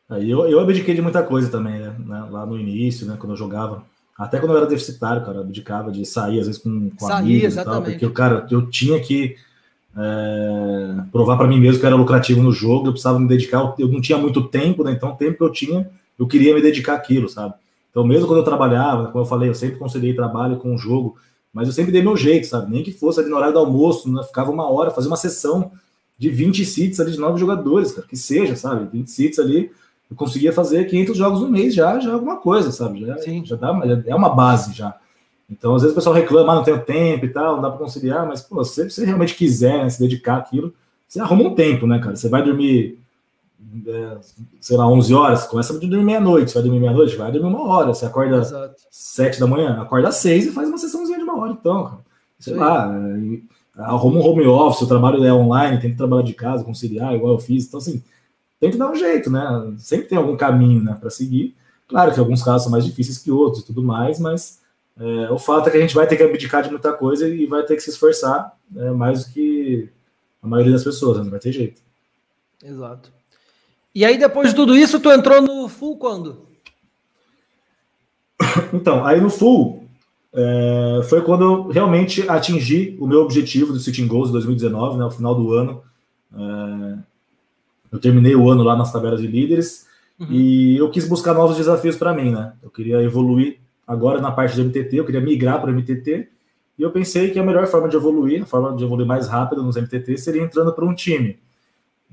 Aí 0.08 0.30
eu, 0.30 0.46
eu 0.46 0.60
abdiquei 0.60 0.94
de 0.94 1.02
muita 1.02 1.24
coisa 1.24 1.50
também, 1.50 1.80
né? 1.80 2.28
Lá 2.30 2.46
no 2.46 2.60
início, 2.60 3.08
né? 3.08 3.18
Quando 3.20 3.32
eu 3.32 3.38
jogava. 3.38 3.84
Até 4.16 4.40
quando 4.40 4.52
eu 4.52 4.58
era 4.58 4.68
deficitário, 4.68 5.26
cara, 5.26 5.38
eu 5.38 5.42
abdicava 5.42 5.92
de 5.92 6.06
sair, 6.06 6.40
às 6.40 6.46
vezes, 6.46 6.62
com, 6.62 6.92
com 6.92 7.08
sair, 7.08 7.18
amigos 7.18 7.44
exatamente. 7.46 7.80
e 7.80 8.00
tal, 8.00 8.00
porque, 8.00 8.10
cara, 8.16 8.48
eu 8.52 8.70
tinha 8.70 9.00
que 9.02 9.36
é, 9.98 11.04
provar 11.12 11.38
para 11.38 11.48
mim 11.48 11.60
mesmo 11.60 11.80
que 11.80 11.86
era 11.86 11.96
lucrativo 11.96 12.42
no 12.42 12.52
jogo, 12.52 12.88
eu 12.88 12.92
precisava 12.92 13.20
me 13.20 13.28
dedicar, 13.28 13.76
eu 13.78 13.88
não 13.88 14.02
tinha 14.02 14.18
muito 14.18 14.44
tempo, 14.48 14.84
né? 14.84 14.92
Então, 14.92 15.12
o 15.12 15.16
tempo 15.16 15.38
que 15.38 15.44
eu 15.44 15.52
tinha, 15.52 15.90
eu 16.18 16.28
queria 16.28 16.54
me 16.54 16.62
dedicar 16.62 16.96
àquilo, 16.96 17.28
sabe? 17.28 17.54
Então, 17.90 18.06
mesmo 18.06 18.26
quando 18.26 18.40
eu 18.40 18.46
trabalhava, 18.46 19.08
como 19.08 19.24
eu 19.24 19.28
falei, 19.28 19.50
eu 19.50 19.54
sempre 19.54 19.78
conciliei 19.78 20.14
trabalho 20.14 20.58
com 20.58 20.74
o 20.74 20.78
jogo, 20.78 21.18
mas 21.54 21.68
eu 21.68 21.74
sempre 21.74 21.92
dei 21.92 22.02
meu 22.02 22.16
jeito, 22.16 22.48
sabe? 22.48 22.72
Nem 22.72 22.84
que 22.84 22.92
fosse 22.92 23.20
ali 23.20 23.30
no 23.30 23.36
horário 23.36 23.54
do 23.54 23.60
almoço, 23.60 24.12
né? 24.12 24.24
ficava 24.24 24.50
uma 24.50 24.70
hora, 24.70 24.92
fazia 24.92 25.10
uma 25.10 25.18
sessão 25.18 25.72
de 26.18 26.30
20 26.30 26.64
seats 26.64 27.00
ali 27.00 27.12
de 27.12 27.20
nove 27.20 27.40
jogadores, 27.40 27.92
cara, 27.92 28.08
que 28.08 28.16
seja, 28.16 28.56
sabe? 28.56 28.88
20 28.92 29.10
seats 29.10 29.40
ali, 29.40 29.72
eu 30.10 30.16
conseguia 30.16 30.54
fazer 30.54 30.86
500 30.86 31.18
jogos 31.18 31.42
no 31.42 31.50
mês 31.50 31.74
já, 31.74 32.00
já 32.00 32.12
é 32.12 32.14
alguma 32.14 32.38
coisa, 32.38 32.72
sabe? 32.72 33.06
Já, 33.06 33.18
Sim. 33.18 33.44
já 33.44 33.56
dá, 33.56 33.74
já 33.86 34.04
é 34.06 34.16
uma 34.16 34.30
base 34.30 34.74
já. 34.74 34.96
Então, 35.52 35.76
às 35.76 35.82
vezes 35.82 35.92
o 35.92 35.96
pessoal 35.96 36.16
reclama, 36.16 36.54
ah, 36.54 36.56
não 36.56 36.64
tenho 36.64 36.80
tempo 36.80 37.26
e 37.26 37.30
tal, 37.30 37.56
não 37.56 37.62
dá 37.62 37.70
para 37.70 37.80
conciliar, 37.80 38.26
mas, 38.26 38.42
pô, 38.42 38.64
se 38.64 38.90
você 38.90 39.04
realmente 39.04 39.36
quiser 39.36 39.84
né, 39.84 39.90
se 39.90 40.00
dedicar 40.00 40.38
àquilo, 40.38 40.74
você 41.08 41.20
arruma 41.20 41.44
um 41.44 41.56
tempo, 41.56 41.86
né, 41.86 42.00
cara? 42.00 42.16
Você 42.16 42.30
vai 42.30 42.42
dormir 42.42 42.98
é, 43.86 44.18
sei 44.60 44.76
lá, 44.76 44.88
11 44.88 45.14
horas, 45.14 45.46
começa 45.46 45.74
a 45.74 45.78
dormir 45.78 46.04
meia-noite, 46.04 46.54
vai 46.54 46.64
dormir 46.64 46.80
meia-noite, 46.80 47.16
vai 47.16 47.32
dormir 47.32 47.48
uma 47.48 47.64
hora, 47.64 47.88
você 47.88 48.06
acorda 48.06 48.38
Exato. 48.38 48.76
7 48.90 49.40
da 49.40 49.48
manhã, 49.48 49.82
acorda 49.82 50.10
às 50.10 50.16
6 50.16 50.48
e 50.48 50.52
faz 50.52 50.68
uma 50.68 50.78
sessãozinha 50.78 51.18
de 51.18 51.24
uma 51.24 51.38
hora, 51.38 51.52
então, 51.52 52.00
sei 52.40 52.56
lá, 52.56 52.92
arruma 53.76 54.20
um 54.20 54.26
home 54.26 54.46
office, 54.48 54.82
o 54.82 54.88
trabalho 54.88 55.24
é 55.24 55.34
online, 55.34 55.80
tem 55.80 55.92
que 55.92 55.98
trabalhar 55.98 56.24
de 56.24 56.34
casa, 56.34 56.64
conciliar, 56.64 57.14
igual 57.14 57.34
eu 57.34 57.40
fiz, 57.40 57.68
então 57.68 57.78
assim, 57.78 58.04
tem 58.60 58.72
que 58.72 58.78
dar 58.78 58.92
um 58.92 58.96
jeito, 58.96 59.30
né, 59.30 59.74
sempre 59.78 60.08
tem 60.08 60.18
algum 60.18 60.36
caminho, 60.36 60.84
né, 60.84 60.98
para 61.00 61.10
seguir, 61.10 61.56
claro 61.88 62.14
que 62.14 62.20
alguns 62.20 62.44
casos 62.44 62.64
são 62.64 62.72
mais 62.72 62.84
difíceis 62.84 63.20
que 63.20 63.32
outros 63.32 63.64
e 63.64 63.66
tudo 63.66 63.84
mais, 63.84 64.20
mas 64.20 64.61
é, 65.02 65.32
o 65.32 65.40
fato 65.40 65.68
é 65.68 65.72
que 65.72 65.78
a 65.78 65.82
gente 65.82 65.96
vai 65.96 66.06
ter 66.06 66.16
que 66.16 66.22
abdicar 66.22 66.62
de 66.62 66.70
muita 66.70 66.94
coisa 66.94 67.28
e 67.28 67.48
vai 67.48 67.64
ter 67.64 67.76
que 67.76 67.82
se 67.82 67.90
esforçar 67.90 68.56
né, 68.70 68.92
mais 68.92 69.26
do 69.26 69.34
que 69.34 69.90
a 70.44 70.48
maioria 70.48 70.74
das 70.74 70.84
pessoas, 70.84 71.18
né, 71.18 71.24
não 71.24 71.32
vai 71.32 71.40
ter 71.40 71.52
jeito. 71.52 71.82
Exato. 72.64 73.12
E 73.96 74.06
aí, 74.06 74.16
depois 74.20 74.50
de 74.50 74.56
tudo 74.56 74.78
isso, 74.78 75.00
tu 75.00 75.12
entrou 75.12 75.42
no 75.42 75.68
full 75.68 75.98
quando? 75.98 76.38
Então, 78.74 79.06
aí 79.06 79.20
no 79.20 79.30
full 79.30 79.88
é, 80.34 81.02
foi 81.10 81.22
quando 81.22 81.44
eu 81.44 81.68
realmente 81.70 82.30
atingi 82.30 82.96
o 83.00 83.08
meu 83.08 83.22
objetivo 83.22 83.74
do 83.74 83.80
Sitting 83.80 84.08
Goals 84.08 84.32
2019, 84.32 84.98
né, 84.98 85.04
no 85.04 85.12
final 85.12 85.34
do 85.34 85.52
ano. 85.52 85.82
É, 86.34 86.98
eu 87.92 88.00
terminei 88.00 88.36
o 88.36 88.50
ano 88.50 88.64
lá 88.64 88.76
nas 88.76 88.94
tabelas 88.94 89.20
de 89.20 89.28
líderes 89.28 89.88
uhum. 90.20 90.28
e 90.30 90.78
eu 90.78 90.92
quis 90.92 91.08
buscar 91.08 91.34
novos 91.34 91.58
desafios 91.58 91.96
para 91.96 92.14
mim, 92.14 92.32
né? 92.32 92.54
Eu 92.62 92.70
queria 92.70 93.02
evoluir 93.02 93.60
agora 93.92 94.22
na 94.22 94.32
parte 94.32 94.56
de 94.56 94.64
MTT, 94.64 94.96
eu 94.96 95.06
queria 95.06 95.22
migrar 95.22 95.60
para 95.62 95.72
MTT 95.72 96.28
e 96.80 96.82
eu 96.82 96.92
pensei 96.92 97.30
que 97.30 97.38
a 97.38 97.44
melhor 97.44 97.68
forma 97.68 97.90
de 97.90 97.96
evoluir, 97.96 98.44
a 98.44 98.46
forma 98.46 98.76
de 98.76 98.84
evoluir 98.84 99.06
mais 99.06 99.28
rápido 99.28 99.62
nos 99.62 99.76
MTT 99.76 100.18
seria 100.18 100.42
entrando 100.42 100.72
para 100.72 100.86
um 100.86 100.96
time. 100.96 101.38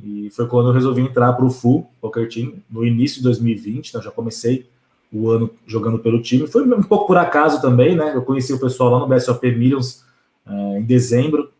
E 0.02 0.30
foi 0.30 0.46
quando 0.46 0.68
eu 0.68 0.72
resolvi 0.72 1.00
entrar 1.02 1.32
para 1.32 1.44
o 1.44 1.50
Full 1.50 1.88
Poker 2.00 2.28
Team, 2.28 2.54
no 2.70 2.84
início 2.84 3.18
de 3.18 3.24
2020, 3.24 3.88
então 3.88 4.02
já 4.02 4.10
comecei 4.10 4.68
o 5.12 5.30
ano 5.30 5.50
jogando 5.66 5.98
pelo 5.98 6.20
time. 6.20 6.46
Foi 6.46 6.62
um 6.62 6.82
pouco 6.82 7.06
por 7.06 7.16
acaso 7.16 7.60
também, 7.60 7.96
né? 7.96 8.14
Eu 8.14 8.22
conheci 8.22 8.52
o 8.52 8.60
pessoal 8.60 8.90
lá 8.90 8.98
no 9.00 9.06
BSOP 9.06 9.50
Millions 9.52 10.04
é, 10.46 10.78
em 10.78 10.84
dezembro, 10.84 11.50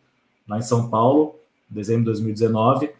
lá 0.47 0.57
em 0.57 0.61
São 0.61 0.89
Paulo, 0.89 1.35
dezembro 1.69 2.01
de 2.01 2.05
2019. 2.11 2.91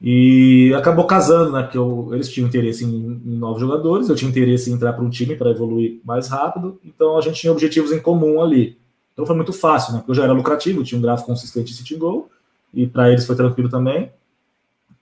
E 0.00 0.72
acabou 0.74 1.06
casando, 1.06 1.52
né? 1.52 1.62
Porque 1.62 1.76
eu, 1.76 2.10
eles 2.12 2.28
tinham 2.28 2.46
interesse 2.46 2.84
em, 2.84 3.20
em, 3.24 3.36
novos 3.36 3.60
jogadores, 3.60 4.08
eu 4.08 4.14
tinha 4.14 4.30
interesse 4.30 4.70
em 4.70 4.74
entrar 4.74 4.92
para 4.92 5.04
um 5.04 5.10
time 5.10 5.34
para 5.34 5.50
evoluir 5.50 6.00
mais 6.04 6.28
rápido, 6.28 6.80
então 6.84 7.18
a 7.18 7.20
gente 7.20 7.40
tinha 7.40 7.52
objetivos 7.52 7.90
em 7.90 8.00
comum 8.00 8.40
ali. 8.40 8.78
Então 9.12 9.26
foi 9.26 9.34
muito 9.34 9.52
fácil, 9.52 9.92
né? 9.92 9.98
Porque 9.98 10.12
eu 10.12 10.14
já 10.14 10.24
era 10.24 10.32
lucrativo, 10.32 10.84
tinha 10.84 10.98
um 10.98 11.02
gráfico 11.02 11.28
consistente 11.28 11.72
em 11.72 11.74
sitting 11.74 11.98
goal, 11.98 12.30
e 12.72 12.86
para 12.86 13.10
eles 13.10 13.26
foi 13.26 13.34
tranquilo 13.34 13.68
também. 13.68 14.12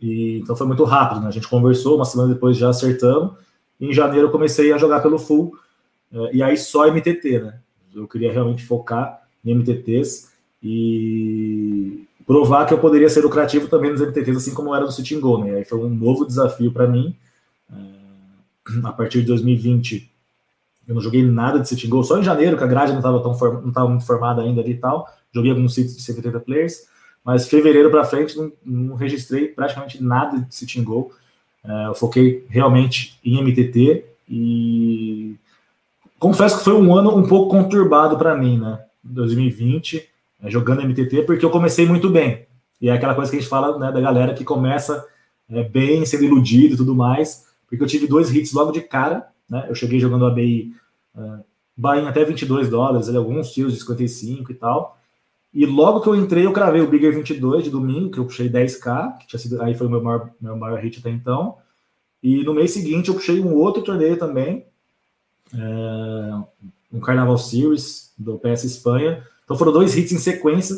E, 0.01 0.39
então 0.39 0.57
foi 0.57 0.67
muito 0.67 0.85
rápido, 0.85 1.21
né? 1.21 1.29
A 1.29 1.31
gente 1.33 1.49
conversou, 1.49 1.97
uma 1.97 2.05
semana 2.07 2.33
depois 2.33 2.57
já 2.57 2.71
acertamos. 2.71 3.35
E 3.79 3.87
em 3.87 3.93
janeiro 3.93 4.29
eu 4.29 4.33
comecei 4.33 4.73
a 4.73 4.79
jogar 4.79 5.01
pelo 5.01 5.19
full. 5.19 5.59
É, 6.11 6.37
e 6.37 6.43
aí 6.43 6.57
só 6.57 6.91
MTT, 6.91 7.41
né? 7.41 7.59
Eu 7.95 8.09
queria 8.09 8.33
realmente 8.33 8.65
focar 8.65 9.23
em 9.45 9.55
MTTs 9.55 10.31
e 10.63 12.06
provar 12.27 12.67
que 12.67 12.75
eu 12.75 12.79
poderia 12.79 13.09
ser 13.09 13.23
lucrativo 13.23 13.69
também 13.69 13.91
nos 13.91 14.01
MTTs, 14.01 14.37
assim 14.37 14.55
como 14.55 14.75
era 14.75 14.85
no 14.85 14.91
Sitting 14.91 15.21
Go, 15.21 15.39
né? 15.39 15.57
Aí 15.57 15.65
foi 15.65 15.79
um 15.79 15.89
novo 15.89 16.27
desafio 16.27 16.73
para 16.73 16.87
mim. 16.87 17.15
É, 17.71 17.77
a 18.85 18.93
partir 18.93 19.21
de 19.21 19.27
2020, 19.27 20.11
eu 20.89 20.95
não 20.95 21.01
joguei 21.01 21.23
nada 21.23 21.61
de 21.61 21.69
Sitting 21.69 21.89
Go, 21.89 22.03
só 22.03 22.19
em 22.19 22.25
janeiro, 22.25 22.57
que 22.57 22.65
a 22.65 22.67
grade 22.67 22.93
não 22.93 22.99
estava 22.99 23.21
tão 23.21 23.33
não 23.63 23.73
tava 23.73 23.89
muito 23.89 24.05
formada 24.05 24.43
ainda 24.43 24.61
ali 24.61 24.73
e 24.73 24.79
tal. 24.79 25.09
Joguei 25.33 25.51
alguns 25.53 25.75
sítios 25.75 25.97
de 25.97 26.03
180 26.03 26.41
players 26.41 26.87
mas 27.27 27.49
fevereiro 27.49 27.91
para 27.91 28.05
frente 28.05 28.39
não, 28.39 28.53
não, 28.65 28.95
registrei 28.95 29.49
praticamente 29.49 30.01
nada 30.01 30.39
de 30.39 30.55
sitting 30.55 30.85
goal. 30.85 31.11
É, 31.65 31.87
eu 31.89 31.95
foquei 31.97 32.47
realmente 32.49 33.19
em 33.25 33.43
MTT 33.43 34.05
e 34.29 35.35
confesso 36.21 36.59
que 36.59 36.65
foi 36.65 36.75
um 36.75 36.95
ano 36.95 37.17
um 37.17 37.27
pouco 37.27 37.51
conturbado 37.51 38.17
para 38.17 38.37
mim, 38.37 38.61
né? 38.61 38.79
2020, 39.03 40.09
é, 40.43 40.51
jogando 40.51 40.83
MTT, 40.83 41.23
porque 41.23 41.45
eu 41.45 41.51
comecei 41.51 41.87
muito 41.87 42.11
bem. 42.11 42.47
E 42.81 42.89
é 42.89 42.93
aquela 42.93 43.15
coisa 43.15 43.31
que 43.31 43.37
a 43.37 43.41
gente 43.41 43.49
fala 43.49 43.79
né, 43.79 43.91
da 43.91 44.01
galera 44.01 44.35
que 44.35 44.45
começa 44.45 45.07
é, 45.49 45.63
bem, 45.63 46.05
sendo 46.05 46.25
iludido 46.25 46.75
e 46.75 46.77
tudo 46.77 46.95
mais, 46.95 47.47
porque 47.69 47.83
eu 47.83 47.89
tive 47.89 48.07
dois 48.07 48.35
hits 48.35 48.53
logo 48.53 48.73
de 48.73 48.81
cara, 48.81 49.29
né? 49.49 49.67
Eu 49.69 49.75
cheguei 49.75 49.99
jogando 49.99 50.27
a 50.27 50.31
BI 50.31 50.75
uh, 51.15 51.45
Bahia 51.77 52.09
até 52.09 52.25
22 52.25 52.69
dólares, 52.69 53.09
ali, 53.09 53.17
alguns 53.17 53.53
tiros 53.53 53.75
de 53.75 53.81
55 53.81 54.51
e 54.51 54.55
tal. 54.55 54.99
E 55.53 55.65
logo 55.67 56.01
que 56.01 56.09
eu 56.09 56.17
entrei, 56.17 56.47
eu 56.47 56.53
cravei 56.53 56.81
o 56.81 56.89
Bigger 56.89 57.15
22 57.15 57.65
de 57.65 57.71
domingo, 57.71 58.11
que 58.11 58.19
eu 58.19 58.25
puxei 58.25 58.49
10k, 58.49 59.19
que 59.19 59.27
tinha 59.27 59.41
sido, 59.41 59.63
aí 59.63 59.75
foi 59.75 59.87
o 59.87 59.91
meu 59.91 60.03
maior, 60.03 60.31
meu 60.41 60.57
maior 60.57 60.79
hit 60.81 60.99
até 60.99 61.11
então. 61.11 61.57
E 62.23 62.43
no 62.45 62.55
mês 62.55 62.73
seguinte 62.73 63.09
eu 63.09 63.15
puxei 63.15 63.41
um 63.41 63.55
outro 63.55 63.83
torneio 63.83 64.19
também, 64.19 64.67
é, 65.55 65.59
um 66.93 67.01
Carnaval 67.01 67.39
Series 67.39 68.13
do 68.19 68.39
PS 68.39 68.65
Espanha. 68.65 69.27
Então 69.47 69.57
foram 69.57 69.73
dois 69.73 69.97
hits 69.97 70.13
em 70.13 70.19
sequência 70.19 70.77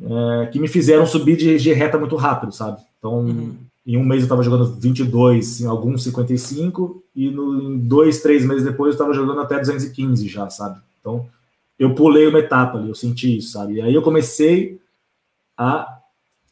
é, 0.00 0.46
que 0.46 0.58
me 0.58 0.66
fizeram 0.66 1.06
subir 1.06 1.36
de, 1.36 1.58
de, 1.58 1.72
reta 1.72 1.98
muito 1.98 2.16
rápido, 2.16 2.52
sabe? 2.52 2.80
Então, 2.98 3.20
uhum. 3.20 3.56
em 3.86 3.96
um 3.96 4.04
mês 4.04 4.22
eu 4.22 4.24
estava 4.24 4.42
jogando 4.42 4.74
22, 4.80 5.60
em 5.60 5.66
alguns 5.66 6.02
55, 6.04 7.02
e 7.14 7.30
no, 7.30 7.62
em 7.62 7.78
dois, 7.78 8.20
três 8.22 8.44
meses 8.44 8.64
depois 8.64 8.88
eu 8.88 8.92
estava 8.92 9.12
jogando 9.12 9.40
até 9.40 9.58
215 9.58 10.26
já, 10.28 10.48
sabe? 10.48 10.80
Então, 11.00 11.26
eu 11.78 11.94
pulei 11.94 12.26
uma 12.26 12.38
etapa 12.38 12.78
ali, 12.78 12.88
eu 12.88 12.94
senti 12.94 13.38
isso, 13.38 13.52
sabe? 13.52 13.74
E 13.74 13.82
aí 13.82 13.94
eu 13.94 14.02
comecei 14.02 14.80
a, 15.56 15.98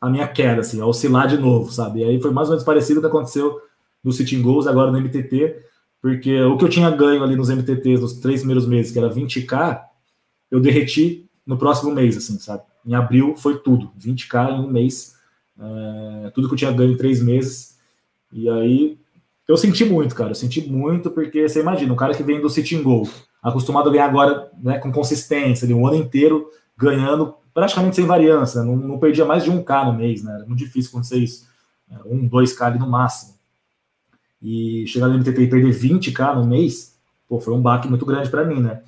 a 0.00 0.10
minha 0.10 0.26
queda, 0.28 0.60
assim, 0.60 0.80
a 0.80 0.86
oscilar 0.86 1.26
de 1.28 1.38
novo, 1.38 1.72
sabe? 1.72 2.00
E 2.00 2.04
aí 2.04 2.20
foi 2.20 2.30
mais 2.30 2.48
ou 2.48 2.52
menos 2.52 2.64
parecido 2.64 3.00
com 3.00 3.06
o 3.06 3.10
que 3.10 3.16
aconteceu 3.16 3.60
no 4.02 4.12
Sitting 4.12 4.42
Goals, 4.42 4.66
agora 4.66 4.90
no 4.90 5.00
MTT, 5.00 5.56
porque 6.02 6.40
o 6.42 6.56
que 6.56 6.64
eu 6.64 6.68
tinha 6.68 6.90
ganho 6.90 7.22
ali 7.22 7.36
nos 7.36 7.48
MTTs 7.48 8.00
nos 8.00 8.14
três 8.14 8.40
primeiros 8.40 8.66
meses, 8.66 8.92
que 8.92 8.98
era 8.98 9.12
20k, 9.12 9.85
eu 10.50 10.60
derreti 10.60 11.28
no 11.46 11.56
próximo 11.56 11.92
mês, 11.92 12.16
assim, 12.16 12.38
sabe? 12.38 12.62
Em 12.84 12.94
abril 12.94 13.36
foi 13.36 13.58
tudo, 13.58 13.90
20k 13.98 14.50
em 14.50 14.60
um 14.60 14.70
mês, 14.70 15.16
é, 15.58 16.30
tudo 16.30 16.48
que 16.48 16.54
eu 16.54 16.58
tinha 16.58 16.72
ganho 16.72 16.92
em 16.92 16.96
três 16.96 17.22
meses. 17.22 17.78
E 18.32 18.48
aí 18.48 18.98
eu 19.48 19.56
senti 19.56 19.84
muito, 19.84 20.14
cara, 20.14 20.30
eu 20.30 20.34
senti 20.34 20.68
muito, 20.68 21.10
porque 21.10 21.48
você 21.48 21.60
imagina, 21.60 21.92
um 21.92 21.96
cara 21.96 22.14
que 22.14 22.22
vem 22.22 22.40
do 22.40 22.50
Sitting 22.50 22.82
Goal, 22.82 23.08
acostumado 23.42 23.88
a 23.88 23.92
ganhar 23.92 24.06
agora 24.06 24.50
né, 24.60 24.78
com 24.78 24.90
consistência, 24.92 25.64
ali, 25.64 25.74
um 25.74 25.86
ano 25.86 25.96
inteiro 25.96 26.48
ganhando 26.76 27.34
praticamente 27.54 27.96
sem 27.96 28.04
variância, 28.04 28.62
não, 28.62 28.76
não, 28.76 28.98
perdia 28.98 29.24
mais 29.24 29.42
de 29.42 29.50
1k 29.50 29.86
no 29.86 29.94
mês, 29.94 30.22
né? 30.22 30.34
Era 30.34 30.44
muito 30.44 30.58
difícil 30.58 30.90
acontecer 30.90 31.16
isso. 31.16 31.46
Um, 32.04 32.28
2k 32.28 32.60
ali 32.60 32.78
no 32.78 32.86
máximo. 32.86 33.34
E 34.42 34.84
chegar 34.86 35.08
no 35.08 35.14
MTT 35.14 35.42
e 35.42 35.48
perder 35.48 35.74
20k 35.74 36.34
no 36.34 36.44
mês, 36.44 36.98
pô, 37.26 37.40
foi 37.40 37.54
um 37.54 37.62
baque 37.62 37.88
muito 37.88 38.04
grande 38.04 38.28
para 38.28 38.44
mim, 38.44 38.60
né? 38.60 38.82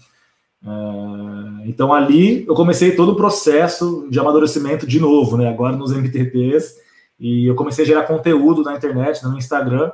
É, 0.64 1.68
então 1.68 1.92
ali 1.92 2.44
eu 2.46 2.54
comecei 2.54 2.96
todo 2.96 3.12
o 3.12 3.16
processo 3.16 4.06
de 4.10 4.18
amadurecimento 4.18 4.86
de 4.86 5.00
novo, 5.00 5.36
né? 5.36 5.48
Agora 5.48 5.76
nos 5.76 5.92
MTTs, 5.92 6.76
e 7.18 7.46
eu 7.46 7.54
comecei 7.54 7.84
a 7.84 7.86
gerar 7.86 8.02
conteúdo 8.04 8.62
na 8.62 8.76
internet, 8.76 9.22
no 9.24 9.36
Instagram. 9.36 9.90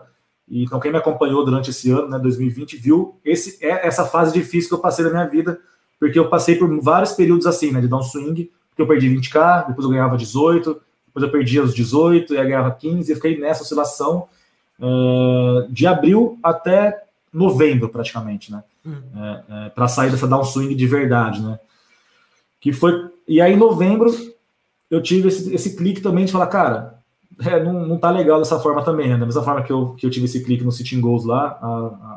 E 0.49 0.65
então 0.65 0.79
quem 0.79 0.93
me 0.93 0.99
acompanhou 0.99 1.45
durante 1.45 1.71
esse 1.71 1.91
ano, 1.91 2.09
né, 2.09 2.19
2020, 2.19 2.77
viu 2.77 3.19
esse, 3.25 3.65
é 3.65 3.87
essa 3.87 4.05
fase 4.05 4.33
difícil 4.33 4.69
que 4.69 4.75
eu 4.75 4.81
passei 4.81 5.05
na 5.05 5.11
minha 5.11 5.27
vida, 5.27 5.59
porque 5.99 6.19
eu 6.19 6.29
passei 6.29 6.57
por 6.57 6.69
vários 6.83 7.13
períodos 7.13 7.47
assim, 7.47 7.73
né, 7.73 7.81
de 7.81 7.89
dar 7.89 7.97
um 7.97 8.03
swing, 8.03 8.51
porque 8.69 8.83
eu 8.83 8.87
perdi 8.87 9.09
20k, 9.09 9.69
depois 9.69 9.85
eu 9.85 9.91
ganhava 9.91 10.19
18, 10.19 10.81
depois 11.07 11.25
eu 11.25 11.31
perdi 11.31 11.61
os 11.61 11.75
18, 11.75 12.35
e 12.35 12.37
ganhava 12.37 12.73
15, 12.73 13.11
e 13.11 13.15
fiquei 13.15 13.39
nessa 13.39 13.63
oscilação 13.63 14.29
uh, 14.79 15.73
de 15.73 15.87
abril 15.87 16.39
até 16.43 17.04
novembro, 17.35 17.89
praticamente, 17.89 18.51
né? 18.53 18.63
Uhum. 18.85 19.03
É, 19.17 19.67
é, 19.67 19.69
para 19.71 19.89
sair 19.89 20.11
dessa 20.11 20.27
down 20.27 20.45
swing 20.45 20.75
de 20.75 20.87
verdade, 20.87 21.43
né? 21.43 21.59
Que 22.61 22.73
foi. 22.73 23.11
E 23.27 23.41
aí, 23.41 23.53
em 23.53 23.57
novembro, 23.57 24.11
eu 24.91 25.03
tive 25.03 25.29
esse, 25.29 25.53
esse 25.55 25.77
clique 25.77 26.01
também 26.01 26.25
de 26.25 26.33
falar, 26.33 26.47
cara, 26.47 26.99
é, 27.43 27.63
não, 27.63 27.87
não 27.87 27.99
tá 27.99 28.11
legal 28.11 28.39
dessa 28.39 28.61
forma 28.61 28.83
também, 28.83 29.09
né? 29.09 29.17
Da 29.17 29.27
mesma 29.27 29.43
forma 29.43 29.63
que 29.63 29.73
eu, 29.73 29.95
que 29.95 30.07
eu 30.07 30.11
tive 30.11 30.27
esse 30.27 30.45
clique 30.45 30.65
no 30.65 30.71
Sitting 30.71 31.01
Goals 31.01 31.25
lá, 31.25 31.59
há, 31.61 31.67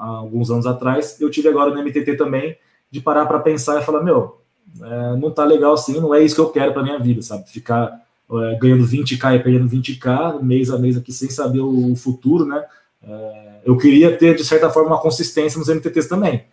há 0.01 0.07
alguns 0.19 0.51
anos 0.51 0.65
atrás, 0.65 1.19
eu 1.19 1.29
tive 1.29 1.49
agora 1.49 1.73
no 1.73 1.81
MTT 1.81 2.15
também, 2.15 2.55
de 2.91 3.01
parar 3.01 3.25
para 3.25 3.39
pensar 3.39 3.81
e 3.81 3.85
falar, 3.85 4.03
meu, 4.03 4.41
é, 4.81 5.15
não 5.15 5.31
tá 5.31 5.43
legal 5.43 5.73
assim, 5.73 5.99
não 5.99 6.13
é 6.13 6.21
isso 6.21 6.35
que 6.35 6.41
eu 6.41 6.49
quero 6.49 6.73
para 6.73 6.83
minha 6.83 6.99
vida, 6.99 7.21
sabe? 7.21 7.49
Ficar 7.49 8.01
é, 8.29 8.57
ganhando 8.59 8.85
20k 8.85 9.35
e 9.35 9.39
perdendo 9.39 9.69
20k 9.69 10.41
mês 10.41 10.69
a 10.69 10.77
mês 10.77 10.97
aqui 10.97 11.11
sem 11.11 11.29
saber 11.29 11.61
o 11.61 11.95
futuro, 11.95 12.45
né? 12.45 12.63
É, 13.03 13.61
eu 13.65 13.77
queria 13.77 14.15
ter, 14.17 14.35
de 14.35 14.43
certa 14.43 14.69
forma, 14.69 14.89
uma 14.89 15.01
consistência 15.01 15.59
nos 15.59 15.67
MTTs 15.67 16.07
também. 16.07 16.45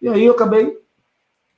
E 0.00 0.08
aí 0.08 0.24
eu 0.24 0.32
acabei, 0.32 0.78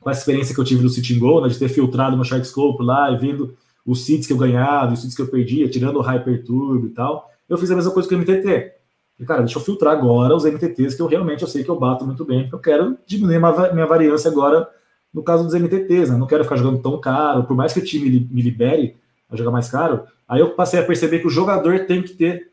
com 0.01 0.09
a 0.09 0.13
experiência 0.13 0.55
que 0.55 0.61
eu 0.61 0.65
tive 0.65 0.83
no 0.83 0.89
Sitting 0.89 1.19
Go, 1.19 1.41
né, 1.41 1.49
de 1.49 1.59
ter 1.59 1.69
filtrado 1.69 2.17
meu 2.17 2.25
Sharkscope 2.25 2.83
lá 2.83 3.11
e 3.11 3.17
vendo 3.17 3.57
os 3.85 4.05
seeds 4.05 4.27
que 4.27 4.33
eu 4.33 4.39
ganhava, 4.39 4.93
os 4.93 5.01
seeds 5.01 5.17
que 5.17 5.23
eu 5.23 5.29
perdia, 5.29 5.69
tirando 5.69 5.97
o 5.97 6.03
Hyper 6.03 6.45
Turbo 6.45 6.87
e 6.87 6.91
tal, 6.91 7.31
eu 7.49 7.59
fiz 7.59 7.71
a 7.71 7.77
mesma 7.77 7.93
coisa 7.93 8.09
com 8.09 8.15
o 8.15 8.19
MTT. 8.19 8.73
E, 9.19 9.25
cara, 9.27 9.43
deixa 9.43 9.59
eu 9.59 9.63
filtrar 9.63 9.93
agora 9.93 10.35
os 10.35 10.45
MTTs 10.45 10.97
que 10.97 11.03
eu 11.03 11.07
realmente 11.07 11.43
eu 11.43 11.49
sei 11.49 11.63
que 11.63 11.69
eu 11.69 11.79
bato 11.79 12.07
muito 12.07 12.25
bem, 12.25 12.43
porque 12.43 12.55
eu 12.55 12.61
quero 12.61 12.99
diminuir 13.07 13.39
minha 13.39 13.87
variância 13.87 14.31
agora 14.31 14.67
no 15.13 15.23
caso 15.23 15.45
dos 15.45 15.55
MTTs, 15.55 16.11
né? 16.11 16.17
Não 16.17 16.27
quero 16.27 16.45
ficar 16.45 16.57
jogando 16.57 16.81
tão 16.81 16.99
caro, 17.01 17.45
por 17.45 17.57
mais 17.57 17.73
que 17.73 17.81
o 17.81 17.85
time 17.85 18.29
me 18.31 18.41
libere 18.41 18.97
a 19.29 19.37
jogar 19.37 19.51
mais 19.51 19.69
caro, 19.69 20.05
aí 20.27 20.41
eu 20.41 20.51
passei 20.51 20.81
a 20.81 20.85
perceber 20.85 21.19
que 21.19 21.27
o 21.27 21.31
jogador 21.31 21.87
tem 21.87 22.03
que 22.03 22.15
ter 22.15 22.50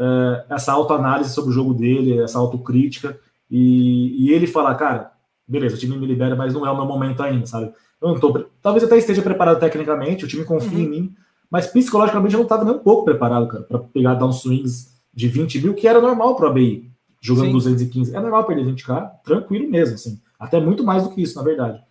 é, 0.00 0.44
essa 0.54 0.72
autoanálise 0.72 1.30
sobre 1.30 1.50
o 1.50 1.52
jogo 1.52 1.74
dele, 1.74 2.18
essa 2.18 2.38
autocrítica, 2.38 3.18
e, 3.50 4.26
e 4.26 4.32
ele 4.32 4.46
falar, 4.46 4.74
cara, 4.76 5.12
beleza, 5.46 5.76
o 5.76 5.78
time 5.78 5.96
me 5.98 6.06
libera, 6.06 6.34
mas 6.34 6.54
não 6.54 6.66
é 6.66 6.70
o 6.70 6.76
meu 6.76 6.86
momento 6.86 7.22
ainda, 7.22 7.44
sabe? 7.44 7.72
Eu 8.00 8.08
não 8.08 8.18
tô, 8.18 8.46
talvez 8.62 8.82
até 8.82 8.96
esteja 8.96 9.20
preparado 9.20 9.60
tecnicamente, 9.60 10.24
o 10.24 10.28
time 10.28 10.44
confia 10.44 10.78
uhum. 10.78 10.84
em 10.84 10.88
mim, 10.88 11.14
mas 11.50 11.66
psicologicamente 11.66 12.34
eu 12.34 12.38
não 12.38 12.44
estava 12.44 12.64
nem 12.64 12.74
um 12.74 12.78
pouco 12.78 13.04
preparado, 13.04 13.46
cara, 13.46 13.64
para 13.64 13.78
pegar 13.78 14.14
down 14.14 14.32
swings 14.32 14.90
de 15.12 15.28
20 15.28 15.60
mil, 15.60 15.74
que 15.74 15.86
era 15.86 16.00
normal 16.00 16.34
para 16.34 16.46
o 16.46 16.48
ABI, 16.48 16.90
jogando 17.20 17.46
Sim. 17.46 17.52
215. 17.52 18.16
É 18.16 18.20
normal 18.20 18.44
perder 18.44 18.64
20k, 18.64 19.10
tranquilo 19.22 19.68
mesmo, 19.70 19.96
assim. 19.96 20.18
Até 20.38 20.58
muito 20.58 20.82
mais 20.82 21.02
do 21.02 21.10
que 21.10 21.20
isso, 21.20 21.36
na 21.36 21.42
verdade. 21.42 21.82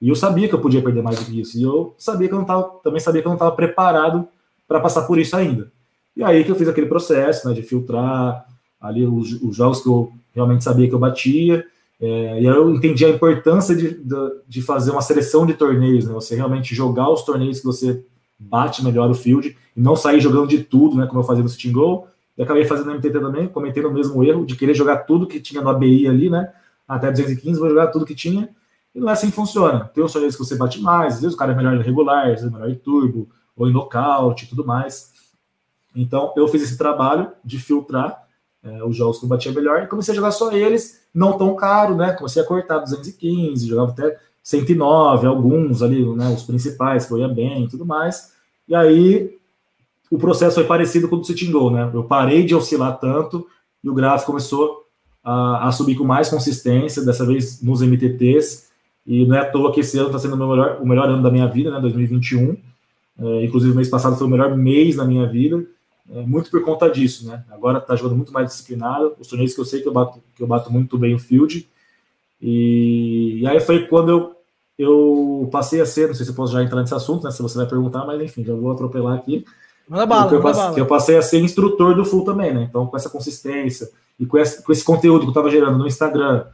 E 0.00 0.08
eu 0.08 0.14
sabia 0.14 0.48
que 0.48 0.54
eu 0.54 0.60
podia 0.60 0.82
perder 0.82 1.02
mais 1.02 1.18
do 1.18 1.24
que 1.24 1.40
isso. 1.40 1.56
E 1.56 1.62
eu 1.62 1.94
sabia 1.96 2.28
que 2.28 2.34
eu 2.34 2.38
não 2.38 2.44
tava, 2.44 2.64
também 2.82 3.00
sabia 3.00 3.22
que 3.22 3.26
eu 3.26 3.30
não 3.30 3.36
estava 3.36 3.52
preparado 3.52 4.28
para 4.68 4.80
passar 4.80 5.02
por 5.02 5.18
isso 5.18 5.34
ainda. 5.34 5.72
E 6.16 6.22
aí 6.22 6.44
que 6.44 6.50
eu 6.50 6.56
fiz 6.56 6.68
aquele 6.68 6.86
processo, 6.86 7.48
né, 7.48 7.54
de 7.54 7.62
filtrar 7.62 8.46
ali 8.80 9.06
os, 9.06 9.32
os 9.42 9.56
jogos 9.56 9.82
que 9.82 9.88
eu 9.88 10.12
realmente 10.34 10.62
sabia 10.62 10.88
que 10.88 10.94
eu 10.94 10.98
batia. 10.98 11.64
É, 12.00 12.42
e 12.42 12.48
aí 12.48 12.54
eu 12.54 12.74
entendi 12.74 13.04
a 13.04 13.08
importância 13.08 13.74
de, 13.74 13.94
de, 13.94 14.16
de, 14.46 14.62
fazer 14.62 14.90
uma 14.90 15.00
seleção 15.00 15.46
de 15.46 15.54
torneios, 15.54 16.06
né? 16.06 16.12
Você 16.12 16.34
realmente 16.34 16.74
jogar 16.74 17.08
os 17.08 17.22
torneios 17.22 17.60
que 17.60 17.64
você 17.64 18.04
bate 18.38 18.84
melhor 18.84 19.10
o 19.10 19.14
field 19.14 19.56
e 19.76 19.80
não 19.80 19.96
sair 19.96 20.20
jogando 20.20 20.48
de 20.48 20.62
tudo, 20.62 20.96
né? 20.96 21.06
Como 21.06 21.20
eu 21.20 21.24
fazia 21.24 21.42
no 21.42 21.48
Sitting 21.48 21.72
Go. 21.72 22.06
E 22.36 22.42
acabei 22.42 22.64
fazendo 22.64 22.86
no 22.86 22.94
MTT 22.94 23.20
também, 23.20 23.46
cometendo 23.46 23.88
o 23.88 23.92
mesmo 23.92 24.22
erro 24.24 24.44
de 24.44 24.56
querer 24.56 24.74
jogar 24.74 24.98
tudo 24.98 25.26
que 25.26 25.40
tinha 25.40 25.62
no 25.62 25.70
ABI 25.70 26.08
ali, 26.08 26.28
né? 26.28 26.52
Até 26.86 27.10
215, 27.10 27.58
vou 27.58 27.68
jogar 27.68 27.86
tudo 27.88 28.04
que 28.04 28.14
tinha. 28.14 28.48
E 28.94 28.98
não 28.98 29.08
é 29.08 29.12
assim 29.12 29.30
que 29.30 29.36
funciona. 29.36 29.90
Tem 29.94 30.02
os 30.02 30.12
torneios 30.12 30.36
que 30.36 30.44
você 30.44 30.56
bate 30.56 30.80
mais, 30.80 31.14
às 31.14 31.20
vezes 31.20 31.34
o 31.34 31.38
cara 31.38 31.52
é 31.52 31.56
melhor 31.56 31.74
em 31.74 31.82
regular, 31.82 32.24
às 32.24 32.40
vezes 32.40 32.46
é 32.46 32.50
melhor 32.50 32.68
em 32.68 32.74
turbo, 32.74 33.28
ou 33.56 33.68
em 33.68 33.72
nocaute 33.72 34.44
e 34.44 34.48
tudo 34.48 34.66
mais. 34.66 35.13
Então, 35.94 36.32
eu 36.36 36.48
fiz 36.48 36.62
esse 36.62 36.76
trabalho 36.76 37.30
de 37.44 37.58
filtrar 37.58 38.24
é, 38.64 38.82
os 38.82 38.96
jogos 38.96 39.18
que 39.18 39.24
eu 39.24 39.28
batia 39.28 39.52
melhor 39.52 39.82
e 39.82 39.86
comecei 39.86 40.12
a 40.12 40.16
jogar 40.16 40.32
só 40.32 40.50
eles, 40.50 41.02
não 41.14 41.36
tão 41.36 41.54
caro, 41.54 41.94
né? 41.94 42.12
Comecei 42.12 42.42
a 42.42 42.46
cortar 42.46 42.78
215, 42.78 43.66
jogava 43.66 43.92
até 43.92 44.18
109, 44.42 45.26
alguns 45.26 45.82
ali, 45.82 46.04
né? 46.16 46.28
Os 46.30 46.42
principais, 46.42 47.04
que 47.06 47.12
eu 47.12 47.18
ia 47.18 47.28
bem 47.28 47.64
e 47.64 47.68
tudo 47.68 47.84
mais. 47.84 48.32
E 48.66 48.74
aí, 48.74 49.36
o 50.10 50.18
processo 50.18 50.56
foi 50.56 50.64
parecido 50.64 51.08
com 51.08 51.16
o 51.16 51.18
do 51.20 51.26
Sitting 51.26 51.52
né? 51.70 51.90
Eu 51.92 52.04
parei 52.04 52.44
de 52.44 52.54
oscilar 52.54 52.98
tanto 52.98 53.46
e 53.82 53.88
o 53.88 53.94
gráfico 53.94 54.32
começou 54.32 54.84
a, 55.22 55.68
a 55.68 55.72
subir 55.72 55.94
com 55.94 56.04
mais 56.04 56.28
consistência, 56.28 57.04
dessa 57.04 57.24
vez 57.24 57.62
nos 57.62 57.82
MTTs. 57.82 58.64
E 59.06 59.26
não 59.26 59.36
é 59.36 59.40
à 59.40 59.50
toa 59.50 59.70
que 59.70 59.80
esse 59.80 59.98
ano 59.98 60.06
está 60.06 60.18
sendo 60.18 60.34
o, 60.34 60.48
melhor, 60.48 60.78
o 60.80 60.86
melhor 60.86 61.08
ano 61.10 61.22
da 61.22 61.30
minha 61.30 61.46
vida, 61.46 61.70
né? 61.70 61.78
2021. 61.80 62.56
É, 63.18 63.44
inclusive, 63.44 63.72
o 63.72 63.76
mês 63.76 63.90
passado 63.90 64.16
foi 64.16 64.26
o 64.26 64.30
melhor 64.30 64.56
mês 64.56 64.96
da 64.96 65.04
minha 65.04 65.26
vida 65.26 65.64
muito 66.06 66.50
por 66.50 66.62
conta 66.62 66.88
disso, 66.88 67.26
né? 67.26 67.44
Agora 67.50 67.80
tá 67.80 67.96
jogando 67.96 68.16
muito 68.16 68.32
mais 68.32 68.48
disciplinado, 68.48 69.14
os 69.18 69.26
torneios 69.26 69.54
que 69.54 69.60
eu 69.60 69.64
sei 69.64 69.80
que 69.80 69.88
eu 69.88 69.92
bato, 69.92 70.22
que 70.36 70.42
eu 70.42 70.46
bato 70.46 70.70
muito 70.70 70.98
bem 70.98 71.14
o 71.14 71.18
field. 71.18 71.68
E, 72.40 73.40
e 73.40 73.46
aí 73.46 73.58
foi 73.60 73.86
quando 73.86 74.10
eu, 74.10 74.36
eu 74.78 75.48
passei 75.50 75.80
a 75.80 75.86
ser, 75.86 76.08
não 76.08 76.14
sei 76.14 76.26
se 76.26 76.30
eu 76.30 76.36
posso 76.36 76.52
já 76.52 76.62
entrar 76.62 76.80
nesse 76.80 76.94
assunto, 76.94 77.24
né? 77.24 77.30
Se 77.30 77.42
você 77.42 77.56
vai 77.56 77.66
perguntar, 77.66 78.04
mas 78.04 78.20
enfim, 78.20 78.44
já 78.44 78.54
vou 78.54 78.70
atropelar 78.70 79.16
aqui. 79.16 79.44
Manda 79.88 80.06
bala, 80.06 80.28
que 80.28 80.34
eu, 80.34 80.42
passei, 80.42 80.62
bala. 80.62 80.78
eu 80.78 80.86
passei 80.86 81.16
a 81.16 81.22
ser 81.22 81.40
instrutor 81.40 81.94
do 81.94 82.04
full 82.04 82.24
também, 82.24 82.52
né? 82.52 82.66
Então, 82.68 82.86
com 82.86 82.96
essa 82.96 83.10
consistência 83.10 83.90
e 84.18 84.26
com 84.26 84.38
esse, 84.38 84.62
com 84.62 84.72
esse 84.72 84.84
conteúdo 84.84 85.20
que 85.20 85.26
eu 85.26 85.30
estava 85.30 85.50
gerando 85.50 85.78
no 85.78 85.86
Instagram, 85.86 86.46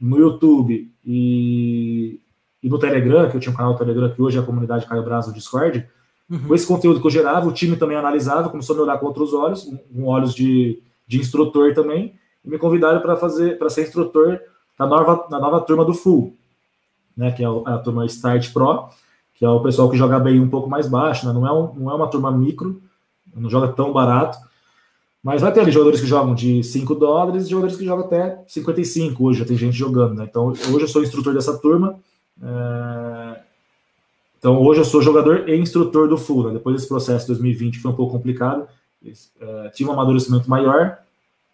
no 0.00 0.18
YouTube 0.18 0.90
e, 1.04 2.20
e 2.62 2.68
no 2.68 2.78
Telegram, 2.78 3.28
que 3.28 3.36
eu 3.36 3.40
tinha 3.40 3.52
um 3.52 3.56
canal 3.56 3.72
no 3.72 3.78
Telegram 3.78 4.10
que 4.10 4.22
hoje 4.22 4.38
é 4.38 4.40
a 4.40 4.44
comunidade 4.44 4.86
Caio 4.86 5.02
no 5.02 5.32
Discord, 5.32 5.88
Uhum. 6.30 6.48
Com 6.48 6.54
esse 6.54 6.66
conteúdo 6.66 7.00
que 7.00 7.06
eu 7.06 7.10
gerava, 7.10 7.48
o 7.48 7.52
time 7.52 7.76
também 7.76 7.96
analisava, 7.96 8.50
começou 8.50 8.74
a 8.74 8.76
me 8.76 8.82
olhar 8.82 8.98
com 8.98 9.06
outros 9.06 9.32
olhos, 9.32 9.64
com 9.64 10.04
olhos 10.04 10.34
de, 10.34 10.82
de 11.06 11.18
instrutor 11.18 11.72
também, 11.74 12.14
e 12.44 12.50
me 12.50 12.58
convidaram 12.58 13.00
para 13.00 13.16
fazer, 13.16 13.58
para 13.58 13.70
ser 13.70 13.82
instrutor 13.82 14.38
da 14.78 14.86
nova, 14.86 15.26
da 15.28 15.38
nova 15.40 15.60
turma 15.62 15.84
do 15.84 15.94
Full, 15.94 16.36
né, 17.16 17.32
que 17.32 17.42
é 17.42 17.46
a, 17.46 17.74
a 17.74 17.78
turma 17.78 18.04
Start 18.06 18.52
Pro, 18.52 18.88
que 19.34 19.44
é 19.44 19.48
o 19.48 19.62
pessoal 19.62 19.88
que 19.88 19.96
joga 19.96 20.18
bem 20.18 20.38
um 20.38 20.48
pouco 20.48 20.68
mais 20.68 20.88
baixo, 20.88 21.26
né? 21.26 21.32
não, 21.32 21.46
é 21.46 21.52
um, 21.52 21.74
não 21.74 21.90
é 21.90 21.94
uma 21.94 22.08
turma 22.08 22.30
micro, 22.30 22.82
não 23.34 23.48
joga 23.48 23.68
tão 23.68 23.92
barato, 23.92 24.38
mas 25.22 25.42
vai 25.42 25.52
ter 25.52 25.60
ali 25.60 25.70
jogadores 25.70 26.00
que 26.00 26.06
jogam 26.06 26.34
de 26.34 26.62
5 26.62 26.94
dólares 26.94 27.46
e 27.46 27.50
jogadores 27.50 27.76
que 27.76 27.84
jogam 27.84 28.04
até 28.04 28.42
55 28.46 29.24
hoje, 29.24 29.40
já 29.40 29.44
tem 29.44 29.56
gente 29.56 29.76
jogando, 29.76 30.14
né? 30.14 30.26
Então, 30.28 30.48
hoje 30.48 30.80
eu 30.80 30.88
sou 30.88 31.02
instrutor 31.02 31.34
dessa 31.34 31.58
turma. 31.58 31.98
É... 32.40 33.37
Então, 34.38 34.62
hoje 34.62 34.80
eu 34.80 34.84
sou 34.84 35.02
jogador 35.02 35.48
e 35.48 35.56
instrutor 35.56 36.08
do 36.08 36.16
Full. 36.16 36.48
Né? 36.48 36.52
Depois 36.54 36.76
desse 36.76 36.88
processo 36.88 37.26
de 37.26 37.32
2020 37.32 37.80
foi 37.80 37.90
um 37.90 37.96
pouco 37.96 38.12
complicado, 38.12 38.68
é, 39.40 39.68
tive 39.70 39.90
um 39.90 39.92
amadurecimento 39.92 40.48
maior 40.48 40.98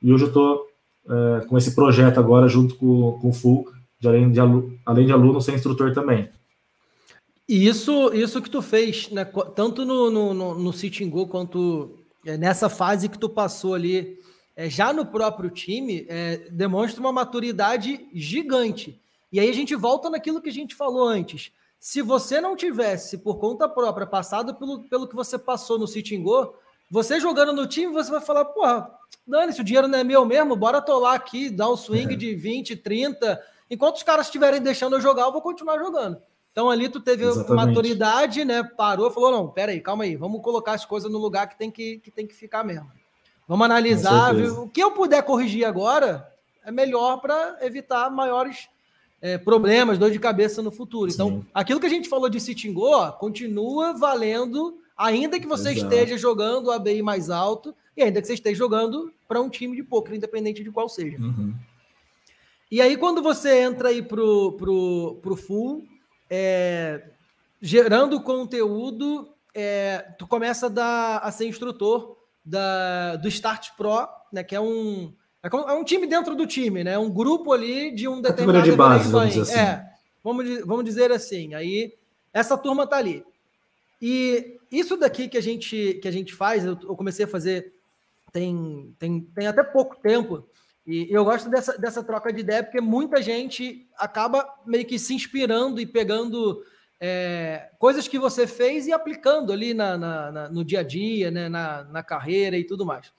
e 0.02 0.12
hoje 0.12 0.24
eu 0.24 0.28
estou 0.28 0.66
é, 1.08 1.44
com 1.46 1.56
esse 1.56 1.74
projeto 1.74 2.18
agora 2.18 2.48
junto 2.48 2.74
com, 2.76 3.18
com 3.20 3.28
o 3.28 3.32
Full, 3.32 3.68
de 3.98 4.08
além, 4.08 4.30
de 4.30 4.40
aluno, 4.40 4.78
além 4.84 5.06
de 5.06 5.12
aluno, 5.12 5.40
ser 5.40 5.54
instrutor 5.54 5.92
também. 5.92 6.28
E 7.48 7.66
isso, 7.66 8.12
isso 8.14 8.40
que 8.40 8.48
tu 8.48 8.62
fez, 8.62 9.10
né? 9.10 9.24
tanto 9.54 9.84
no, 9.84 10.10
no, 10.10 10.34
no, 10.34 10.54
no 10.54 10.72
Go 11.10 11.26
quanto 11.26 11.98
é, 12.24 12.38
nessa 12.38 12.68
fase 12.70 13.08
que 13.08 13.18
tu 13.18 13.28
passou 13.28 13.74
ali, 13.74 14.18
é, 14.56 14.70
já 14.70 14.92
no 14.92 15.04
próprio 15.04 15.50
time, 15.50 16.06
é, 16.08 16.48
demonstra 16.50 17.00
uma 17.00 17.12
maturidade 17.12 18.06
gigante. 18.14 18.98
E 19.30 19.40
aí 19.40 19.48
a 19.48 19.54
gente 19.54 19.74
volta 19.74 20.08
naquilo 20.08 20.40
que 20.40 20.48
a 20.48 20.52
gente 20.52 20.74
falou 20.74 21.06
antes. 21.06 21.50
Se 21.84 22.00
você 22.00 22.40
não 22.40 22.56
tivesse, 22.56 23.18
por 23.18 23.36
conta 23.36 23.68
própria, 23.68 24.06
passado 24.06 24.54
pelo, 24.54 24.84
pelo 24.84 25.06
que 25.06 25.14
você 25.14 25.38
passou 25.38 25.78
no 25.78 25.86
City 25.86 26.16
Go, 26.16 26.54
você 26.90 27.20
jogando 27.20 27.52
no 27.52 27.66
time, 27.66 27.92
você 27.92 28.10
vai 28.10 28.22
falar, 28.22 28.46
porra, 28.46 28.90
dane-se, 29.26 29.60
o 29.60 29.64
dinheiro 29.64 29.86
não 29.86 29.98
é 29.98 30.02
meu 30.02 30.24
mesmo, 30.24 30.56
bora 30.56 30.80
tolar 30.80 31.12
aqui, 31.12 31.50
dar 31.50 31.68
um 31.68 31.76
swing 31.76 32.16
de 32.16 32.34
20, 32.34 32.76
30. 32.76 33.38
Enquanto 33.68 33.96
os 33.96 34.02
caras 34.02 34.28
estiverem 34.28 34.62
deixando 34.62 34.96
eu 34.96 35.00
jogar, 35.02 35.24
eu 35.24 35.32
vou 35.32 35.42
continuar 35.42 35.78
jogando. 35.78 36.16
Então 36.50 36.70
ali 36.70 36.88
tu 36.88 37.00
teve 37.00 37.22
Exatamente. 37.22 37.66
maturidade, 37.66 38.46
né? 38.46 38.64
Parou, 38.64 39.10
falou: 39.10 39.30
não, 39.30 39.48
peraí, 39.48 39.78
calma 39.78 40.04
aí, 40.04 40.16
vamos 40.16 40.40
colocar 40.40 40.72
as 40.72 40.86
coisas 40.86 41.12
no 41.12 41.18
lugar 41.18 41.50
que 41.50 41.58
tem 41.58 41.70
que, 41.70 41.98
que, 41.98 42.10
tem 42.10 42.26
que 42.26 42.34
ficar 42.34 42.64
mesmo. 42.64 42.90
Vamos 43.46 43.66
analisar. 43.66 44.34
O 44.34 44.70
que 44.70 44.82
eu 44.82 44.92
puder 44.92 45.22
corrigir 45.22 45.66
agora 45.66 46.32
é 46.64 46.72
melhor 46.72 47.18
para 47.18 47.58
evitar 47.60 48.08
maiores 48.10 48.70
é, 49.24 49.38
problemas, 49.38 49.96
dor 49.96 50.10
de 50.10 50.18
cabeça 50.18 50.60
no 50.60 50.70
futuro. 50.70 51.10
Então, 51.10 51.30
Sim. 51.30 51.46
aquilo 51.54 51.80
que 51.80 51.86
a 51.86 51.88
gente 51.90 52.10
falou 52.10 52.28
de 52.28 52.38
Sitingô 52.38 53.10
continua 53.12 53.94
valendo, 53.94 54.76
ainda 54.94 55.40
que 55.40 55.46
você 55.46 55.70
Exato. 55.70 55.86
esteja 55.86 56.18
jogando 56.18 56.66
o 56.66 56.70
ABI 56.70 57.00
mais 57.00 57.30
alto 57.30 57.74
e 57.96 58.02
ainda 58.02 58.20
que 58.20 58.26
você 58.26 58.34
esteja 58.34 58.58
jogando 58.58 59.10
para 59.26 59.40
um 59.40 59.48
time 59.48 59.74
de 59.74 59.82
poker, 59.82 60.14
independente 60.14 60.62
de 60.62 60.70
qual 60.70 60.90
seja. 60.90 61.16
Uhum. 61.16 61.54
E 62.70 62.82
aí, 62.82 62.98
quando 62.98 63.22
você 63.22 63.62
entra 63.62 63.88
aí 63.88 64.02
pro, 64.02 64.52
pro, 64.58 65.18
pro 65.22 65.36
full, 65.36 65.88
é, 66.28 67.08
gerando 67.62 68.20
conteúdo, 68.20 69.30
é, 69.54 70.04
tu 70.18 70.26
começa 70.26 70.66
a, 70.66 70.68
dar, 70.68 71.18
a 71.20 71.30
ser 71.30 71.48
instrutor 71.48 72.18
da, 72.44 73.16
do 73.16 73.28
Start 73.28 73.70
Pro, 73.74 74.06
né, 74.30 74.44
que 74.44 74.54
é 74.54 74.60
um, 74.60 75.14
é, 75.44 75.48
é 75.48 75.72
um 75.72 75.84
time 75.84 76.06
dentro 76.06 76.34
do 76.34 76.46
time, 76.46 76.82
né? 76.82 76.98
Um 76.98 77.10
grupo 77.10 77.52
ali 77.52 77.94
de 77.94 78.08
um 78.08 78.20
determinado 78.20 78.64
de 78.64 78.72
base, 78.72 79.10
vamos 79.10 79.34
dizer 79.34 79.42
assim. 79.42 79.60
É, 79.60 79.86
vamos, 80.22 80.60
vamos 80.64 80.84
dizer 80.84 81.12
assim. 81.12 81.54
Aí 81.54 81.92
essa 82.32 82.56
turma 82.56 82.86
tá 82.86 82.96
ali. 82.96 83.22
E 84.00 84.58
isso 84.72 84.96
daqui 84.96 85.28
que 85.28 85.36
a 85.36 85.42
gente 85.42 85.98
que 86.00 86.08
a 86.08 86.10
gente 86.10 86.34
faz, 86.34 86.64
eu, 86.64 86.78
eu 86.82 86.96
comecei 86.96 87.26
a 87.26 87.28
fazer 87.28 87.74
tem, 88.32 88.92
tem, 88.98 89.20
tem 89.20 89.46
até 89.46 89.62
pouco 89.62 89.96
tempo. 89.96 90.44
E 90.86 91.06
eu 91.10 91.24
gosto 91.24 91.48
dessa, 91.48 91.78
dessa 91.78 92.02
troca 92.02 92.32
de 92.32 92.40
ideia, 92.40 92.62
porque 92.62 92.80
muita 92.80 93.22
gente 93.22 93.86
acaba 93.96 94.46
meio 94.66 94.84
que 94.84 94.98
se 94.98 95.14
inspirando 95.14 95.80
e 95.80 95.86
pegando 95.86 96.62
é, 97.00 97.70
coisas 97.78 98.08
que 98.08 98.18
você 98.18 98.46
fez 98.46 98.86
e 98.86 98.92
aplicando 98.92 99.52
ali 99.52 99.72
na, 99.72 99.96
na, 99.96 100.32
na, 100.32 100.48
no 100.48 100.64
dia 100.64 100.80
a 100.80 100.82
dia, 100.82 101.30
né, 101.30 101.48
na, 101.48 101.84
na 101.84 102.02
carreira 102.02 102.58
e 102.58 102.64
tudo 102.64 102.84
mais. 102.84 103.12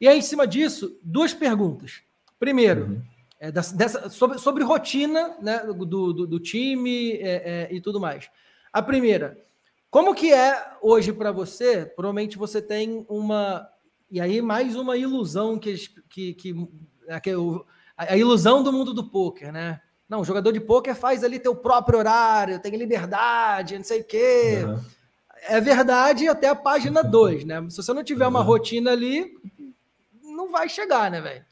E 0.00 0.06
aí, 0.06 0.18
em 0.18 0.22
cima 0.22 0.46
disso, 0.46 0.98
duas 1.02 1.34
perguntas. 1.34 2.02
Primeiro, 2.38 2.84
uhum. 2.86 3.02
é, 3.40 3.50
dessa, 3.50 4.08
sobre, 4.10 4.38
sobre 4.38 4.64
rotina 4.64 5.36
né, 5.40 5.58
do, 5.64 5.84
do, 5.84 6.26
do 6.26 6.40
time 6.40 7.12
é, 7.14 7.68
é, 7.70 7.74
e 7.74 7.80
tudo 7.80 8.00
mais. 8.00 8.30
A 8.72 8.80
primeira, 8.80 9.36
como 9.90 10.14
que 10.14 10.32
é 10.32 10.72
hoje 10.82 11.12
para 11.12 11.32
você? 11.32 11.84
Provavelmente 11.84 12.36
você 12.36 12.60
tem 12.60 13.04
uma. 13.08 13.68
E 14.10 14.20
aí, 14.20 14.40
mais 14.40 14.76
uma 14.76 14.96
ilusão 14.96 15.58
que, 15.58 15.74
que, 16.08 16.34
que 16.34 16.54
a, 17.08 18.12
a 18.12 18.16
ilusão 18.16 18.62
do 18.62 18.72
mundo 18.72 18.94
do 18.94 19.04
poker, 19.04 19.52
né? 19.52 19.80
Não, 20.08 20.20
o 20.20 20.24
jogador 20.24 20.52
de 20.52 20.60
poker 20.60 20.94
faz 20.94 21.22
ali 21.22 21.38
teu 21.38 21.54
próprio 21.54 21.98
horário, 21.98 22.58
tem 22.60 22.74
liberdade, 22.76 23.76
não 23.76 23.84
sei 23.84 24.00
o 24.00 24.04
quê. 24.04 24.64
Uhum. 24.64 24.80
É 25.48 25.60
verdade 25.60 26.26
até 26.28 26.48
a 26.48 26.54
página 26.54 27.02
2, 27.04 27.44
né? 27.44 27.66
Se 27.68 27.76
você 27.76 27.92
não 27.92 28.04
tiver 28.04 28.24
uhum. 28.24 28.30
uma 28.30 28.42
rotina 28.42 28.92
ali, 28.92 29.34
não 30.38 30.50
vai 30.50 30.68
chegar, 30.68 31.10
né, 31.10 31.20
velho? 31.20 31.44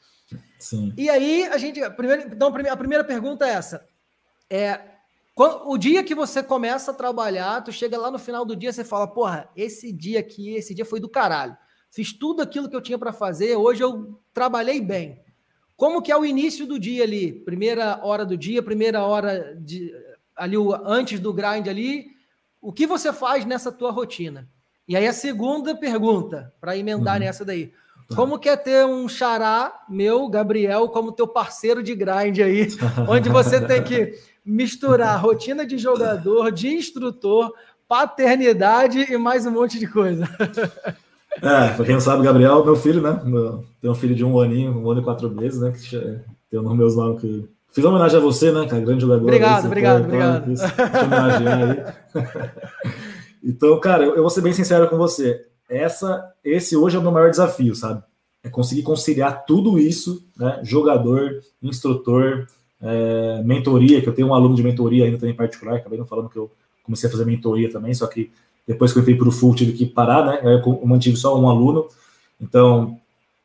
Sim. 0.58 0.92
E 0.96 1.10
aí, 1.10 1.44
a 1.44 1.58
gente. 1.58 1.78
Primeiro, 1.90 2.22
então, 2.32 2.48
a 2.48 2.76
primeira 2.76 3.04
pergunta 3.04 3.46
é 3.46 3.50
essa. 3.50 3.86
É, 4.48 4.80
quando, 5.34 5.68
o 5.68 5.76
dia 5.76 6.02
que 6.02 6.14
você 6.14 6.42
começa 6.42 6.92
a 6.92 6.94
trabalhar, 6.94 7.62
tu 7.62 7.70
chega 7.70 7.98
lá 7.98 8.10
no 8.10 8.18
final 8.18 8.44
do 8.44 8.56
dia, 8.56 8.72
você 8.72 8.84
fala, 8.84 9.06
porra, 9.06 9.50
esse 9.54 9.92
dia 9.92 10.20
aqui, 10.20 10.54
esse 10.54 10.74
dia 10.74 10.84
foi 10.84 11.00
do 11.00 11.08
caralho. 11.08 11.56
Fiz 11.90 12.12
tudo 12.12 12.40
aquilo 12.40 12.70
que 12.70 12.76
eu 12.76 12.80
tinha 12.80 12.98
para 12.98 13.12
fazer, 13.12 13.56
hoje 13.56 13.82
eu 13.82 14.18
trabalhei 14.32 14.80
bem. 14.80 15.20
Como 15.76 16.00
que 16.00 16.10
é 16.10 16.16
o 16.16 16.24
início 16.24 16.66
do 16.66 16.78
dia 16.78 17.04
ali? 17.04 17.32
Primeira 17.32 18.00
hora 18.02 18.24
do 18.24 18.36
dia, 18.36 18.62
primeira 18.62 19.04
hora 19.04 19.54
de 19.56 19.92
ali 20.34 20.56
antes 20.84 21.20
do 21.20 21.32
grind 21.32 21.68
ali, 21.68 22.06
o 22.60 22.72
que 22.72 22.86
você 22.86 23.12
faz 23.12 23.44
nessa 23.44 23.70
tua 23.70 23.90
rotina? 23.90 24.48
E 24.88 24.96
aí 24.96 25.06
a 25.06 25.12
segunda 25.12 25.74
pergunta, 25.74 26.54
para 26.60 26.76
emendar 26.76 27.14
uhum. 27.14 27.20
nessa 27.20 27.44
daí. 27.44 27.72
Tá. 28.08 28.14
Como 28.14 28.38
que 28.38 28.48
é 28.48 28.56
ter 28.56 28.86
um 28.86 29.08
xará 29.08 29.80
meu, 29.88 30.28
Gabriel, 30.28 30.88
como 30.88 31.10
teu 31.10 31.26
parceiro 31.26 31.82
de 31.82 31.94
grind 31.94 32.38
aí, 32.38 32.68
onde 33.08 33.28
você 33.28 33.60
tem 33.60 33.82
que 33.82 34.14
misturar 34.44 35.20
rotina 35.20 35.66
de 35.66 35.76
jogador, 35.76 36.52
de 36.52 36.68
instrutor, 36.68 37.52
paternidade 37.88 39.12
e 39.12 39.18
mais 39.18 39.44
um 39.44 39.50
monte 39.50 39.78
de 39.78 39.88
coisa. 39.88 40.24
É, 41.42 41.68
pra 41.74 41.84
quem 41.84 41.94
não 41.94 42.00
sabe, 42.00 42.22
Gabriel, 42.22 42.64
meu 42.64 42.76
filho, 42.76 43.02
né? 43.02 43.20
Meu, 43.24 43.64
tem 43.80 43.90
um 43.90 43.94
filho 43.94 44.14
de 44.14 44.24
um 44.24 44.38
aninho, 44.38 44.78
um 44.78 44.90
ano 44.90 45.00
e 45.00 45.04
quatro 45.04 45.28
meses, 45.28 45.60
né? 45.60 45.72
Que 45.72 46.20
tem 46.50 46.60
um 46.60 46.74
meus 46.74 46.96
nomes 46.96 47.20
que. 47.20 47.48
Fiz 47.72 47.84
uma 47.84 47.90
homenagem 47.90 48.18
a 48.18 48.22
você, 48.22 48.52
né, 48.52 48.66
cara? 48.66 48.80
Grande 48.80 49.02
jogador. 49.02 49.24
Obrigado, 49.24 49.66
obrigado, 49.66 50.04
obrigado. 50.04 50.54
então, 53.44 53.78
cara, 53.80 54.04
eu, 54.04 54.14
eu 54.14 54.22
vou 54.22 54.30
ser 54.30 54.40
bem 54.40 54.52
sincero 54.52 54.88
com 54.88 54.96
você. 54.96 55.44
Essa, 55.68 56.32
esse 56.44 56.76
hoje 56.76 56.96
é 56.96 56.98
o 56.98 57.02
meu 57.02 57.12
maior 57.12 57.30
desafio, 57.30 57.74
sabe? 57.74 58.02
É 58.42 58.48
conseguir 58.48 58.82
conciliar 58.82 59.44
tudo 59.44 59.78
isso, 59.78 60.24
né? 60.36 60.60
Jogador, 60.62 61.42
instrutor, 61.62 62.46
é, 62.80 63.42
mentoria, 63.44 64.00
que 64.00 64.08
eu 64.08 64.14
tenho 64.14 64.28
um 64.28 64.34
aluno 64.34 64.54
de 64.54 64.62
mentoria 64.62 65.04
ainda 65.04 65.18
também 65.18 65.34
particular, 65.34 65.76
acabei 65.76 65.98
não 65.98 66.06
falando 66.06 66.28
que 66.28 66.36
eu 66.38 66.50
comecei 66.84 67.08
a 67.08 67.12
fazer 67.12 67.24
mentoria 67.24 67.70
também, 67.70 67.92
só 67.92 68.06
que 68.06 68.30
depois 68.66 68.92
que 68.92 68.98
eu 68.98 69.02
entrei 69.02 69.16
para 69.16 69.28
o 69.28 69.32
full, 69.32 69.54
tive 69.54 69.72
que 69.72 69.86
parar, 69.86 70.24
né? 70.26 70.40
Eu 70.42 70.86
mantive 70.86 71.16
só 71.16 71.38
um 71.38 71.48
aluno. 71.48 71.86
Então, 72.40 72.98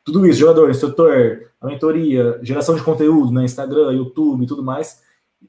tudo 0.04 0.26
isso, 0.26 0.40
jogador, 0.40 0.70
instrutor, 0.70 1.42
a 1.60 1.66
mentoria, 1.66 2.40
geração 2.42 2.74
de 2.74 2.82
conteúdo, 2.82 3.32
né? 3.32 3.44
Instagram, 3.44 3.92
YouTube 3.92 4.42
e 4.42 4.46
tudo 4.46 4.62
mais. 4.62 5.00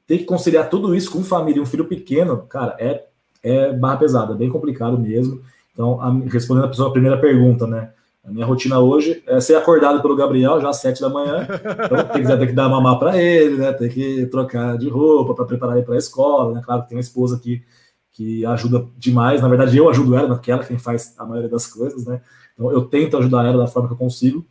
Ter 0.06 0.18
que 0.18 0.24
conciliar 0.24 0.70
tudo 0.70 0.94
isso 0.94 1.10
com 1.10 1.24
família 1.24 1.58
e 1.58 1.62
um 1.62 1.66
filho 1.66 1.86
pequeno, 1.86 2.38
cara, 2.48 2.76
é, 2.78 3.04
é 3.42 3.72
barra 3.72 3.96
pesada, 3.96 4.34
é 4.34 4.36
bem 4.36 4.48
complicado 4.48 4.98
mesmo. 4.98 5.40
Então, 5.74 6.00
a, 6.00 6.10
respondendo 6.30 6.86
a 6.86 6.90
primeira 6.90 7.18
pergunta, 7.18 7.66
né? 7.66 7.90
A 8.24 8.30
minha 8.30 8.46
rotina 8.46 8.78
hoje 8.78 9.22
é 9.26 9.38
ser 9.38 9.54
acordado 9.54 10.00
pelo 10.00 10.16
Gabriel 10.16 10.58
já 10.58 10.70
às 10.70 10.78
sete 10.78 11.02
da 11.02 11.10
manhã. 11.10 11.46
Então, 11.84 12.04
tem 12.08 12.22
que, 12.22 12.36
tem 12.38 12.46
que 12.46 12.52
dar 12.54 12.70
mamar 12.70 12.98
para 12.98 13.20
ele, 13.20 13.58
né? 13.58 13.70
Tem 13.74 13.90
que 13.90 14.26
trocar 14.26 14.78
de 14.78 14.88
roupa 14.88 15.34
para 15.34 15.44
preparar 15.44 15.76
ele 15.76 15.84
para 15.84 15.96
a 15.96 15.98
escola, 15.98 16.54
né? 16.54 16.62
Claro 16.64 16.82
que 16.82 16.88
tem 16.88 16.96
uma 16.96 17.02
esposa 17.02 17.36
aqui 17.36 17.62
que 18.12 18.46
ajuda 18.46 18.86
demais. 18.96 19.42
Na 19.42 19.48
verdade, 19.48 19.76
eu 19.76 19.90
ajudo 19.90 20.16
ela, 20.16 20.28
naquela 20.28 20.62
é 20.62 20.66
quem 20.66 20.78
faz 20.78 21.14
a 21.18 21.26
maioria 21.26 21.50
das 21.50 21.66
coisas, 21.66 22.06
né? 22.06 22.22
Então, 22.54 22.70
eu 22.70 22.82
tento 22.82 23.18
ajudar 23.18 23.44
ela 23.44 23.58
da 23.58 23.66
forma 23.66 23.88
que 23.88 23.94
eu 23.94 23.98
consigo. 23.98 24.46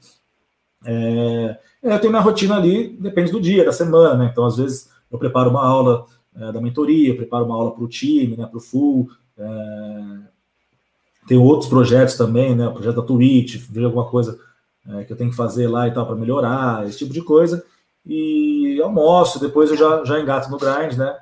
É, 0.86 1.58
eu 1.82 2.00
tenho 2.00 2.12
minha 2.12 2.22
rotina 2.22 2.58
ali, 2.58 2.96
depende 3.00 3.32
do 3.32 3.42
dia, 3.42 3.66
da 3.66 3.72
semana, 3.72 4.16
né? 4.16 4.30
Então, 4.32 4.46
às 4.46 4.58
vezes, 4.58 4.90
eu 5.10 5.18
preparo 5.18 5.50
uma 5.50 5.66
aula 5.66 6.06
é, 6.36 6.52
da 6.52 6.62
mentoria, 6.62 7.16
preparo 7.16 7.46
uma 7.46 7.56
aula 7.56 7.72
para 7.72 7.84
o 7.84 7.88
time, 7.88 8.36
né? 8.38 8.46
Para 8.46 8.58
o 8.58 8.62
full. 8.62 9.10
É, 9.38 10.33
tem 11.28 11.38
outros 11.38 11.70
projetos 11.70 12.16
também, 12.16 12.56
né? 12.56 12.68
O 12.68 12.74
projeto 12.74 12.96
da 12.96 13.02
Twitch, 13.02 13.58
vejo 13.70 13.86
alguma 13.86 14.06
coisa 14.06 14.40
é, 14.88 15.04
que 15.04 15.14
eu 15.14 15.18
tenho 15.18 15.30
que 15.30 15.36
fazer 15.36 15.68
lá 15.68 15.88
e 15.88 15.92
tal 15.92 16.06
para 16.06 16.16
melhorar, 16.16 16.88
esse 16.88 16.98
tipo 16.98 17.14
de 17.14 17.22
coisa. 17.22 17.64
E 18.06 18.80
almoço, 18.82 19.40
depois 19.40 19.72
eu 19.72 19.78
já, 19.78 20.04
já 20.04 20.20
engato 20.20 20.52
no 20.52 20.58
grind, 20.58 20.98
né? 20.98 21.16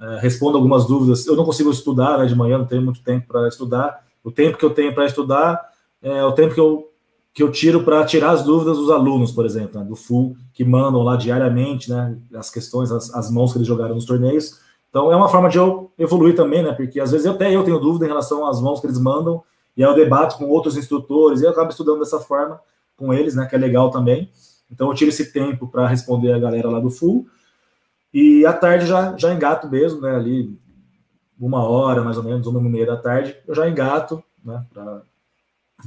É, 0.00 0.18
respondo 0.20 0.56
algumas 0.56 0.86
dúvidas. 0.86 1.26
Eu 1.26 1.34
não 1.34 1.44
consigo 1.44 1.70
estudar 1.70 2.18
né, 2.18 2.26
de 2.26 2.34
manhã, 2.34 2.58
não 2.58 2.66
tenho 2.66 2.82
muito 2.82 3.02
tempo 3.02 3.26
para 3.26 3.48
estudar. 3.48 4.04
O 4.22 4.30
tempo 4.30 4.56
que 4.56 4.64
eu 4.64 4.70
tenho 4.70 4.94
para 4.94 5.06
estudar 5.06 5.60
é 6.00 6.22
o 6.24 6.32
tempo 6.32 6.54
que 6.54 6.60
eu, 6.60 6.88
que 7.34 7.42
eu 7.42 7.50
tiro 7.50 7.82
para 7.82 8.04
tirar 8.04 8.30
as 8.30 8.44
dúvidas 8.44 8.76
dos 8.76 8.90
alunos, 8.90 9.32
por 9.32 9.44
exemplo, 9.44 9.80
né, 9.80 9.84
do 9.84 9.96
full, 9.96 10.36
que 10.52 10.64
mandam 10.64 11.02
lá 11.02 11.16
diariamente 11.16 11.90
né, 11.90 12.16
as 12.34 12.48
questões, 12.50 12.92
as, 12.92 13.12
as 13.12 13.28
mãos 13.30 13.50
que 13.50 13.58
eles 13.58 13.66
jogaram 13.66 13.96
nos 13.96 14.04
torneios. 14.04 14.60
Então 14.88 15.12
é 15.12 15.16
uma 15.16 15.28
forma 15.28 15.48
de 15.48 15.58
eu 15.58 15.90
evoluir 15.98 16.34
também, 16.34 16.62
né? 16.62 16.72
Porque 16.72 17.00
às 17.00 17.10
vezes 17.10 17.26
até 17.26 17.54
eu 17.54 17.64
tenho 17.64 17.78
dúvida 17.78 18.04
em 18.04 18.08
relação 18.08 18.46
às 18.46 18.60
mãos 18.60 18.80
que 18.80 18.86
eles 18.86 18.98
mandam, 18.98 19.42
e 19.76 19.84
aí 19.84 19.90
eu 19.90 19.94
debato 19.94 20.36
com 20.36 20.46
outros 20.46 20.76
instrutores, 20.76 21.40
e 21.40 21.44
eu 21.44 21.50
acabo 21.50 21.70
estudando 21.70 22.00
dessa 22.00 22.18
forma 22.18 22.60
com 22.96 23.12
eles, 23.12 23.34
né? 23.34 23.46
Que 23.46 23.54
é 23.54 23.58
legal 23.58 23.90
também. 23.90 24.30
Então 24.70 24.88
eu 24.88 24.94
tiro 24.94 25.10
esse 25.10 25.32
tempo 25.32 25.68
para 25.68 25.86
responder 25.86 26.32
a 26.32 26.38
galera 26.38 26.68
lá 26.68 26.80
do 26.80 26.90
full. 26.90 27.26
E 28.12 28.44
à 28.46 28.52
tarde 28.52 28.86
já, 28.86 29.16
já 29.16 29.32
engato 29.32 29.68
mesmo, 29.68 30.00
né? 30.00 30.14
Ali 30.16 30.58
uma 31.38 31.62
hora, 31.62 32.02
mais 32.02 32.16
ou 32.16 32.24
menos, 32.24 32.46
uma 32.46 32.58
e 32.58 32.70
meia 32.70 32.86
da 32.86 32.96
tarde, 32.96 33.36
eu 33.46 33.54
já 33.54 33.68
engato, 33.68 34.22
né? 34.44 34.64
Pra... 34.72 35.02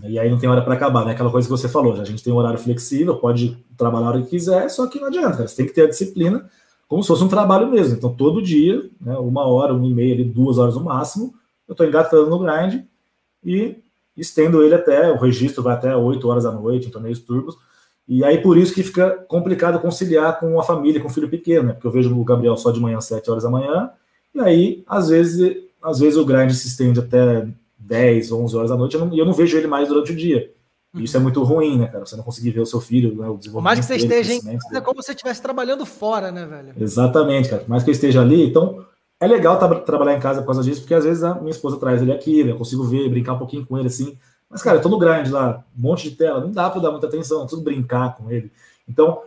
E 0.04 0.18
aí 0.18 0.30
não 0.30 0.40
tem 0.40 0.50
hora 0.50 0.62
para 0.62 0.76
acabar, 0.76 1.06
né? 1.06 1.12
Aquela 1.12 1.30
coisa 1.30 1.46
que 1.46 1.52
você 1.52 1.68
falou, 1.68 1.96
já 1.96 2.04
a 2.04 2.06
gente 2.06 2.24
tem 2.24 2.32
um 2.32 2.38
horário 2.38 2.58
flexível, 2.58 3.18
pode 3.18 3.58
trabalhar 3.78 4.06
a 4.06 4.10
hora 4.10 4.22
que 4.22 4.30
quiser, 4.30 4.70
só 4.70 4.88
que 4.88 5.00
não 5.00 5.08
adianta, 5.08 5.38
cara. 5.38 5.48
Você 5.48 5.58
tem 5.58 5.66
que 5.66 5.74
ter 5.74 5.82
a 5.82 5.90
disciplina 5.90 6.50
como 6.92 7.02
se 7.02 7.08
fosse 7.08 7.24
um 7.24 7.30
trabalho 7.30 7.72
mesmo. 7.72 7.96
Então, 7.96 8.14
todo 8.14 8.42
dia, 8.42 8.84
né, 9.00 9.18
uma 9.18 9.46
hora, 9.46 9.74
uma 9.74 9.88
e 9.88 9.94
meia, 9.94 10.26
duas 10.26 10.58
horas 10.58 10.76
no 10.76 10.84
máximo, 10.84 11.34
eu 11.66 11.72
estou 11.72 11.88
engatando 11.88 12.30
no 12.30 12.38
grind 12.38 12.84
e 13.42 13.78
estendo 14.18 14.62
ele 14.62 14.76
até, 14.76 15.10
o 15.10 15.16
registro 15.16 15.64
vai 15.64 15.74
até 15.74 15.96
8 15.96 16.28
horas 16.28 16.44
da 16.44 16.52
noite, 16.52 16.88
em 16.88 16.92
torneios 16.92 17.20
turbos. 17.20 17.58
E 18.06 18.26
aí, 18.26 18.40
por 18.40 18.58
isso 18.58 18.74
que 18.74 18.84
fica 18.84 19.10
complicado 19.30 19.80
conciliar 19.80 20.38
com 20.38 20.60
a 20.60 20.64
família, 20.64 21.00
com 21.00 21.08
o 21.08 21.10
filho 21.10 21.30
pequeno, 21.30 21.70
né? 21.70 21.72
Porque 21.72 21.88
eu 21.88 21.92
vejo 21.92 22.14
o 22.14 22.26
Gabriel 22.26 22.58
só 22.58 22.72
de 22.72 22.82
manhã, 22.82 23.00
7 23.00 23.32
horas 23.32 23.44
da 23.44 23.50
manhã, 23.50 23.90
e 24.36 24.42
aí, 24.42 24.84
às 24.86 25.08
vezes, 25.08 25.64
às 25.82 25.98
vezes 25.98 26.18
o 26.18 26.26
grind 26.26 26.52
se 26.52 26.68
estende 26.68 27.00
até 27.00 27.48
10, 27.80 28.34
11 28.34 28.58
horas 28.58 28.70
da 28.70 28.76
noite, 28.76 28.98
e 28.98 29.00
eu, 29.00 29.16
eu 29.16 29.26
não 29.26 29.32
vejo 29.32 29.58
ele 29.58 29.68
mais 29.68 29.88
durante 29.88 30.12
o 30.12 30.16
dia. 30.16 30.52
Isso 30.96 31.16
é 31.16 31.20
muito 31.20 31.42
ruim, 31.44 31.78
né, 31.78 31.88
cara? 31.88 32.06
Você 32.06 32.18
não 32.18 32.24
conseguir 32.24 32.52
ver 32.52 32.60
o 32.60 32.66
seu 32.66 32.82
filho, 32.82 33.16
né, 33.16 33.28
o 33.28 33.38
desenvolvimento. 33.38 33.54
Por 33.54 33.62
mais 33.62 33.80
que 33.80 33.86
você 33.86 33.96
esteja 33.96 34.34
em 34.34 34.42
casa, 34.42 34.78
é 34.78 34.82
como 34.82 35.02
se 35.02 35.06
você 35.06 35.12
estivesse 35.14 35.42
trabalhando 35.42 35.86
fora, 35.86 36.32
né, 36.32 36.46
velho? 36.46 36.74
Exatamente, 36.78 37.50
cara. 37.50 37.62
Por 37.62 37.70
mais 37.70 37.84
que 37.84 37.90
eu 37.90 37.94
esteja 37.94 38.22
ali, 38.22 38.46
então 38.46 38.86
é 39.20 39.26
legal 39.26 39.58
tra 39.58 39.74
trabalhar 39.80 40.18
em 40.18 40.20
casa 40.20 40.42
por 40.42 40.48
causa 40.48 40.64
disso, 40.64 40.82
porque 40.82 40.94
às 40.94 41.06
vezes 41.06 41.24
a 41.24 41.36
minha 41.36 41.52
esposa 41.52 41.78
traz 41.78 42.02
ele 42.02 42.12
aqui, 42.12 42.44
né, 42.44 42.52
eu 42.52 42.58
consigo 42.58 42.84
ver, 42.84 43.08
brincar 43.10 43.34
um 43.34 43.38
pouquinho 43.38 43.66
com 43.66 43.78
ele 43.78 43.88
assim. 43.88 44.18
Mas, 44.50 44.62
cara, 44.62 44.78
eu 44.78 44.82
tô 44.82 44.90
no 44.90 45.00
grande 45.00 45.32
lá, 45.32 45.64
um 45.78 45.82
monte 45.82 46.10
de 46.10 46.16
tela, 46.18 46.42
não 46.42 46.52
dá 46.52 46.70
para 46.70 46.82
dar 46.82 46.92
muita 46.92 47.08
atenção, 47.08 47.48
tudo 47.48 47.62
brincar 47.62 48.18
com 48.18 48.30
ele. 48.30 48.52
Então, 48.86 49.22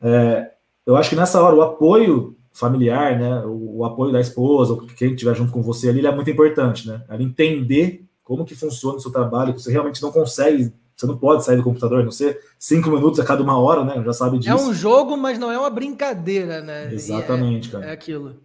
é, 0.00 0.50
eu 0.86 0.96
acho 0.96 1.10
que 1.10 1.16
nessa 1.16 1.42
hora 1.42 1.54
o 1.54 1.60
apoio 1.60 2.34
familiar, 2.54 3.18
né, 3.18 3.44
o, 3.44 3.80
o 3.80 3.84
apoio 3.84 4.12
da 4.12 4.20
esposa, 4.20 4.72
ou 4.72 4.86
quem 4.86 5.10
estiver 5.10 5.34
junto 5.34 5.52
com 5.52 5.60
você 5.60 5.90
ali, 5.90 5.98
ele 5.98 6.06
é 6.06 6.14
muito 6.14 6.30
importante, 6.30 6.88
né? 6.88 7.04
Ela 7.06 7.22
entender 7.22 8.02
como 8.24 8.46
que 8.46 8.54
funciona 8.54 8.96
o 8.96 9.00
seu 9.00 9.12
trabalho, 9.12 9.52
que 9.52 9.60
você 9.60 9.70
realmente 9.70 10.00
não 10.00 10.10
consegue 10.10 10.72
você 10.96 11.06
não 11.06 11.16
pode 11.18 11.44
sair 11.44 11.56
do 11.56 11.62
computador, 11.62 12.02
não 12.02 12.10
ser 12.10 12.40
cinco 12.58 12.88
minutos 12.88 13.20
a 13.20 13.24
cada 13.24 13.42
uma 13.42 13.58
hora, 13.58 13.84
né? 13.84 14.02
Já 14.02 14.12
sabe 14.14 14.38
disso. 14.38 14.50
É 14.50 14.54
um 14.54 14.72
jogo, 14.72 15.16
mas 15.16 15.38
não 15.38 15.52
é 15.52 15.58
uma 15.58 15.68
brincadeira, 15.68 16.62
né? 16.62 16.92
Exatamente, 16.92 17.68
é, 17.68 17.72
cara. 17.72 17.84
É 17.86 17.92
aquilo. 17.92 18.36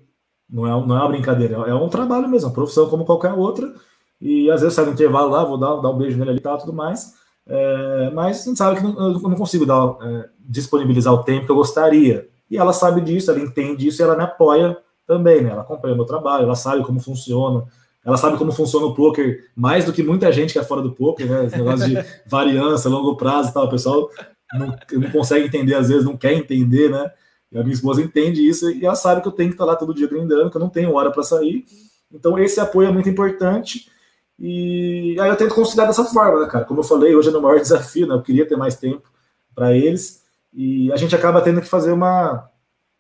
Não 0.49 0.67
é, 0.67 0.69
não 0.85 0.95
é 0.97 0.99
uma 0.99 1.07
brincadeira, 1.07 1.55
é 1.55 1.73
um 1.73 1.87
trabalho 1.87 2.27
mesmo, 2.27 2.49
uma 2.49 2.53
profissão 2.53 2.89
como 2.89 3.05
qualquer 3.05 3.31
outra. 3.31 3.73
E 4.19 4.51
às 4.51 4.61
vezes 4.61 4.75
sai 4.75 4.85
no 4.85 4.91
intervalo 4.91 5.31
lá, 5.31 5.45
vou 5.45 5.57
dar, 5.57 5.77
dar 5.77 5.89
um 5.89 5.97
beijo 5.97 6.17
nele 6.17 6.31
ali 6.31 6.39
e 6.39 6.41
tal, 6.41 6.57
tudo 6.57 6.73
mais. 6.73 7.15
É, 7.47 8.11
mas 8.13 8.41
a 8.41 8.49
gente 8.49 8.57
sabe 8.57 8.77
que 8.77 8.83
não, 8.83 9.13
eu 9.13 9.19
não 9.21 9.35
consigo 9.35 9.65
dar, 9.65 9.95
é, 10.01 10.29
disponibilizar 10.39 11.13
o 11.13 11.23
tempo 11.23 11.45
que 11.45 11.51
eu 11.51 11.55
gostaria. 11.55 12.27
E 12.49 12.57
ela 12.57 12.73
sabe 12.73 12.99
disso, 12.99 13.31
ela 13.31 13.39
entende 13.39 13.87
isso 13.87 14.01
e 14.01 14.03
ela 14.03 14.15
me 14.15 14.23
apoia 14.23 14.77
também, 15.07 15.41
né? 15.41 15.51
Ela 15.51 15.61
acompanha 15.61 15.93
o 15.93 15.97
meu 15.97 16.05
trabalho, 16.05 16.43
ela 16.43 16.55
sabe 16.55 16.83
como 16.83 16.99
funciona, 16.99 17.65
ela 18.03 18.17
sabe 18.17 18.37
como 18.37 18.51
funciona 18.51 18.85
o 18.87 18.95
poker 18.95 19.49
mais 19.55 19.85
do 19.85 19.93
que 19.93 20.01
muita 20.01 20.31
gente 20.31 20.53
que 20.53 20.59
é 20.59 20.63
fora 20.63 20.81
do 20.81 20.91
poker, 20.91 21.29
né? 21.29 21.45
Esse 21.45 21.57
negócio 21.57 21.87
de 21.87 21.97
variância, 22.27 22.89
longo 22.89 23.15
prazo 23.15 23.49
e 23.49 23.53
tal. 23.53 23.65
O 23.65 23.69
pessoal 23.69 24.09
não, 24.53 24.75
não 24.93 25.11
consegue 25.11 25.45
entender, 25.45 25.75
às 25.75 25.89
vezes 25.89 26.05
não 26.05 26.17
quer 26.17 26.33
entender, 26.33 26.89
né? 26.89 27.11
E 27.51 27.57
a 27.57 27.61
minha 27.61 27.73
esposa 27.73 28.01
entende 28.01 28.47
isso 28.47 28.71
e 28.71 28.85
ela 28.85 28.95
sabe 28.95 29.21
que 29.21 29.27
eu 29.27 29.31
tenho 29.31 29.49
que 29.49 29.55
estar 29.55 29.65
lá 29.65 29.75
todo 29.75 29.93
dia 29.93 30.07
grindando, 30.07 30.49
que 30.49 30.57
eu 30.57 30.61
não 30.61 30.69
tenho 30.69 30.93
hora 30.93 31.11
para 31.11 31.21
sair. 31.21 31.65
Então, 32.11 32.39
esse 32.39 32.59
apoio 32.59 32.89
é 32.89 32.91
muito 32.91 33.09
importante. 33.09 33.89
E 34.39 35.15
aí 35.19 35.29
eu 35.29 35.35
tento 35.35 35.53
conciliar 35.53 35.85
dessa 35.85 36.03
forma, 36.05 36.41
né, 36.41 36.47
cara? 36.47 36.65
Como 36.65 36.79
eu 36.79 36.83
falei, 36.83 37.15
hoje 37.15 37.29
é 37.29 37.37
o 37.37 37.41
maior 37.41 37.59
desafio, 37.59 38.07
né? 38.07 38.15
Eu 38.15 38.21
queria 38.21 38.47
ter 38.47 38.55
mais 38.55 38.75
tempo 38.75 39.03
para 39.53 39.75
eles. 39.75 40.23
E 40.53 40.91
a 40.91 40.95
gente 40.95 41.15
acaba 41.15 41.41
tendo 41.41 41.61
que 41.61 41.67
fazer 41.67 41.91
uma. 41.91 42.49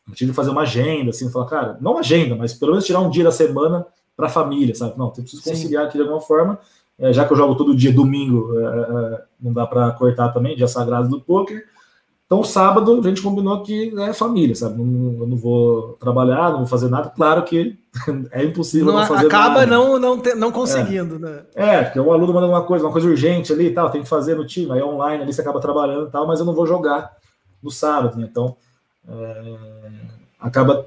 Eu 0.07 0.13
tive 0.13 0.31
que 0.31 0.35
fazer 0.35 0.51
uma 0.51 0.61
agenda, 0.61 1.09
assim, 1.09 1.31
falar, 1.31 1.47
cara, 1.47 1.77
não 1.81 1.97
agenda, 1.97 2.35
mas 2.35 2.53
pelo 2.53 2.71
menos 2.71 2.85
tirar 2.85 2.99
um 2.99 3.09
dia 3.09 3.23
da 3.23 3.31
semana 3.31 3.85
para 4.15 4.27
a 4.27 4.29
família, 4.29 4.75
sabe? 4.75 4.97
Não, 4.97 5.07
eu 5.07 5.11
preciso 5.11 5.43
conciliar 5.43 5.83
Sim. 5.83 5.87
aqui 5.87 5.97
de 5.97 6.03
alguma 6.03 6.21
forma, 6.21 6.59
é, 6.99 7.11
já 7.11 7.25
que 7.25 7.33
eu 7.33 7.37
jogo 7.37 7.55
todo 7.55 7.75
dia, 7.75 7.91
domingo, 7.91 8.57
é, 8.59 8.63
é 8.63 9.23
não 9.41 9.53
dá 9.53 9.65
para 9.65 9.91
cortar 9.91 10.29
também, 10.29 10.55
dia 10.55 10.67
sagrado 10.67 11.09
do 11.09 11.19
poker. 11.19 11.65
Então, 12.31 12.45
sábado, 12.45 12.97
a 12.97 13.09
gente 13.09 13.21
combinou 13.21 13.61
que 13.61 13.93
é 13.99 14.13
família, 14.13 14.55
sabe? 14.55 14.81
Não, 14.81 15.21
eu 15.21 15.27
não 15.27 15.35
vou 15.35 15.97
trabalhar, 15.99 16.51
não 16.51 16.59
vou 16.59 16.67
fazer 16.67 16.87
nada. 16.87 17.09
Claro 17.09 17.43
que 17.43 17.77
é 18.31 18.45
impossível 18.45 18.85
não, 18.85 18.99
não 18.99 19.05
fazer 19.05 19.25
acaba 19.25 19.65
nada. 19.65 19.65
não, 19.65 19.99
não, 19.99 20.17
te, 20.17 20.33
não 20.33 20.49
conseguindo, 20.49 21.15
é. 21.15 21.19
né? 21.19 21.41
É, 21.53 21.83
porque 21.83 21.99
o 21.99 22.13
aluno 22.13 22.33
manda 22.33 22.47
uma 22.47 22.63
coisa, 22.63 22.85
uma 22.85 22.91
coisa 22.91 23.09
urgente 23.09 23.51
ali 23.51 23.65
e 23.65 23.73
tal, 23.73 23.89
tem 23.89 24.01
que 24.01 24.07
fazer 24.07 24.35
no 24.35 24.45
time, 24.45 24.71
aí 24.71 24.81
online 24.81 25.23
ali 25.23 25.33
você 25.33 25.41
acaba 25.41 25.59
trabalhando 25.59 26.07
e 26.07 26.11
tal, 26.11 26.25
mas 26.25 26.39
eu 26.39 26.45
não 26.45 26.53
vou 26.53 26.65
jogar 26.65 27.11
no 27.61 27.69
sábado, 27.69 28.17
né? 28.17 28.29
Então, 28.31 28.55
é, 29.09 29.55
acaba 30.39 30.85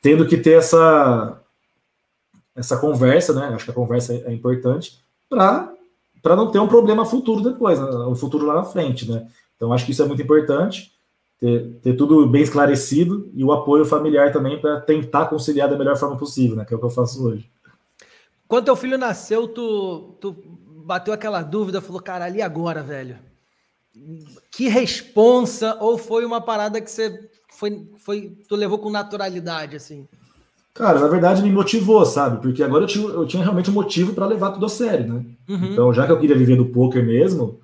tendo 0.00 0.24
que 0.24 0.36
ter 0.36 0.58
essa, 0.58 1.36
essa 2.54 2.76
conversa, 2.76 3.32
né? 3.32 3.48
Acho 3.54 3.64
que 3.64 3.70
a 3.70 3.74
conversa 3.74 4.14
é 4.14 4.32
importante 4.32 5.02
para 5.28 6.36
não 6.36 6.50
ter 6.50 6.58
um 6.58 6.68
problema 6.68 7.04
futuro 7.04 7.42
depois, 7.42 7.78
né? 7.78 7.86
o 7.86 8.14
futuro 8.14 8.46
lá 8.46 8.54
na 8.54 8.64
frente, 8.64 9.10
né? 9.10 9.26
Então 9.56 9.72
acho 9.72 9.84
que 9.84 9.92
isso 9.92 10.02
é 10.02 10.06
muito 10.06 10.22
importante 10.22 10.92
ter, 11.38 11.74
ter 11.82 11.96
tudo 11.96 12.26
bem 12.26 12.42
esclarecido 12.42 13.30
e 13.34 13.44
o 13.44 13.52
apoio 13.52 13.84
familiar 13.84 14.32
também 14.32 14.60
para 14.60 14.80
tentar 14.80 15.26
conciliar 15.26 15.68
da 15.68 15.76
melhor 15.76 15.96
forma 15.96 16.16
possível, 16.16 16.56
né? 16.56 16.64
Que 16.64 16.72
é 16.72 16.76
o 16.76 16.80
que 16.80 16.86
eu 16.86 16.90
faço 16.90 17.24
hoje. 17.26 17.50
Quando 18.46 18.66
teu 18.66 18.76
filho 18.76 18.96
nasceu, 18.96 19.48
tu, 19.48 20.16
tu 20.20 20.36
bateu 20.84 21.12
aquela 21.12 21.42
dúvida, 21.42 21.80
falou, 21.80 22.00
cara, 22.00 22.24
ali 22.24 22.40
agora, 22.40 22.82
velho. 22.82 23.18
Que 24.50 24.68
responsa 24.68 25.76
ou 25.80 25.98
foi 25.98 26.24
uma 26.24 26.40
parada 26.40 26.80
que 26.80 26.90
você 26.90 27.30
foi, 27.50 27.88
foi 27.98 28.36
tu 28.48 28.56
levou 28.56 28.78
com 28.78 28.90
naturalidade 28.90 29.76
assim? 29.76 30.08
Cara, 30.74 30.98
na 30.98 31.06
verdade 31.06 31.40
me 31.40 31.52
motivou, 31.52 32.04
sabe? 32.04 32.42
Porque 32.42 32.60
agora 32.60 32.82
eu 32.82 32.88
tinha, 32.88 33.06
eu 33.06 33.24
tinha 33.24 33.42
realmente 33.44 33.70
um 33.70 33.74
motivo 33.74 34.12
para 34.12 34.26
levar 34.26 34.50
tudo 34.50 34.66
a 34.66 34.68
sério, 34.68 35.06
né? 35.06 35.24
Uhum. 35.48 35.72
Então, 35.72 35.92
já 35.92 36.04
que 36.04 36.10
eu 36.10 36.18
queria 36.18 36.36
viver 36.36 36.56
do 36.56 36.66
poker 36.66 37.06
mesmo, 37.06 37.60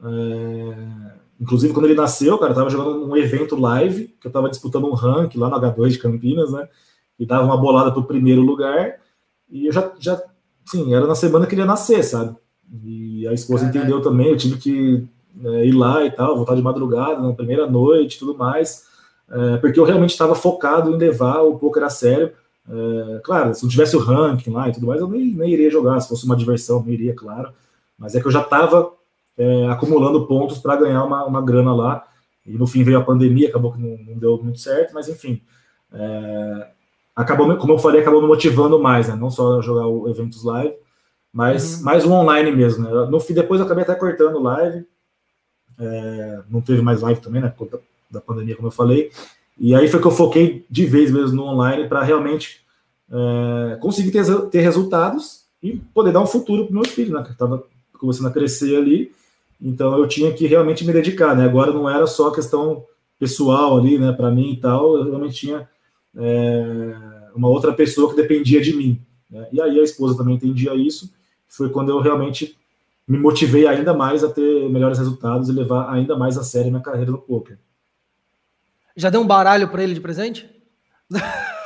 é... 0.00 1.12
inclusive 1.40 1.74
quando 1.74 1.86
ele 1.86 1.96
nasceu, 1.96 2.38
cara, 2.38 2.52
eu 2.52 2.56
tava 2.56 2.70
jogando 2.70 3.04
um 3.04 3.16
evento 3.16 3.56
live, 3.56 4.14
que 4.20 4.28
eu 4.28 4.30
tava 4.30 4.48
disputando 4.48 4.86
um 4.86 4.94
rank 4.94 5.34
lá 5.34 5.50
no 5.50 5.56
H2 5.56 5.88
de 5.88 5.98
Campinas, 5.98 6.52
né? 6.52 6.68
E 7.18 7.26
dava 7.26 7.44
uma 7.44 7.56
bolada 7.56 7.90
pro 7.90 8.04
primeiro 8.04 8.42
lugar, 8.42 8.94
e 9.50 9.66
eu 9.66 9.72
já, 9.72 9.92
já 9.98 10.22
sim, 10.64 10.94
era 10.94 11.06
na 11.06 11.16
semana 11.16 11.46
que 11.46 11.56
ele 11.56 11.62
ia 11.62 11.66
nascer, 11.66 12.04
sabe? 12.04 12.36
E 12.84 13.26
a 13.26 13.32
esposa 13.32 13.64
Caralho. 13.64 13.80
entendeu 13.80 14.00
também, 14.00 14.28
eu 14.28 14.36
tive 14.36 14.56
que 14.56 15.04
é, 15.44 15.66
ir 15.66 15.72
lá 15.72 16.04
e 16.04 16.12
tal, 16.12 16.36
voltar 16.36 16.54
de 16.54 16.62
madrugada, 16.62 17.20
na 17.20 17.32
primeira 17.32 17.68
noite 17.68 18.20
tudo 18.20 18.38
mais, 18.38 18.84
é, 19.28 19.56
porque 19.56 19.80
eu 19.80 19.84
realmente 19.84 20.10
estava 20.10 20.36
focado 20.36 20.92
em 20.92 20.96
levar 20.96 21.40
o 21.40 21.58
poker 21.58 21.82
a 21.82 21.90
sério 21.90 22.32
é, 22.68 23.20
claro, 23.24 23.54
se 23.54 23.62
não 23.62 23.70
tivesse 23.70 23.96
o 23.96 24.00
ranking 24.00 24.50
lá 24.50 24.68
e 24.68 24.72
tudo 24.72 24.86
mais, 24.86 25.00
eu 25.00 25.08
nem, 25.08 25.34
nem 25.34 25.50
iria 25.50 25.70
jogar. 25.70 26.00
Se 26.00 26.08
fosse 26.08 26.24
uma 26.24 26.36
diversão, 26.36 26.82
não 26.82 26.92
iria, 26.92 27.14
claro. 27.14 27.52
Mas 27.98 28.14
é 28.14 28.20
que 28.20 28.26
eu 28.26 28.32
já 28.32 28.42
estava 28.42 28.92
é, 29.36 29.66
acumulando 29.68 30.26
pontos 30.26 30.58
para 30.58 30.76
ganhar 30.76 31.04
uma, 31.04 31.24
uma 31.24 31.42
grana 31.42 31.74
lá. 31.74 32.06
E 32.46 32.56
no 32.58 32.66
fim 32.66 32.82
veio 32.82 32.98
a 32.98 33.04
pandemia, 33.04 33.48
acabou 33.48 33.72
que 33.72 33.80
não, 33.80 33.96
não 33.98 34.18
deu 34.18 34.42
muito 34.42 34.58
certo, 34.58 34.92
mas 34.94 35.08
enfim. 35.08 35.40
É, 35.92 36.68
acabou, 37.14 37.56
como 37.56 37.74
eu 37.74 37.78
falei, 37.78 38.00
acabou 38.00 38.20
me 38.20 38.26
motivando 38.26 38.78
mais, 38.80 39.08
né? 39.08 39.14
Não 39.14 39.30
só 39.30 39.60
jogar 39.62 39.86
o 39.86 40.08
eventos 40.08 40.42
live, 40.44 40.74
mas 41.32 41.78
uhum. 41.78 41.84
mais 41.84 42.04
o 42.04 42.12
online 42.12 42.50
mesmo. 42.52 42.84
Né? 42.84 42.90
No 43.10 43.20
fim, 43.20 43.34
depois 43.34 43.60
eu 43.60 43.66
acabei 43.66 43.84
até 43.84 43.94
cortando 43.94 44.42
live. 44.42 44.86
É, 45.78 46.42
não 46.48 46.60
teve 46.60 46.82
mais 46.82 47.00
live 47.00 47.20
também, 47.20 47.40
né? 47.40 47.48
Por 47.48 47.68
conta 47.68 47.82
da 48.10 48.20
pandemia, 48.20 48.56
como 48.56 48.68
eu 48.68 48.72
falei. 48.72 49.10
E 49.58 49.74
aí 49.74 49.88
foi 49.88 50.00
que 50.00 50.06
eu 50.06 50.10
foquei 50.10 50.64
de 50.68 50.86
vez 50.86 51.10
mesmo 51.10 51.36
no 51.36 51.44
online 51.44 51.88
para 51.88 52.02
realmente 52.02 52.60
é, 53.10 53.76
conseguir 53.76 54.10
ter, 54.10 54.24
ter 54.50 54.60
resultados 54.60 55.44
e 55.62 55.76
poder 55.94 56.12
dar 56.12 56.20
um 56.20 56.26
futuro 56.26 56.64
para 56.64 56.74
meus 56.74 56.88
filhos, 56.88 57.12
né? 57.12 57.22
Que 57.22 57.32
estava 57.32 57.62
começando 57.98 58.26
a 58.26 58.32
crescer 58.32 58.76
ali. 58.76 59.12
Então 59.60 59.96
eu 59.96 60.08
tinha 60.08 60.32
que 60.32 60.46
realmente 60.46 60.84
me 60.84 60.92
dedicar, 60.92 61.36
né? 61.36 61.44
Agora 61.44 61.72
não 61.72 61.88
era 61.88 62.06
só 62.06 62.30
questão 62.30 62.84
pessoal 63.18 63.78
ali, 63.78 63.98
né? 63.98 64.12
Para 64.12 64.30
mim 64.30 64.52
e 64.52 64.56
tal, 64.56 64.96
eu 64.96 65.04
realmente 65.04 65.34
tinha 65.34 65.68
é, 66.16 66.94
uma 67.34 67.48
outra 67.48 67.72
pessoa 67.72 68.10
que 68.10 68.16
dependia 68.16 68.60
de 68.60 68.74
mim. 68.74 69.00
Né? 69.30 69.48
E 69.52 69.60
aí 69.60 69.78
a 69.78 69.84
esposa 69.84 70.16
também 70.16 70.34
entendia 70.34 70.74
isso. 70.74 71.12
Foi 71.48 71.68
quando 71.68 71.90
eu 71.90 72.00
realmente 72.00 72.56
me 73.06 73.18
motivei 73.18 73.66
ainda 73.66 73.92
mais 73.92 74.22
a 74.22 74.28
ter 74.28 74.68
melhores 74.68 74.98
resultados 74.98 75.48
e 75.48 75.52
levar 75.52 75.92
ainda 75.92 76.16
mais 76.16 76.38
a 76.38 76.42
sério 76.42 76.70
minha 76.70 76.82
carreira 76.82 77.10
no 77.10 77.18
poker. 77.18 77.58
Já 78.96 79.10
deu 79.10 79.20
um 79.20 79.26
baralho 79.26 79.68
para 79.68 79.82
ele 79.82 79.94
de 79.94 80.00
presente? 80.00 80.48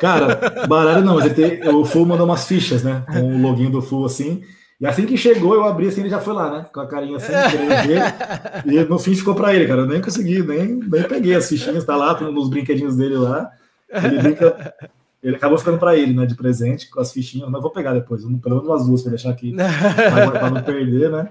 Cara, 0.00 0.38
baralho 0.68 1.04
não, 1.04 1.16
mas 1.16 1.32
tem, 1.32 1.66
o 1.68 1.84
Full 1.84 2.06
mandou 2.06 2.26
umas 2.26 2.46
fichas, 2.46 2.82
né? 2.82 3.04
Com 3.06 3.36
o 3.36 3.40
login 3.40 3.70
do 3.70 3.82
Full 3.82 4.04
assim. 4.04 4.42
E 4.80 4.86
assim 4.86 5.06
que 5.06 5.16
chegou, 5.16 5.54
eu 5.54 5.64
abri 5.64 5.88
assim, 5.88 6.02
ele 6.02 6.10
já 6.10 6.20
foi 6.20 6.34
lá, 6.34 6.50
né? 6.50 6.66
Com 6.72 6.80
a 6.80 6.86
carinha 6.86 7.16
assim, 7.16 7.32
ver. 7.32 8.70
E 8.70 8.84
no 8.84 8.98
fim 8.98 9.14
ficou 9.14 9.34
para 9.34 9.54
ele, 9.54 9.66
cara. 9.66 9.82
Eu 9.82 9.86
nem 9.86 10.02
consegui, 10.02 10.42
nem, 10.42 10.76
nem 10.76 11.02
peguei 11.04 11.34
as 11.34 11.48
fichinhas, 11.48 11.84
tá 11.84 11.96
lá 11.96 12.20
nos 12.20 12.50
brinquedinhos 12.50 12.96
dele 12.96 13.16
lá. 13.16 13.50
Ele 13.90 14.18
brinca. 14.18 14.74
ele 15.22 15.36
acabou 15.36 15.56
ficando 15.56 15.78
para 15.78 15.96
ele, 15.96 16.12
né, 16.12 16.26
de 16.26 16.34
presente, 16.34 16.90
com 16.90 17.00
as 17.00 17.10
fichinhas, 17.10 17.48
mas 17.48 17.62
vou 17.62 17.70
pegar 17.70 17.94
depois, 17.94 18.22
pelo 18.22 18.56
menos 18.56 18.66
umas 18.66 18.86
duas 18.86 19.02
para 19.02 19.10
deixar 19.10 19.30
aqui, 19.30 19.54
para 19.54 20.50
não 20.50 20.62
perder, 20.62 21.10
né? 21.10 21.30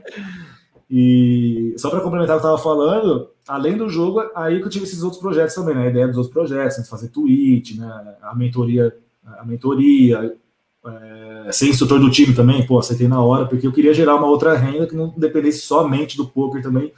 E 0.89 1.73
só 1.77 1.89
para 1.89 2.01
complementar 2.01 2.37
o 2.37 2.39
que 2.39 2.45
eu 2.45 2.53
estava 2.53 2.63
falando, 2.63 3.29
além 3.47 3.75
do 3.75 3.89
jogo, 3.89 4.21
aí 4.35 4.59
que 4.59 4.65
eu 4.65 4.69
tive 4.69 4.85
esses 4.85 5.01
outros 5.01 5.21
projetos 5.21 5.55
também, 5.55 5.75
né? 5.75 5.87
A 5.87 5.89
ideia 5.89 6.07
dos 6.07 6.17
outros 6.17 6.33
projetos, 6.33 6.77
né? 6.77 6.83
fazer 6.83 7.09
tweet, 7.09 7.79
né? 7.79 8.15
A 8.21 8.35
mentoria, 8.35 8.95
a 9.25 9.45
mentoria, 9.45 10.37
é, 10.85 11.51
ser 11.51 11.69
instrutor 11.69 11.99
do 11.99 12.11
time 12.11 12.33
também, 12.33 12.65
pô, 12.65 12.77
aceitei 12.77 13.07
na 13.07 13.21
hora, 13.21 13.45
porque 13.45 13.65
eu 13.65 13.71
queria 13.71 13.93
gerar 13.93 14.15
uma 14.15 14.27
outra 14.27 14.55
renda 14.55 14.85
que 14.85 14.95
não 14.95 15.13
dependesse 15.17 15.61
somente 15.61 16.15
do 16.15 16.27
poker 16.27 16.61
também, 16.61 16.93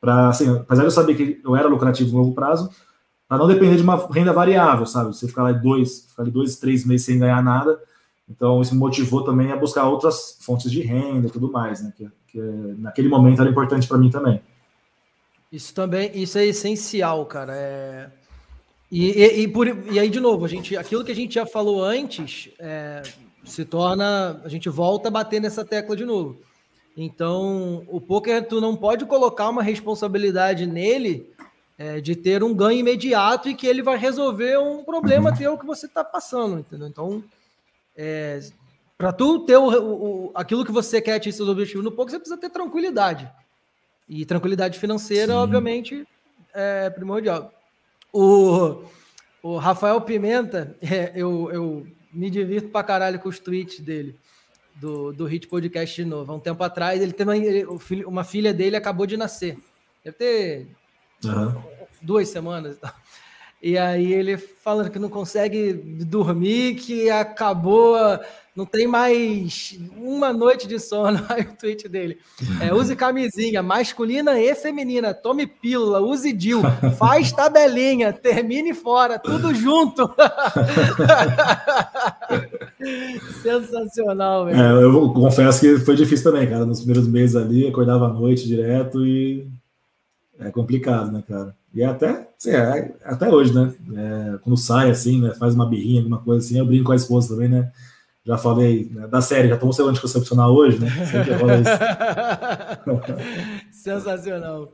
para 0.00 0.28
assim, 0.28 0.50
apesar 0.50 0.82
de 0.82 0.88
eu 0.88 0.92
saber 0.92 1.14
que 1.14 1.40
eu 1.42 1.56
era 1.56 1.68
lucrativo 1.68 2.12
no 2.12 2.22
longo 2.22 2.34
prazo, 2.34 2.68
para 3.26 3.38
não 3.38 3.46
depender 3.48 3.76
de 3.76 3.82
uma 3.82 3.96
renda 4.08 4.32
variável, 4.32 4.84
sabe? 4.84 5.14
Você 5.14 5.26
ficar 5.26 5.44
lá 5.44 5.52
dois, 5.52 6.06
ficar 6.10 6.22
ali 6.22 6.30
dois, 6.30 6.56
três 6.56 6.84
meses 6.84 7.06
sem 7.06 7.18
ganhar 7.18 7.42
nada, 7.42 7.80
então 8.28 8.60
isso 8.60 8.74
me 8.74 8.80
motivou 8.80 9.24
também 9.24 9.50
a 9.50 9.56
buscar 9.56 9.88
outras 9.88 10.36
fontes 10.40 10.70
de 10.70 10.82
renda 10.82 11.28
e 11.28 11.30
tudo 11.30 11.50
mais, 11.50 11.82
né? 11.82 11.92
Que, 11.96 12.06
que 12.32 12.38
naquele 12.78 13.08
momento 13.08 13.42
era 13.42 13.50
importante 13.50 13.86
para 13.86 13.98
mim 13.98 14.10
também. 14.10 14.40
Isso 15.52 15.74
também, 15.74 16.10
isso 16.14 16.38
é 16.38 16.46
essencial, 16.46 17.26
cara. 17.26 17.52
É... 17.54 18.10
E, 18.90 19.10
e, 19.10 19.40
e, 19.42 19.48
por, 19.48 19.68
e 19.68 19.98
aí, 19.98 20.08
de 20.08 20.18
novo, 20.18 20.44
a 20.44 20.48
gente, 20.48 20.76
aquilo 20.76 21.04
que 21.04 21.12
a 21.12 21.14
gente 21.14 21.34
já 21.34 21.46
falou 21.46 21.84
antes 21.84 22.50
é, 22.58 23.02
se 23.44 23.64
torna. 23.64 24.40
A 24.44 24.48
gente 24.48 24.68
volta 24.68 25.08
a 25.08 25.10
bater 25.10 25.40
nessa 25.40 25.64
tecla 25.64 25.94
de 25.94 26.04
novo. 26.04 26.38
Então, 26.96 27.84
o 27.88 28.00
poker, 28.00 28.46
tu 28.46 28.60
não 28.60 28.76
pode 28.76 29.06
colocar 29.06 29.48
uma 29.48 29.62
responsabilidade 29.62 30.66
nele 30.66 31.30
é, 31.78 32.00
de 32.00 32.14
ter 32.14 32.42
um 32.42 32.54
ganho 32.54 32.80
imediato 32.80 33.48
e 33.48 33.54
que 33.54 33.66
ele 33.66 33.82
vai 33.82 33.96
resolver 33.96 34.58
um 34.58 34.84
problema 34.84 35.34
teu 35.34 35.56
que 35.56 35.64
você 35.64 35.86
está 35.86 36.04
passando, 36.04 36.58
entendeu? 36.58 36.86
Então, 36.86 37.24
é, 37.96 38.40
para 39.02 39.12
tu 39.12 39.40
ter 39.40 39.56
o, 39.56 39.66
o, 39.66 40.30
aquilo 40.32 40.64
que 40.64 40.70
você 40.70 41.02
quer 41.02 41.14
atingir 41.14 41.36
seus 41.36 41.48
objetivos 41.48 41.82
no 41.82 41.90
poker, 41.90 42.12
você 42.12 42.20
precisa 42.20 42.40
ter 42.40 42.48
tranquilidade. 42.50 43.28
E 44.08 44.24
tranquilidade 44.24 44.78
financeira, 44.78 45.32
Sim. 45.32 45.38
obviamente, 45.38 46.06
é 46.54 46.88
primordial. 46.88 47.52
O, 48.12 48.84
o 49.42 49.56
Rafael 49.56 50.00
Pimenta, 50.02 50.76
é, 50.80 51.10
eu, 51.16 51.50
eu 51.50 51.86
me 52.12 52.30
divirto 52.30 52.68
pra 52.68 52.84
caralho 52.84 53.18
com 53.18 53.28
os 53.28 53.40
tweets 53.40 53.80
dele, 53.80 54.16
do, 54.76 55.12
do 55.12 55.24
Hit 55.24 55.48
Podcast 55.48 56.00
de 56.00 56.08
novo. 56.08 56.30
Há 56.30 56.36
um 56.36 56.40
tempo 56.40 56.62
atrás, 56.62 57.02
ele 57.02 57.12
tem 57.12 57.26
uma, 57.26 57.36
ele, 57.36 57.66
uma 58.04 58.22
filha 58.22 58.54
dele 58.54 58.76
acabou 58.76 59.04
de 59.04 59.16
nascer. 59.16 59.58
Deve 60.04 60.16
ter 60.16 60.68
uhum. 61.24 61.60
duas 62.00 62.28
semanas. 62.28 62.78
E 63.60 63.76
aí 63.76 64.12
ele 64.12 64.36
falando 64.36 64.90
que 64.90 64.98
não 64.98 65.08
consegue 65.08 65.72
dormir, 65.72 66.76
que 66.76 67.10
acabou 67.10 67.96
não 68.54 68.66
tem 68.66 68.86
mais 68.86 69.78
uma 69.96 70.30
noite 70.32 70.68
de 70.68 70.78
sono. 70.78 71.24
Aí 71.28 71.42
o 71.42 71.56
tweet 71.58 71.88
dele. 71.88 72.18
É, 72.60 72.72
use 72.74 72.94
camisinha, 72.94 73.62
masculina 73.62 74.38
e 74.38 74.54
feminina. 74.54 75.14
Tome 75.14 75.46
pílula, 75.46 76.00
use 76.00 76.32
DIL, 76.32 76.60
faz 76.98 77.32
tabelinha, 77.32 78.12
termine 78.12 78.74
fora, 78.74 79.18
tudo 79.18 79.54
junto. 79.54 80.10
Sensacional, 83.42 84.46
velho. 84.46 84.60
É, 84.60 84.82
eu 84.82 85.12
confesso 85.14 85.60
que 85.60 85.78
foi 85.78 85.96
difícil 85.96 86.30
também, 86.30 86.48
cara. 86.48 86.66
Nos 86.66 86.80
primeiros 86.80 87.08
meses 87.08 87.36
ali, 87.36 87.66
acordava 87.66 88.06
à 88.06 88.12
noite 88.12 88.46
direto 88.46 89.06
e 89.06 89.48
é 90.38 90.50
complicado, 90.50 91.10
né, 91.10 91.22
cara? 91.26 91.54
E 91.74 91.82
até, 91.82 92.28
assim, 92.38 92.50
é, 92.50 92.94
até 93.04 93.30
hoje, 93.30 93.54
né? 93.54 93.72
É, 93.96 94.38
quando 94.42 94.58
sai 94.58 94.90
assim, 94.90 95.22
né, 95.22 95.32
faz 95.38 95.54
uma 95.54 95.66
birrinha, 95.66 96.00
alguma 96.00 96.18
coisa 96.18 96.44
assim, 96.44 96.58
eu 96.58 96.66
brinco 96.66 96.84
com 96.84 96.92
a 96.92 96.96
esposa 96.96 97.34
também, 97.34 97.48
né? 97.48 97.72
Já 98.24 98.38
falei 98.38 98.88
né, 98.90 99.08
da 99.08 99.20
série, 99.20 99.48
já 99.48 99.56
tomou 99.56 99.72
seu 99.72 99.88
anticoncepcional 99.88 100.54
hoje, 100.54 100.78
né? 100.78 100.88
Sensacional. 103.72 104.72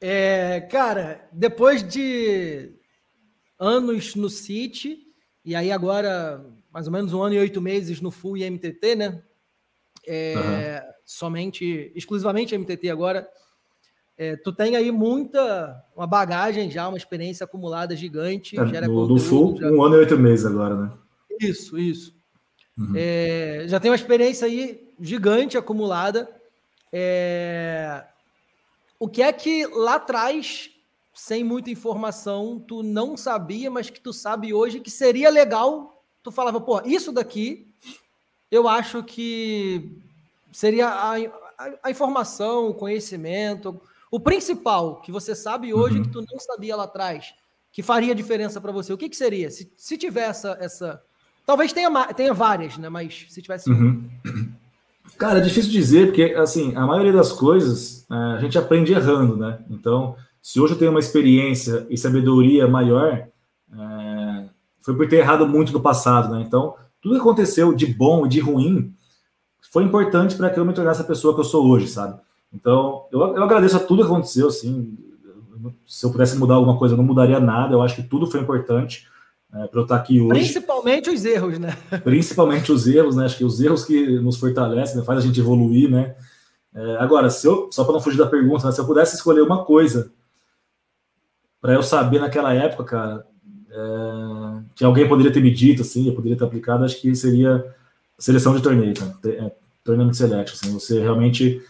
É, 0.00 0.60
cara, 0.62 1.26
depois 1.32 1.82
de 1.82 2.72
anos 3.58 4.14
no 4.14 4.28
City, 4.28 4.98
e 5.44 5.54
aí 5.54 5.72
agora 5.72 6.44
mais 6.72 6.86
ou 6.86 6.92
menos 6.92 7.12
um 7.12 7.22
ano 7.22 7.34
e 7.34 7.38
oito 7.38 7.60
meses 7.60 8.00
no 8.00 8.10
Full 8.10 8.38
e 8.38 8.50
MTT, 8.50 8.96
né? 8.96 9.22
É, 10.06 10.82
uhum. 10.84 10.92
Somente, 11.04 11.92
exclusivamente 11.94 12.56
MTT 12.56 12.88
agora. 12.88 13.28
É, 14.16 14.36
tu 14.36 14.52
tem 14.52 14.76
aí 14.76 14.90
muita, 14.90 15.82
uma 15.96 16.06
bagagem 16.06 16.70
já, 16.70 16.88
uma 16.88 16.96
experiência 16.96 17.44
acumulada 17.44 17.94
gigante. 17.94 18.58
É, 18.58 18.86
no, 18.86 19.06
do 19.06 19.18
Full, 19.18 19.58
já... 19.58 19.70
um 19.70 19.82
ano 19.82 19.96
e 19.96 19.98
oito 19.98 20.18
meses 20.18 20.46
agora, 20.46 20.74
né? 20.74 20.92
Isso, 21.40 21.78
isso. 21.78 22.14
Uhum. 22.76 22.92
É, 22.96 23.64
já 23.66 23.78
tem 23.78 23.90
uma 23.90 23.96
experiência 23.96 24.46
aí 24.46 24.92
gigante 25.00 25.58
acumulada. 25.58 26.28
É, 26.92 28.04
o 28.98 29.08
que 29.08 29.22
é 29.22 29.32
que 29.32 29.66
lá 29.66 29.96
atrás, 29.96 30.70
sem 31.12 31.42
muita 31.42 31.70
informação, 31.70 32.58
tu 32.58 32.82
não 32.82 33.16
sabia, 33.16 33.70
mas 33.70 33.90
que 33.90 34.00
tu 34.00 34.12
sabe 34.12 34.54
hoje 34.54 34.80
que 34.80 34.90
seria 34.90 35.30
legal? 35.30 36.02
Tu 36.22 36.30
falava, 36.30 36.60
pô, 36.60 36.80
isso 36.84 37.12
daqui 37.12 37.68
eu 38.52 38.68
acho 38.68 39.02
que 39.02 39.98
seria 40.52 40.86
a, 40.86 41.16
a, 41.16 41.78
a 41.84 41.90
informação, 41.90 42.68
o 42.68 42.74
conhecimento, 42.74 43.80
o 44.10 44.20
principal 44.20 45.00
que 45.00 45.10
você 45.10 45.34
sabe 45.34 45.72
hoje 45.72 45.96
uhum. 45.96 46.02
que 46.02 46.10
tu 46.10 46.22
não 46.30 46.38
sabia 46.38 46.76
lá 46.76 46.84
atrás, 46.84 47.34
que 47.72 47.82
faria 47.82 48.14
diferença 48.14 48.60
para 48.60 48.70
você. 48.70 48.92
O 48.92 48.98
que, 48.98 49.08
que 49.08 49.16
seria? 49.16 49.50
Se, 49.50 49.72
se 49.74 49.96
tiver 49.96 50.28
essa, 50.28 50.58
essa 50.60 51.02
Talvez 51.46 51.72
tenha, 51.72 51.90
tenha 52.14 52.32
várias, 52.32 52.78
né? 52.78 52.88
Mas 52.88 53.26
se 53.28 53.42
tivesse. 53.42 53.70
Uhum. 53.70 54.08
Cara, 55.18 55.38
é 55.38 55.42
difícil 55.42 55.70
dizer, 55.70 56.06
porque 56.06 56.34
assim, 56.36 56.74
a 56.74 56.86
maioria 56.86 57.12
das 57.12 57.32
coisas 57.32 58.06
é, 58.10 58.14
a 58.14 58.38
gente 58.38 58.58
aprende 58.58 58.92
errando, 58.92 59.36
né? 59.36 59.58
Então, 59.70 60.16
se 60.40 60.60
hoje 60.60 60.74
eu 60.74 60.78
tenho 60.78 60.90
uma 60.90 61.00
experiência 61.00 61.86
e 61.90 61.96
sabedoria 61.96 62.66
maior, 62.66 63.26
é, 63.72 64.44
foi 64.80 64.96
por 64.96 65.08
ter 65.08 65.16
errado 65.16 65.46
muito 65.46 65.72
no 65.72 65.80
passado, 65.80 66.34
né? 66.34 66.42
Então, 66.46 66.74
tudo 67.00 67.14
que 67.14 67.20
aconteceu 67.20 67.72
de 67.74 67.86
bom 67.86 68.26
e 68.26 68.28
de 68.28 68.40
ruim 68.40 68.94
foi 69.72 69.84
importante 69.84 70.36
para 70.36 70.50
que 70.50 70.58
eu 70.58 70.64
me 70.64 70.72
tornasse 70.72 71.00
a 71.00 71.04
pessoa 71.04 71.34
que 71.34 71.40
eu 71.40 71.44
sou 71.44 71.66
hoje, 71.66 71.88
sabe? 71.88 72.20
Então, 72.52 73.06
eu, 73.10 73.20
eu 73.20 73.42
agradeço 73.42 73.76
a 73.76 73.80
tudo 73.80 74.02
que 74.02 74.10
aconteceu, 74.10 74.48
assim. 74.48 74.96
Se 75.86 76.04
eu 76.04 76.10
pudesse 76.10 76.36
mudar 76.36 76.54
alguma 76.54 76.76
coisa, 76.76 76.94
eu 76.94 76.98
não 76.98 77.04
mudaria 77.04 77.40
nada. 77.40 77.74
Eu 77.74 77.82
acho 77.82 77.96
que 77.96 78.02
tudo 78.02 78.26
foi 78.26 78.40
importante 78.40 79.08
é, 79.54 79.66
para 79.66 79.80
eu 79.80 79.82
estar 79.82 79.96
aqui 79.96 80.20
hoje. 80.20 80.30
Principalmente 80.30 81.10
os 81.10 81.24
erros, 81.24 81.58
né? 81.58 81.76
Principalmente 82.02 82.72
os 82.72 82.86
erros, 82.86 83.16
né? 83.16 83.26
Acho 83.26 83.36
que 83.36 83.44
os 83.44 83.60
erros 83.60 83.84
que 83.84 84.18
nos 84.20 84.38
fortalecem, 84.38 84.96
né? 84.96 85.04
faz 85.04 85.18
a 85.18 85.22
gente 85.22 85.38
evoluir, 85.38 85.90
né? 85.90 86.14
É, 86.74 86.96
agora, 86.96 87.28
se 87.28 87.46
eu, 87.46 87.68
só 87.70 87.84
para 87.84 87.92
não 87.92 88.00
fugir 88.00 88.16
da 88.16 88.26
pergunta, 88.26 88.66
né? 88.66 88.72
se 88.72 88.80
eu 88.80 88.86
pudesse 88.86 89.14
escolher 89.14 89.42
uma 89.42 89.64
coisa 89.64 90.10
para 91.60 91.74
eu 91.74 91.82
saber 91.82 92.18
naquela 92.18 92.54
época, 92.54 92.84
cara, 92.84 93.26
é, 93.70 94.62
que 94.74 94.84
alguém 94.84 95.06
poderia 95.06 95.32
ter 95.32 95.42
me 95.42 95.50
dito, 95.50 95.82
assim, 95.82 96.08
eu 96.08 96.14
poderia 96.14 96.36
ter 96.36 96.44
aplicado, 96.44 96.84
acho 96.84 97.00
que 97.00 97.14
seria 97.14 97.64
seleção 98.18 98.56
de 98.56 98.62
torneio, 98.62 98.94
cara. 98.94 99.14
É, 99.26 99.52
Tournament 99.84 100.14
Selection, 100.14 100.54
assim, 100.54 100.72
você 100.72 101.00
realmente 101.00 101.62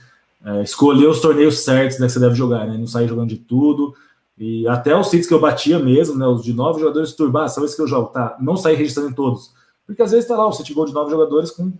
é, 0.44 0.62
escolher 0.62 1.08
os 1.08 1.20
torneios 1.20 1.60
certos 1.60 1.98
né, 1.98 2.06
que 2.06 2.12
você 2.12 2.20
deve 2.20 2.34
jogar, 2.34 2.66
né? 2.66 2.76
Não 2.76 2.86
sair 2.86 3.08
jogando 3.08 3.30
de 3.30 3.38
tudo, 3.38 3.94
e 4.36 4.66
até 4.66 4.96
os 4.96 5.08
sítios 5.08 5.28
que 5.28 5.34
eu 5.34 5.40
batia 5.40 5.78
mesmo, 5.78 6.16
né, 6.16 6.26
os 6.26 6.42
de 6.42 6.52
nove 6.52 6.80
jogadores 6.80 7.12
turbar, 7.12 7.48
são 7.48 7.64
esses 7.64 7.76
que 7.76 7.82
eu 7.82 7.86
jogo, 7.86 8.08
tá? 8.08 8.36
Não 8.40 8.56
sair 8.56 8.76
registrando 8.76 9.10
em 9.10 9.14
todos. 9.14 9.52
Porque 9.86 10.02
às 10.02 10.10
vezes 10.10 10.26
tá 10.26 10.36
lá 10.36 10.46
o 10.46 10.52
sítio 10.52 10.74
gol 10.74 10.86
de 10.86 10.92
nove 10.94 11.10
jogadores 11.10 11.50
com 11.50 11.72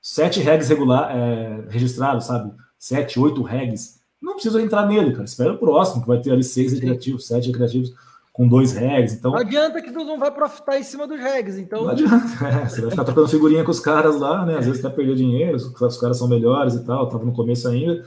sete 0.00 0.40
regs 0.40 0.68
regular, 0.68 1.10
é, 1.10 1.64
registrados, 1.68 2.26
sabe? 2.26 2.52
Sete, 2.78 3.18
oito 3.18 3.42
regs. 3.42 4.00
Não 4.20 4.34
precisa 4.34 4.60
entrar 4.60 4.86
nele, 4.86 5.12
cara. 5.12 5.24
Espera 5.24 5.52
o 5.52 5.58
próximo, 5.58 6.02
que 6.02 6.08
vai 6.08 6.20
ter 6.20 6.32
ali 6.32 6.44
seis 6.44 6.72
recreativos, 6.72 7.26
sete 7.26 7.48
recreativos 7.48 7.92
com 8.32 8.46
dois 8.46 8.72
regs. 8.72 9.14
Então... 9.14 9.32
Não 9.32 9.38
adianta 9.38 9.80
que 9.80 9.90
tu 9.90 10.04
não 10.04 10.18
vai 10.18 10.30
profitar 10.30 10.78
em 10.78 10.82
cima 10.82 11.06
dos 11.06 11.18
regs, 11.18 11.56
então. 11.58 11.84
Não 11.84 11.90
adianta. 11.90 12.26
É, 12.46 12.68
você 12.68 12.80
vai 12.82 12.90
ficar 12.90 13.04
trocando 13.04 13.28
figurinha 13.28 13.64
com 13.64 13.70
os 13.70 13.80
caras 13.80 14.16
lá, 14.18 14.44
né? 14.44 14.58
Às 14.58 14.66
vezes 14.66 14.84
até 14.84 14.94
perder 14.94 15.16
dinheiro, 15.16 15.56
os 15.56 15.98
caras 15.98 16.18
são 16.18 16.28
melhores 16.28 16.74
e 16.74 16.84
tal, 16.84 17.08
tava 17.08 17.24
no 17.24 17.32
começo 17.32 17.66
ainda. 17.66 18.04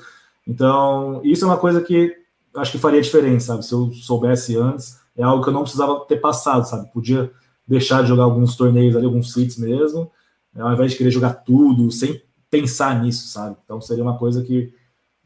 Então, 0.48 1.22
isso 1.24 1.44
é 1.44 1.48
uma 1.48 1.58
coisa 1.58 1.82
que 1.82 2.21
acho 2.56 2.72
que 2.72 2.78
faria 2.78 3.02
diferença, 3.02 3.48
sabe? 3.48 3.66
Se 3.66 3.74
eu 3.74 3.92
soubesse 3.94 4.58
antes, 4.58 5.00
é 5.16 5.24
algo 5.24 5.44
que 5.44 5.50
eu 5.50 5.54
não 5.54 5.64
precisava 5.64 6.00
ter 6.06 6.18
passado, 6.18 6.66
sabe? 6.66 6.92
Podia 6.92 7.32
deixar 7.68 8.02
de 8.02 8.10
jogar 8.10 8.24
alguns 8.24 8.56
torneios 8.56 8.96
ali, 8.96 9.06
alguns 9.06 9.34
seats 9.34 9.58
mesmo, 9.58 10.12
ao 10.58 10.74
invés 10.74 10.92
de 10.92 10.98
querer 10.98 11.12
jogar 11.12 11.34
tudo, 11.34 11.92
sem 11.92 12.22
pensar 12.50 13.02
nisso, 13.02 13.28
sabe? 13.28 13.56
Então 13.64 13.80
seria 13.80 14.04
uma 14.04 14.18
coisa 14.18 14.44
que, 14.44 14.74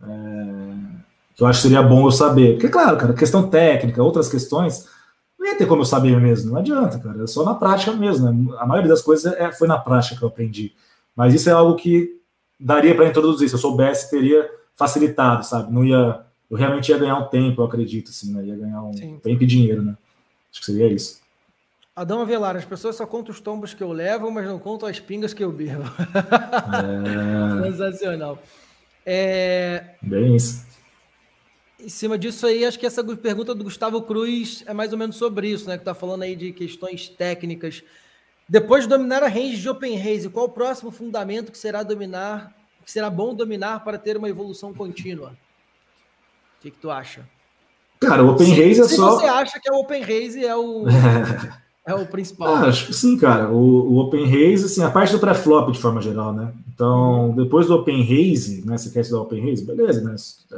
é, 0.04 0.08
que 1.36 1.42
eu 1.42 1.48
acho 1.48 1.62
que 1.62 1.68
seria 1.68 1.82
bom 1.82 2.06
eu 2.06 2.12
saber. 2.12 2.54
Porque, 2.54 2.70
claro, 2.70 2.98
cara, 2.98 3.14
questão 3.14 3.50
técnica, 3.50 4.04
outras 4.04 4.30
questões, 4.30 4.88
não 5.40 5.48
ia 5.48 5.58
ter 5.58 5.66
como 5.66 5.82
eu 5.82 5.86
saber 5.86 6.20
mesmo, 6.22 6.52
não 6.52 6.60
adianta, 6.60 7.00
cara, 7.00 7.24
é 7.24 7.28
só 7.28 7.44
na 7.44 7.56
prática 7.56 7.92
mesmo, 7.94 8.32
né? 8.32 8.56
A 8.60 8.66
maioria 8.68 8.90
das 8.90 9.02
coisas 9.02 9.34
é, 9.34 9.52
foi 9.52 9.68
na 9.68 9.78
prática 9.78 10.16
que 10.16 10.24
eu 10.24 10.28
aprendi. 10.28 10.74
Mas 11.16 11.34
isso 11.34 11.50
é 11.50 11.54
algo 11.54 11.76
que 11.76 12.20
daria 12.60 12.96
para 12.96 13.08
introduzir, 13.08 13.50
se 13.50 13.56
eu 13.56 13.60
soubesse, 13.60 14.10
teria 14.10 14.48
facilitado, 14.76 15.46
sabe? 15.46 15.74
Não 15.74 15.84
ia 15.84 16.26
eu 16.50 16.58
realmente 16.58 16.90
ia 16.90 16.98
ganhar 16.98 17.18
um 17.18 17.28
tempo, 17.28 17.62
eu 17.62 17.66
acredito, 17.66 18.10
assim, 18.10 18.34
né? 18.34 18.46
Ia 18.46 18.56
ganhar 18.56 18.84
um 18.84 18.94
Sim. 18.94 19.20
tempo 19.20 19.44
e 19.44 19.48
dinheiro, 19.48 19.82
né? 19.82 19.98
Acho 20.52 20.60
que 20.60 20.66
seria 20.66 20.88
isso. 20.88 21.22
Adão 21.96 22.22
Avelar, 22.22 22.58
as 22.58 22.66
pessoas 22.66 22.98
só 22.98 23.06
contam 23.06 23.34
os 23.34 23.40
tombos 23.40 23.74
que 23.74 23.82
eu 23.82 23.92
levo, 23.92 24.30
mas 24.30 24.46
não 24.46 24.60
contam 24.60 24.88
as 24.88 25.00
pingas 25.00 25.34
que 25.34 25.44
eu 25.44 25.52
bebo. 25.52 25.84
É... 27.64 27.72
Sensacional. 27.72 28.42
É... 29.06 29.96
Bem 30.02 30.36
isso. 30.36 30.66
Em 31.80 31.90
cima 31.90 32.18
disso 32.18 32.46
aí, 32.48 32.66
acho 32.66 32.78
que 32.80 32.86
essa 32.86 33.04
pergunta 33.16 33.56
do 33.56 33.64
Gustavo 33.64 34.02
Cruz 34.02 34.64
é 34.66 34.74
mais 34.74 34.92
ou 34.92 34.98
menos 34.98 35.16
sobre 35.16 35.50
isso, 35.50 35.68
né? 35.68 35.78
Que 35.78 35.86
tá 35.86 35.94
falando 35.94 36.24
aí 36.24 36.36
de 36.36 36.52
questões 36.52 37.08
técnicas. 37.08 37.82
Depois 38.48 38.84
de 38.84 38.90
dominar 38.90 39.24
a 39.24 39.28
range 39.28 39.58
de 39.58 39.70
Open 39.70 39.98
Race, 39.98 40.30
qual 40.30 40.46
o 40.46 40.50
próximo 40.50 40.92
fundamento 40.92 41.52
que 41.52 41.58
será 41.58 41.82
dominar, 41.82 42.54
que 42.84 42.92
será 42.92 43.10
bom 43.10 43.34
dominar 43.34 43.84
para 43.84 43.98
ter 43.98 44.18
uma 44.18 44.30
evolução 44.30 44.74
contínua? 44.74 45.36
O 46.66 46.68
que, 46.68 46.72
que 46.72 46.82
tu 46.82 46.90
acha? 46.90 47.22
Cara, 48.00 48.24
o 48.24 48.32
Open 48.32 48.50
Race 48.50 48.82
é 48.82 48.88
só. 48.88 49.20
você 49.20 49.26
acha 49.26 49.60
que 49.60 49.70
é 49.70 49.72
o 49.72 49.82
Open 49.82 50.02
Race 50.02 50.44
é 50.44 50.56
o. 50.56 50.86
É 51.88 51.94
o 51.94 52.04
principal. 52.08 52.48
Ah, 52.48 52.62
acho 52.62 52.88
que 52.88 52.96
sim, 52.96 53.16
cara. 53.16 53.48
O, 53.52 53.94
o 53.94 54.00
Open 54.00 54.26
Race, 54.26 54.66
assim, 54.66 54.82
a 54.82 54.90
parte 54.90 55.12
do 55.12 55.20
pré-flop 55.20 55.72
de 55.72 55.78
forma 55.78 56.02
geral, 56.02 56.34
né? 56.34 56.52
Então, 56.74 57.32
depois 57.38 57.68
do 57.68 57.76
Open 57.76 58.02
Race, 58.02 58.64
né? 58.66 58.76
Você 58.76 58.90
quer 58.90 59.02
estudar 59.02 59.22
Open 59.22 59.48
Race? 59.48 59.64
Beleza, 59.64 60.02
né? 60.02 60.16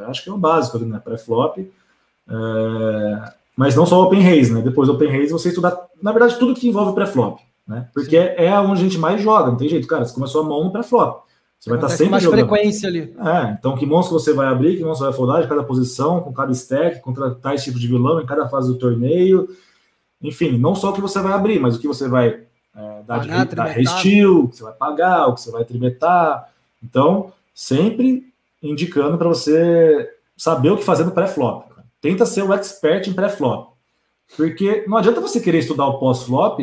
Acho 0.07 0.23
que 0.23 0.29
é 0.29 0.31
o 0.31 0.37
básico 0.37 0.77
ali, 0.77 0.85
né? 0.85 1.01
Pré-flop. 1.03 1.57
É... 2.29 3.33
Mas 3.57 3.75
não 3.75 3.85
só 3.85 3.99
o 3.99 4.05
Open 4.05 4.21
Race, 4.21 4.53
né? 4.53 4.61
Depois 4.61 4.87
do 4.87 4.95
Open 4.95 5.11
Race, 5.11 5.33
você 5.33 5.49
estudar, 5.49 5.77
na 6.01 6.13
verdade, 6.13 6.39
tudo 6.39 6.57
que 6.57 6.69
envolve 6.69 6.95
pré-flop, 6.95 7.41
né? 7.67 7.89
Porque 7.93 8.15
é, 8.15 8.45
é 8.45 8.59
onde 8.61 8.79
a 8.79 8.83
gente 8.85 8.97
mais 8.97 9.21
joga, 9.21 9.51
não 9.51 9.57
tem 9.57 9.67
jeito, 9.67 9.85
cara. 9.85 10.05
Você 10.05 10.13
começou 10.13 10.45
a 10.45 10.47
mão 10.47 10.63
no 10.63 10.71
pré-flop. 10.71 11.26
Você 11.59 11.69
vai 11.69 11.79
estar 11.79 11.89
sempre 11.89 12.11
mais 12.11 12.23
jogando. 12.23 12.47
frequência 12.47 12.87
ali. 12.87 13.15
É, 13.17 13.57
então 13.57 13.75
que 13.75 13.85
monstro 13.85 14.19
você 14.19 14.31
vai 14.33 14.47
abrir, 14.47 14.77
que 14.77 14.83
monstro 14.83 15.07
vai 15.07 15.15
foldar 15.15 15.41
de 15.41 15.47
cada 15.47 15.63
posição, 15.63 16.21
com 16.21 16.31
cada 16.31 16.51
stack, 16.51 17.01
contra 17.01 17.31
tais 17.31 17.63
tipos 17.63 17.81
de 17.81 17.87
vilão 17.87 18.21
em 18.21 18.25
cada 18.25 18.47
fase 18.47 18.71
do 18.71 18.77
torneio 18.77 19.49
enfim, 20.21 20.57
não 20.57 20.75
só 20.75 20.89
o 20.89 20.93
que 20.93 21.01
você 21.01 21.19
vai 21.21 21.33
abrir, 21.33 21.59
mas 21.59 21.75
o 21.75 21.79
que 21.79 21.87
você 21.87 22.07
vai 22.07 22.41
é, 22.75 23.03
dar 23.05 23.19
pagar, 23.19 23.45
de 23.45 23.55
dar 23.55 23.65
resteel, 23.65 24.39
o 24.43 24.47
que 24.47 24.57
você 24.57 24.63
vai 24.63 24.73
pagar, 24.73 25.27
o 25.27 25.35
que 25.35 25.41
você 25.41 25.51
vai 25.51 25.63
trimetar. 25.63 26.49
Então, 26.83 27.31
sempre 27.53 28.33
indicando 28.61 29.17
para 29.17 29.27
você 29.27 30.09
saber 30.35 30.71
o 30.71 30.77
que 30.77 30.83
fazer 30.83 31.03
no 31.03 31.11
pré-flop. 31.11 31.67
Tenta 32.01 32.25
ser 32.25 32.43
o 32.43 32.53
expert 32.53 33.07
em 33.07 33.13
pré-flop. 33.13 33.73
Porque 34.35 34.83
não 34.87 34.97
adianta 34.97 35.21
você 35.21 35.39
querer 35.39 35.59
estudar 35.59 35.85
o 35.87 35.99
pós-flop, 35.99 36.59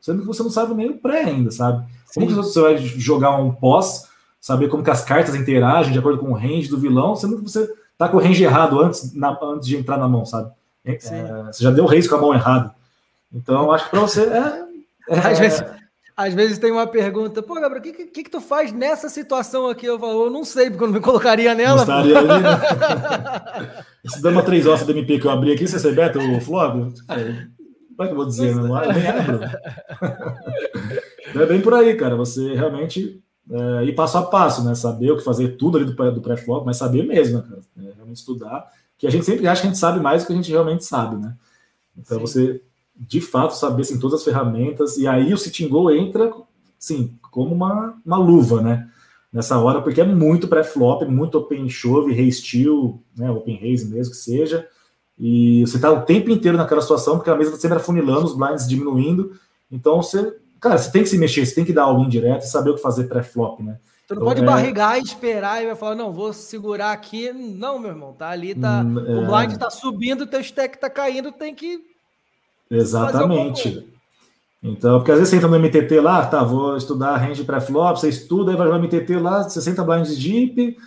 sendo 0.00 0.22
que 0.22 0.26
você 0.26 0.42
não 0.42 0.50
sabe 0.50 0.74
nem 0.74 0.90
o 0.90 0.98
pré 0.98 1.24
ainda, 1.24 1.50
sabe? 1.50 1.86
Como 2.12 2.26
que 2.26 2.32
você 2.32 2.60
vai 2.60 2.76
jogar 2.76 3.36
um 3.36 3.52
pós, 3.52 4.08
saber 4.44 4.68
como 4.68 4.84
que 4.84 4.90
as 4.90 5.02
cartas 5.02 5.34
interagem 5.34 5.90
de 5.90 5.98
acordo 5.98 6.18
com 6.18 6.30
o 6.30 6.34
range 6.34 6.68
do 6.68 6.78
vilão, 6.78 7.16
sendo 7.16 7.38
que 7.38 7.44
você 7.44 7.66
tá 7.96 8.10
com 8.10 8.18
o 8.18 8.20
range 8.20 8.44
errado 8.44 8.78
antes, 8.78 9.14
na, 9.14 9.38
antes 9.42 9.66
de 9.66 9.74
entrar 9.74 9.96
na 9.96 10.06
mão, 10.06 10.26
sabe? 10.26 10.52
É, 10.84 10.98
você 10.98 11.64
já 11.64 11.70
deu 11.70 11.84
o 11.84 11.86
raise 11.86 12.06
com 12.06 12.16
a 12.16 12.20
mão 12.20 12.34
errada. 12.34 12.74
Então, 13.32 13.72
acho 13.72 13.86
que 13.86 13.90
para 13.92 14.00
você 14.00 14.24
é, 14.24 14.64
é... 15.08 15.18
Às, 15.18 15.38
vezes, 15.38 15.64
às 16.14 16.34
vezes 16.34 16.58
tem 16.58 16.70
uma 16.70 16.86
pergunta, 16.86 17.42
pô, 17.42 17.54
Gabriel, 17.54 17.80
o 17.80 17.82
que, 17.82 18.04
que, 18.04 18.22
que, 18.24 18.30
tu 18.30 18.38
faz 18.38 18.70
nessa 18.70 19.08
situação 19.08 19.66
aqui? 19.66 19.86
Eu 19.86 19.98
falo, 19.98 20.26
eu 20.26 20.30
não 20.30 20.44
sei, 20.44 20.68
porque 20.68 20.84
eu 20.84 20.88
não 20.88 20.94
me 20.94 21.00
colocaria 21.00 21.54
nela. 21.54 21.76
Não 21.76 22.00
estaria 22.00 22.18
ali, 22.18 22.28
né? 22.28 23.84
Esse 24.04 24.20
dama 24.20 24.42
3 24.42 24.66
off 24.66 24.84
do 24.84 24.92
MP 24.92 25.20
que 25.20 25.26
eu 25.26 25.30
abri 25.30 25.54
aqui, 25.54 25.66
você 25.66 25.78
sabe, 25.78 25.94
Beto, 25.94 26.18
o 26.18 26.40
Flávio? 26.42 26.92
Como 27.08 28.02
é 28.02 28.06
que 28.06 28.12
eu 28.12 28.16
vou 28.16 28.26
dizer? 28.26 28.54
Não, 28.54 28.84
eu 28.84 28.92
nem 28.92 29.02
lembro. 29.02 29.40
é 31.42 31.46
bem 31.46 31.62
por 31.62 31.72
aí, 31.72 31.96
cara. 31.96 32.14
Você 32.14 32.54
realmente 32.54 33.24
é, 33.50 33.84
ir 33.84 33.94
passo 33.94 34.18
a 34.18 34.22
passo, 34.22 34.64
né? 34.64 34.74
Saber 34.74 35.10
o 35.10 35.16
que 35.16 35.24
fazer 35.24 35.56
tudo 35.56 35.78
ali 35.78 35.86
do, 35.86 36.12
do 36.12 36.20
pré-flop, 36.20 36.64
mas 36.64 36.76
saber 36.76 37.04
mesmo, 37.04 37.38
né, 37.38 37.44
cara? 37.48 37.60
É, 37.78 37.92
realmente 37.94 38.16
estudar. 38.16 38.70
Que 38.96 39.06
a 39.06 39.10
gente 39.10 39.24
sempre 39.24 39.46
acha 39.46 39.60
que 39.60 39.66
a 39.66 39.70
gente 39.70 39.78
sabe 39.78 40.00
mais 40.00 40.22
do 40.22 40.26
que 40.26 40.32
a 40.32 40.36
gente 40.36 40.50
realmente 40.50 40.84
sabe, 40.84 41.16
né? 41.16 41.34
Então 41.96 42.18
Sim. 42.18 42.22
você 42.22 42.62
de 42.96 43.20
fato 43.20 43.56
saber 43.56 43.82
assim, 43.82 43.98
todas 43.98 44.20
as 44.20 44.24
ferramentas, 44.24 44.96
e 44.96 45.06
aí 45.06 45.34
o 45.34 45.38
Sitting 45.38 45.68
Go 45.68 45.90
entra 45.90 46.32
sim, 46.78 47.18
como 47.30 47.54
uma, 47.54 47.96
uma 48.04 48.16
luva, 48.16 48.60
né? 48.60 48.88
Nessa 49.32 49.58
hora, 49.58 49.82
porque 49.82 50.00
é 50.00 50.04
muito 50.04 50.46
pré-flop, 50.46 51.02
muito 51.04 51.38
open 51.38 51.68
shove, 51.68 52.14
raise 52.14 52.42
né? 53.16 53.30
Open 53.30 53.56
raise 53.56 53.84
mesmo 53.86 54.12
que 54.12 54.18
seja. 54.18 54.68
E 55.18 55.62
você 55.62 55.78
tá 55.78 55.90
o 55.90 56.02
tempo 56.02 56.30
inteiro 56.30 56.56
naquela 56.56 56.80
situação, 56.80 57.16
porque 57.16 57.30
a 57.30 57.36
mesa 57.36 57.52
tá 57.52 57.56
sempre 57.56 57.78
afunilando, 57.78 58.26
os 58.26 58.36
blinds 58.36 58.68
diminuindo. 58.68 59.32
Então 59.70 59.96
você, 59.96 60.36
cara, 60.60 60.78
você 60.78 60.90
tem 60.90 61.02
que 61.02 61.08
se 61.08 61.18
mexer, 61.18 61.44
você 61.44 61.54
tem 61.54 61.64
que 61.64 61.72
dar 61.72 61.84
alguém 61.84 62.08
direto 62.08 62.42
e 62.42 62.48
saber 62.48 62.70
o 62.70 62.74
que 62.74 62.82
fazer 62.82 63.04
pré-flop, 63.04 63.60
né? 63.60 63.78
Tu 64.06 64.14
não 64.14 64.22
então, 64.22 64.28
pode 64.28 64.42
é... 64.42 64.44
barrigar, 64.44 64.98
esperar 64.98 65.62
e 65.62 65.66
vai 65.66 65.74
falar, 65.74 65.94
não, 65.94 66.12
vou 66.12 66.32
segurar 66.32 66.92
aqui. 66.92 67.32
Não, 67.32 67.78
meu 67.78 67.90
irmão, 67.90 68.12
tá 68.12 68.28
ali, 68.28 68.54
tá. 68.54 68.82
Hum, 68.82 68.98
é... 68.98 69.18
O 69.18 69.26
blind 69.26 69.56
tá 69.58 69.70
subindo, 69.70 70.26
teu 70.26 70.40
stack 70.40 70.78
tá 70.78 70.90
caindo, 70.90 71.32
tem 71.32 71.54
que 71.54 71.94
Exatamente. 72.70 73.86
Então, 74.62 74.98
porque 74.98 75.12
às 75.12 75.18
vezes 75.18 75.30
você 75.30 75.36
entra 75.36 75.48
no 75.48 75.58
MTT 75.58 76.00
lá, 76.00 76.24
tá, 76.24 76.42
vou 76.42 76.76
estudar 76.76 77.16
range 77.16 77.44
pré-flop, 77.44 77.98
você 77.98 78.08
estuda, 78.08 78.50
aí 78.50 78.56
vai 78.56 78.66
no 78.66 78.78
MTT 78.78 79.18
lá, 79.18 79.42
60 79.42 79.84
blinds 79.84 80.16
deep, 80.16 80.78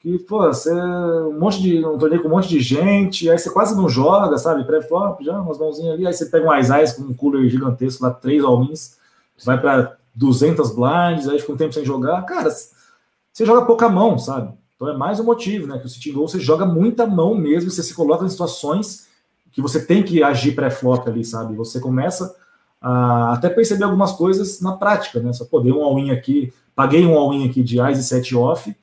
que, 0.00 0.18
pô, 0.20 0.46
você, 0.46 0.72
um 0.72 1.36
monte 1.36 1.60
de, 1.60 1.84
um 1.84 1.98
torneio 1.98 2.22
com 2.22 2.28
um 2.28 2.30
monte 2.30 2.48
de 2.48 2.60
gente, 2.60 3.28
aí 3.28 3.36
você 3.36 3.50
quase 3.50 3.76
não 3.76 3.88
joga, 3.88 4.38
sabe, 4.38 4.64
pré-flop, 4.64 5.20
já, 5.20 5.40
umas 5.40 5.58
mãozinhas 5.58 5.94
ali, 5.94 6.06
aí 6.06 6.14
você 6.14 6.26
pega 6.26 6.48
um 6.48 6.56
Ice 6.56 6.72
Ice 6.80 6.96
com 6.96 7.02
um 7.02 7.14
cooler 7.14 7.48
gigantesco 7.48 8.04
lá, 8.04 8.12
três 8.12 8.44
all-ins, 8.44 8.96
vai 9.44 9.60
para 9.60 9.96
200 10.14 10.74
blinds, 10.74 11.28
aí 11.28 11.38
fica 11.38 11.52
um 11.52 11.56
tempo 11.56 11.72
sem 11.72 11.84
jogar, 11.84 12.22
cara, 12.22 12.50
você 12.50 13.44
joga 13.44 13.66
pouca 13.66 13.88
mão, 13.88 14.18
sabe? 14.18 14.52
Então 14.74 14.88
é 14.88 14.96
mais 14.96 15.18
um 15.20 15.24
motivo, 15.24 15.66
né, 15.66 15.78
que 15.78 15.86
o 15.86 15.88
City 15.88 16.12
Goal 16.12 16.28
você 16.28 16.38
joga 16.38 16.64
muita 16.64 17.06
mão 17.06 17.34
mesmo, 17.34 17.70
você 17.70 17.82
se 17.82 17.94
coloca 17.94 18.24
em 18.24 18.28
situações 18.28 19.08
que 19.50 19.62
você 19.62 19.84
tem 19.84 20.02
que 20.02 20.22
agir 20.22 20.54
pré-flop 20.54 21.08
ali, 21.08 21.24
sabe? 21.24 21.56
Você 21.56 21.80
começa 21.80 22.34
a 22.80 23.32
até 23.32 23.48
perceber 23.48 23.84
algumas 23.84 24.12
coisas 24.12 24.60
na 24.60 24.76
prática, 24.76 25.18
né? 25.20 25.32
Só 25.32 25.44
poder 25.44 25.72
um 25.72 25.82
all-in 25.82 26.10
aqui, 26.10 26.52
paguei 26.74 27.04
um 27.04 27.16
all-in 27.16 27.48
aqui 27.48 27.62
de 27.62 27.80
Ice 27.90 28.04
7 28.04 28.36
off, 28.36 28.76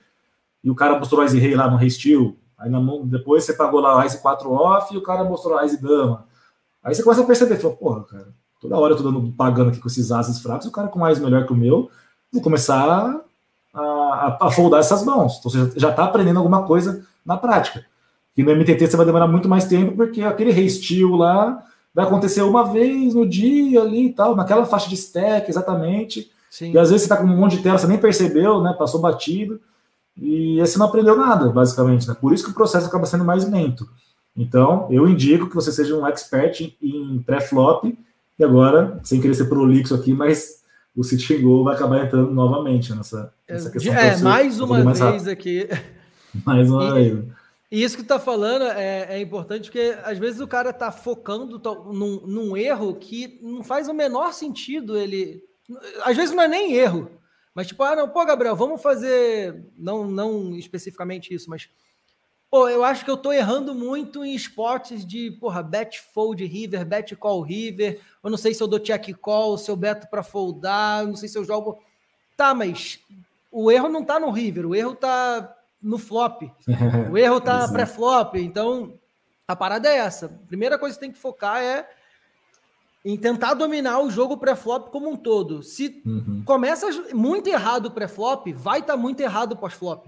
e 0.64 0.70
o 0.70 0.76
cara 0.76 1.00
mostrou 1.00 1.24
Ice 1.24 1.38
Rei 1.38 1.56
lá 1.56 1.70
no 1.70 1.78
Rei 1.78 1.90
Steel, 1.90 2.36
aí 2.58 2.70
na 2.70 2.80
mão, 2.80 3.06
depois 3.06 3.44
você 3.44 3.54
pagou 3.54 3.80
lá 3.80 4.06
Ice 4.06 4.22
4 4.22 4.52
off 4.52 4.94
e 4.94 4.98
o 4.98 5.02
cara 5.02 5.24
mostrou 5.24 5.64
Ice 5.64 5.82
Dama. 5.82 6.26
Aí 6.84 6.94
você 6.94 7.04
começa 7.04 7.22
a 7.22 7.26
perceber, 7.26 7.58
fala, 7.58 7.76
porra, 7.76 8.04
cara, 8.04 8.28
toda 8.66 8.80
hora 8.80 8.94
eu 8.94 8.98
tô 8.98 9.04
dando, 9.04 9.32
pagando 9.32 9.70
aqui 9.70 9.80
com 9.80 9.88
esses 9.88 10.12
ases 10.12 10.40
fracos, 10.40 10.66
o 10.66 10.72
cara 10.72 10.88
com 10.88 11.00
mais 11.00 11.20
melhor 11.20 11.46
que 11.46 11.54
o 11.54 11.56
meu, 11.56 11.90
vou 12.32 12.42
começar 12.42 13.22
a, 13.74 13.80
a, 13.80 14.48
a 14.48 14.52
foldar 14.52 14.80
essas 14.80 15.06
mãos. 15.06 15.38
Então 15.40 15.52
você 15.52 15.80
já 15.80 15.92
está 15.92 16.06
aprendendo 16.06 16.38
alguma 16.38 16.64
coisa 16.64 17.06
na 17.26 17.38
prática. 17.38 17.86
E 18.36 18.44
no 18.44 18.54
MTT 18.56 18.88
você 18.88 18.98
vai 18.98 19.06
demorar 19.06 19.28
muito 19.28 19.48
mais 19.48 19.66
tempo, 19.66 19.96
porque 19.96 20.22
aquele 20.22 20.52
restio 20.52 21.16
lá 21.16 21.64
vai 21.94 22.06
acontecer 22.06 22.42
uma 22.42 22.64
vez 22.64 23.14
no 23.14 23.26
dia 23.26 23.82
ali 23.82 24.08
e 24.08 24.14
tal, 24.14 24.36
naquela 24.36 24.66
faixa 24.66 24.90
de 24.90 24.96
stack, 24.96 25.50
exatamente. 25.50 26.30
Sim. 26.50 26.72
E 26.72 26.78
às 26.78 26.90
vezes 26.90 27.04
você 27.04 27.10
tá 27.10 27.18
com 27.18 27.24
um 27.24 27.38
monte 27.38 27.58
de 27.58 27.64
tela, 27.64 27.78
você 27.78 27.88
nem 27.88 27.98
percebeu, 27.98 28.62
né? 28.62 28.74
Passou 28.78 29.00
batido. 29.00 29.60
E 30.18 30.60
você 30.60 30.78
não 30.78 30.88
aprendeu 30.88 31.16
nada, 31.16 31.50
basicamente. 31.50 32.08
Né? 32.08 32.16
Por 32.20 32.34
isso 32.34 32.44
que 32.44 32.52
o 32.52 32.54
processo 32.54 32.88
acaba 32.88 33.06
sendo 33.06 33.24
mais 33.24 33.50
lento. 33.50 33.88
Então, 34.36 34.88
eu 34.90 35.08
indico 35.08 35.48
que 35.48 35.56
você 35.56 35.72
seja 35.72 35.96
um 35.96 36.06
expert 36.06 36.74
em 36.82 37.24
pré-flop. 37.26 37.98
E 38.38 38.44
agora, 38.44 39.00
sem 39.04 39.22
querer 39.22 39.34
ser 39.34 39.46
prolixo 39.46 39.96
aqui, 39.96 40.14
mas 40.14 40.64
o 40.96 41.04
City 41.04 41.38
Go 41.38 41.64
vai 41.64 41.76
acabar 41.76 42.06
entrando 42.06 42.32
novamente 42.32 42.94
nessa, 42.94 43.34
nessa 43.48 43.70
questão. 43.70 43.94
É, 43.94 44.18
mais 44.18 44.60
uma 44.60 44.84
mais 44.84 45.00
vez 45.00 45.12
rápido. 45.12 45.30
aqui. 45.30 45.68
Mais 46.46 46.70
uma 46.70 47.00
e, 47.00 47.12
vez. 47.12 47.26
E 47.72 47.84
isso 47.84 47.98
que 47.98 48.04
tu 48.04 48.08
tá 48.08 48.20
falando 48.20 48.64
é, 48.66 49.16
é, 49.16 49.22
importante 49.22 49.70
porque 49.70 49.98
às 50.04 50.18
vezes 50.18 50.40
o 50.40 50.48
cara 50.48 50.72
tá 50.72 50.92
focando 50.92 51.62
num, 51.94 52.22
num, 52.26 52.58
erro 52.58 52.96
que 52.96 53.40
não 53.42 53.64
faz 53.64 53.88
o 53.88 53.94
menor 53.94 54.34
sentido 54.34 54.98
ele. 54.98 55.42
Às 56.04 56.16
vezes 56.16 56.36
não 56.36 56.44
é 56.44 56.48
nem 56.48 56.74
erro, 56.74 57.10
mas 57.54 57.68
tipo, 57.68 57.82
ah, 57.84 57.96
não, 57.96 58.10
pô, 58.10 58.26
Gabriel, 58.26 58.56
vamos 58.56 58.82
fazer. 58.82 59.66
Não, 59.78 60.06
não 60.06 60.56
especificamente 60.56 61.34
isso, 61.34 61.50
mas. 61.50 61.70
Pô, 62.50 62.70
eu 62.70 62.84
acho 62.84 63.04
que 63.04 63.12
eu 63.12 63.18
tô 63.18 63.34
errando 63.34 63.76
muito 63.76 64.24
em 64.24 64.34
esportes 64.34 65.06
de, 65.06 65.32
porra, 65.32 65.62
bet 65.62 66.02
fold 66.14 66.46
river, 66.46 66.86
bet 66.86 67.16
call 67.16 67.42
river. 67.42 68.00
Eu 68.24 68.30
não 68.30 68.38
sei 68.38 68.54
se 68.54 68.62
eu 68.62 68.68
dou 68.68 68.80
check 68.80 69.14
call, 69.16 69.58
se 69.58 69.70
eu 69.70 69.76
beto 69.76 70.08
para 70.08 70.24
foldar, 70.24 71.06
não 71.06 71.16
sei 71.16 71.28
se 71.28 71.38
eu 71.38 71.44
jogo. 71.44 71.78
Tá, 72.38 72.54
mas 72.54 73.00
o 73.52 73.72
erro 73.72 73.90
não 73.90 74.04
tá 74.04 74.20
no 74.20 74.32
river, 74.32 74.66
o 74.66 74.76
erro 74.76 74.96
tá 74.96 75.56
no 75.82 75.98
flop. 75.98 76.44
O 77.12 77.18
erro 77.18 77.40
tá 77.40 77.68
pré-flop. 77.68 78.36
Então, 78.36 78.94
a 79.48 79.56
parada 79.56 79.90
é 79.90 79.98
essa. 79.98 80.26
A 80.26 80.48
primeira 80.48 80.78
coisa 80.78 80.96
que 80.96 81.02
tem 81.02 81.12
que 81.12 81.18
focar 81.18 81.62
é 81.62 81.88
em 83.04 83.16
tentar 83.16 83.54
dominar 83.54 84.00
o 84.00 84.10
jogo 84.10 84.38
pré-flop 84.38 84.90
como 84.90 85.10
um 85.10 85.16
todo. 85.16 85.62
Se 85.62 86.02
uhum. 86.04 86.42
começa 86.44 86.88
muito 87.14 87.48
errado 87.48 87.86
o 87.86 87.92
pré-flop, 87.92 88.48
vai 88.54 88.80
estar 88.80 88.94
tá 88.94 88.98
muito 88.98 89.20
errado 89.20 89.52
o 89.52 89.58
pós-flop. 89.58 90.08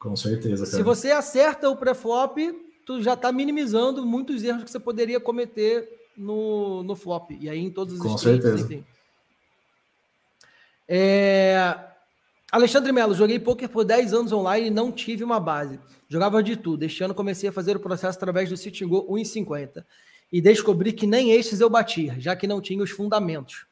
Com 0.00 0.16
certeza. 0.16 0.64
Cara. 0.64 0.76
Se 0.76 0.82
você 0.82 1.10
acerta 1.10 1.68
o 1.68 1.76
pré-flop, 1.76 2.38
tu 2.86 3.02
já 3.02 3.12
está 3.12 3.30
minimizando 3.30 4.04
muitos 4.04 4.42
erros 4.42 4.64
que 4.64 4.70
você 4.70 4.80
poderia 4.80 5.20
cometer 5.20 5.88
no, 6.16 6.82
no 6.82 6.96
flop. 6.96 7.30
E 7.38 7.48
aí 7.50 7.58
em 7.58 7.70
todos 7.70 7.94
os 7.94 8.00
Com 8.00 8.16
certeza. 8.16 8.82
É, 10.88 11.78
Alexandre 12.50 12.90
Melo, 12.90 13.14
joguei 13.14 13.38
poker 13.38 13.68
por 13.68 13.84
10 13.84 14.14
anos 14.14 14.32
online 14.32 14.68
e 14.68 14.70
não 14.70 14.90
tive 14.90 15.22
uma 15.22 15.38
base. 15.38 15.78
Jogava 16.08 16.42
de 16.42 16.56
tudo. 16.56 16.82
Este 16.82 17.04
ano 17.04 17.14
comecei 17.14 17.50
a 17.50 17.52
fazer 17.52 17.76
o 17.76 17.80
processo 17.80 18.16
através 18.16 18.48
do 18.48 18.56
City 18.56 18.84
Go 18.86 19.06
1,50. 19.06 19.84
e 20.32 20.40
descobri 20.40 20.92
que 20.92 21.06
nem 21.06 21.32
estes 21.32 21.60
eu 21.60 21.68
batia, 21.68 22.16
já 22.18 22.34
que 22.34 22.46
não 22.46 22.60
tinha 22.60 22.82
os 22.82 22.90
fundamentos. 22.90 23.66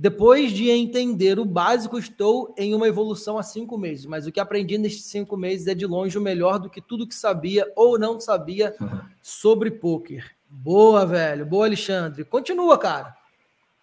Depois 0.00 0.50
de 0.50 0.70
entender 0.70 1.38
o 1.38 1.44
básico, 1.44 1.98
estou 1.98 2.54
em 2.56 2.74
uma 2.74 2.88
evolução 2.88 3.36
há 3.36 3.42
cinco 3.42 3.76
meses, 3.76 4.06
mas 4.06 4.26
o 4.26 4.32
que 4.32 4.40
aprendi 4.40 4.78
nestes 4.78 5.04
cinco 5.04 5.36
meses 5.36 5.66
é 5.66 5.74
de 5.74 5.84
longe 5.84 6.16
o 6.16 6.22
melhor 6.22 6.58
do 6.58 6.70
que 6.70 6.80
tudo 6.80 7.06
que 7.06 7.14
sabia 7.14 7.70
ou 7.76 7.98
não 7.98 8.18
sabia 8.18 8.74
sobre 9.20 9.70
poker. 9.70 10.24
Boa, 10.48 11.04
velho. 11.04 11.44
Boa, 11.44 11.66
Alexandre. 11.66 12.24
Continua, 12.24 12.78
cara. 12.78 13.14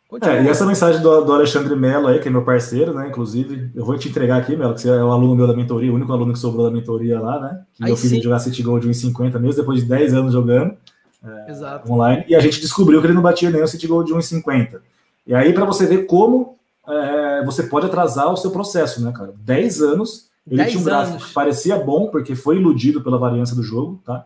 Continua. 0.08 0.38
É, 0.38 0.44
e 0.46 0.50
essa 0.50 0.66
mensagem 0.66 1.04
do, 1.04 1.22
do, 1.22 1.34
Alexandre 1.34 1.76
Mello 1.76 2.08
aí, 2.08 2.18
que 2.18 2.30
é 2.30 2.32
meu 2.32 2.44
parceiro, 2.44 2.96
né? 2.96 3.10
Inclusive, 3.10 3.70
eu 3.76 3.86
vou 3.86 3.96
te 3.96 4.10
entregar 4.10 4.38
aqui, 4.38 4.56
Melo, 4.56 4.74
que 4.74 4.82
você 4.82 4.90
é 4.90 5.04
o 5.04 5.12
aluno 5.12 5.36
meu 5.36 5.46
da 5.46 5.54
mentoria, 5.54 5.92
o 5.92 5.96
único 5.96 6.12
aluno 6.12 6.34
que 6.34 6.40
sobrou 6.40 6.66
da 6.66 6.72
mentoria 6.72 7.20
lá, 7.20 7.40
né? 7.40 7.62
Que 7.76 7.84
aí 7.84 7.90
meu 7.90 7.98
filho 7.98 8.16
sim. 8.16 8.24
jogar 8.24 8.40
City 8.40 8.64
Gold 8.64 8.88
de 8.88 8.92
1,50 8.92 9.40
mesmo, 9.40 9.62
depois 9.62 9.82
de 9.82 9.86
10 9.86 10.16
anos 10.16 10.34
jogando 10.34 10.76
é, 11.24 11.82
online. 11.88 12.26
E 12.28 12.36
a 12.36 12.40
gente 12.40 12.60
descobriu 12.60 13.00
que 13.02 13.06
ele 13.06 13.14
não 13.14 13.22
batia 13.22 13.52
nem 13.52 13.62
o 13.62 13.68
City 13.68 13.86
Gold 13.86 14.12
de 14.12 14.18
1,50. 14.18 14.80
E 15.28 15.36
aí, 15.36 15.54
para 15.54 15.66
você 15.66 15.86
ver 15.86 16.06
como 16.06 16.58
é, 16.88 17.44
você 17.44 17.64
pode 17.64 17.86
atrasar 17.86 18.32
o 18.32 18.38
seu 18.38 18.50
processo, 18.50 19.04
né, 19.04 19.12
cara? 19.12 19.34
10 19.38 19.82
anos, 19.82 20.30
ele 20.50 20.66
tinha 20.66 20.80
um 20.80 20.86
gráfico 20.86 21.20
que 21.20 21.34
parecia 21.34 21.78
bom, 21.78 22.08
porque 22.08 22.34
foi 22.34 22.56
iludido 22.56 23.04
pela 23.04 23.18
variância 23.18 23.56
do 23.56 23.62
jogo, 23.62 24.02
tá? 24.06 24.26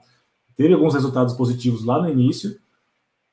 Teve 0.55 0.73
alguns 0.73 0.93
resultados 0.93 1.33
positivos 1.33 1.83
lá 1.83 1.99
no 1.99 2.07
início, 2.07 2.55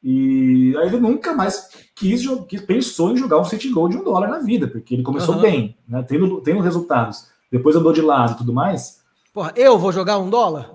e 0.03 0.75
aí 0.79 0.87
ele 0.87 0.99
nunca 0.99 1.35
mais 1.35 1.69
quis, 1.95 2.23
quis 2.49 2.63
pensou 2.63 3.11
em 3.11 3.17
jogar 3.17 3.39
um 3.39 3.45
City 3.45 3.69
Gold 3.69 3.95
de 3.95 4.01
um 4.01 4.05
dólar 4.05 4.29
na 4.29 4.39
vida, 4.39 4.67
porque 4.67 4.95
ele 4.95 5.03
começou 5.03 5.35
uhum. 5.35 5.43
bem, 5.43 5.77
né? 5.87 6.03
Tendo, 6.03 6.41
tendo 6.41 6.61
resultados. 6.61 7.27
Depois 7.53 7.77
andou 7.77 7.93
de 7.93 8.01
lado 8.01 8.33
e 8.33 8.37
tudo 8.37 8.53
mais. 8.53 9.03
Porra, 9.35 9.53
eu 9.57 9.79
vou 9.79 9.93
jogar 9.93 10.19
um 10.19 10.31
dólar? 10.31 10.71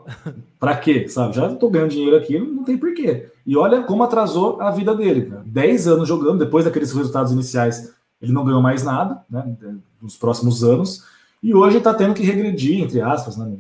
Pra 0.60 0.78
quê? 0.78 1.08
Sabe? 1.10 1.36
Já 1.36 1.54
tô 1.56 1.70
ganhando 1.70 1.92
dinheiro 1.92 2.16
aqui, 2.16 2.38
não 2.38 2.64
tem 2.64 2.78
porquê. 2.78 3.30
E 3.46 3.58
olha 3.58 3.84
como 3.84 4.04
atrasou 4.04 4.62
a 4.62 4.72
vida 4.72 4.96
dele, 4.96 5.26
cara. 5.26 5.44
10 5.46 5.88
anos 5.88 6.08
jogando, 6.08 6.40
depois 6.40 6.66
daqueles 6.66 6.92
resultados 6.92 7.32
iniciais, 7.32 7.94
ele 8.22 8.32
não 8.32 8.46
ganhou 8.46 8.62
mais 8.62 8.84
nada, 8.84 9.22
né? 9.30 9.56
Nos 10.02 10.16
próximos 10.16 10.64
anos. 10.64 11.04
E 11.42 11.54
hoje 11.54 11.78
está 11.78 11.94
tendo 11.94 12.14
que 12.14 12.24
regredir, 12.24 12.82
entre 12.82 13.02
aspas, 13.02 13.36
né? 13.36 13.52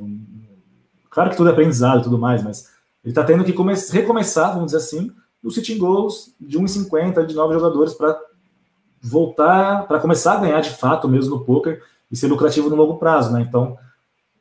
Claro 1.10 1.30
que 1.30 1.38
tudo 1.38 1.49
é 1.49 1.51
aprendizado 1.51 1.99
e 1.99 2.03
tudo 2.03 2.18
mais, 2.18 2.43
mas 2.43 2.69
ele 3.03 3.11
está 3.11 3.23
tendo 3.23 3.43
que 3.43 3.53
recomeçar, 3.91 4.53
vamos 4.53 4.68
dizer 4.68 4.77
assim, 4.77 5.11
o 5.43 5.51
sitting 5.51 5.77
goals 5.77 6.34
de 6.39 6.57
1,50 6.57 7.26
de 7.26 7.35
nove 7.35 7.53
jogadores 7.53 7.93
para 7.93 8.18
voltar, 9.01 9.85
para 9.85 9.99
começar 9.99 10.34
a 10.34 10.39
ganhar 10.39 10.61
de 10.61 10.69
fato 10.69 11.10
mesmo 11.10 11.35
no 11.35 11.43
poker 11.43 11.84
e 12.10 12.15
ser 12.15 12.27
lucrativo 12.27 12.69
no 12.69 12.77
longo 12.77 12.97
prazo, 12.97 13.34
né? 13.34 13.41
Então, 13.41 13.77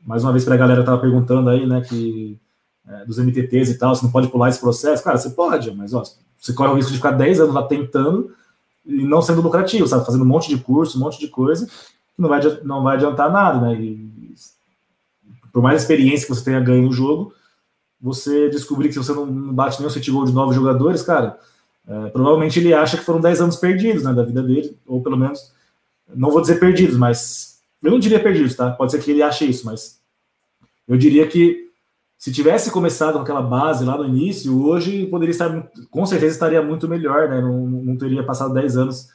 mais 0.07 0.23
uma 0.23 0.33
vez 0.33 0.45
para 0.45 0.55
a 0.55 0.59
galera 0.59 0.81
estava 0.81 1.01
perguntando 1.01 1.51
aí, 1.51 1.67
né, 1.67 1.81
que 1.81 2.39
é, 2.87 3.05
dos 3.05 3.19
MTTs 3.19 3.71
e 3.71 3.79
tal, 3.79 3.95
você 3.95 4.05
não 4.05 4.13
pode 4.13 4.29
pular 4.29 4.49
esse 4.49 4.61
processo. 4.61 5.03
Cara, 5.03 5.19
você 5.19 5.31
pode, 5.31 5.71
mas 5.75 5.95
ó, 5.95 6.03
você 6.39 6.53
corre 6.53 6.71
o 6.71 6.75
risco 6.75 6.91
de 6.91 6.97
ficar 6.97 7.13
10 7.13 7.41
anos 7.41 7.55
lá 7.55 7.63
tentando 7.63 8.33
e 8.85 9.05
não 9.05 9.23
sendo 9.23 9.41
lucrativo, 9.41 9.87
sabe? 9.87 10.05
Fazendo 10.05 10.23
um 10.25 10.29
monte 10.29 10.49
de 10.49 10.59
curso, 10.59 10.99
um 10.99 11.01
monte 11.01 11.19
de 11.19 11.29
coisa, 11.29 11.67
que 11.67 12.21
não 12.21 12.29
vai, 12.29 12.41
não 12.65 12.83
vai 12.83 12.97
adiantar 12.97 13.31
nada, 13.31 13.61
né? 13.61 13.81
E, 13.81 14.35
por 15.53 15.63
mais 15.63 15.83
experiência 15.83 16.27
que 16.27 16.35
você 16.35 16.45
tenha 16.45 16.61
ganho 16.61 16.87
no 16.87 16.93
jogo, 16.93 17.33
você 18.01 18.49
descobrir 18.49 18.89
que 18.89 18.97
você 18.97 19.13
não 19.13 19.55
bate 19.55 19.81
o 19.81 19.91
set 19.91 20.11
goal 20.11 20.25
de 20.25 20.33
novos 20.33 20.57
jogadores, 20.57 21.03
cara, 21.03 21.39
é, 21.87 22.09
provavelmente 22.09 22.59
ele 22.59 22.75
acha 22.75 22.97
que 22.97 23.05
foram 23.05 23.21
10 23.21 23.43
anos 23.43 23.57
perdidos, 23.57 24.03
né, 24.03 24.13
da 24.13 24.25
vida 24.25 24.43
dele, 24.43 24.77
ou 24.87 25.03
pelo 25.03 25.17
menos, 25.17 25.53
não 26.13 26.31
vou 26.31 26.41
dizer 26.41 26.59
perdidos, 26.59 26.97
mas 26.97 27.61
eu 27.83 27.91
não 27.91 28.01
diria 28.01 28.21
perdidos, 28.21 28.57
tá? 28.57 28.71
Pode 28.71 28.91
ser 28.91 29.01
que 29.01 29.11
ele 29.11 29.23
ache 29.23 29.45
isso, 29.45 29.65
mas 29.67 30.01
eu 30.89 30.97
diria 30.97 31.27
que 31.29 31.62
se 32.23 32.31
tivesse 32.31 32.71
começado 32.71 33.15
com 33.15 33.23
aquela 33.23 33.43
base 33.43 33.85
lá 33.85 33.99
no 33.99 34.05
início, 34.05 34.65
hoje 34.65 35.07
poderia 35.07 35.33
estar, 35.33 35.69
com 35.91 36.07
certeza 36.07 36.35
estaria 36.35 36.63
muito 36.63 36.89
melhor, 36.89 37.29
né? 37.29 37.41
Não, 37.41 37.67
não 37.67 37.97
teria 37.97 38.23
passado 38.23 38.55
10 38.55 38.77
anos 38.77 39.09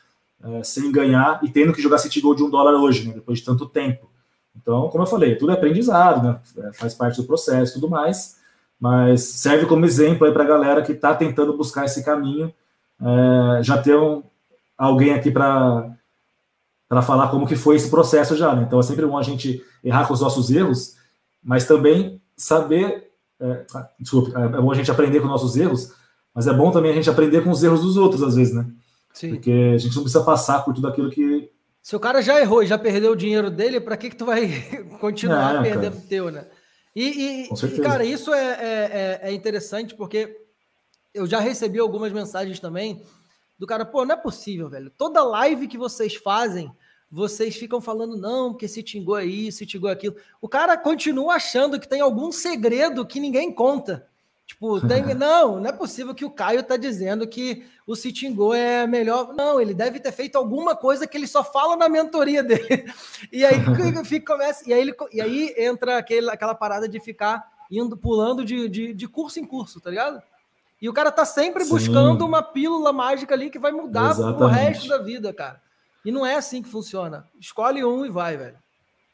é, 0.43 0.61
sem 0.61 0.91
ganhar 0.91 1.39
e 1.41 1.47
tendo 1.47 1.71
que 1.71 1.81
jogar 1.81 1.99
City 1.99 2.19
Gold 2.19 2.41
de 2.41 2.43
um 2.45 2.49
dólar 2.49 2.73
hoje, 2.73 3.07
né? 3.07 3.13
Depois 3.13 3.39
de 3.39 3.45
tanto 3.45 3.65
tempo. 3.65 4.09
Então, 4.53 4.89
como 4.89 5.03
eu 5.03 5.07
falei, 5.07 5.38
tudo 5.38 5.53
é 5.53 5.53
aprendizado, 5.53 6.21
né? 6.21 6.39
É, 6.57 6.73
faz 6.73 6.95
parte 6.95 7.21
do 7.21 7.25
processo 7.25 7.75
tudo 7.75 7.89
mais, 7.89 8.41
mas 8.77 9.23
serve 9.23 9.65
como 9.67 9.85
exemplo 9.85 10.27
aí 10.27 10.34
para 10.34 10.43
a 10.43 10.47
galera 10.47 10.81
que 10.81 10.91
está 10.91 11.15
tentando 11.15 11.55
buscar 11.55 11.85
esse 11.85 12.03
caminho. 12.03 12.53
É, 13.01 13.63
já 13.63 13.81
ter 13.81 13.95
um, 13.95 14.21
alguém 14.77 15.13
aqui 15.13 15.31
para 15.31 15.93
para 16.89 17.01
falar 17.01 17.29
como 17.29 17.47
que 17.47 17.55
foi 17.55 17.77
esse 17.77 17.89
processo 17.89 18.35
já, 18.35 18.53
né? 18.53 18.63
Então 18.67 18.81
é 18.81 18.84
sempre 18.84 19.05
bom 19.05 19.17
a 19.17 19.23
gente 19.23 19.63
errar 19.81 20.05
com 20.05 20.13
os 20.13 20.19
nossos 20.19 20.51
erros, 20.51 20.97
mas 21.41 21.65
também 21.65 22.21
saber, 22.38 23.11
é, 23.39 23.65
ah, 23.73 23.89
desculpa, 23.99 24.39
é, 24.39 24.45
é 24.45 24.61
bom 24.61 24.72
a 24.72 24.76
gente 24.76 24.91
aprender 24.91 25.19
com 25.19 25.27
nossos 25.27 25.57
erros, 25.57 25.91
mas 26.34 26.47
é 26.47 26.53
bom 26.53 26.72
também 26.72 26.91
a 26.91 26.95
gente 26.95 27.09
aprender 27.09 27.43
com 27.43 27.49
os 27.49 27.64
erros 27.64 27.81
dos 27.81 27.97
outros 27.97 28.22
às 28.23 28.35
vezes, 28.35 28.53
né? 28.53 28.65
Sim. 29.14 29.31
Porque 29.31 29.51
a 29.73 29.77
gente 29.77 29.95
não 29.95 30.03
precisa 30.03 30.23
passar 30.23 30.64
por 30.64 30.73
tudo 30.73 30.88
aquilo 30.88 31.09
que 31.09 31.51
se 31.88 31.95
o 31.95 32.01
cara 32.01 32.22
já 32.22 32.38
errou 32.38 32.61
e 32.61 32.68
já 32.68 32.77
perdeu 32.77 33.14
o 33.14 33.15
dinheiro 33.15 33.49
dele, 33.49 33.80
para 33.80 33.95
que 33.95 34.09
que 34.09 34.15
tu 34.18 34.26
vai 34.26 34.61
continuar 34.99 35.65
é, 35.65 35.69
perdendo 35.69 35.97
o 35.97 36.01
teu, 36.01 36.30
né? 36.30 36.45
E, 36.93 37.05
e, 37.05 37.49
e, 37.49 37.80
cara, 37.80 38.03
isso 38.03 38.34
é, 38.34 38.43
é, 38.43 39.19
é, 39.23 39.30
é 39.30 39.34
interessante 39.34 39.95
porque 39.95 40.35
eu 41.14 41.26
já 41.26 41.39
recebi 41.39 41.80
algumas 41.80 42.11
mensagens 42.11 42.59
também 42.59 43.01
do 43.57 43.65
cara, 43.65 43.85
pô, 43.85 44.03
não 44.03 44.15
é 44.15 44.18
possível, 44.18 44.69
velho. 44.69 44.91
Toda 44.97 45.23
live 45.23 45.65
que 45.65 45.77
vocês 45.77 46.15
fazem, 46.15 46.69
vocês 47.09 47.55
ficam 47.55 47.79
falando, 47.79 48.17
não, 48.17 48.51
porque 48.51 48.67
se 48.67 48.84
tingou 48.84 49.17
é 49.17 49.25
isso, 49.25 49.59
se 49.59 49.65
tingou 49.65 49.89
é 49.89 49.93
aquilo. 49.93 50.15
O 50.41 50.49
cara 50.49 50.77
continua 50.77 51.35
achando 51.35 51.79
que 51.79 51.88
tem 51.88 52.01
algum 52.01 52.31
segredo 52.31 53.05
que 53.05 53.19
ninguém 53.19 53.51
conta. 53.51 54.07
Tipo, 54.45 54.79
tem, 54.88 55.03
não, 55.13 55.59
não 55.59 55.69
é 55.69 55.73
possível 55.73 56.13
que 56.13 56.25
o 56.25 56.31
Caio 56.31 56.63
tá 56.63 56.77
dizendo 56.77 57.27
que 57.27 57.65
o 57.85 57.95
Citingô 57.95 58.53
é 58.53 58.85
melhor. 58.85 59.34
Não, 59.34 59.59
ele 59.59 59.73
deve 59.73 59.99
ter 59.99 60.11
feito 60.11 60.38
alguma 60.38 60.75
coisa 60.75 61.07
que 61.07 61.17
ele 61.17 61.27
só 61.27 61.43
fala 61.43 61.75
na 61.75 61.89
mentoria 61.89 62.43
dele. 62.43 62.85
E 63.31 63.45
aí 63.45 63.55
fica, 64.05 64.34
começa, 64.34 64.67
e 64.69 64.73
aí, 64.73 64.81
ele, 64.81 64.95
e 65.11 65.21
aí 65.21 65.55
entra 65.57 65.97
aquele, 65.97 66.29
aquela 66.29 66.53
parada 66.53 66.88
de 66.88 66.99
ficar 66.99 67.43
indo, 67.69 67.97
pulando 67.97 68.45
de, 68.45 68.69
de, 68.69 68.93
de 68.93 69.07
curso 69.07 69.39
em 69.39 69.45
curso, 69.45 69.81
tá 69.81 69.89
ligado? 69.89 70.21
E 70.81 70.88
o 70.88 70.93
cara 70.93 71.11
tá 71.11 71.25
sempre 71.25 71.63
Sim. 71.63 71.71
buscando 71.71 72.25
uma 72.25 72.43
pílula 72.43 72.93
mágica 72.93 73.34
ali 73.34 73.49
que 73.49 73.57
vai 73.57 73.71
mudar 73.71 74.11
Exatamente. 74.11 74.43
o 74.43 74.47
resto 74.47 74.88
da 74.88 74.99
vida, 74.99 75.34
cara. 75.34 75.61
E 76.07 76.11
não 76.11 76.25
é 76.25 76.35
assim 76.35 76.61
que 76.61 76.69
funciona. 76.69 77.25
Escolhe 77.38 77.84
um 77.84 78.05
e 78.05 78.09
vai, 78.09 78.38
velho. 78.38 78.55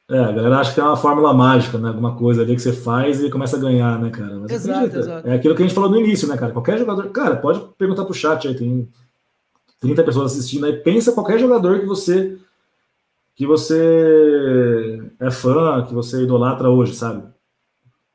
É, 0.08 0.20
a 0.20 0.32
galera 0.32 0.60
acha 0.60 0.76
que 0.76 0.80
é 0.80 0.84
uma 0.84 0.96
fórmula 0.96 1.34
mágica, 1.34 1.80
né? 1.80 1.88
Alguma 1.88 2.16
coisa 2.16 2.44
ali 2.44 2.56
que 2.56 2.62
você 2.62 2.72
faz 2.72 3.20
e 3.20 3.32
começa 3.32 3.58
a 3.58 3.60
ganhar, 3.60 4.00
né, 4.00 4.12
cara? 4.12 4.36
Mas 4.36 4.52
exato, 4.52 5.00
exato. 5.00 5.28
É 5.28 5.34
aquilo 5.34 5.56
que 5.56 5.64
a 5.64 5.66
gente 5.66 5.74
falou 5.74 5.90
no 5.90 6.00
início, 6.00 6.28
né, 6.28 6.38
cara? 6.38 6.52
Qualquer 6.52 6.78
jogador. 6.78 7.10
Cara, 7.10 7.36
pode 7.38 7.62
perguntar 7.80 8.06
pro 8.06 8.14
chat 8.14 8.48
aí, 8.48 8.56
tem 8.56 8.88
30 9.80 10.04
pessoas 10.04 10.34
assistindo 10.34 10.68
aí. 10.68 10.74
Pensa 10.74 11.14
qualquer 11.14 11.40
jogador 11.40 11.80
que 11.80 11.88
você 11.88 12.38
que 13.34 13.48
você 13.48 15.02
é 15.20 15.32
fã, 15.32 15.84
que 15.88 15.96
você 15.96 16.22
idolatra 16.22 16.70
hoje, 16.70 16.94
sabe? 16.94 17.24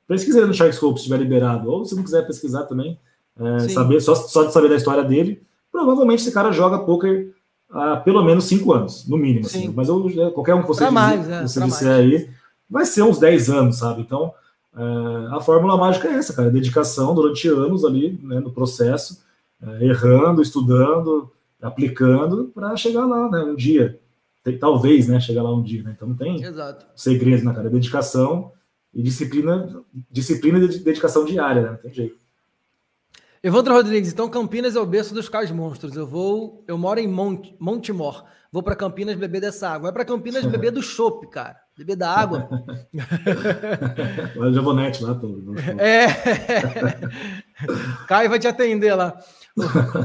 Pesquisa 0.07 0.47
no 0.47 0.55
Sharkscope 0.55 1.01
se 1.01 1.07
estiver 1.07 1.19
liberado. 1.21 1.69
Ou 1.69 1.85
se 1.85 1.97
não 1.97 2.05
quiser 2.05 2.25
pesquisar 2.25 2.63
também, 2.63 2.97
é, 3.41 3.69
saber, 3.71 4.01
só, 4.01 4.15
só 4.15 4.45
de 4.45 4.53
saber 4.53 4.69
da 4.69 4.77
história 4.77 5.03
dele, 5.03 5.43
provavelmente 5.73 6.21
esse 6.21 6.31
cara 6.31 6.53
joga 6.53 6.79
poker 6.79 7.37
há 7.71 7.97
pelo 7.97 8.23
menos 8.23 8.45
cinco 8.45 8.73
anos, 8.73 9.07
no 9.07 9.17
mínimo. 9.17 9.47
Assim. 9.47 9.73
Mas 9.75 9.89
eu, 9.89 10.09
é, 10.09 10.31
qualquer 10.31 10.55
um 10.55 10.63
que 10.63 10.69
você, 10.69 10.91
mais, 10.91 11.29
é, 11.29 11.43
você 11.43 11.61
disser 11.61 11.89
mais. 11.89 12.01
aí, 12.01 12.31
vai 12.69 12.85
ser 12.85 13.03
uns 13.03 13.19
10 13.19 13.51
anos, 13.51 13.77
sabe? 13.77 14.03
Então, 14.03 14.33
é, 14.77 15.37
a 15.37 15.41
fórmula 15.41 15.77
mágica 15.77 16.09
é 16.09 16.15
essa, 16.15 16.33
cara, 16.33 16.51
dedicação 16.51 17.15
durante 17.15 17.49
anos 17.49 17.85
ali, 17.85 18.19
né, 18.23 18.41
no 18.41 18.53
processo, 18.53 19.23
é, 19.63 19.87
errando, 19.87 20.43
estudando, 20.43 21.31
aplicando, 21.61 22.51
para 22.55 22.77
chegar 22.77 23.05
lá, 23.05 23.31
né, 23.31 23.41
um 23.41 23.55
dia. 23.55 23.99
Talvez, 24.59 25.09
né, 25.09 25.21
chegar 25.21 25.43
lá 25.43 25.55
um 25.55 25.63
dia, 25.63 25.83
né? 25.83 25.93
Então 25.95 26.09
não 26.09 26.17
tem 26.17 26.43
Exato. 26.43 26.87
segredo, 26.97 27.45
né, 27.45 27.53
cara? 27.53 27.69
Dedicação 27.69 28.51
e 28.95 29.03
disciplina, 29.03 29.85
disciplina 30.11 30.59
e 30.59 30.79
dedicação 30.79 31.23
diária, 31.27 31.61
né? 31.61 31.71
Não 31.73 31.77
tem 31.77 31.93
jeito. 31.93 32.17
Evandro 33.43 33.75
Rodrigues, 33.75 34.13
então 34.13 34.29
Campinas 34.29 34.75
é 34.75 34.81
o 34.81 34.87
berço 34.87 35.15
dos 35.15 35.29
cais 35.29 35.51
monstros. 35.51 35.97
Eu 35.97 36.07
vou, 36.07 36.65
eu 36.67 36.77
moro 36.77 36.99
em 36.99 37.07
Monte, 37.07 37.55
Montemor. 37.59 38.25
Vou 38.51 38.63
para 38.63 38.75
Campinas 38.75 39.15
beber 39.15 39.41
dessa 39.41 39.69
água. 39.69 39.91
Vai 39.91 39.93
para 39.93 40.05
Campinas 40.05 40.45
beber 40.47 40.73
do 40.73 40.83
chopp, 40.83 41.29
cara. 41.29 41.57
Beber 41.77 41.97
da 41.97 42.11
água. 42.11 42.49
Lá 44.35 44.51
já 44.51 44.61
vou 44.61 44.75
net 44.75 45.05
lá, 45.05 45.15
tô. 45.15 45.55
É. 45.79 46.07
Caio 48.09 48.31
vai 48.31 48.39
te 48.39 48.49
atender 48.49 48.95
lá. 48.95 49.17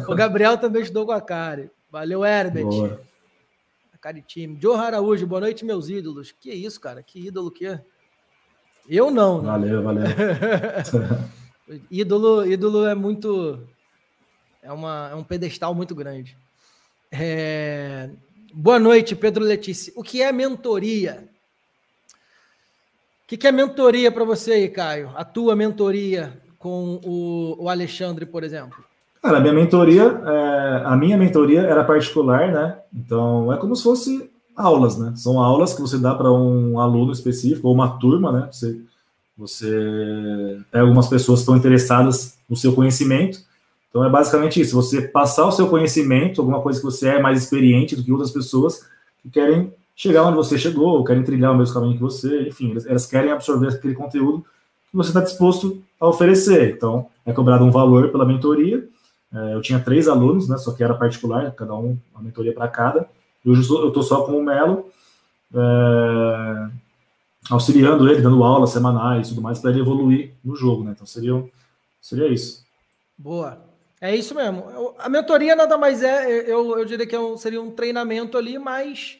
O, 0.08 0.14
Gabriel 0.14 0.58
também 0.58 0.82
estudou 0.82 1.06
com 1.06 1.12
a 1.14 1.22
Kari. 1.22 1.72
Valeu, 1.90 2.26
Herbert. 2.26 2.66
Boa. 2.66 3.02
A 3.94 3.98
Kari 3.98 4.22
time. 4.22 4.58
Joe 4.62 4.78
Araújo, 4.78 5.26
boa 5.26 5.42
noite, 5.42 5.64
meus 5.64 5.90
ídolos. 5.90 6.32
Que 6.32 6.52
isso, 6.52 6.80
cara? 6.82 7.02
Que 7.02 7.28
ídolo 7.28 7.50
que 7.50 7.66
é? 7.66 7.82
Eu 8.88 9.10
não. 9.10 9.42
Né? 9.42 9.48
Valeu, 9.48 9.82
valeu. 9.82 10.04
Ídolo, 11.90 12.46
ídolo 12.46 12.86
é 12.86 12.96
muito. 12.96 13.60
É, 14.62 14.72
uma, 14.72 15.10
é 15.12 15.16
um 15.16 15.24
pedestal 15.24 15.74
muito 15.74 15.96
grande. 15.96 16.38
É... 17.12 18.10
Boa 18.54 18.80
noite, 18.80 19.16
Pedro 19.16 19.44
Letícia. 19.44 19.94
O 19.96 20.04
que 20.04 20.22
é 20.22 20.32
mentoria? 20.32 21.28
O 23.24 23.28
que, 23.28 23.38
que 23.38 23.48
é 23.48 23.52
mentoria 23.52 24.12
para 24.12 24.24
você 24.24 24.54
aí, 24.54 24.70
Caio? 24.70 25.12
A 25.16 25.24
tua 25.24 25.56
mentoria 25.56 26.42
com 26.60 27.00
o, 27.04 27.64
o 27.64 27.70
Alexandre, 27.70 28.26
por 28.26 28.44
exemplo? 28.44 28.84
Cara, 29.22 29.38
a 29.38 29.42
minha 29.42 29.54
mentoria, 29.54 30.04
é, 30.04 30.82
a 30.86 30.96
minha 30.98 31.18
mentoria 31.18 31.62
era 31.62 31.84
particular, 31.84 32.52
né? 32.52 32.78
Então 32.94 33.52
é 33.54 33.58
como 33.58 33.76
se 33.76 33.84
fosse 33.84 34.30
aulas, 34.56 34.98
né? 34.98 35.14
São 35.16 35.40
aulas 35.40 35.74
que 35.74 35.82
você 35.82 35.98
dá 35.98 36.14
para 36.14 36.32
um 36.32 36.80
aluno 36.80 37.12
específico 37.12 37.68
ou 37.70 37.74
uma 37.74 37.98
turma, 37.98 38.32
né? 38.32 38.50
Você, 38.52 38.82
você 39.38 40.60
pega 40.72 40.84
algumas 40.84 41.08
pessoas 41.08 41.40
estão 41.40 41.58
interessadas 41.58 42.38
no 42.48 42.56
seu 42.56 42.74
conhecimento. 42.74 43.40
Então 43.90 44.04
é 44.04 44.10
basicamente 44.10 44.62
isso: 44.62 44.76
você 44.76 45.02
passar 45.02 45.46
o 45.46 45.52
seu 45.52 45.68
conhecimento, 45.68 46.42
alguma 46.42 46.62
coisa 46.62 46.80
que 46.80 46.86
você 46.86 47.10
é 47.10 47.22
mais 47.22 47.44
experiente 47.44 47.96
do 47.96 48.04
que 48.04 48.12
outras 48.12 48.32
pessoas 48.32 48.86
que 49.22 49.30
querem 49.30 49.74
chegar 49.96 50.24
onde 50.24 50.36
você 50.36 50.58
chegou, 50.58 50.98
ou 50.98 51.04
querem 51.04 51.24
trilhar 51.24 51.52
o 51.52 51.58
mesmo 51.58 51.74
caminho 51.74 51.96
que 51.96 52.02
você, 52.02 52.48
enfim, 52.48 52.76
elas 52.88 53.06
querem 53.06 53.32
absorver 53.32 53.68
aquele 53.70 53.94
conteúdo 53.94 54.46
que 54.90 54.98
você 54.98 55.10
está 55.10 55.22
disposto 55.22 55.82
a 56.00 56.08
oferecer. 56.08 56.76
Então 56.76 57.08
é 57.26 57.32
cobrado 57.32 57.64
um 57.64 57.72
valor 57.72 58.10
pela 58.10 58.26
mentoria. 58.26 58.88
É, 59.34 59.56
eu 59.56 59.62
tinha 59.62 59.80
três 59.80 60.08
alunos, 60.08 60.48
né? 60.48 60.58
Só 60.58 60.72
que 60.74 60.84
era 60.84 60.94
particular, 60.94 61.52
cada 61.54 61.74
um 61.76 61.98
uma 62.14 62.24
mentoria 62.24 62.54
para 62.54 62.68
cada. 62.68 63.08
E 63.44 63.50
hoje 63.50 63.68
eu 63.70 63.88
estou 63.88 64.04
só 64.04 64.24
com 64.24 64.38
o 64.38 64.44
Melo, 64.44 64.86
é, 65.54 66.70
auxiliando 67.50 68.10
ele, 68.10 68.22
dando 68.22 68.44
aulas 68.44 68.72
semanais 68.72 69.28
e 69.28 69.30
tudo 69.32 69.42
mais, 69.42 69.60
para 69.60 69.72
ele 69.72 69.82
evoluir 69.82 70.34
no 70.44 70.56
jogo, 70.56 70.84
né? 70.84 70.92
Então 70.92 71.06
seria, 71.06 71.44
seria 72.02 72.28
isso. 72.28 72.64
Boa. 73.18 73.64
É 74.00 74.14
isso 74.14 74.36
mesmo. 74.36 74.96
A 75.00 75.08
mentoria 75.08 75.56
nada 75.56 75.78
mais 75.78 76.04
é, 76.04 76.30
eu, 76.52 76.78
eu 76.78 76.84
diria 76.84 77.08
que 77.08 77.16
é 77.16 77.20
um, 77.20 77.38
seria 77.38 77.62
um 77.62 77.72
treinamento 77.72 78.38
ali 78.38 78.60
mais 78.60 79.18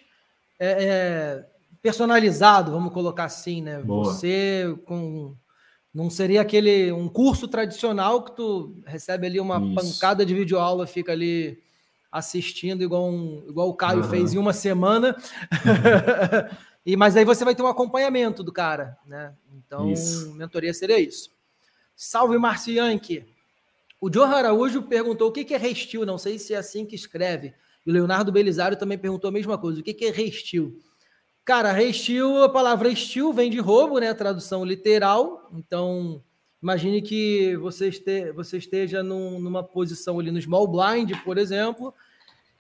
é, 0.60 0.84
é, 0.84 1.46
personalizado, 1.82 2.72
vamos 2.72 2.94
colocar 2.94 3.24
assim, 3.26 3.62
né? 3.62 3.80
Boa. 3.80 4.06
Você 4.06 4.78
com 4.86 5.36
não 5.94 6.10
seria 6.10 6.42
aquele 6.42 6.92
um 6.92 7.08
curso 7.08 7.48
tradicional 7.48 8.24
que 8.24 8.36
tu 8.36 8.76
recebe 8.86 9.28
ali 9.28 9.40
uma 9.40 9.60
Isso. 9.60 9.76
pancada 9.76 10.26
de 10.26 10.34
videoaula, 10.34 10.88
fica 10.88 11.12
ali 11.12 11.62
assistindo, 12.14 12.84
igual, 12.84 13.10
um, 13.10 13.44
igual 13.50 13.68
o 13.70 13.74
Caio 13.74 14.04
uhum. 14.04 14.10
fez 14.10 14.36
em 14.36 14.38
uma 14.38 14.54
semana. 14.54 15.18
Uhum. 15.52 16.58
e 16.86 16.96
Mas 16.96 17.18
aí 17.18 17.26
você 17.26 17.44
vai 17.44 17.56
ter 17.56 17.64
um 17.64 17.68
acompanhamento 17.68 18.44
do 18.44 18.54
cara, 18.54 18.96
né? 19.04 19.34
Então, 19.52 19.92
isso. 19.92 20.32
mentoria 20.36 20.72
seria 20.76 21.00
isso. 21.00 21.32
Salve, 21.96 22.38
Marcianque! 22.38 23.26
O 24.00 24.14
Joe 24.14 24.26
Araújo 24.26 24.84
perguntou 24.84 25.30
o 25.30 25.32
que 25.32 25.54
é 25.54 25.58
restil, 25.58 26.06
não 26.06 26.20
sei 26.20 26.38
se 26.38 26.54
é 26.54 26.58
assim 26.58 26.86
que 26.86 26.96
escreve. 26.96 27.52
E 27.84 27.90
o 27.90 27.94
Leonardo 27.94 28.32
Belisário 28.32 28.78
também 28.78 28.98
perguntou 28.98 29.30
a 29.30 29.32
mesma 29.32 29.58
coisa. 29.58 29.80
O 29.80 29.84
que 29.84 30.06
é 30.06 30.12
restil? 30.12 30.80
Cara, 31.44 31.72
restil, 31.72 32.44
a 32.44 32.50
palavra 32.50 32.90
restil 32.90 33.34
vem 33.34 33.50
de 33.50 33.60
roubo, 33.60 33.98
né? 33.98 34.14
Tradução 34.14 34.64
literal. 34.64 35.50
Então, 35.54 36.22
Imagine 36.64 37.02
que 37.02 37.58
você, 37.58 37.90
este, 37.90 38.32
você 38.32 38.58
esteja 38.58 39.04
num, 39.04 39.38
numa 39.38 39.62
posição 39.62 40.18
ali 40.18 40.32
no 40.32 40.42
small 40.42 40.66
blind, 40.66 41.12
por 41.26 41.38
exemplo, 41.38 41.94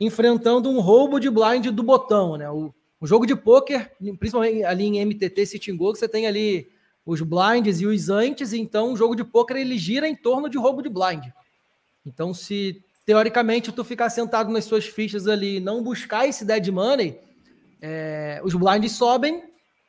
enfrentando 0.03 0.69
um 0.69 0.79
roubo 0.79 1.19
de 1.19 1.29
blind 1.29 1.67
do 1.67 1.83
botão, 1.83 2.37
né? 2.37 2.49
O, 2.49 2.73
o 2.99 3.07
jogo 3.07 3.25
de 3.25 3.35
poker, 3.35 3.91
principalmente 4.19 4.63
ali 4.63 4.85
em 4.85 5.05
MTT 5.05 5.45
Sitting 5.45 5.75
Go, 5.75 5.95
você 5.95 6.07
tem 6.07 6.27
ali 6.27 6.69
os 7.05 7.21
blinds 7.21 7.81
e 7.81 7.85
os 7.85 8.09
antes, 8.09 8.53
então 8.53 8.93
o 8.93 8.97
jogo 8.97 9.15
de 9.15 9.23
poker 9.23 9.57
ele 9.57 9.77
gira 9.77 10.07
em 10.07 10.15
torno 10.15 10.49
de 10.49 10.57
roubo 10.57 10.81
de 10.81 10.89
blind. 10.89 11.25
Então, 12.05 12.33
se 12.33 12.81
teoricamente 13.05 13.71
tu 13.71 13.83
ficar 13.83 14.09
sentado 14.09 14.51
nas 14.51 14.65
suas 14.65 14.85
fichas 14.85 15.27
ali 15.27 15.57
e 15.57 15.59
não 15.59 15.83
buscar 15.83 16.27
esse 16.27 16.45
dead 16.45 16.67
money, 16.69 17.19
é, 17.81 18.41
os 18.43 18.53
blinds 18.53 18.93
sobem 18.93 19.43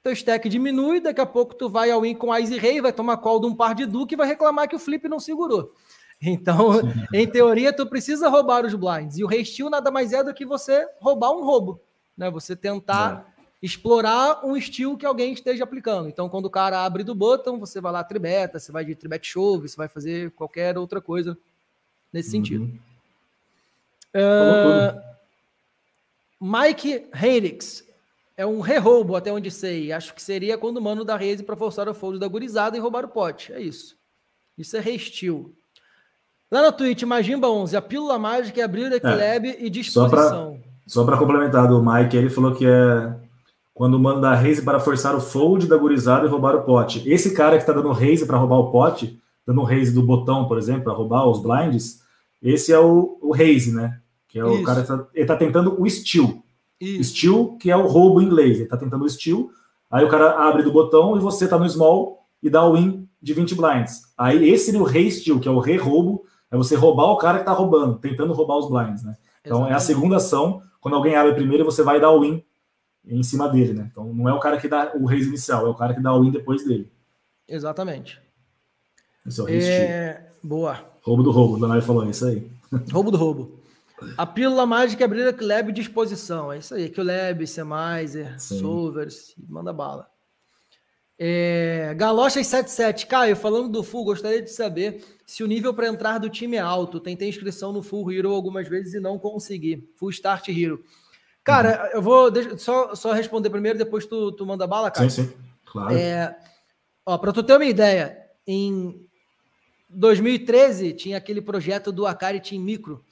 teu 0.05 0.13
stack 0.13 0.47
diminui, 0.51 1.01
daqui 1.01 1.23
a 1.23 1.25
pouco 1.25 1.55
tu 1.55 1.67
vai 1.67 1.91
ao 1.91 2.05
in 2.05 2.15
com 2.15 2.37
Ice 2.37 2.59
Rei, 2.59 2.79
vai 2.79 2.93
tomar 2.93 3.17
call 3.17 3.41
de 3.41 3.47
um 3.47 3.55
par 3.55 3.75
de 3.75 3.87
Duque 3.87 4.13
e 4.13 4.17
vai 4.19 4.29
reclamar 4.29 4.69
que 4.69 4.77
o 4.77 4.79
flip 4.79 5.09
não 5.09 5.19
segurou. 5.19 5.73
Então, 6.25 6.81
em 7.13 7.27
teoria, 7.27 7.73
tu 7.73 7.87
precisa 7.87 8.29
roubar 8.29 8.65
os 8.65 8.75
blinds. 8.75 9.19
E 9.19 9.25
o 9.25 9.27
restil 9.27 9.69
nada 9.69 9.91
mais 9.91 10.13
é 10.13 10.23
do 10.23 10.33
que 10.33 10.47
você 10.47 10.89
roubar 11.01 11.33
um 11.33 11.45
roubo. 11.45 11.81
Né? 12.17 12.31
Você 12.31 12.57
tentar 12.57 13.27
é. 13.39 13.45
explorar 13.63 14.45
um 14.45 14.57
estilo 14.57 14.97
que 14.97 15.05
alguém 15.05 15.33
esteja 15.33 15.65
aplicando. 15.65 16.09
Então, 16.09 16.29
quando 16.29 16.47
o 16.47 16.51
cara 16.51 16.85
abre 16.85 17.05
do 17.05 17.15
bottom, 17.15 17.59
você 17.59 17.81
vai 17.81 17.93
lá 17.93 18.03
tribeta, 18.03 18.59
você 18.59 18.73
vai 18.73 18.85
de 18.85 18.95
tribet 18.95 19.27
show, 19.27 19.61
você 19.61 19.77
vai 19.77 19.89
fazer 19.89 20.31
qualquer 20.33 20.79
outra 20.79 21.01
coisa 21.01 21.37
nesse 22.13 22.29
uhum. 22.29 22.33
sentido. 22.33 22.81
Uh, 24.15 25.01
Mike 26.41 27.09
Henricks, 27.15 27.85
é 28.37 28.45
um 28.45 28.61
re-roubo, 28.61 29.15
até 29.15 29.33
onde 29.33 29.51
sei. 29.51 29.93
Acho 29.93 30.15
que 30.15 30.23
seria 30.23 30.59
quando 30.59 30.79
o 30.79 30.83
mano 30.83 31.05
da 31.05 31.17
Reise 31.17 31.43
para 31.43 31.57
forçar 31.57 31.89
o 31.89 31.95
fold 31.95 32.19
da 32.19 32.29
gurizada 32.29 32.77
e 32.77 32.81
roubar 32.81 33.05
o 33.05 33.09
pote. 33.09 33.53
É 33.53 33.61
isso. 33.61 33.97
Isso 34.59 34.77
é 34.77 34.81
restil. 34.81 35.55
Lá 36.51 36.63
no 36.63 36.73
Twitch, 36.73 37.03
Magimba 37.03 37.49
11, 37.49 37.77
a 37.77 37.83
pílula 37.83 38.19
mágica 38.19 38.61
é 38.61 38.65
abrir 38.65 38.91
o 38.91 38.95
Eclab 38.95 39.49
é, 39.49 39.65
e 39.65 39.71
disposição. 39.71 40.61
Só 40.87 41.05
para 41.05 41.17
complementar 41.17 41.67
do 41.67 41.83
Mike, 41.83 42.17
ele 42.17 42.31
falou 42.31 42.55
que 42.55 42.67
é 42.67 43.15
quando 43.73 43.99
mano 43.99 44.21
dá 44.21 44.35
raise 44.35 44.63
para 44.63 44.79
forçar 44.79 45.17
o 45.17 45.21
fold 45.21 45.67
da 45.67 45.77
gurizada 45.77 46.27
e 46.27 46.31
roubar 46.31 46.55
o 46.55 46.63
pote. 46.63 47.03
Esse 47.11 47.35
cara 47.35 47.57
que 47.57 47.63
está 47.65 47.73
dando 47.73 47.91
raise 47.91 48.25
para 48.25 48.39
roubar 48.39 48.59
o 48.59 48.71
pote, 48.71 49.21
dando 49.45 49.65
raise 49.65 49.93
do 49.93 50.03
botão, 50.03 50.47
por 50.47 50.57
exemplo, 50.57 50.85
para 50.85 50.93
roubar 50.93 51.27
os 51.27 51.43
blinds, 51.43 52.01
esse 52.41 52.73
é 52.73 52.79
o, 52.79 53.19
o 53.21 53.33
raise, 53.33 53.75
né? 53.75 53.99
Que 54.29 54.39
é 54.39 54.45
o 54.45 54.55
Isso. 54.55 54.65
cara 54.65 54.83
que 54.83 54.89
tá, 54.89 55.07
ele 55.13 55.27
tá 55.27 55.37
tentando 55.37 55.81
o 55.81 55.91
steal. 55.91 56.43
Isso. 56.81 57.17
Steal, 57.17 57.57
que 57.57 57.71
é 57.71 57.77
o 57.77 57.87
roubo 57.87 58.21
em 58.21 58.27
inglês. 58.27 58.59
Ele 58.59 58.69
tá 58.69 58.77
tentando 58.77 59.05
o 59.05 59.09
steal, 59.09 59.51
aí 59.91 60.05
o 60.05 60.09
cara 60.09 60.47
abre 60.47 60.63
do 60.63 60.73
botão 60.73 61.17
e 61.17 61.21
você 61.21 61.49
tá 61.49 61.59
no 61.59 61.69
small 61.69 62.27
e 62.43 62.49
dá 62.49 62.65
o 62.65 62.75
win 62.75 63.09
de 63.21 63.33
20 63.33 63.55
blinds. 63.55 64.03
Aí 64.17 64.49
esse 64.51 64.67
seria 64.67 64.81
o 64.81 64.85
rei 64.85 65.11
steal, 65.11 65.41
que 65.41 65.49
é 65.49 65.51
o 65.51 65.59
rei 65.59 65.79
roubo, 65.79 66.25
é 66.55 66.57
você 66.57 66.77
roubar 66.77 67.07
o 67.07 67.17
cara 67.17 67.41
que 67.41 67.45
tá 67.45 67.53
roubando, 67.53 67.99
tentando 67.99 68.33
roubar 68.33 68.59
os 68.59 68.69
blinds, 68.69 69.03
né? 69.03 69.17
Então 69.41 69.59
Exatamente. 69.59 69.73
é 69.73 69.77
a 69.77 69.81
segunda 69.81 70.17
ação, 70.17 70.63
quando 70.81 70.95
alguém 70.95 71.17
abre 71.17 71.35
primeiro, 71.35 71.65
você 71.65 71.83
vai 71.83 72.01
dar 72.01 72.11
o 72.11 72.21
win 72.21 72.43
em 73.05 73.23
cima 73.23 73.49
dele, 73.49 73.75
né? 73.75 73.89
Então 73.91 74.15
não 74.15 74.29
é 74.29 74.33
o 74.33 74.39
cara 74.39 74.57
que 74.57 74.69
dá 74.69 74.93
o 74.95 75.05
raise 75.05 75.29
inicial, 75.29 75.67
é 75.67 75.69
o 75.69 75.75
cara 75.75 75.95
que 75.95 76.01
dá 76.01 76.15
o 76.15 76.23
win 76.23 76.31
depois 76.31 76.65
dele. 76.65 76.91
Exatamente. 77.49 78.21
Esse 79.27 79.41
é 79.41 79.43
o 79.43 79.47
rei 79.47 79.63
é... 79.63 80.29
Boa. 80.43 80.79
Roubo 81.03 81.23
do 81.23 81.31
roubo, 81.31 81.55
o 81.55 81.59
Donai 81.59 81.81
falou, 81.81 82.05
é 82.05 82.11
isso 82.11 82.27
aí. 82.27 82.51
Roubo 82.93 83.11
do 83.11 83.19
roubo. 83.19 83.61
A 84.17 84.27
pílula 84.27 84.67
mágica 84.67 85.05
é 85.05 85.07
abrir 85.07 85.23
a 85.23 85.35
Lab 85.41 85.73
de 85.73 85.81
exposição. 85.81 86.53
É 86.53 86.59
isso 86.59 86.75
aí. 86.75 86.91
QLab, 86.91 87.47
Semizer, 87.47 88.41
Solvers, 88.41 89.35
manda 89.49 89.73
bala. 89.73 90.09
É, 91.19 91.95
Galochas 91.97 92.47
77. 92.47 93.07
Caio, 93.07 93.37
falando 93.37 93.69
do 93.69 93.83
Full, 93.83 94.05
gostaria 94.05 94.43
de 94.43 94.51
saber 94.51 95.05
se 95.25 95.43
o 95.43 95.47
nível 95.47 95.73
para 95.73 95.89
entrar 95.89 96.19
do 96.19 96.29
time 96.29 96.57
é 96.57 96.61
alto. 96.61 97.01
Tentei 97.01 97.29
inscrição 97.29 97.73
no 97.73 97.83
Full 97.83 98.13
Hero 98.13 98.33
algumas 98.33 98.69
vezes 98.69 98.95
e 98.95 99.01
não 99.01 99.19
consegui. 99.19 99.89
Full 99.97 100.11
Start 100.11 100.49
Hero. 100.49 100.85
Cara, 101.45 101.85
uhum. 101.85 101.97
eu 101.97 102.03
vou 102.03 102.31
deixa, 102.31 102.57
só, 102.57 102.95
só 102.95 103.13
responder 103.13 103.51
primeiro, 103.51 103.79
depois 103.79 104.07
tu, 104.07 104.33
tu 104.33 104.47
manda 104.47 104.67
bala, 104.67 104.91
cara. 104.91 105.09
Sim, 105.09 105.25
sim. 105.25 105.33
Claro. 105.67 105.95
É, 105.95 106.37
ó, 107.05 107.19
para 107.19 107.33
tu 107.33 107.43
ter 107.43 107.55
uma 107.55 107.65
ideia, 107.65 108.19
em 108.47 109.07
2013 109.91 110.95
tinha 110.95 111.19
aquele 111.19 111.43
projeto 111.43 111.93
do 111.93 112.07
Akari 112.07 112.41
Team 112.41 112.63
Micro, 112.63 113.05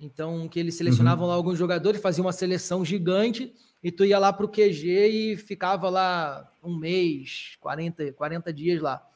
então, 0.00 0.48
que 0.48 0.58
eles 0.58 0.74
selecionavam 0.74 1.24
uhum. 1.24 1.30
lá 1.30 1.36
alguns 1.36 1.58
jogadores, 1.58 2.00
faziam 2.00 2.26
uma 2.26 2.32
seleção 2.32 2.84
gigante, 2.84 3.54
e 3.84 3.92
tu 3.92 4.02
ia 4.02 4.18
lá 4.18 4.32
para 4.32 4.46
o 4.46 4.48
QG 4.48 5.08
e 5.08 5.36
ficava 5.36 5.90
lá 5.90 6.48
um 6.62 6.74
mês, 6.74 7.54
40, 7.60 8.14
40 8.14 8.50
dias 8.50 8.80
lá. 8.80 9.06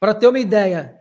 Para 0.00 0.14
ter 0.14 0.26
uma 0.26 0.40
ideia, 0.40 0.98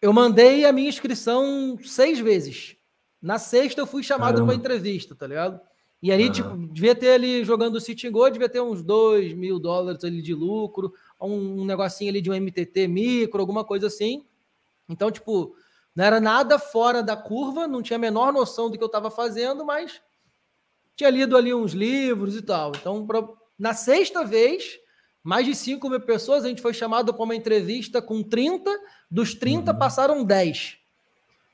eu 0.00 0.12
mandei 0.12 0.64
a 0.64 0.72
minha 0.72 0.88
inscrição 0.88 1.76
seis 1.82 2.20
vezes. 2.20 2.76
Na 3.20 3.36
sexta 3.36 3.80
eu 3.80 3.86
fui 3.86 4.04
chamado 4.04 4.46
para 4.46 4.54
entrevista, 4.54 5.12
tá 5.16 5.26
ligado? 5.26 5.60
E 6.00 6.12
ali, 6.12 6.26
uhum. 6.26 6.32
tipo, 6.32 6.56
devia 6.72 6.94
ter 6.94 7.10
ali 7.10 7.42
jogando 7.42 7.74
o 7.74 7.80
City 7.80 8.08
Go, 8.08 8.30
devia 8.30 8.48
ter 8.48 8.60
uns 8.60 8.80
2 8.80 9.32
mil 9.32 9.58
dólares 9.58 10.04
ali 10.04 10.22
de 10.22 10.32
lucro, 10.32 10.94
um, 11.20 11.62
um 11.62 11.64
negocinho 11.64 12.10
ali 12.10 12.20
de 12.20 12.30
um 12.30 12.40
MTT 12.40 12.86
micro, 12.86 13.40
alguma 13.40 13.64
coisa 13.64 13.88
assim. 13.88 14.24
Então, 14.88 15.10
tipo, 15.10 15.56
não 15.96 16.04
era 16.04 16.20
nada 16.20 16.60
fora 16.60 17.02
da 17.02 17.16
curva, 17.16 17.66
não 17.66 17.82
tinha 17.82 17.96
a 17.96 18.00
menor 18.00 18.32
noção 18.32 18.70
do 18.70 18.78
que 18.78 18.84
eu 18.84 18.86
estava 18.86 19.10
fazendo, 19.10 19.64
mas 19.64 20.00
tinha 20.98 21.10
lido 21.10 21.36
ali 21.36 21.54
uns 21.54 21.72
livros 21.72 22.34
e 22.34 22.42
tal. 22.42 22.72
Então, 22.74 23.06
pra, 23.06 23.22
na 23.56 23.72
sexta 23.72 24.24
vez, 24.24 24.80
mais 25.22 25.46
de 25.46 25.54
5 25.54 25.88
mil 25.88 26.00
pessoas, 26.00 26.44
a 26.44 26.48
gente 26.48 26.60
foi 26.60 26.74
chamado 26.74 27.14
para 27.14 27.22
uma 27.22 27.36
entrevista 27.36 28.02
com 28.02 28.20
30, 28.20 28.68
dos 29.08 29.32
30 29.32 29.70
uhum. 29.70 29.78
passaram 29.78 30.24
10. 30.24 30.76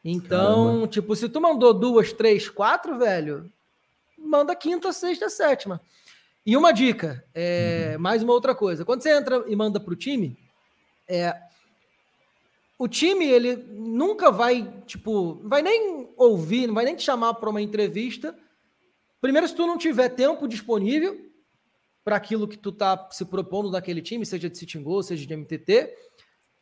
Então, 0.03 0.65
Caramba. 0.65 0.89
tipo, 0.89 1.15
se 1.15 1.29
tu 1.29 1.43
mandou 1.43 1.75
duas, 1.75 2.11
três, 2.11 2.49
quatro, 2.49 2.99
velho, 2.99 3.53
manda 4.19 4.57
quinta, 4.57 4.91
sexta, 4.95 5.29
sétima. 5.29 5.79
E 6.47 6.57
uma 6.57 6.73
dica, 6.73 7.23
é, 7.35 7.93
uhum. 7.93 8.03
mais 8.03 8.23
uma 8.23 8.33
outra 8.33 8.55
coisa. 8.55 8.83
Quando 8.83 9.03
você 9.03 9.15
entra 9.15 9.45
e 9.47 9.55
manda 9.55 9.79
para 9.79 9.93
o 9.93 9.97
time, 9.97 10.39
é, 11.07 11.37
o 12.79 12.89
time 12.89 13.27
ele 13.27 13.57
nunca 13.57 14.31
vai, 14.31 14.73
tipo, 14.87 15.39
vai 15.45 15.61
nem 15.61 16.09
ouvir, 16.17 16.67
não 16.67 16.75
vai 16.75 16.87
nem 16.87 16.97
te 16.97 17.03
chamar 17.03 17.35
para 17.35 17.51
uma 17.51 17.61
entrevista. 17.61 18.35
Primeiro, 19.25 19.49
se 19.49 19.55
tu 19.55 19.67
não 19.67 19.79
tiver 19.79 20.11
tempo 20.11 20.47
disponível 20.47 21.19
para 22.05 22.15
aquilo 22.15 22.47
que 22.47 22.59
tu 22.59 22.71
tá 22.71 23.09
se 23.11 23.25
propondo 23.25 23.71
naquele 23.71 24.03
time, 24.03 24.27
seja 24.27 24.51
de 24.51 24.59
sitting 24.59 24.83
goal, 24.83 25.03
seja 25.03 25.27
de 25.27 25.35
MTT. 25.35 25.95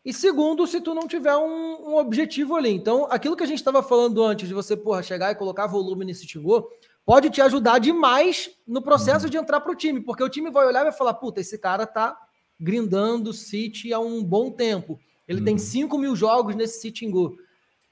E 0.05 0.13
segundo, 0.13 0.65
se 0.65 0.81
tu 0.81 0.95
não 0.95 1.09
tiver 1.09 1.37
um, 1.37 1.91
um 1.91 1.97
objetivo 1.97 2.55
ali. 2.55 2.71
Então, 2.71 3.09
aquilo 3.11 3.35
que 3.35 3.43
a 3.43 3.47
gente 3.49 3.59
estava 3.59 3.83
falando 3.83 4.23
antes 4.23 4.47
de 4.47 4.55
você, 4.55 4.77
porra, 4.77 5.03
chegar 5.03 5.33
e 5.33 5.35
colocar 5.35 5.67
volume 5.67 6.05
nesse 6.05 6.25
Tingô, 6.25 6.71
pode 7.05 7.31
te 7.31 7.43
ajudar 7.43 7.81
demais 7.81 8.49
no 8.65 8.81
processo 8.81 9.29
de 9.29 9.37
entrar 9.37 9.61
para 9.61 9.73
o 9.73 9.75
time, 9.75 10.01
porque 10.01 10.23
o 10.23 10.29
time 10.29 10.49
vai 10.49 10.65
olhar 10.65 10.83
e 10.83 10.85
vai 10.85 10.93
falar: 10.93 11.15
puta, 11.15 11.41
esse 11.41 11.59
cara 11.59 11.85
tá 11.85 12.17
grindando 12.61 13.33
City 13.33 13.93
há 13.93 13.99
um 13.99 14.23
bom 14.23 14.53
tempo. 14.53 15.01
Ele 15.27 15.41
uhum. 15.41 15.47
tem 15.47 15.59
5 15.59 15.99
mil 15.99 16.15
jogos 16.15 16.55
nesse 16.55 16.81
City 16.81 17.11
Go. 17.11 17.37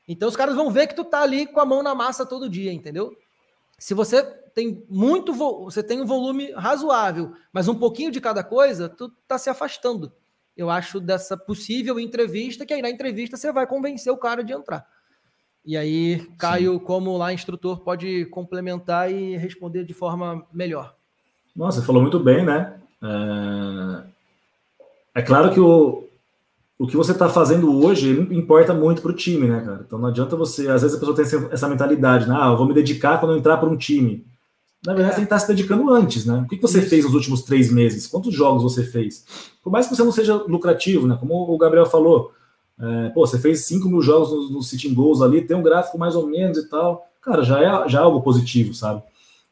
Então 0.07 0.29
os 0.29 0.37
caras 0.37 0.55
vão 0.55 0.71
ver 0.71 0.87
que 0.87 0.95
tu 0.95 1.03
tá 1.03 1.23
ali 1.23 1.45
com 1.45 1.59
a 1.59 1.67
mão 1.67 1.83
na 1.83 1.93
massa 1.93 2.25
todo 2.25 2.49
dia, 2.49 2.73
entendeu? 2.73 3.17
Se 3.81 3.95
você 3.95 4.23
tem 4.55 4.85
muito, 4.89 5.33
você 5.33 5.83
tem 5.83 6.01
um 6.01 6.07
volume 6.07 6.53
razoável, 6.53 7.33
mas 7.53 7.69
um 7.69 7.75
pouquinho 7.75 8.11
de 8.11 8.21
cada 8.21 8.43
coisa, 8.43 8.89
tu 8.89 9.11
tá 9.27 9.39
se 9.39 9.51
afastando. 9.51 10.13
Eu 10.57 10.69
acho 10.69 11.01
dessa 11.01 11.37
possível 11.37 11.99
entrevista, 11.99 12.67
que 12.67 12.75
aí 12.75 12.83
na 12.83 12.91
entrevista 12.91 13.37
você 13.37 13.53
vai 13.53 13.67
convencer 13.67 14.13
o 14.13 14.19
cara 14.19 14.45
de 14.45 14.53
entrar. 14.53 14.87
E 15.65 15.77
aí, 15.77 16.27
Caio, 16.39 16.75
Sim. 16.75 16.79
como 16.81 17.17
lá 17.17 17.33
instrutor, 17.33 17.81
pode 17.81 18.27
complementar 18.27 19.13
e 19.13 19.37
responder 19.37 19.85
de 19.85 19.95
forma 19.95 20.45
melhor. 20.53 20.95
Nossa, 21.55 21.81
você 21.81 21.87
falou 21.87 22.03
muito 22.03 22.19
bem, 22.19 22.45
né? 22.45 22.81
É, 23.03 25.21
é 25.21 25.23
claro 25.23 25.53
que 25.53 25.61
o, 25.61 26.09
o 26.79 26.87
que 26.87 26.97
você 26.97 27.13
está 27.13 27.29
fazendo 27.29 27.85
hoje 27.85 28.27
importa 28.31 28.73
muito 28.73 29.03
para 29.03 29.11
o 29.11 29.17
time, 29.17 29.47
né, 29.47 29.61
cara? 29.61 29.85
Então 29.87 29.99
não 29.99 30.09
adianta 30.09 30.37
você. 30.37 30.69
Às 30.69 30.83
vezes 30.83 30.97
a 30.97 31.01
pessoa 31.01 31.17
tem 31.17 31.53
essa 31.53 31.69
mentalidade, 31.69 32.29
né? 32.29 32.37
Ah, 32.39 32.49
eu 32.49 32.57
vou 32.57 32.67
me 32.67 32.75
dedicar 32.75 33.19
quando 33.19 33.33
eu 33.33 33.39
entrar 33.39 33.59
para 33.59 33.69
um 33.69 33.77
time. 33.77 34.25
Na 34.85 34.95
verdade, 34.95 35.17
você 35.17 35.23
está 35.23 35.39
se 35.39 35.47
dedicando 35.47 35.91
antes, 35.91 36.25
né? 36.25 36.43
O 36.45 36.49
que, 36.49 36.57
que 36.57 36.63
você 36.63 36.79
Isso. 36.79 36.89
fez 36.89 37.05
nos 37.05 37.15
últimos 37.15 37.43
três 37.43 37.71
meses? 37.71 38.07
Quantos 38.07 38.35
jogos 38.35 38.63
você 38.63 38.83
fez? 38.83 39.25
Por 39.63 39.71
mais 39.71 39.87
que 39.87 39.95
você 39.95 40.03
não 40.03 40.13
seja 40.13 40.35
lucrativo, 40.35 41.07
né? 41.07 41.17
Como 41.21 41.35
o 41.35 41.59
Gabriel 41.59 41.85
falou, 41.85 42.33
é, 42.81 43.11
pô, 43.11 43.27
você 43.27 43.39
fez 43.39 43.67
5 43.67 43.89
mil 43.89 44.01
jogos 44.01 44.31
no, 44.31 44.51
no 44.51 44.63
Sitting 44.63 44.95
Goals 44.95 45.21
ali, 45.21 45.43
tem 45.43 45.57
um 45.57 45.63
gráfico 45.63 45.99
mais 45.99 46.17
ou 46.17 46.27
menos 46.27 46.57
e 46.57 46.69
tal. 46.69 47.07
Cara, 47.21 47.43
já 47.43 47.61
é, 47.61 47.89
já 47.89 48.01
é 48.01 48.03
algo 48.03 48.23
positivo, 48.23 48.73
sabe? 48.73 49.03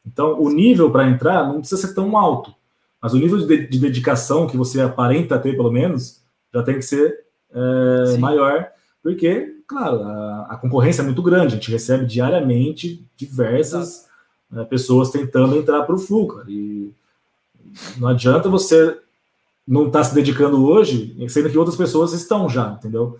Então, 0.05 0.41
o 0.41 0.49
nível 0.49 0.89
para 0.89 1.07
entrar 1.07 1.47
não 1.47 1.59
precisa 1.59 1.87
ser 1.87 1.93
tão 1.93 2.17
alto, 2.17 2.53
mas 3.01 3.13
o 3.13 3.17
nível 3.17 3.37
de, 3.45 3.67
de, 3.67 3.79
dedicação 3.79 4.47
que 4.47 4.57
você 4.57 4.81
aparenta 4.81 5.37
ter, 5.37 5.55
pelo 5.55 5.71
menos, 5.71 6.23
já 6.51 6.63
tem 6.63 6.75
que 6.75 6.81
ser 6.81 7.19
é, 7.53 8.17
maior, 8.17 8.69
porque, 9.03 9.61
claro, 9.67 10.01
a, 10.01 10.47
a, 10.49 10.57
concorrência 10.57 11.01
é 11.01 11.05
muito 11.05 11.21
grande, 11.21 11.53
a 11.53 11.57
gente 11.57 11.69
recebe 11.69 12.05
diariamente 12.05 13.05
diversas 13.15 14.08
né, 14.51 14.63
pessoas 14.65 15.09
tentando 15.09 15.55
entrar 15.55 15.83
para 15.83 15.95
o 15.95 15.99
Flu, 15.99 16.43
e 16.47 16.91
não 17.97 18.07
adianta 18.07 18.49
você 18.49 18.97
não 19.67 19.87
está 19.87 20.03
se 20.03 20.15
dedicando 20.15 20.65
hoje, 20.65 21.15
sendo 21.29 21.49
que 21.49 21.57
outras 21.57 21.77
pessoas 21.77 22.11
estão 22.13 22.49
já, 22.49 22.71
entendeu? 22.71 23.19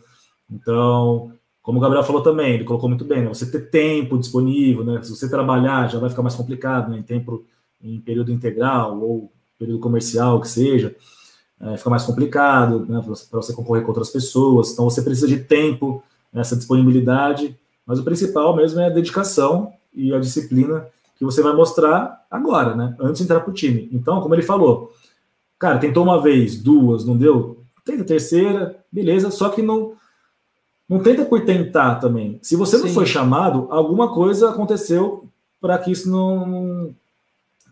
Então, 0.49 1.31
como 1.61 1.77
o 1.77 1.81
Gabriel 1.81 2.03
falou 2.03 2.23
também, 2.23 2.56
ele 2.56 2.64
colocou 2.64 2.89
muito 2.89 3.06
bem, 3.06 3.22
né? 3.22 3.27
Você 3.27 3.45
ter 3.45 3.69
tempo 3.69 4.18
disponível, 4.18 4.84
né? 4.84 5.03
Se 5.03 5.11
você 5.11 5.30
trabalhar, 5.30 5.88
já 5.88 5.99
vai 5.99 6.10
ficar 6.10 6.23
mais 6.23 6.34
complicado, 6.34 6.89
né? 6.89 6.97
Em 6.97 7.03
tempo, 7.03 7.45
em 7.80 7.99
período 8.01 8.31
integral 8.31 8.99
ou 8.99 9.31
período 9.60 9.80
comercial, 9.80 10.41
que 10.41 10.47
seja, 10.47 10.95
é, 11.61 11.77
fica 11.77 11.91
mais 11.91 12.03
complicado, 12.03 12.84
né? 12.89 12.99
Para 13.30 13.41
você 13.41 13.53
concorrer 13.53 13.84
com 13.84 13.89
outras 13.89 14.10
pessoas. 14.10 14.72
Então, 14.72 14.85
você 14.85 15.03
precisa 15.03 15.27
de 15.27 15.38
tempo, 15.38 16.03
essa 16.34 16.56
disponibilidade, 16.56 17.56
mas 17.85 17.99
o 17.99 18.03
principal 18.03 18.56
mesmo 18.56 18.80
é 18.80 18.88
a 18.88 18.89
dedicação 18.89 19.72
e 19.93 20.11
a 20.11 20.19
disciplina 20.19 20.88
que 21.19 21.25
você 21.25 21.43
vai 21.43 21.53
mostrar 21.53 22.25
agora, 22.31 22.75
né? 22.75 22.95
Antes 22.99 23.19
de 23.19 23.25
entrar 23.25 23.41
para 23.41 23.51
o 23.51 23.53
time. 23.53 23.87
Então, 23.91 24.21
como 24.21 24.33
ele 24.33 24.41
falou, 24.41 24.91
Cara, 25.59 25.77
tentou 25.77 26.03
uma 26.03 26.21
vez, 26.21 26.55
duas, 26.55 27.03
não 27.03 27.17
deu? 27.17 27.61
Tenta 27.83 28.03
a 28.03 28.05
terceira, 28.05 28.81
beleza, 28.89 29.29
só 29.29 29.49
que 29.49 29.61
não 29.61 29.93
não 30.87 31.03
tenta 31.03 31.23
por 31.23 31.45
tentar 31.45 31.95
também. 31.95 32.39
Se 32.41 32.55
você 32.55 32.77
Sim. 32.77 32.87
não 32.87 32.93
foi 32.93 33.05
chamado, 33.05 33.67
alguma 33.69 34.11
coisa 34.11 34.49
aconteceu 34.49 35.29
para 35.61 35.77
que 35.77 35.91
isso 35.91 36.09
não, 36.09 36.95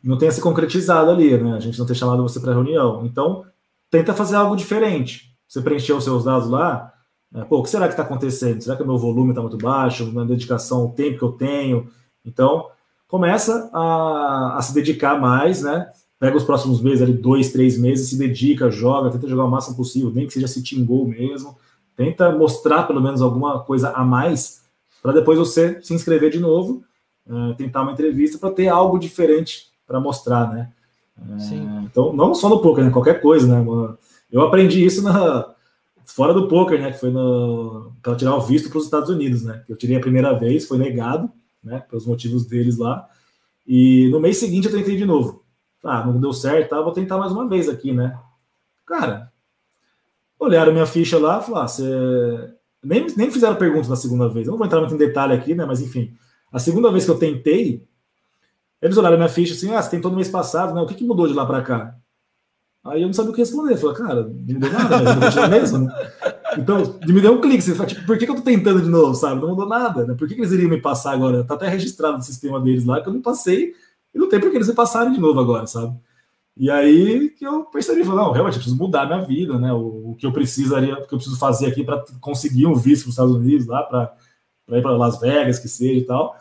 não 0.04 0.20
tenha 0.20 0.32
se 0.32 0.40
concretizado 0.40 1.10
ali, 1.10 1.36
né? 1.36 1.56
A 1.56 1.60
gente 1.60 1.80
não 1.80 1.86
ter 1.86 1.96
chamado 1.96 2.22
você 2.22 2.40
para 2.40 2.54
reunião. 2.54 3.04
Então, 3.08 3.44
tenta 3.90 4.14
fazer 4.14 4.36
algo 4.36 4.56
diferente. 4.56 5.34
Você 5.48 5.62
preencheu 5.62 5.98
os 5.98 6.04
seus 6.04 6.26
dados 6.26 6.48
lá, 6.48 6.94
né? 7.32 7.44
pô, 7.50 7.58
o 7.58 7.64
que 7.64 7.72
será 7.72 7.88
que 7.88 7.94
está 7.94 8.04
acontecendo? 8.04 8.62
Será 8.62 8.76
que 8.76 8.84
o 8.84 8.88
meu 8.88 9.00
volume 9.00 9.30
está 9.30 9.42
muito 9.42 9.58
baixo? 9.58 10.06
Minha 10.06 10.26
dedicação, 10.26 10.86
o 10.86 10.92
tempo 10.92 11.18
que 11.18 11.24
eu 11.24 11.32
tenho? 11.32 11.90
Então, 12.24 12.68
começa 13.08 13.70
a, 13.74 14.58
a 14.58 14.62
se 14.62 14.74
dedicar 14.74 15.20
mais, 15.20 15.62
né? 15.62 15.90
pega 16.20 16.36
os 16.36 16.44
próximos 16.44 16.82
meses, 16.82 17.02
ali, 17.02 17.14
dois, 17.14 17.52
três 17.52 17.78
meses, 17.78 18.10
se 18.10 18.18
dedica, 18.18 18.72
joga, 18.72 19.12
tenta 19.12 19.28
jogar 19.28 19.46
o 19.46 19.52
máximo 19.52 19.76
possível, 19.76 20.12
nem 20.14 20.26
que 20.26 20.34
seja 20.34 20.48
se 20.48 20.64
tingou 20.64 21.08
mesmo, 21.08 21.56
tenta 21.96 22.32
mostrar 22.32 22.84
pelo 22.84 23.02
menos 23.02 23.22
alguma 23.22 23.60
coisa 23.60 23.92
a 23.92 24.04
mais, 24.04 24.64
para 25.02 25.14
depois 25.14 25.38
você 25.38 25.80
se 25.82 25.94
inscrever 25.94 26.32
de 26.32 26.40
novo, 26.40 26.84
uh, 27.28 27.54
tentar 27.56 27.84
uma 27.84 27.92
entrevista 27.92 28.38
para 28.38 28.52
ter 28.52 28.68
algo 28.68 28.98
diferente 28.98 29.68
para 29.86 30.00
mostrar, 30.00 30.52
né? 30.52 30.70
Uh, 31.18 31.84
então, 31.86 32.14
não 32.14 32.34
só 32.34 32.50
no 32.50 32.62
poker, 32.62 32.84
né? 32.84 32.92
Qualquer 32.92 33.22
coisa, 33.22 33.48
né? 33.48 33.66
Eu 34.32 34.42
aprendi 34.42 34.84
isso 34.84 35.02
na, 35.04 35.48
fora 36.06 36.34
do 36.34 36.48
poker, 36.48 36.82
né? 36.82 36.92
Que 36.92 37.00
foi 37.00 37.12
no, 37.12 37.92
para 38.02 38.16
tirar 38.16 38.36
o 38.36 38.42
visto 38.42 38.70
para 38.70 38.80
os 38.80 38.86
Estados 38.86 39.10
Unidos, 39.10 39.44
né? 39.44 39.64
Eu 39.70 39.76
tirei 39.76 39.98
a 39.98 40.02
primeira 40.02 40.34
vez, 40.34 40.68
foi 40.68 40.78
negado, 40.78 41.32
né? 41.68 41.84
Pelos 41.90 42.06
motivos 42.06 42.46
deles 42.46 42.78
lá. 42.78 43.08
E 43.68 44.10
no 44.10 44.20
mês 44.20 44.38
seguinte 44.38 44.68
eu 44.68 44.74
tentei 44.74 44.96
de 44.96 45.06
novo. 45.06 45.44
Ah, 45.84 46.06
não 46.06 46.20
deu 46.20 46.34
certo, 46.34 46.70
tá? 46.70 46.82
vou 46.82 46.92
tentar 46.92 47.18
mais 47.18 47.32
uma 47.32 47.48
vez 47.48 47.70
aqui, 47.70 47.94
né? 47.94 48.18
Cara, 48.86 49.32
olharam 50.40 50.72
minha 50.72 50.86
ficha 50.86 51.20
lá, 51.20 51.42
falaram, 51.42 51.66
ah, 51.66 51.68
você... 51.68 52.54
nem, 52.84 53.06
nem 53.16 53.30
fizeram 53.30 53.56
pergunta 53.56 53.88
na 53.88 53.96
segunda 53.96 54.28
vez. 54.28 54.48
Eu 54.48 54.52
não 54.52 54.58
vou 54.58 54.66
entrar 54.66 54.80
muito 54.80 54.96
em 54.96 54.98
detalhe 54.98 55.34
aqui, 55.34 55.54
né? 55.54 55.66
Mas 55.66 55.82
enfim, 55.82 56.14
a 56.52 56.60
segunda 56.60 56.92
vez 56.92 57.06
que 57.06 57.12
eu 57.12 57.20
tentei, 57.20 57.86
eles 58.82 58.98
olharam 58.98 59.18
minha 59.18 59.30
ficha 59.30 59.54
assim, 59.54 59.74
ah, 59.74 59.82
você 59.82 59.92
tentou 59.92 60.10
no 60.10 60.18
mês 60.18 60.30
passado, 60.30 60.74
né? 60.74 60.82
O 60.82 60.88
que, 60.88 60.96
que 60.96 61.06
mudou 61.06 61.28
de 61.28 61.34
lá 61.34 61.46
para 61.46 61.62
cá? 61.62 61.96
Aí 62.86 63.02
eu 63.02 63.08
não 63.08 63.14
sabia 63.14 63.32
o 63.32 63.34
que 63.34 63.42
responder. 63.42 63.74
Eu 63.74 63.78
falei, 63.78 63.98
cara, 63.98 64.24
não 64.24 64.54
mudou 64.54 64.72
nada, 64.72 65.16
mas 65.20 65.36
eu 65.36 65.50
mesmo, 65.50 65.78
né? 65.80 65.94
Então, 66.58 67.00
me 67.06 67.22
deu 67.22 67.34
um 67.34 67.42
clique. 67.42 67.62
Você 67.62 67.76
fala, 67.76 67.88
tipo, 67.88 68.06
por 68.06 68.18
que, 68.18 68.26
que 68.26 68.32
eu 68.32 68.36
tô 68.36 68.42
tentando 68.42 68.82
de 68.82 68.90
novo, 68.90 69.14
sabe? 69.14 69.42
Não 69.42 69.50
mudou 69.50 69.68
nada, 69.68 70.06
né? 70.06 70.16
Por 70.16 70.28
que, 70.28 70.36
que 70.36 70.42
eles 70.42 70.52
iriam 70.52 70.70
me 70.70 70.82
passar 70.82 71.14
agora? 71.14 71.44
Tá 71.44 71.54
até 71.54 71.68
registrado 71.68 72.18
no 72.18 72.24
sistema 72.24 72.60
deles 72.60 72.86
lá 72.86 73.02
que 73.02 73.10
eu 73.10 73.14
não 73.14 73.22
passei 73.22 73.74
e 74.14 74.18
não 74.18 74.28
tem 74.28 74.40
por 74.40 74.50
que 74.50 74.58
eles 74.58 74.68
me 74.68 74.74
passarem 74.74 75.14
de 75.14 75.20
novo 75.20 75.40
agora, 75.40 75.68
sabe? 75.68 75.96
E 76.56 76.72
aí 76.72 77.30
que 77.30 77.46
eu 77.46 77.66
percebi, 77.66 78.04
falei, 78.04 78.20
não, 78.20 78.32
realmente 78.32 78.56
eu 78.56 78.62
preciso 78.62 78.78
mudar 78.78 79.06
minha 79.06 79.22
vida, 79.22 79.60
né? 79.60 79.72
O, 79.72 80.12
o 80.12 80.16
que 80.18 80.26
eu 80.26 80.32
precisaria, 80.32 80.96
o 80.96 81.08
que 81.08 81.14
eu 81.14 81.18
preciso 81.18 81.38
fazer 81.38 81.68
aqui 81.68 81.84
para 81.84 82.04
conseguir 82.20 82.66
um 82.66 82.76
visto 82.76 83.04
para 83.04 83.10
os 83.10 83.14
Estados 83.14 83.36
Unidos, 83.36 83.68
lá 83.68 83.84
para 83.84 84.16
ir 84.70 84.82
para 84.82 84.98
Las 84.98 85.20
Vegas, 85.20 85.60
que 85.60 85.68
seja 85.68 86.00
e 86.00 86.06
tal. 86.06 86.36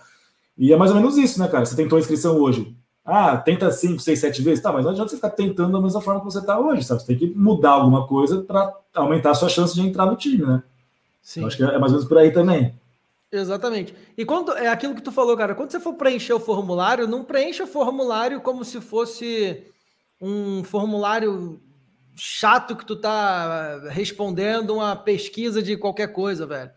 E 0.56 0.72
é 0.72 0.76
mais 0.76 0.90
ou 0.90 0.96
menos 0.96 1.18
isso, 1.18 1.38
né, 1.38 1.48
cara? 1.48 1.66
Você 1.66 1.76
tentou 1.76 1.96
a 1.96 2.00
inscrição 2.00 2.36
hoje. 2.38 2.74
Ah, 3.06 3.36
tenta 3.36 3.70
5, 3.70 4.00
6, 4.00 4.18
7 4.18 4.42
vezes. 4.42 4.62
Tá, 4.62 4.72
mas 4.72 4.84
não 4.84 4.90
adianta 4.90 5.10
você 5.10 5.16
ficar 5.16 5.30
tentando 5.30 5.72
da 5.72 5.80
mesma 5.80 6.00
forma 6.00 6.20
que 6.20 6.26
você 6.26 6.40
está 6.40 6.58
hoje, 6.58 6.82
sabe? 6.82 7.00
Você 7.00 7.06
tem 7.06 7.16
que 7.16 7.26
mudar 7.38 7.70
alguma 7.70 8.06
coisa 8.06 8.42
para 8.42 8.74
aumentar 8.94 9.30
a 9.30 9.34
sua 9.34 9.48
chance 9.48 9.74
de 9.74 9.80
entrar 9.80 10.06
no 10.06 10.16
time, 10.16 10.44
né? 10.44 10.62
Sim. 11.22 11.42
Eu 11.42 11.46
acho 11.46 11.56
que 11.56 11.62
é 11.62 11.78
mais 11.78 11.92
ou 11.92 11.98
menos 11.98 12.04
por 12.08 12.18
aí 12.18 12.32
também. 12.32 12.74
Exatamente. 13.30 13.94
E 14.16 14.24
quando 14.24 14.52
é 14.52 14.68
aquilo 14.68 14.94
que 14.94 15.02
tu 15.02 15.12
falou, 15.12 15.36
cara, 15.36 15.54
quando 15.54 15.70
você 15.70 15.78
for 15.78 15.94
preencher 15.94 16.32
o 16.32 16.40
formulário, 16.40 17.06
não 17.06 17.22
preencha 17.22 17.64
o 17.64 17.68
formulário 17.68 18.40
como 18.40 18.64
se 18.64 18.80
fosse 18.80 19.64
um 20.20 20.64
formulário 20.64 21.60
chato 22.14 22.74
que 22.74 22.86
tu 22.86 22.96
tá 22.96 23.78
respondendo 23.90 24.74
uma 24.74 24.96
pesquisa 24.96 25.62
de 25.62 25.76
qualquer 25.76 26.08
coisa, 26.08 26.46
velho. 26.46 26.70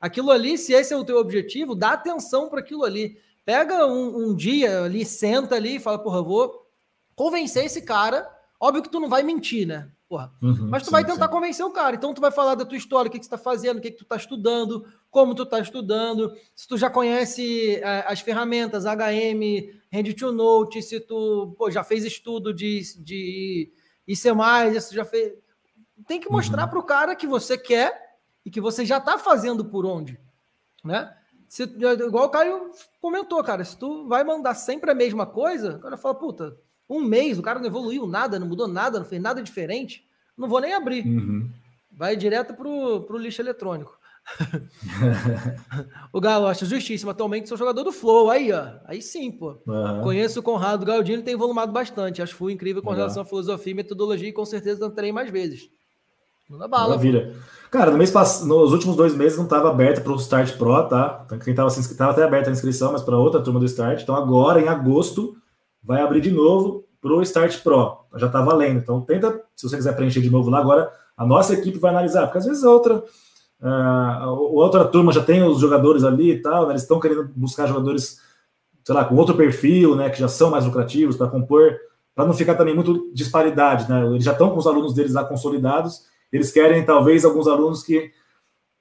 Aquilo 0.00 0.30
ali, 0.30 0.58
se 0.58 0.72
esse 0.72 0.92
é 0.92 0.96
o 0.96 1.04
teu 1.04 1.18
objetivo, 1.18 1.74
dá 1.74 1.92
atenção 1.92 2.48
para 2.48 2.60
aquilo 2.60 2.84
ali. 2.84 3.16
Pega 3.50 3.84
um, 3.84 4.28
um, 4.28 4.34
dia 4.36 4.84
ali, 4.84 5.04
senta 5.04 5.56
ali 5.56 5.74
e 5.74 5.80
fala, 5.80 5.98
porra, 5.98 6.22
vou 6.22 6.70
convencer 7.16 7.64
esse 7.64 7.82
cara. 7.82 8.30
Óbvio 8.60 8.80
que 8.80 8.88
tu 8.88 9.00
não 9.00 9.08
vai 9.08 9.24
mentir, 9.24 9.66
né? 9.66 9.90
Porra. 10.08 10.32
Uhum, 10.40 10.68
Mas 10.70 10.84
tu 10.84 10.86
sim, 10.86 10.92
vai 10.92 11.04
tentar 11.04 11.26
sim. 11.26 11.32
convencer 11.32 11.66
o 11.66 11.72
cara. 11.72 11.96
Então 11.96 12.14
tu 12.14 12.20
vai 12.20 12.30
falar 12.30 12.54
da 12.54 12.64
tua 12.64 12.78
história, 12.78 13.08
o 13.08 13.10
que, 13.10 13.18
que 13.18 13.24
você 13.24 13.34
está 13.34 13.36
fazendo, 13.36 13.78
o 13.78 13.80
que, 13.80 13.90
que 13.90 13.96
tu 13.96 14.04
está 14.04 14.14
estudando, 14.14 14.86
como 15.10 15.34
tu 15.34 15.42
está 15.42 15.58
estudando, 15.58 16.32
se 16.54 16.68
tu 16.68 16.78
já 16.78 16.88
conhece 16.88 17.74
é, 17.82 18.04
as 18.06 18.20
ferramentas 18.20 18.84
HM, 18.84 19.68
Hand 19.92 20.14
to 20.16 20.30
Note, 20.30 20.80
se 20.80 21.00
tu 21.00 21.52
pô, 21.58 21.72
já 21.72 21.82
fez 21.82 22.04
estudo 22.04 22.54
de, 22.54 22.80
de 23.02 23.72
IC+, 24.06 24.32
se 24.80 24.94
já 24.94 25.04
fez... 25.04 25.32
Tem 26.06 26.20
que 26.20 26.30
mostrar 26.30 26.62
uhum. 26.62 26.70
para 26.70 26.78
o 26.78 26.84
cara 26.84 27.16
que 27.16 27.26
você 27.26 27.58
quer 27.58 28.16
e 28.46 28.50
que 28.50 28.60
você 28.60 28.86
já 28.86 28.98
está 28.98 29.18
fazendo 29.18 29.64
por 29.64 29.84
onde, 29.84 30.20
né? 30.84 31.16
Se, 31.50 31.64
igual 31.64 32.26
o 32.26 32.28
Caio 32.28 32.70
comentou, 33.02 33.42
cara, 33.42 33.64
se 33.64 33.76
tu 33.76 34.06
vai 34.06 34.22
mandar 34.22 34.54
sempre 34.54 34.88
a 34.88 34.94
mesma 34.94 35.26
coisa, 35.26 35.78
o 35.78 35.80
cara 35.80 35.96
fala, 35.96 36.14
puta, 36.14 36.56
um 36.88 37.00
mês, 37.00 37.40
o 37.40 37.42
cara 37.42 37.58
não 37.58 37.66
evoluiu 37.66 38.06
nada, 38.06 38.38
não 38.38 38.46
mudou 38.46 38.68
nada, 38.68 39.00
não 39.00 39.04
fez 39.04 39.20
nada 39.20 39.42
diferente. 39.42 40.06
Não 40.38 40.48
vou 40.48 40.60
nem 40.60 40.72
abrir. 40.72 41.04
Uhum. 41.04 41.50
Vai 41.90 42.14
direto 42.14 42.54
pro, 42.54 43.00
pro 43.00 43.18
lixo 43.18 43.42
eletrônico. 43.42 43.98
o 46.12 46.20
Galo 46.20 46.46
acha 46.46 46.64
justíssimo. 46.64 47.10
Atualmente 47.10 47.48
sou 47.48 47.58
jogador 47.58 47.82
do 47.82 47.90
Flow. 47.90 48.30
Aí, 48.30 48.52
ó. 48.52 48.74
Aí 48.84 49.02
sim, 49.02 49.32
pô. 49.32 49.58
Uhum. 49.66 50.02
Conheço 50.02 50.38
o 50.38 50.44
Conrado 50.44 50.86
Galdino 50.86 51.24
tem 51.24 51.34
volumado 51.34 51.72
bastante. 51.72 52.22
Acho 52.22 52.32
que 52.32 52.38
foi 52.38 52.52
incrível 52.52 52.80
com 52.80 52.92
relação 52.92 53.22
à 53.22 53.26
filosofia 53.26 53.72
e 53.72 53.74
metodologia 53.74 54.28
e 54.28 54.32
com 54.32 54.44
certeza 54.44 54.86
entrarei 54.86 55.10
mais 55.10 55.28
vezes. 55.30 55.68
Manda 56.48 56.68
bala. 56.68 56.90
Maravilha. 56.90 57.34
Cara, 57.70 57.92
no 57.92 57.98
mês 57.98 58.12
nos 58.12 58.72
últimos 58.72 58.96
dois 58.96 59.14
meses 59.14 59.38
não 59.38 59.44
estava 59.44 59.70
aberto 59.70 60.02
para 60.02 60.12
o 60.12 60.16
Start 60.16 60.56
Pro, 60.56 60.88
tá? 60.88 61.22
Então, 61.24 61.38
quem 61.38 61.52
estava 61.52 61.68
estava 61.68 62.10
até 62.10 62.24
aberta 62.24 62.50
a 62.50 62.52
inscrição, 62.52 62.90
mas 62.90 63.02
para 63.02 63.16
outra 63.16 63.40
turma 63.40 63.60
do 63.60 63.66
Start. 63.66 64.02
Então 64.02 64.16
agora, 64.16 64.60
em 64.60 64.66
agosto, 64.66 65.36
vai 65.80 66.02
abrir 66.02 66.20
de 66.20 66.32
novo 66.32 66.84
para 67.00 67.12
o 67.12 67.22
Start 67.22 67.62
Pro. 67.62 67.98
Já 68.16 68.26
está 68.26 68.42
valendo. 68.42 68.78
Então 68.78 69.00
tenta, 69.02 69.40
se 69.54 69.68
você 69.68 69.76
quiser 69.76 69.94
preencher 69.94 70.20
de 70.20 70.28
novo 70.28 70.50
lá 70.50 70.58
agora, 70.58 70.90
a 71.16 71.24
nossa 71.24 71.54
equipe 71.54 71.78
vai 71.78 71.92
analisar, 71.92 72.26
porque 72.26 72.38
às 72.38 72.44
vezes 72.44 72.64
a 72.64 72.70
outra, 72.70 73.04
uh, 73.62 74.28
outra 74.52 74.84
turma 74.84 75.12
já 75.12 75.22
tem 75.22 75.44
os 75.44 75.60
jogadores 75.60 76.02
ali 76.02 76.32
e 76.32 76.42
tal, 76.42 76.64
né? 76.64 76.72
eles 76.72 76.82
estão 76.82 76.98
querendo 76.98 77.30
buscar 77.36 77.68
jogadores, 77.68 78.18
sei 78.82 78.94
lá, 78.96 79.04
com 79.04 79.14
outro 79.14 79.36
perfil, 79.36 79.94
né? 79.94 80.10
Que 80.10 80.18
já 80.18 80.26
são 80.28 80.50
mais 80.50 80.64
lucrativos 80.64 81.16
para 81.16 81.28
compor, 81.28 81.76
para 82.16 82.26
não 82.26 82.34
ficar 82.34 82.56
também 82.56 82.74
muito 82.74 83.12
disparidade, 83.14 83.88
né? 83.88 84.04
Eles 84.06 84.24
já 84.24 84.32
estão 84.32 84.50
com 84.50 84.58
os 84.58 84.66
alunos 84.66 84.92
deles 84.92 85.14
lá 85.14 85.22
consolidados 85.22 86.10
eles 86.32 86.50
querem, 86.52 86.84
talvez, 86.84 87.24
alguns 87.24 87.48
alunos 87.48 87.82
que, 87.82 88.10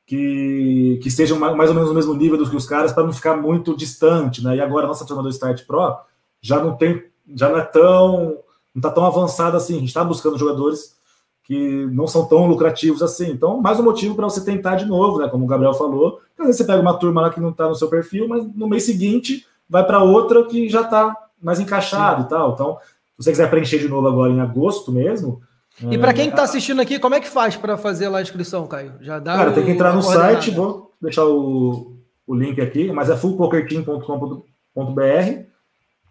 que, 0.05 0.99
que 1.01 1.07
estejam 1.07 1.37
mais 1.39 1.69
ou 1.69 1.75
menos 1.75 1.89
no 1.89 1.95
mesmo 1.95 2.13
nível 2.13 2.37
do 2.37 2.49
que 2.49 2.55
os 2.55 2.65
caras, 2.65 2.93
para 2.93 3.03
não 3.03 3.13
ficar 3.13 3.35
muito 3.35 3.75
distante, 3.75 4.43
né? 4.43 4.55
E 4.55 4.61
agora 4.61 4.85
a 4.85 4.87
nossa 4.87 5.05
turma 5.05 5.23
do 5.23 5.29
Start 5.29 5.65
Pro 5.65 5.97
já 6.41 6.63
não 6.63 6.75
tem, 6.75 7.03
já 7.35 7.49
não 7.49 7.57
é 7.57 7.63
tão, 7.63 8.37
não 8.73 8.79
está 8.79 8.91
tão 8.91 9.05
avançada 9.05 9.57
assim. 9.57 9.75
A 9.75 9.79
gente 9.79 9.89
está 9.89 10.03
buscando 10.03 10.37
jogadores 10.37 10.97
que 11.43 11.87
não 11.87 12.05
são 12.05 12.27
tão 12.27 12.45
lucrativos 12.45 13.01
assim. 13.01 13.31
Então, 13.31 13.59
mais 13.59 13.79
um 13.79 13.83
motivo 13.83 14.15
para 14.15 14.25
você 14.25 14.45
tentar 14.45 14.75
de 14.75 14.85
novo, 14.85 15.17
né? 15.17 15.27
Como 15.27 15.45
o 15.45 15.47
Gabriel 15.47 15.73
falou. 15.73 16.21
Às 16.37 16.45
vezes 16.45 16.57
você 16.57 16.63
pega 16.63 16.79
uma 16.79 16.97
turma 16.97 17.21
lá 17.21 17.29
que 17.31 17.41
não 17.41 17.49
está 17.49 17.67
no 17.67 17.73
seu 17.73 17.89
perfil, 17.89 18.27
mas 18.27 18.45
no 18.55 18.67
mês 18.67 18.83
seguinte 18.83 19.47
vai 19.67 19.83
para 19.83 20.03
outra 20.03 20.45
que 20.45 20.69
já 20.69 20.81
está 20.81 21.15
mais 21.41 21.59
encaixado 21.59 22.21
Sim. 22.21 22.27
e 22.27 22.29
tal. 22.29 22.53
Então, 22.53 22.77
se 23.17 23.25
você 23.25 23.31
quiser 23.31 23.49
preencher 23.49 23.79
de 23.79 23.87
novo 23.87 24.07
agora 24.07 24.31
em 24.31 24.39
agosto 24.39 24.91
mesmo, 24.91 25.41
e 25.89 25.97
para 25.97 26.13
quem 26.13 26.29
está 26.29 26.43
assistindo 26.43 26.81
aqui, 26.81 26.99
como 26.99 27.15
é 27.15 27.19
que 27.19 27.29
faz 27.29 27.55
para 27.55 27.77
fazer 27.77 28.09
lá 28.09 28.19
a 28.19 28.21
inscrição, 28.21 28.67
Caio? 28.67 28.93
Já 29.01 29.19
dá 29.19 29.37
Cara, 29.37 29.51
o, 29.51 29.53
tem 29.53 29.65
que 29.65 29.71
entrar 29.71 29.93
no 29.93 30.01
site, 30.01 30.51
vou 30.51 30.93
deixar 31.01 31.25
o, 31.25 31.97
o 32.27 32.35
link 32.35 32.59
aqui, 32.59 32.91
mas 32.91 33.09
é 33.09 33.15
fullpokerteam.com.br. 33.15 35.49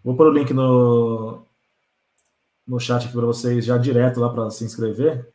Vou 0.05 0.16
pôr 0.16 0.28
o 0.28 0.32
link 0.32 0.53
no, 0.55 1.43
no 2.66 2.81
chat 2.81 3.05
aqui 3.05 3.12
para 3.12 3.27
vocês, 3.27 3.65
já 3.65 3.77
direto 3.77 4.20
lá 4.20 4.31
para 4.31 4.49
se 4.51 4.65
inscrever. 4.65 5.28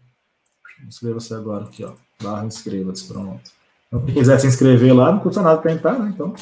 Inscreva-se 0.87 1.33
agora 1.33 1.65
aqui, 1.65 1.83
ó. 1.83 1.91
Barra 2.21 2.45
inscreva-se, 2.45 3.07
pronto. 3.07 3.41
Então, 3.87 4.05
quem 4.05 4.15
quiser 4.15 4.39
se 4.39 4.47
inscrever 4.47 4.95
lá, 4.95 5.11
não 5.11 5.19
custa 5.19 5.41
nada 5.41 5.61
para 5.61 5.71
entrar, 5.71 5.99
né? 5.99 6.11
Então. 6.13 6.33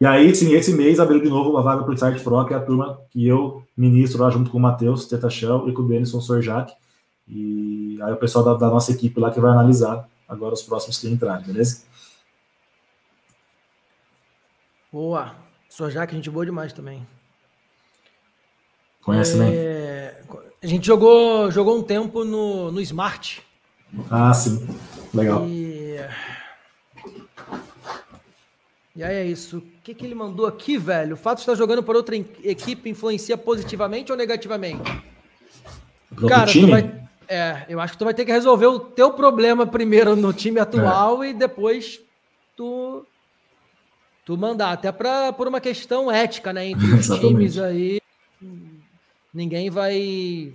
E 0.00 0.06
aí, 0.06 0.34
sim, 0.34 0.52
esse 0.52 0.72
mês 0.72 0.98
abriu 0.98 1.20
de 1.20 1.28
novo 1.28 1.50
uma 1.50 1.62
vaga 1.62 1.84
para 1.84 1.92
o 1.92 1.96
Site 1.96 2.22
Pro, 2.22 2.44
que 2.44 2.54
é 2.54 2.56
a 2.56 2.60
turma 2.60 2.98
que 3.10 3.26
eu 3.26 3.62
ministro 3.76 4.22
lá 4.22 4.30
junto 4.30 4.50
com 4.50 4.58
o 4.58 4.60
Matheus 4.60 5.06
Tetachel 5.06 5.68
e 5.68 5.72
com 5.72 5.82
o 5.82 5.86
Denison 5.86 6.20
Sorjak. 6.20 6.72
E 7.34 7.98
aí 8.02 8.12
o 8.12 8.18
pessoal 8.18 8.44
da, 8.44 8.54
da, 8.54 8.68
nossa 8.68 8.92
equipe 8.92 9.18
lá 9.18 9.30
que 9.30 9.40
vai 9.40 9.50
analisar 9.50 10.06
agora 10.28 10.52
os 10.52 10.62
próximos 10.62 10.98
que 10.98 11.08
entrarem, 11.08 11.46
beleza? 11.46 11.84
Boa. 14.92 15.34
Que 15.74 15.82
a 15.82 16.06
gente 16.06 16.28
boa 16.28 16.44
demais 16.44 16.74
também. 16.74 17.06
Conhece, 19.00 19.38
né? 19.38 19.50
é... 19.50 20.22
A 20.62 20.66
gente 20.66 20.86
jogou, 20.86 21.50
jogou 21.50 21.78
um 21.78 21.82
tempo 21.82 22.22
no, 22.22 22.70
no 22.70 22.80
Smart. 22.82 23.42
Ah, 24.10 24.34
sim. 24.34 24.68
Legal. 25.14 25.46
E... 25.46 25.96
e 28.94 29.02
aí 29.02 29.16
é 29.16 29.24
isso. 29.24 29.58
O 29.58 29.62
que, 29.82 29.94
que 29.94 30.04
ele 30.04 30.14
mandou 30.14 30.44
aqui, 30.44 30.76
velho? 30.76 31.14
O 31.14 31.16
fato 31.16 31.38
de 31.38 31.42
estar 31.42 31.54
jogando 31.54 31.82
por 31.82 31.96
outra 31.96 32.14
equipe 32.14 32.90
influencia 32.90 33.38
positivamente 33.38 34.12
ou 34.12 34.18
negativamente? 34.18 35.02
Cara, 36.28 36.46
time? 36.46 36.66
tu 36.66 36.70
vai, 36.70 37.01
é, 37.28 37.64
eu 37.68 37.80
acho 37.80 37.94
que 37.94 37.98
tu 37.98 38.04
vai 38.04 38.14
ter 38.14 38.24
que 38.24 38.32
resolver 38.32 38.66
o 38.66 38.78
teu 38.78 39.12
problema 39.12 39.66
primeiro 39.66 40.14
no 40.16 40.32
time 40.32 40.60
atual 40.60 41.22
é. 41.22 41.30
e 41.30 41.34
depois 41.34 42.00
tu 42.56 43.04
tu 44.24 44.36
mandar 44.36 44.72
até 44.72 44.92
para 44.92 45.32
por 45.32 45.48
uma 45.48 45.60
questão 45.60 46.10
ética, 46.10 46.52
né, 46.52 46.68
entre 46.68 46.86
os 46.94 47.06
times 47.06 47.58
aí. 47.58 48.00
Ninguém 49.34 49.70
vai 49.70 50.54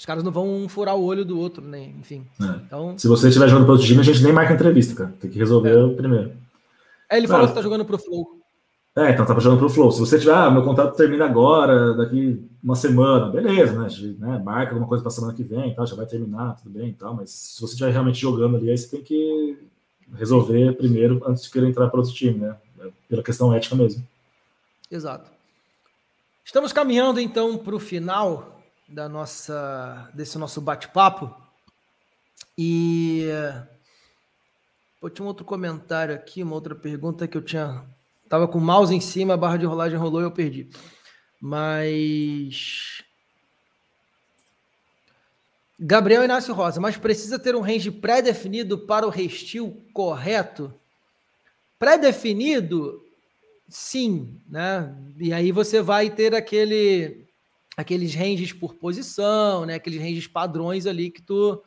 os 0.00 0.06
caras 0.06 0.24
não 0.24 0.32
vão 0.32 0.66
furar 0.66 0.96
o 0.96 1.04
olho 1.04 1.26
do 1.26 1.38
outro, 1.38 1.62
né? 1.62 1.92
Enfim. 2.00 2.24
É. 2.40 2.44
Então, 2.64 2.96
se 2.96 3.06
você 3.06 3.28
estiver 3.28 3.46
jogando 3.48 3.66
para 3.66 3.72
outro 3.72 3.86
time, 3.86 4.00
a 4.00 4.02
gente 4.02 4.22
nem 4.22 4.32
marca 4.32 4.54
entrevista, 4.54 4.94
cara. 4.94 5.14
Tem 5.20 5.30
que 5.30 5.38
resolver 5.38 5.76
é. 5.76 5.94
primeiro. 5.94 6.32
É, 7.10 7.18
ele 7.18 7.28
falou 7.28 7.46
que 7.46 7.52
tá 7.52 7.60
jogando 7.60 7.84
pro 7.84 7.98
Flow. 7.98 8.39
É, 9.00 9.12
então 9.12 9.24
tá 9.24 9.38
jogando 9.38 9.58
pro 9.58 9.70
Flow. 9.70 9.90
Se 9.90 9.98
você 9.98 10.18
tiver, 10.18 10.34
ah, 10.34 10.50
meu 10.50 10.62
contrato 10.62 10.94
termina 10.94 11.24
agora, 11.24 11.94
daqui 11.94 12.46
uma 12.62 12.76
semana, 12.76 13.30
beleza, 13.30 13.72
né? 13.72 13.88
né? 14.18 14.38
Marca 14.38 14.72
alguma 14.72 14.86
coisa 14.86 15.02
pra 15.02 15.10
semana 15.10 15.32
que 15.32 15.42
vem, 15.42 15.74
tal, 15.74 15.86
já 15.86 15.96
vai 15.96 16.04
terminar, 16.04 16.56
tudo 16.56 16.68
bem 16.68 16.90
e 16.90 16.92
tal. 16.92 17.14
Mas 17.14 17.30
se 17.30 17.60
você 17.62 17.72
estiver 17.72 17.90
realmente 17.92 18.20
jogando 18.20 18.58
ali, 18.58 18.70
aí 18.70 18.76
você 18.76 18.88
tem 18.88 19.02
que 19.02 19.58
resolver 20.12 20.76
primeiro 20.76 21.22
antes 21.26 21.44
de 21.44 21.50
querer 21.50 21.68
entrar 21.68 21.88
para 21.88 21.98
outro 21.98 22.12
time, 22.12 22.40
né? 22.40 22.56
É 22.80 22.88
pela 23.08 23.22
questão 23.22 23.54
ética 23.54 23.74
mesmo. 23.74 24.06
Exato. 24.90 25.30
Estamos 26.44 26.70
caminhando 26.70 27.20
então 27.20 27.56
para 27.56 27.74
o 27.74 27.80
final 27.80 28.60
da 28.86 29.08
nossa 29.08 30.10
desse 30.12 30.36
nosso 30.36 30.60
bate-papo 30.60 31.34
e 32.58 33.30
Pô, 35.00 35.08
tinha 35.08 35.24
um 35.24 35.28
outro 35.28 35.46
comentário 35.46 36.14
aqui, 36.14 36.42
uma 36.42 36.54
outra 36.54 36.74
pergunta 36.74 37.26
que 37.26 37.34
eu 37.34 37.40
tinha 37.40 37.82
Tava 38.30 38.46
com 38.46 38.58
o 38.58 38.60
mouse 38.60 38.94
em 38.94 39.00
cima, 39.00 39.34
a 39.34 39.36
barra 39.36 39.56
de 39.56 39.66
rolagem 39.66 39.98
rolou 39.98 40.20
e 40.20 40.24
eu 40.24 40.30
perdi. 40.30 40.68
Mas. 41.40 43.02
Gabriel 45.76 46.22
Inácio 46.22 46.54
Rosa, 46.54 46.80
mas 46.80 46.96
precisa 46.96 47.40
ter 47.40 47.56
um 47.56 47.60
range 47.60 47.90
pré-definido 47.90 48.78
para 48.78 49.04
o 49.04 49.10
restil 49.10 49.84
correto? 49.92 50.72
Pré-definido, 51.76 53.02
sim, 53.68 54.40
né? 54.48 54.94
E 55.18 55.32
aí 55.32 55.50
você 55.50 55.82
vai 55.82 56.08
ter 56.08 56.32
aquele, 56.32 57.26
aqueles 57.76 58.14
ranges 58.14 58.52
por 58.52 58.74
posição, 58.74 59.66
né? 59.66 59.74
Aqueles 59.74 60.00
ranges 60.00 60.28
padrões 60.28 60.86
ali 60.86 61.10
que 61.10 61.20
tu 61.20 61.60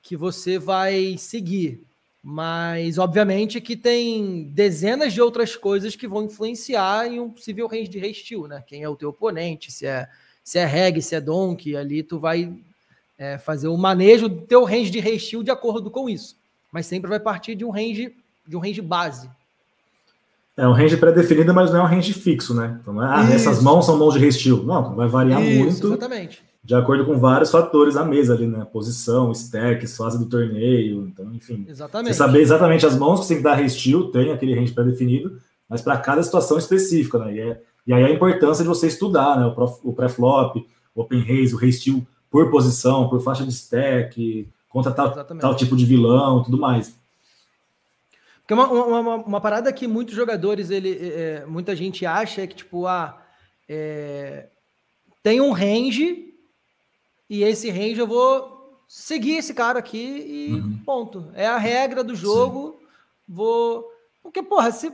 que 0.00 0.16
você 0.16 0.58
vai 0.58 1.18
seguir. 1.18 1.84
Mas, 2.22 2.98
obviamente, 2.98 3.60
que 3.60 3.76
tem 3.76 4.44
dezenas 4.44 5.12
de 5.12 5.20
outras 5.20 5.56
coisas 5.56 5.96
que 5.96 6.06
vão 6.06 6.22
influenciar 6.22 7.08
em 7.08 7.18
um 7.18 7.28
possível 7.28 7.66
range 7.66 7.88
de 7.88 7.98
restil, 7.98 8.46
né? 8.46 8.62
Quem 8.64 8.84
é 8.84 8.88
o 8.88 8.94
teu 8.94 9.08
oponente, 9.08 9.72
se 9.72 9.86
é, 9.86 10.08
se 10.44 10.56
é 10.60 10.64
reg, 10.64 11.02
se 11.02 11.16
é 11.16 11.20
donk, 11.20 11.74
ali 11.74 12.00
tu 12.04 12.20
vai 12.20 12.54
é, 13.18 13.38
fazer 13.38 13.66
o 13.66 13.76
manejo 13.76 14.28
do 14.28 14.42
teu 14.42 14.62
range 14.62 14.90
de 14.90 15.00
restil 15.00 15.42
de 15.42 15.50
acordo 15.50 15.90
com 15.90 16.08
isso. 16.08 16.36
Mas 16.70 16.86
sempre 16.86 17.10
vai 17.10 17.18
partir 17.18 17.56
de 17.56 17.64
um 17.64 17.70
range, 17.70 18.14
de 18.46 18.56
um 18.56 18.60
range 18.60 18.80
base. 18.80 19.28
É 20.56 20.68
um 20.68 20.72
range 20.72 20.96
pré-definido, 20.98 21.52
mas 21.52 21.72
não 21.72 21.80
é 21.80 21.82
um 21.82 21.86
range 21.86 22.12
fixo, 22.12 22.54
né? 22.54 22.78
Então, 22.80 23.00
ah, 23.00 23.28
essas 23.32 23.60
mãos 23.60 23.84
são 23.84 23.98
mãos 23.98 24.14
de 24.14 24.20
restil. 24.20 24.62
Não, 24.62 24.94
vai 24.94 25.08
variar 25.08 25.42
isso, 25.42 25.58
muito. 25.58 25.86
Exatamente 25.88 26.51
de 26.64 26.74
acordo 26.76 27.04
com 27.04 27.18
vários 27.18 27.50
fatores 27.50 27.94
da 27.94 28.04
mesa 28.04 28.34
ali, 28.34 28.46
né? 28.46 28.64
Posição, 28.64 29.32
stacks, 29.32 29.96
fase 29.96 30.16
do 30.16 30.26
torneio, 30.26 31.08
então, 31.08 31.32
enfim. 31.34 31.66
Exatamente. 31.68 32.12
Você 32.12 32.18
saber 32.18 32.40
exatamente 32.40 32.86
as 32.86 32.96
mãos 32.96 33.20
que 33.20 33.26
você 33.26 33.34
tem 33.34 33.36
que 33.38 33.42
dar 33.42 33.54
restil, 33.54 34.10
tem 34.12 34.30
aquele 34.30 34.54
range 34.54 34.72
pré-definido, 34.72 35.40
mas 35.68 35.82
para 35.82 35.96
cada 35.96 36.22
situação 36.22 36.56
específica, 36.58 37.18
né? 37.18 37.34
E, 37.34 37.40
é, 37.40 37.62
e, 37.88 37.92
aí 37.92 38.04
a 38.04 38.10
importância 38.10 38.62
de 38.62 38.68
você 38.68 38.86
estudar, 38.86 39.36
né? 39.38 39.52
O, 39.82 39.92
pré-flop, 39.92 40.64
o 40.94 41.00
open 41.00 41.20
raise, 41.20 41.52
o 41.52 41.58
restil 41.58 42.06
por 42.30 42.48
posição, 42.48 43.08
por 43.08 43.20
faixa 43.20 43.44
de 43.44 43.50
stack, 43.50 44.48
contra 44.68 44.92
tal, 44.92 45.12
tal 45.24 45.56
tipo 45.56 45.76
de 45.76 45.84
vilão 45.84 46.40
e 46.40 46.44
tudo 46.44 46.58
mais. 46.58 46.94
Porque 48.40 48.54
uma, 48.54 48.68
uma, 48.68 49.16
uma, 49.16 49.40
parada 49.40 49.72
que 49.72 49.88
muitos 49.88 50.14
jogadores, 50.14 50.70
ele, 50.70 50.90
é, 50.90 51.42
é, 51.42 51.46
muita 51.46 51.74
gente 51.74 52.06
acha 52.06 52.42
é 52.42 52.46
que, 52.46 52.54
tipo, 52.54 52.86
ah, 52.86 53.20
é, 53.68 54.46
tem 55.22 55.40
um 55.40 55.52
range 55.52 56.31
e 57.32 57.42
esse 57.44 57.70
range 57.70 57.98
eu 57.98 58.06
vou 58.06 58.78
seguir 58.86 59.38
esse 59.38 59.54
cara 59.54 59.78
aqui 59.78 59.98
e 59.98 60.52
uhum. 60.52 60.78
ponto. 60.84 61.30
É 61.32 61.46
a 61.46 61.56
regra 61.56 62.04
do 62.04 62.14
jogo. 62.14 62.76
Sim. 62.78 62.86
Vou. 63.26 63.90
Porque, 64.22 64.42
porra, 64.42 64.70
se 64.70 64.92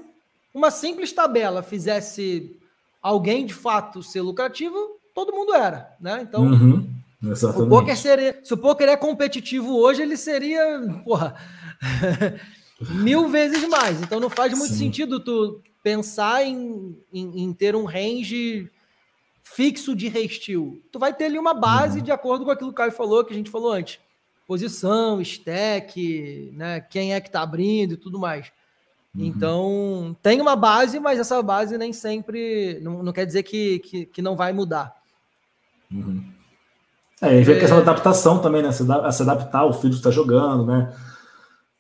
uma 0.55 0.71
simples 0.71 1.11
tabela 1.11 1.65
fizesse 1.65 2.57
alguém 3.03 3.45
de 3.45 3.53
fato 3.53 4.05
ser 4.05 4.21
lucrativo, 4.21 4.77
todo 5.13 5.33
mundo 5.33 5.53
era, 5.53 5.97
né? 6.01 6.21
Então, 6.23 6.45
uhum. 6.45 6.89
o 7.25 7.69
poker 7.69 7.97
seria, 7.97 8.39
se 8.45 8.55
o 8.55 8.57
poker 8.57 8.89
é 8.89 8.97
competitivo 8.97 9.77
hoje, 9.77 10.03
ele 10.03 10.17
seria, 10.17 10.81
porra, 11.05 11.35
mil 13.03 13.29
vezes 13.29 13.69
mais. 13.69 14.01
Então 14.01 14.21
não 14.21 14.31
faz 14.31 14.57
muito 14.57 14.75
Sim. 14.75 14.79
sentido 14.79 15.19
tu 15.19 15.61
pensar 15.83 16.45
em, 16.45 16.97
em, 17.13 17.43
em, 17.43 17.53
ter 17.53 17.75
um 17.75 17.85
range 17.85 18.71
fixo 19.55 19.95
de 19.95 20.09
restil. 20.09 20.83
Tu 20.93 20.99
vai 20.99 21.13
ter 21.13 21.25
ali 21.25 21.39
uma 21.39 21.55
base 21.55 21.99
uhum. 21.99 22.05
de 22.05 22.13
acordo 22.13 22.45
com 22.45 22.51
aquilo 22.51 22.71
que 22.71 22.75
o 22.75 22.77
Caio 22.77 22.93
falou, 22.93 23.25
que 23.25 23.33
a 23.33 23.37
gente 23.37 23.51
falou 23.51 23.73
antes. 23.73 23.99
Posição, 24.47 25.21
stack, 25.21 26.51
né? 26.55 26.81
Quem 26.81 27.13
é 27.13 27.21
que 27.21 27.31
tá 27.31 27.43
abrindo 27.43 27.95
e 27.95 27.97
tudo 27.97 28.19
mais. 28.19 28.51
Uhum. 29.15 29.25
Então, 29.25 30.17
tem 30.23 30.41
uma 30.41 30.57
base, 30.57 30.99
mas 31.01 31.19
essa 31.19 31.43
base 31.43 31.77
nem 31.77 31.93
sempre. 31.93 32.79
Não, 32.81 33.03
não 33.03 33.13
quer 33.13 33.27
dizer 33.27 33.43
que, 33.43 33.79
que, 33.81 34.07
que, 34.07 34.23
não 34.23 34.37
vai 34.37 34.53
mudar. 34.53 34.95
Uhum. 35.93 36.25
É, 37.21 37.41
e 37.41 37.43
vem 37.43 37.57
a 37.57 37.61
questão 37.61 37.79
da 37.79 37.91
adaptação 37.91 38.41
também, 38.41 38.63
né? 38.63 38.71
Se, 38.73 38.85
se 38.85 39.23
adaptar 39.23 39.61
ao 39.61 39.73
field 39.73 39.97
que 39.97 40.01
está 40.01 40.11
jogando, 40.11 40.65
né? 40.65 40.95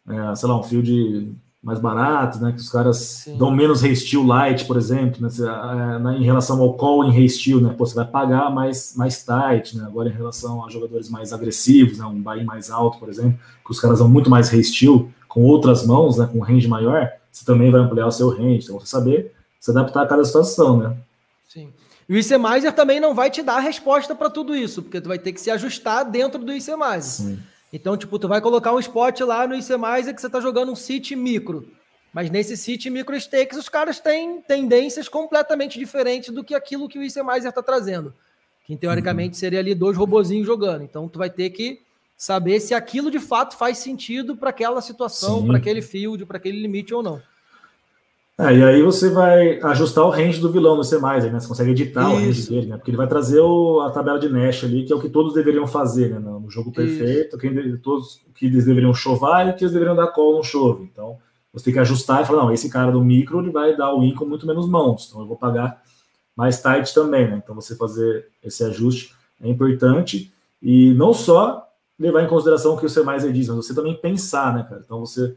É, 0.08 0.34
sei 0.34 0.48
lá, 0.48 0.58
um 0.58 0.62
field 0.62 1.36
mais 1.62 1.80
barato, 1.80 2.38
né? 2.38 2.52
Que 2.52 2.58
os 2.58 2.70
caras 2.70 2.96
Sim. 2.96 3.36
dão 3.36 3.50
menos 3.50 3.82
resteel 3.82 4.24
light, 4.24 4.64
por 4.64 4.76
exemplo, 4.76 5.20
né? 5.20 5.28
É, 5.28 6.16
em 6.16 6.24
relação 6.24 6.60
ao 6.60 6.74
call 6.74 7.04
em 7.04 7.10
resteel, 7.10 7.60
né? 7.60 7.74
Pô, 7.76 7.84
você 7.84 7.94
vai 7.94 8.06
pagar 8.06 8.50
mais, 8.50 8.94
mais 8.96 9.24
tight, 9.24 9.76
né? 9.76 9.84
Agora 9.84 10.08
em 10.08 10.12
relação 10.12 10.64
a 10.64 10.70
jogadores 10.70 11.10
mais 11.10 11.32
agressivos, 11.32 11.98
né? 11.98 12.04
Um 12.04 12.22
buy 12.22 12.44
mais 12.44 12.70
alto, 12.70 12.98
por 12.98 13.08
exemplo, 13.08 13.38
que 13.64 13.70
os 13.70 13.80
caras 13.80 13.98
dão 13.98 14.08
muito 14.08 14.30
mais 14.30 14.48
resteel 14.48 15.10
com 15.26 15.42
outras 15.42 15.84
mãos, 15.84 16.16
né? 16.16 16.28
Com 16.32 16.38
range 16.40 16.68
maior, 16.68 17.10
você 17.30 17.44
também 17.44 17.70
vai 17.70 17.80
ampliar 17.80 18.06
o 18.06 18.12
seu 18.12 18.30
range. 18.30 18.64
Então 18.64 18.78
você 18.78 18.86
saber 18.86 19.34
se 19.58 19.70
adaptar 19.70 20.02
a 20.02 20.06
cada 20.06 20.24
situação, 20.24 20.78
né? 20.78 20.96
Sim. 21.48 21.68
E 22.08 22.14
o 22.14 22.18
ICMizer 22.18 22.72
também 22.72 23.00
não 23.00 23.14
vai 23.14 23.30
te 23.30 23.42
dar 23.42 23.56
a 23.56 23.60
resposta 23.60 24.14
para 24.14 24.30
tudo 24.30 24.54
isso, 24.56 24.82
porque 24.82 25.00
tu 25.00 25.08
vai 25.08 25.18
ter 25.18 25.32
que 25.32 25.40
se 25.40 25.50
ajustar 25.50 26.04
dentro 26.04 26.42
do 26.42 26.52
ICMizer. 26.52 27.02
Sim. 27.02 27.38
Então, 27.72 27.96
tipo, 27.96 28.18
tu 28.18 28.28
vai 28.28 28.40
colocar 28.40 28.72
um 28.72 28.78
spot 28.78 29.20
lá 29.20 29.46
no 29.46 29.54
IC 29.54 29.76
mais 29.76 30.10
que 30.10 30.20
você 30.20 30.30
tá 30.30 30.40
jogando 30.40 30.72
um 30.72 30.76
City 30.76 31.14
micro. 31.14 31.70
Mas 32.12 32.30
nesse 32.30 32.56
City 32.56 32.88
micro 32.88 33.14
stakes, 33.20 33.58
os 33.58 33.68
caras 33.68 34.00
têm 34.00 34.40
tendências 34.40 35.08
completamente 35.08 35.78
diferentes 35.78 36.34
do 36.34 36.42
que 36.42 36.54
aquilo 36.54 36.88
que 36.88 36.98
o 36.98 37.02
IC 37.02 37.20
está 37.44 37.62
trazendo. 37.62 38.14
Que 38.64 38.76
teoricamente 38.76 39.34
uhum. 39.34 39.40
seria 39.40 39.60
ali 39.60 39.74
dois 39.74 39.96
robozinhos 39.96 40.46
jogando. 40.46 40.82
Então, 40.82 41.08
tu 41.08 41.18
vai 41.18 41.28
ter 41.28 41.50
que 41.50 41.80
saber 42.16 42.58
se 42.60 42.74
aquilo 42.74 43.10
de 43.10 43.20
fato 43.20 43.56
faz 43.56 43.78
sentido 43.78 44.36
para 44.36 44.50
aquela 44.50 44.80
situação, 44.80 45.46
para 45.46 45.58
aquele 45.58 45.80
field, 45.80 46.26
para 46.26 46.38
aquele 46.38 46.60
limite 46.60 46.92
ou 46.92 47.02
não. 47.02 47.22
É, 48.40 48.54
e 48.54 48.62
aí 48.62 48.82
você 48.82 49.10
vai 49.10 49.60
ajustar 49.62 50.04
o 50.04 50.10
range 50.10 50.40
do 50.40 50.52
vilão 50.52 50.76
no 50.76 50.84
C+, 50.84 50.96
né? 51.00 51.40
Você 51.40 51.48
consegue 51.48 51.72
editar 51.72 52.02
Isso. 52.02 52.12
o 52.12 52.14
range 52.14 52.48
dele, 52.48 52.66
né? 52.68 52.76
Porque 52.76 52.90
ele 52.90 52.96
vai 52.96 53.08
trazer 53.08 53.40
o, 53.40 53.80
a 53.80 53.90
tabela 53.90 54.16
de 54.16 54.28
Nash 54.28 54.62
ali, 54.62 54.84
que 54.84 54.92
é 54.92 54.96
o 54.96 55.00
que 55.00 55.08
todos 55.08 55.34
deveriam 55.34 55.66
fazer, 55.66 56.10
né? 56.10 56.20
No 56.20 56.48
jogo 56.48 56.70
perfeito, 56.70 57.36
quem, 57.36 57.76
todos 57.78 58.20
que 58.36 58.46
eles 58.46 58.64
deveriam 58.64 58.94
chovar 58.94 59.48
e 59.48 59.52
que 59.54 59.64
eles 59.64 59.72
deveriam 59.72 59.96
dar 59.96 60.06
call 60.12 60.36
no 60.36 60.44
chove. 60.44 60.84
Então, 60.84 61.18
você 61.52 61.64
tem 61.64 61.74
que 61.74 61.80
ajustar 61.80 62.22
e 62.22 62.26
falar, 62.26 62.44
não, 62.44 62.52
esse 62.52 62.70
cara 62.70 62.92
do 62.92 63.02
micro, 63.02 63.40
ele 63.40 63.50
vai 63.50 63.76
dar 63.76 63.92
o 63.92 64.02
win 64.02 64.14
com 64.14 64.24
muito 64.24 64.46
menos 64.46 64.68
mãos, 64.68 65.08
então 65.08 65.20
eu 65.20 65.26
vou 65.26 65.36
pagar 65.36 65.82
mais 66.36 66.62
tight 66.62 66.94
também, 66.94 67.28
né? 67.28 67.40
Então, 67.42 67.56
você 67.56 67.74
fazer 67.74 68.28
esse 68.40 68.62
ajuste 68.62 69.12
é 69.42 69.48
importante 69.48 70.32
e 70.62 70.94
não 70.94 71.12
só 71.12 71.66
levar 71.98 72.22
em 72.22 72.28
consideração 72.28 72.74
o 72.74 72.78
que 72.78 72.86
o 72.86 72.88
C+, 72.88 73.02
diz, 73.32 73.48
mas 73.48 73.66
você 73.66 73.74
também 73.74 73.96
pensar, 73.96 74.54
né, 74.54 74.62
cara? 74.62 74.80
Então, 74.84 75.00
você 75.00 75.34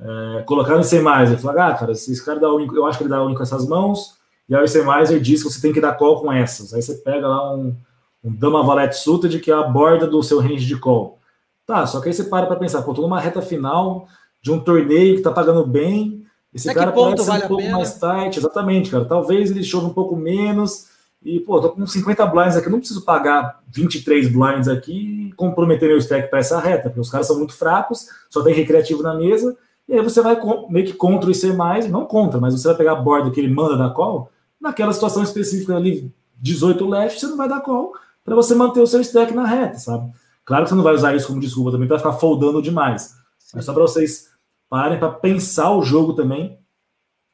é, 0.00 0.42
colocar 0.42 0.76
no 0.76 0.84
C+, 0.84 1.00
falar, 1.38 1.68
ah, 1.68 1.74
cara, 1.74 1.92
esse 1.92 2.24
cara 2.24 2.38
dá 2.38 2.48
win, 2.54 2.68
eu 2.74 2.86
acho 2.86 2.98
que 2.98 3.04
ele 3.04 3.10
dá 3.10 3.24
win 3.24 3.34
com 3.34 3.42
essas 3.42 3.66
mãos, 3.66 4.16
e 4.48 4.54
aí 4.54 4.62
o 4.62 4.68
C+, 4.68 4.80
diz 5.20 5.42
que 5.42 5.50
você 5.50 5.60
tem 5.60 5.72
que 5.72 5.80
dar 5.80 5.94
call 5.94 6.20
com 6.20 6.32
essas. 6.32 6.72
Aí 6.72 6.82
você 6.82 6.94
pega 6.94 7.26
lá 7.26 7.54
um, 7.54 7.74
um 8.22 8.32
Dama 8.34 8.62
Valete 8.62 8.96
Suited, 8.96 9.40
que 9.40 9.50
é 9.50 9.54
a 9.54 9.62
borda 9.62 10.06
do 10.06 10.22
seu 10.22 10.40
range 10.40 10.66
de 10.66 10.78
call. 10.78 11.18
Tá, 11.66 11.86
só 11.86 12.00
que 12.00 12.08
aí 12.08 12.14
você 12.14 12.24
para 12.24 12.46
para 12.46 12.56
pensar, 12.56 12.82
pô, 12.82 12.94
tô 12.94 13.02
numa 13.02 13.20
reta 13.20 13.42
final 13.42 14.06
de 14.40 14.52
um 14.52 14.60
torneio 14.60 15.16
que 15.16 15.22
tá 15.22 15.32
pagando 15.32 15.66
bem, 15.66 16.24
esse 16.54 16.70
Até 16.70 16.78
cara 16.78 16.92
pode 16.92 17.20
ser 17.20 17.28
vale 17.28 17.44
um 17.44 17.48
pouco 17.48 17.68
mais 17.70 17.98
tight, 17.98 18.38
exatamente, 18.38 18.90
cara. 18.90 19.04
Talvez 19.04 19.50
ele 19.50 19.62
chove 19.62 19.86
um 19.86 19.92
pouco 19.92 20.16
menos, 20.16 20.86
e, 21.22 21.40
pô, 21.40 21.60
tô 21.60 21.70
com 21.70 21.86
50 21.86 22.24
blinds 22.26 22.56
aqui, 22.56 22.70
não 22.70 22.78
preciso 22.78 23.04
pagar 23.04 23.60
23 23.68 24.28
blinds 24.28 24.68
aqui 24.68 25.28
e 25.28 25.32
comprometer 25.32 25.88
meu 25.88 25.98
stack 25.98 26.30
para 26.30 26.38
essa 26.38 26.60
reta, 26.60 26.84
porque 26.84 27.00
os 27.00 27.10
caras 27.10 27.26
são 27.26 27.36
muito 27.36 27.52
fracos, 27.52 28.06
só 28.30 28.42
tem 28.42 28.54
recreativo 28.54 29.02
na 29.02 29.12
mesa, 29.12 29.56
e 29.88 29.94
aí 29.94 30.02
você 30.02 30.20
vai 30.20 30.38
meio 30.68 30.86
que 30.86 30.92
contra 30.92 31.28
o 31.28 31.32
IC, 31.32 31.52
não 31.88 32.04
contra, 32.06 32.40
mas 32.40 32.54
você 32.54 32.68
vai 32.68 32.76
pegar 32.76 32.92
a 32.92 32.96
borda 32.96 33.30
que 33.30 33.40
ele 33.40 33.52
manda 33.52 33.76
da 33.76 33.90
call, 33.90 34.30
naquela 34.60 34.92
situação 34.92 35.22
específica 35.22 35.76
ali, 35.76 36.12
18 36.36 36.86
left, 36.88 37.20
você 37.20 37.26
não 37.26 37.36
vai 37.36 37.48
dar 37.48 37.60
call 37.60 37.92
para 38.24 38.34
você 38.34 38.54
manter 38.54 38.80
o 38.80 38.86
seu 38.86 39.00
stack 39.00 39.32
na 39.32 39.46
reta, 39.46 39.78
sabe? 39.78 40.12
Claro 40.44 40.64
que 40.64 40.70
você 40.70 40.74
não 40.74 40.82
vai 40.82 40.94
usar 40.94 41.14
isso 41.14 41.28
como 41.28 41.40
desculpa 41.40 41.70
também 41.70 41.86
para 41.86 41.98
ficar 41.98 42.14
foldando 42.14 42.60
demais. 42.60 43.16
Sim. 43.38 43.58
É 43.58 43.62
só 43.62 43.72
para 43.72 43.82
vocês 43.82 44.30
parem 44.68 44.98
para 44.98 45.10
pensar 45.10 45.72
o 45.72 45.82
jogo 45.82 46.12
também 46.12 46.58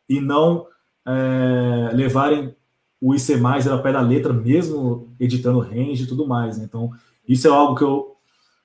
e 0.09 0.21
não 0.21 0.67
é, 1.07 1.91
levarem 1.95 2.55
o 3.01 3.15
IC 3.15 3.37
mais 3.37 3.67
ao 3.67 3.83
pé 3.83 3.93
da 3.93 4.01
letra, 4.01 4.33
mesmo 4.33 5.13
editando 5.19 5.59
range 5.61 6.05
e 6.05 6.07
tudo 6.07 6.27
mais. 6.27 6.59
Né? 6.59 6.65
Então, 6.65 6.91
isso 7.27 7.49
é 7.49 7.51
algo 7.51 7.75
que 7.75 7.83
eu 7.83 8.12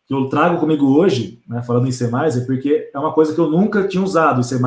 que 0.07 0.13
eu 0.13 0.29
trago 0.29 0.57
comigo 0.57 0.97
hoje, 0.97 1.41
né, 1.45 1.61
falando 1.61 1.85
em 1.85 1.91
C+, 1.91 2.05
é 2.05 2.39
porque 2.45 2.89
é 2.93 2.97
uma 2.97 3.11
coisa 3.11 3.35
que 3.35 3.39
eu 3.39 3.49
nunca 3.49 3.85
tinha 3.85 4.01
usado. 4.01 4.39
O 4.39 4.43
C+, 4.43 4.57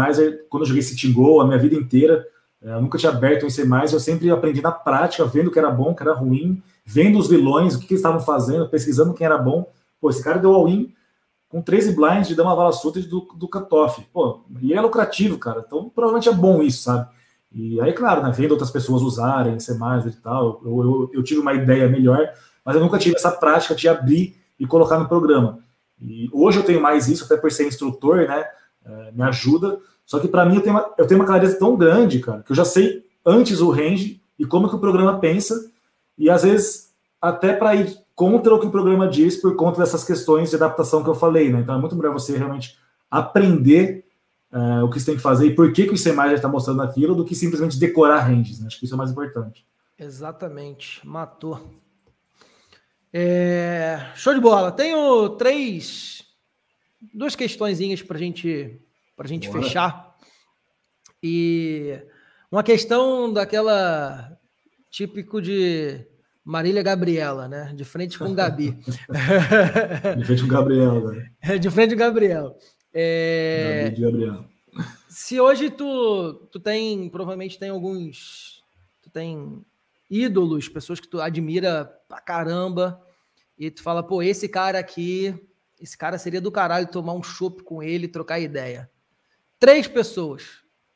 quando 0.51 0.65
eu 0.65 0.67
joguei 0.67 0.83
City 0.83 1.11
Go 1.11 1.41
a 1.41 1.47
minha 1.47 1.59
vida 1.59 1.75
inteira, 1.75 2.27
é, 2.63 2.75
eu 2.75 2.83
nunca 2.83 2.99
tinha 2.99 3.11
aberto 3.11 3.47
um 3.47 3.51
C+, 3.51 3.67
eu 3.91 3.99
sempre 4.01 4.31
aprendi 4.31 4.61
na 4.61 4.71
prática, 4.71 5.25
vendo 5.25 5.49
o 5.49 5.51
que 5.51 5.59
era 5.59 5.71
bom, 5.71 5.93
o 5.93 5.97
que 5.97 6.03
era 6.03 6.13
ruim, 6.13 6.63
vendo 6.85 7.19
os 7.19 7.27
vilões, 7.27 7.75
o 7.75 7.81
que, 7.81 7.87
que 7.87 7.95
eles 7.95 8.01
estavam 8.01 8.21
fazendo, 8.21 8.69
pesquisando 8.69 9.15
quem 9.15 9.25
era 9.25 9.39
bom. 9.39 9.67
Pô, 9.99 10.11
esse 10.11 10.23
cara 10.23 10.39
deu 10.39 10.53
all-in 10.53 10.93
com 11.49 11.63
13 11.63 11.97
blinds 11.97 12.29
de 12.29 12.35
Dama 12.35 12.55
Vala 12.55 12.73
Sutra 12.73 13.01
do, 13.01 13.27
do 13.35 13.49
cutoff. 13.49 14.03
Pô, 14.13 14.43
e 14.61 14.75
é 14.75 14.81
lucrativo, 14.81 15.39
cara. 15.39 15.65
Então, 15.67 15.89
provavelmente 15.89 16.29
é 16.29 16.33
bom 16.33 16.63
isso, 16.63 16.83
sabe? 16.83 17.09
E 17.51 17.81
aí, 17.81 17.95
claro, 17.95 18.23
né, 18.23 18.31
vendo 18.31 18.53
outras 18.53 18.71
pessoas 18.71 19.01
usarem 19.01 19.59
C+, 19.59 19.73
e 19.73 20.13
tal, 20.23 20.61
eu, 20.65 20.81
eu, 20.85 21.11
eu 21.15 21.23
tive 21.23 21.41
uma 21.41 21.55
ideia 21.55 21.89
melhor, 21.89 22.29
mas 22.63 22.77
eu 22.77 22.83
nunca 22.83 22.99
tive 22.99 23.17
essa 23.17 23.33
prática 23.33 23.75
de 23.75 23.89
abrir 23.89 24.40
e 24.61 24.67
colocar 24.67 24.99
no 24.99 25.09
programa. 25.09 25.59
E 26.01 26.29
hoje 26.33 26.59
eu 26.59 26.63
tenho 26.63 26.81
mais 26.81 27.09
isso, 27.09 27.25
até 27.25 27.37
por 27.37 27.51
ser 27.51 27.67
instrutor, 27.67 28.29
né? 28.29 28.45
É, 28.85 29.13
me 29.13 29.23
ajuda. 29.23 29.81
Só 30.07 30.19
que 30.19 30.29
para 30.29 30.45
mim 30.45 30.57
eu 30.57 30.61
tenho, 30.61 30.77
uma, 30.77 30.95
eu 30.99 31.07
tenho 31.07 31.19
uma 31.19 31.27
clareza 31.27 31.59
tão 31.59 31.77
grande, 31.77 32.21
cara, 32.21 32.43
que 32.43 32.53
eu 32.53 32.57
já 32.57 32.65
sei 32.65 33.05
antes 33.25 33.61
o 33.61 33.71
range 33.71 34.21
e 34.39 34.45
como 34.45 34.69
que 34.69 34.77
o 34.77 34.81
programa 34.81 35.19
pensa, 35.19 35.71
e 36.17 36.31
às 36.31 36.43
vezes 36.43 36.91
até 37.21 37.53
para 37.53 37.75
ir 37.75 37.97
contra 38.15 38.55
o 38.55 38.61
que 38.61 38.67
o 38.67 38.71
programa 38.71 39.09
diz 39.09 39.37
por 39.37 39.55
conta 39.57 39.81
dessas 39.81 40.05
questões 40.05 40.51
de 40.51 40.57
adaptação 40.57 41.03
que 41.03 41.09
eu 41.09 41.15
falei, 41.15 41.51
né? 41.51 41.61
Então 41.61 41.75
é 41.75 41.79
muito 41.79 41.97
melhor 41.97 42.13
você 42.13 42.37
realmente 42.37 42.79
aprender 43.11 44.05
uh, 44.53 44.85
o 44.85 44.91
que 44.91 44.99
você 44.99 45.07
tem 45.07 45.17
que 45.17 45.23
fazer 45.23 45.47
e 45.47 45.55
por 45.55 45.73
que, 45.73 45.87
que 45.87 45.95
o 45.95 45.99
C 45.99 46.15
já 46.15 46.35
está 46.35 46.49
mostrando 46.49 46.83
aquilo 46.83 47.15
do 47.15 47.25
que 47.25 47.35
simplesmente 47.35 47.79
decorar 47.79 48.21
ranges, 48.21 48.61
né? 48.61 48.67
Acho 48.67 48.79
que 48.79 48.85
isso 48.85 48.95
é 48.95 48.97
mais 48.99 49.11
importante. 49.11 49.67
Exatamente, 49.99 51.07
matou. 51.07 51.61
É, 53.13 54.11
show 54.15 54.33
de 54.33 54.41
bola. 54.41 54.71
Tenho 54.71 55.31
três, 55.31 56.25
duas 57.13 57.35
questõezinhas 57.35 58.03
para 58.03 58.19
gente, 58.19 58.81
a 59.19 59.27
gente 59.27 59.51
fechar. 59.51 60.17
E 61.23 62.01
uma 62.51 62.63
questão 62.63 63.33
daquela 63.33 64.39
típico 64.91 65.41
de 65.43 66.07
Marília 66.45 66.83
Gabriela, 66.83 67.49
né? 67.49 67.73
De 67.75 67.85
frente 67.85 68.19
com 68.19 68.35
Gabi. 68.35 68.79
de 70.19 70.25
frente 70.25 70.43
com 70.43 70.49
Gabriela. 70.49 71.13
Né? 71.13 71.59
De 71.59 71.71
frente 71.71 71.95
com 71.95 71.99
Gabriel. 71.99 72.57
É... 72.93 73.91
Gabi 73.91 74.01
Gabriel. 74.01 74.45
Se 75.09 75.41
hoje 75.41 75.71
tu, 75.71 76.35
tu 76.51 76.61
tem, 76.61 77.09
provavelmente 77.09 77.59
tem 77.59 77.71
alguns, 77.71 78.63
tu 79.03 79.11
tem 79.11 79.65
ídolos, 80.09 80.69
pessoas 80.69 81.01
que 81.01 81.09
tu 81.09 81.21
admira 81.21 81.93
pra 82.11 82.21
caramba, 82.21 83.01
e 83.57 83.71
tu 83.71 83.85
fala, 83.85 84.03
pô, 84.03 84.21
esse 84.21 84.49
cara 84.49 84.81
aqui, 84.81 85.33
esse 85.81 85.97
cara 85.97 86.19
seria 86.19 86.41
do 86.41 86.51
caralho 86.51 86.89
tomar 86.89 87.13
um 87.13 87.23
chopp 87.23 87.63
com 87.63 87.81
ele, 87.81 88.09
trocar 88.09 88.41
ideia. 88.41 88.91
Três 89.61 89.87
pessoas 89.87 90.43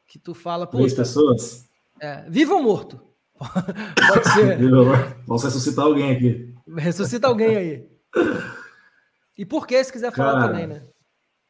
que 0.09 0.19
tu 0.19 0.35
fala, 0.35 0.67
pô. 0.67 0.79
Três 0.79 0.93
pessoas? 0.93 1.69
É, 2.01 2.29
vivo 2.29 2.55
ou 2.55 2.63
morto? 2.65 3.01
Pode 3.39 4.29
ser. 4.29 4.59
Vamos 5.25 5.45
ressuscitar 5.45 5.85
alguém 5.85 6.17
aqui. 6.17 6.53
Ressuscita 6.77 7.29
alguém 7.29 7.57
aí. 7.57 7.89
E 9.39 9.45
por 9.45 9.69
que, 9.69 9.85
se 9.85 9.93
quiser 9.93 10.11
falar 10.11 10.33
cara, 10.33 10.49
também, 10.49 10.67
né? 10.67 10.83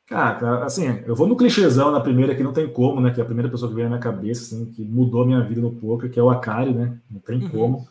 Cara, 0.06 0.64
assim, 0.64 1.02
eu 1.06 1.16
vou 1.16 1.26
no 1.26 1.36
clichêzão 1.36 1.90
na 1.90 2.00
primeira 2.00 2.34
que 2.34 2.42
não 2.42 2.52
tem 2.52 2.70
como, 2.70 3.00
né? 3.00 3.10
Que 3.10 3.20
é 3.20 3.22
a 3.22 3.26
primeira 3.26 3.50
pessoa 3.50 3.70
que 3.70 3.74
veio 3.74 3.88
na 3.88 3.96
minha 3.96 4.02
cabeça, 4.02 4.42
assim, 4.42 4.66
que 4.66 4.82
mudou 4.82 5.22
a 5.22 5.26
minha 5.26 5.40
vida 5.40 5.62
no 5.62 5.72
poker, 5.72 6.10
que 6.10 6.20
é 6.20 6.22
o 6.22 6.28
Akari, 6.28 6.74
né? 6.74 6.98
Não 7.10 7.20
tem 7.20 7.44
uhum. 7.44 7.48
como. 7.48 7.88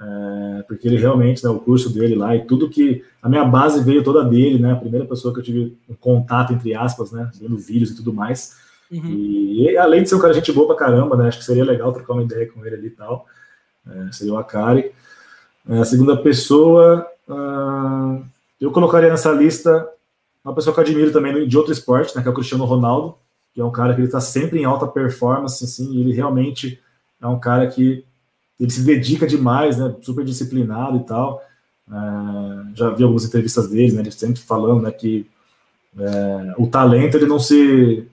É, 0.00 0.62
porque 0.62 0.88
ele 0.88 0.96
realmente, 0.96 1.42
né, 1.44 1.50
o 1.50 1.60
curso 1.60 1.92
dele 1.92 2.14
lá 2.14 2.34
e 2.34 2.44
tudo 2.44 2.68
que. 2.68 3.04
A 3.22 3.28
minha 3.28 3.44
base 3.44 3.82
veio 3.82 4.02
toda 4.02 4.24
dele, 4.24 4.58
né? 4.58 4.72
A 4.72 4.76
primeira 4.76 5.06
pessoa 5.06 5.32
que 5.32 5.40
eu 5.40 5.44
tive 5.44 5.78
um 5.88 5.94
contato, 5.94 6.52
entre 6.52 6.74
aspas, 6.74 7.12
né? 7.12 7.30
Vendo 7.40 7.56
vídeos 7.56 7.90
e 7.90 7.96
tudo 7.96 8.12
mais. 8.12 8.56
Uhum. 8.90 9.10
E, 9.10 9.62
e, 9.62 9.78
além 9.78 10.02
de 10.02 10.08
ser 10.08 10.16
um 10.16 10.20
cara 10.20 10.34
gente 10.34 10.52
boa 10.52 10.66
pra 10.66 10.76
caramba, 10.76 11.16
né? 11.16 11.28
Acho 11.28 11.38
que 11.38 11.44
seria 11.44 11.64
legal 11.64 11.92
trocar 11.92 12.14
uma 12.14 12.22
ideia 12.22 12.50
com 12.50 12.64
ele 12.66 12.76
ali 12.76 12.86
e 12.88 12.90
tal. 12.90 13.26
É, 13.86 14.12
seria 14.12 14.34
o 14.34 14.38
Akari. 14.38 14.92
É, 15.68 15.78
a 15.78 15.84
segunda 15.84 16.16
pessoa, 16.16 17.06
uh, 17.28 18.22
eu 18.60 18.70
colocaria 18.70 19.10
nessa 19.10 19.32
lista 19.32 19.88
uma 20.44 20.54
pessoa 20.54 20.74
que 20.74 20.80
eu 20.80 20.84
admiro 20.84 21.10
também 21.10 21.48
de 21.48 21.56
outro 21.56 21.72
esporte, 21.72 22.14
né, 22.14 22.20
que 22.20 22.28
é 22.28 22.30
o 22.30 22.34
Cristiano 22.34 22.66
Ronaldo, 22.66 23.16
que 23.54 23.60
é 23.60 23.64
um 23.64 23.72
cara 23.72 23.94
que 23.94 24.00
ele 24.00 24.08
está 24.08 24.20
sempre 24.20 24.60
em 24.60 24.64
alta 24.64 24.86
performance, 24.86 25.64
assim, 25.64 25.90
e 25.94 26.00
ele 26.00 26.12
realmente 26.12 26.78
é 27.20 27.26
um 27.26 27.40
cara 27.40 27.66
que 27.66 28.04
ele 28.58 28.70
se 28.70 28.82
dedica 28.82 29.26
demais, 29.26 29.78
né, 29.78 29.94
super 30.02 30.24
disciplinado 30.24 30.98
e 30.98 31.04
tal. 31.04 31.42
É, 31.90 32.74
já 32.74 32.90
vi 32.90 33.02
algumas 33.02 33.24
entrevistas 33.24 33.68
dele, 33.68 33.92
né, 33.92 34.00
ele 34.00 34.10
sempre 34.10 34.40
falando, 34.40 34.82
né, 34.82 34.90
que 34.90 35.26
é, 35.98 36.54
o 36.58 36.66
talento 36.66 37.16
ele 37.16 37.26
não 37.26 37.38
se 37.38 38.06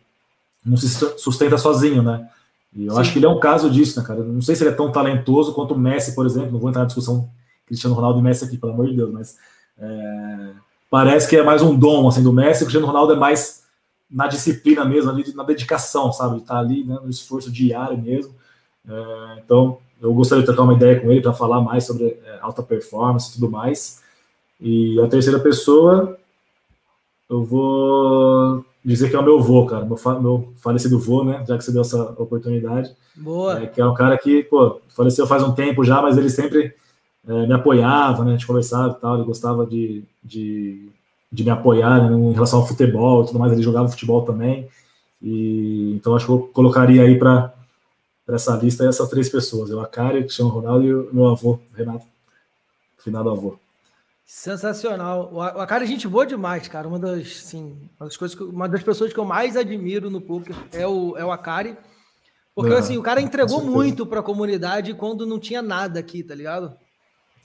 não 0.63 0.77
se 0.77 0.88
sustenta 1.18 1.57
sozinho, 1.57 2.03
né? 2.03 2.30
E 2.73 2.85
eu 2.85 2.93
Sim. 2.93 3.01
acho 3.01 3.11
que 3.13 3.19
ele 3.19 3.26
é 3.26 3.30
um 3.30 3.39
caso 3.39 3.69
disso, 3.69 3.99
né, 3.99 4.05
cara? 4.05 4.23
Não 4.23 4.41
sei 4.41 4.55
se 4.55 4.63
ele 4.63 4.69
é 4.69 4.76
tão 4.76 4.91
talentoso 4.91 5.53
quanto 5.53 5.73
o 5.73 5.80
Messi, 5.80 6.13
por 6.13 6.26
exemplo. 6.26 6.51
Não 6.51 6.59
vou 6.59 6.69
entrar 6.69 6.81
na 6.81 6.88
discussão 6.88 7.30
Cristiano 7.65 7.95
Ronaldo 7.95 8.19
e 8.19 8.22
Messi 8.22 8.45
aqui, 8.45 8.57
pelo 8.57 8.73
amor 8.73 8.88
de 8.88 8.95
Deus, 8.95 9.11
mas 9.11 9.38
é, 9.80 10.51
parece 10.89 11.27
que 11.27 11.35
é 11.35 11.43
mais 11.43 11.61
um 11.61 11.76
dom 11.76 12.07
assim, 12.07 12.22
do 12.22 12.31
Messi, 12.31 12.63
o 12.63 12.65
Cristiano 12.65 12.85
Ronaldo 12.85 13.13
é 13.13 13.15
mais 13.15 13.63
na 14.09 14.27
disciplina 14.27 14.84
mesmo, 14.84 15.11
na 15.35 15.43
dedicação, 15.43 16.11
sabe? 16.11 16.38
Está 16.38 16.59
ali 16.59 16.84
né, 16.84 16.99
no 17.01 17.09
esforço 17.09 17.49
diário 17.49 17.97
mesmo. 17.97 18.35
É, 18.88 19.39
então, 19.43 19.80
eu 20.02 20.14
gostaria 20.14 20.41
de 20.41 20.48
trocar 20.48 20.64
uma 20.64 20.73
ideia 20.73 20.99
com 20.99 21.11
ele 21.11 21.22
para 21.22 21.34
falar 21.34 21.61
mais 21.61 21.86
sobre 21.86 22.06
é, 22.26 22.40
alta 22.41 22.64
performance 22.64 23.30
e 23.30 23.34
tudo 23.34 23.52
mais. 23.52 24.02
E 24.60 24.99
a 24.99 25.07
terceira 25.07 25.40
pessoa, 25.40 26.18
eu 27.30 27.44
vou 27.44 28.65
dizer 28.84 29.10
que 29.10 29.15
é 29.15 29.19
o 29.19 29.23
meu 29.23 29.40
avô, 29.40 29.65
cara, 29.65 29.86
meu, 29.86 29.95
fa 29.95 30.19
meu 30.19 30.52
falecido 30.57 30.98
avô, 30.98 31.23
né? 31.23 31.44
Já 31.48 31.57
que 31.57 31.64
você 31.64 31.72
deu 31.72 31.82
essa 31.82 32.02
oportunidade. 32.18 32.91
Boa. 33.15 33.61
É, 33.61 33.68
que 33.68 33.80
é 33.80 33.86
um 33.86 33.94
cara 33.94 34.18
que, 34.18 34.44
pô, 34.44 34.82
faleceu 34.90 35.28
faz 35.28 35.44
um 35.44 35.53
tempo 35.53 35.84
já, 35.84 36.02
mas 36.02 36.18
ele 36.18 36.30
sempre 36.30 36.73
é, 37.28 37.48
me 37.48 37.53
apoiava, 37.53 38.23
né? 38.23 38.32
A 38.32 38.34
gente 38.34 38.48
conversava 38.48 38.95
e 38.98 39.02
tal, 39.02 39.15
ele 39.15 39.23
gostava 39.23 39.65
de, 39.65 40.03
de, 40.23 40.90
de 41.32 41.44
me 41.44 41.52
apoiar 41.52 42.10
né, 42.10 42.15
em 42.15 42.34
relação 42.34 42.60
ao 42.60 42.68
futebol 42.68 43.23
e 43.23 43.28
tudo 43.28 43.40
mais, 43.40 43.53
ele 43.53 43.61
jogava 43.61 43.90
futebol 43.90 44.23
também. 44.23 44.68
E 45.22 45.94
então 45.95 46.15
acho 46.15 46.26
que 46.26 46.32
eu 46.32 46.49
colocaria 46.52 47.03
aí 47.03 47.19
para 47.19 47.53
essa 48.34 48.56
lista 48.56 48.86
essas 48.86 49.10
três 49.10 49.30
pessoas, 49.30 49.70
eu, 49.70 49.80
a 49.80 49.88
Kari, 49.88 50.20
o 50.20 50.24
Cristiano 50.24 50.52
Ronaldo 50.52 50.86
e 50.86 50.94
o 50.94 51.10
meu 51.14 51.28
avô, 51.28 51.60
Renato, 51.76 52.06
finado 52.98 53.30
avô. 53.30 53.58
Sensacional. 54.34 55.30
O 55.34 55.41
Akari 55.41 55.84
é 55.84 55.88
gente 55.88 56.08
boa 56.08 56.26
demais, 56.26 56.66
cara. 56.66 56.88
Uma 56.88 56.98
das, 56.98 57.36
sim, 57.36 57.78
uma 57.99 58.08
das 58.08 58.16
coisas 58.16 58.38
que, 58.38 58.41
uma 58.41 58.70
das 58.70 58.82
pessoas 58.82 59.12
que 59.12 59.20
eu 59.20 59.26
mais 59.26 59.58
admiro 59.58 60.10
no 60.10 60.22
poker 60.22 60.56
é 60.72 60.88
o, 60.88 61.18
é 61.18 61.26
o 61.26 61.34
Akari. 61.34 61.76
Porque, 62.56 62.74
assim, 62.74 62.98
o 62.98 63.02
cara 63.02 63.20
entregou 63.20 63.62
muito 63.62 64.06
para 64.06 64.22
a 64.22 64.24
comunidade 64.24 64.94
quando 64.94 65.26
não 65.26 65.38
tinha 65.38 65.62
nada 65.62 65.99
aqui, 65.99 66.24
tá 66.24 66.34
ligado? 66.34 66.74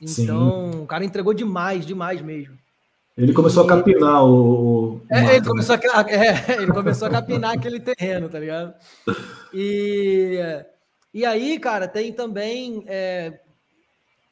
Então, 0.01 0.73
Sim. 0.73 0.83
o 0.83 0.87
cara 0.87 1.05
entregou 1.05 1.35
demais, 1.35 1.85
demais 1.85 2.23
mesmo. 2.23 2.57
Ele 3.17 3.33
começou 3.33 3.65
e... 3.65 3.67
a 3.67 3.69
capinar 3.69 4.25
o. 4.25 4.97
o 4.97 5.03
é, 5.11 5.21
mato, 5.21 5.31
ele, 5.33 5.41
né? 5.41 5.47
começou 5.47 5.75
a, 5.75 5.79
é, 6.09 6.63
ele 6.63 6.73
começou 6.73 7.09
a 7.09 7.11
capinar 7.11 7.55
aquele 7.55 7.81
terreno, 7.81 8.29
tá 8.29 8.39
ligado? 8.39 8.75
E, 9.53 10.39
e 11.17 11.25
aí, 11.25 11.59
cara, 11.59 11.89
tem 11.89 12.13
também. 12.13 12.85
É, 12.87 13.41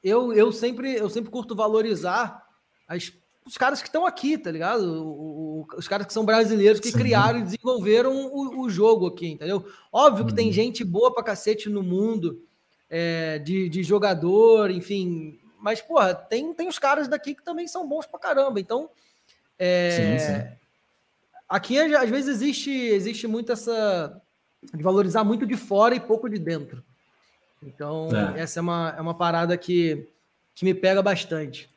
eu, 0.02 0.35
eu, 0.35 0.52
sempre, 0.52 0.94
eu 0.94 1.09
sempre 1.09 1.31
curto 1.31 1.56
valorizar 1.56 2.47
as, 2.86 3.11
os 3.47 3.56
caras 3.56 3.81
que 3.81 3.89
estão 3.89 4.05
aqui, 4.05 4.36
tá 4.36 4.51
ligado? 4.51 4.82
O, 5.02 5.62
o, 5.62 5.66
os 5.78 5.89
caras 5.89 6.06
que 6.06 6.12
são 6.12 6.27
brasileiros 6.27 6.81
que 6.81 6.90
Sim. 6.90 6.98
criaram 6.98 7.39
e 7.39 7.44
desenvolveram 7.44 8.27
o, 8.27 8.61
o, 8.61 8.69
jogo 8.69 9.06
aqui, 9.06 9.28
entendeu? 9.28 9.66
Óbvio 9.90 10.27
que 10.27 10.32
hum. 10.32 10.36
tem 10.36 10.48
uhum. 10.48 10.52
gente 10.52 10.85
boa 10.85 11.11
pra 11.11 11.24
cacete 11.24 11.70
no 11.70 11.82
mundo, 11.82 12.43
é, 12.90 13.39
de, 13.39 13.66
de 13.70 13.82
jogador, 13.82 14.70
enfim. 14.70 15.40
Mas, 15.62 15.81
porra, 15.81 16.15
tem, 16.15 16.52
tem 16.52 16.69
os 16.69 16.78
caras 16.78 17.09
daqui 17.09 17.35
que 17.35 17.43
também 17.43 17.66
são 17.66 17.89
bons 17.89 18.05
pra 18.05 18.20
caramba. 18.20 18.61
Então, 18.61 18.90
é, 19.59 20.19
sim, 20.19 20.27
sim. 20.27 20.56
aqui 21.48 21.78
às 21.78 22.11
vezes 22.11 22.28
existe, 22.28 22.70
existe 22.70 23.27
muito 23.27 23.52
essa. 23.52 24.20
De 24.73 24.82
valorizar 24.82 25.24
muito 25.24 25.47
de 25.47 25.57
fora 25.57 25.95
e 25.95 26.01
pouco 26.01 26.28
de 26.28 26.39
dentro. 26.39 26.82
Então, 27.62 28.09
é. 28.36 28.41
essa 28.41 28.61
é 28.61 28.62
uma, 28.62 28.95
é 28.97 29.01
uma 29.01 29.15
parada 29.15 29.57
que, 29.57 30.09
que 30.55 30.65
me 30.65 30.74
pega 30.74 31.03
bastante. 31.03 31.69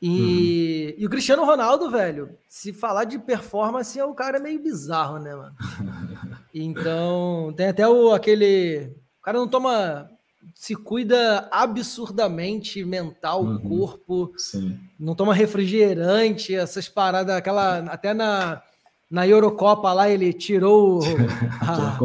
E, 0.00 0.08
uhum. 0.08 1.02
e 1.02 1.06
o 1.06 1.10
Cristiano 1.10 1.44
Ronaldo, 1.44 1.88
velho, 1.88 2.36
se 2.48 2.72
falar 2.72 3.04
de 3.04 3.20
performance, 3.20 3.98
é 3.98 4.04
o 4.04 4.14
cara 4.14 4.40
meio 4.40 4.60
bizarro, 4.60 5.18
né, 5.18 5.34
mano? 5.34 5.54
Então, 6.54 7.54
tem 7.56 7.68
até 7.68 7.88
o, 7.88 8.12
aquele. 8.12 8.94
O 9.20 9.22
cara 9.22 9.38
não 9.38 9.48
toma. 9.48 10.10
Se 10.54 10.74
cuida 10.74 11.48
absurdamente 11.50 12.84
mental, 12.84 13.42
uhum. 13.42 13.58
corpo. 13.58 14.34
Sim. 14.36 14.78
Não 15.00 15.14
toma 15.14 15.32
refrigerante, 15.32 16.54
essas 16.54 16.90
paradas, 16.90 17.34
aquela. 17.34 17.78
Até 17.90 18.12
na, 18.12 18.62
na 19.12 19.28
Eurocopa 19.28 19.92
lá, 19.92 20.08
ele 20.08 20.32
tirou 20.32 21.00
a 21.60 21.96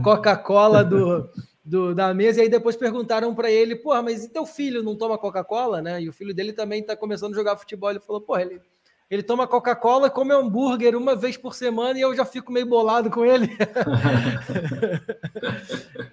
Coca-Cola 0.00 0.82
Coca 0.82 0.84
do 0.84 1.30
do, 1.64 1.94
da 1.94 2.12
mesa, 2.12 2.40
e 2.40 2.42
aí 2.42 2.48
depois 2.48 2.76
perguntaram 2.76 3.34
para 3.34 3.50
ele, 3.50 3.74
porra, 3.74 4.02
mas 4.02 4.22
e 4.22 4.28
teu 4.28 4.44
filho 4.44 4.82
não 4.82 4.94
toma 4.94 5.16
Coca-Cola, 5.16 5.80
né? 5.80 6.02
E 6.02 6.08
o 6.08 6.12
filho 6.12 6.34
dele 6.34 6.52
também 6.52 6.82
tá 6.82 6.94
começando 6.94 7.32
a 7.32 7.36
jogar 7.36 7.56
futebol. 7.56 7.90
Ele 7.90 8.00
falou, 8.00 8.20
porra, 8.20 8.42
ele, 8.42 8.60
ele 9.10 9.22
toma 9.22 9.46
Coca-Cola, 9.46 10.10
come 10.10 10.34
hambúrguer 10.34 10.94
uma 10.94 11.16
vez 11.16 11.38
por 11.38 11.54
semana 11.54 11.98
e 11.98 12.02
eu 12.02 12.14
já 12.14 12.26
fico 12.26 12.52
meio 12.52 12.66
bolado 12.66 13.10
com 13.10 13.24
ele. 13.24 13.48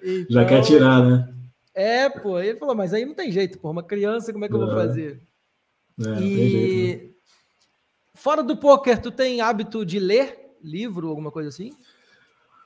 então, 0.02 0.26
já 0.30 0.44
quer 0.46 0.62
tirar, 0.62 1.04
né? 1.04 1.28
É, 1.74 2.08
pô, 2.08 2.38
ele 2.38 2.58
falou, 2.58 2.74
mas 2.74 2.94
aí 2.94 3.04
não 3.04 3.14
tem 3.14 3.30
jeito, 3.30 3.58
pô, 3.58 3.70
uma 3.70 3.82
criança, 3.82 4.32
como 4.32 4.44
é 4.44 4.48
que 4.48 4.54
eu 4.54 4.60
vou 4.60 4.72
é. 4.72 4.74
fazer? 4.74 5.20
É, 6.00 6.20
e 6.20 6.50
jeito, 6.50 7.06
né? 7.06 7.11
Fora 8.22 8.40
do 8.40 8.56
poker, 8.56 9.02
tu 9.02 9.10
tem 9.10 9.40
hábito 9.40 9.84
de 9.84 9.98
ler 9.98 10.54
livro, 10.62 11.08
alguma 11.08 11.32
coisa 11.32 11.48
assim? 11.48 11.72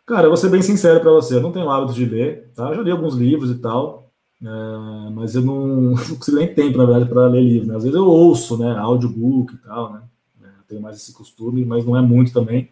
Cara, 0.04 0.24
eu 0.24 0.28
vou 0.28 0.36
ser 0.36 0.50
bem 0.50 0.60
sincero 0.60 1.00
para 1.00 1.10
você, 1.10 1.36
eu 1.36 1.40
não 1.40 1.50
tenho 1.50 1.70
hábito 1.70 1.94
de 1.94 2.04
ler, 2.04 2.50
tá? 2.54 2.68
Eu 2.68 2.74
já 2.74 2.82
li 2.82 2.90
alguns 2.90 3.14
livros 3.14 3.50
e 3.50 3.54
tal, 3.54 4.12
é, 4.42 5.10
mas 5.14 5.34
eu 5.34 5.40
não, 5.40 5.66
não 5.96 6.16
consigo 6.16 6.36
nem 6.36 6.54
tempo, 6.54 6.76
na 6.76 6.84
verdade, 6.84 7.08
para 7.08 7.26
ler 7.26 7.40
livro. 7.40 7.68
Né? 7.68 7.76
Às 7.76 7.84
vezes 7.84 7.96
eu 7.96 8.06
ouço, 8.06 8.58
né, 8.58 8.76
audiobook 8.76 9.54
e 9.54 9.56
tal, 9.56 9.94
né? 9.94 10.02
É, 10.42 10.46
eu 10.46 10.64
tenho 10.68 10.82
mais 10.82 10.96
esse 10.96 11.14
costume, 11.14 11.64
mas 11.64 11.86
não 11.86 11.96
é 11.96 12.02
muito 12.02 12.34
também. 12.34 12.70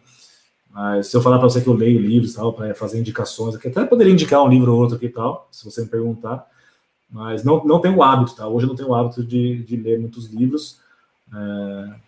Mas 0.69 1.07
se 1.07 1.17
eu 1.17 1.21
falar 1.21 1.39
para 1.39 1.49
você 1.49 1.61
que 1.61 1.67
eu 1.67 1.73
leio 1.73 1.99
livros 1.99 2.33
e 2.33 2.35
tal, 2.35 2.53
para 2.53 2.75
fazer 2.75 2.99
indicações 2.99 3.55
aqui, 3.55 3.67
até 3.67 3.83
poderia 3.83 4.13
indicar 4.13 4.43
um 4.43 4.47
livro 4.47 4.71
ou 4.71 4.79
outro 4.79 4.97
aqui 4.97 5.07
e 5.07 5.11
tal, 5.11 5.47
se 5.51 5.65
você 5.65 5.81
me 5.81 5.87
perguntar, 5.87 6.45
mas 7.09 7.43
não, 7.43 7.63
não 7.65 7.81
tenho 7.81 8.03
hábito, 8.03 8.35
tá? 8.35 8.47
Hoje 8.47 8.65
eu 8.65 8.69
não 8.69 8.75
tenho 8.75 8.93
hábito 8.93 9.23
de, 9.23 9.63
de 9.63 9.75
ler 9.75 9.99
muitos 9.99 10.27
livros, 10.27 10.79
é, 11.33 12.04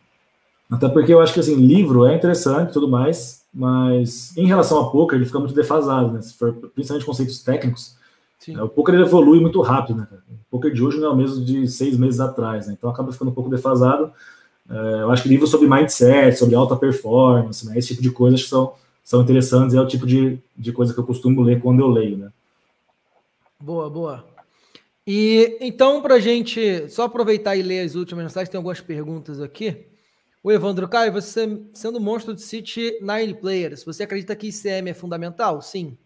até 0.69 0.89
porque 0.89 1.13
eu 1.13 1.21
acho 1.21 1.33
que, 1.33 1.39
assim, 1.39 1.55
livro 1.55 2.05
é 2.05 2.15
interessante 2.15 2.69
e 2.69 2.73
tudo 2.73 2.87
mais, 2.87 3.45
mas 3.53 4.35
em 4.37 4.45
relação 4.45 4.79
a 4.81 4.89
poker, 4.89 5.17
ele 5.17 5.25
fica 5.25 5.39
muito 5.39 5.53
defasado, 5.53 6.11
né? 6.11 6.21
Se 6.21 6.33
for, 6.33 6.53
principalmente 6.75 7.05
conceitos 7.05 7.41
técnicos, 7.41 7.95
né? 8.47 8.61
o 8.61 8.69
poker 8.69 8.95
ele 8.95 9.03
evolui 9.03 9.39
muito 9.39 9.61
rápido, 9.61 9.99
né? 9.99 10.07
O 10.29 10.51
poker 10.51 10.73
de 10.73 10.83
hoje 10.83 10.99
não 10.99 11.07
é 11.07 11.11
o 11.11 11.15
mesmo 11.15 11.43
de 11.43 11.67
seis 11.67 11.97
meses 11.97 12.19
atrás, 12.19 12.67
né? 12.67 12.75
Então 12.77 12.89
acaba 12.89 13.11
ficando 13.11 13.31
um 13.31 13.33
pouco 13.33 13.49
defasado. 13.49 14.11
É, 14.69 15.01
eu 15.01 15.11
acho 15.11 15.23
que 15.23 15.29
livros 15.29 15.49
sobre 15.49 15.67
mindset, 15.67 16.37
sobre 16.37 16.55
alta 16.55 16.75
performance, 16.75 17.65
né? 17.65 17.77
Esse 17.77 17.89
tipo 17.89 18.01
de 18.01 18.11
coisas 18.11 18.43
que 18.43 18.49
são, 18.49 18.73
são 19.03 19.21
interessantes 19.21 19.73
e 19.73 19.77
é 19.77 19.81
o 19.81 19.87
tipo 19.87 20.05
de, 20.05 20.37
de 20.55 20.71
coisa 20.73 20.93
que 20.93 20.99
eu 20.99 21.05
costumo 21.05 21.41
ler 21.41 21.61
quando 21.61 21.79
eu 21.79 21.87
leio, 21.87 22.17
né? 22.17 22.29
Boa, 23.59 23.89
boa. 23.89 24.25
E 25.05 25.57
então, 25.61 26.01
para 26.01 26.19
gente 26.19 26.89
só 26.89 27.03
aproveitar 27.03 27.55
e 27.55 27.63
ler 27.63 27.79
as 27.85 27.95
últimas 27.95 28.25
mensagens, 28.25 28.49
tem 28.49 28.57
algumas 28.57 28.81
perguntas 28.81 29.41
aqui. 29.41 29.87
O 30.47 30.51
Evandro 30.53 30.87
Caio, 30.87 31.11
você 31.11 31.59
sendo 31.73 31.99
monstro 31.99 32.33
de 32.33 32.41
City 32.41 32.97
Nine 33.01 33.33
Players, 33.33 33.83
você 33.83 34.03
acredita 34.03 34.33
que 34.33 34.47
ICM 34.47 34.91
é 34.91 34.93
fundamental? 34.93 35.61
Sim. 35.61 35.97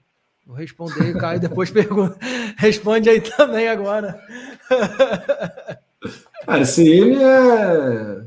Vou 0.43 0.55
responder, 0.55 1.15
Caio 1.15 1.39
depois 1.39 1.69
pergunta. 1.69 2.17
Responde 2.57 3.07
aí 3.07 3.21
também 3.21 3.67
agora. 3.67 4.19
Cara, 6.43 6.63
ICM 6.63 7.17
é 7.21 8.25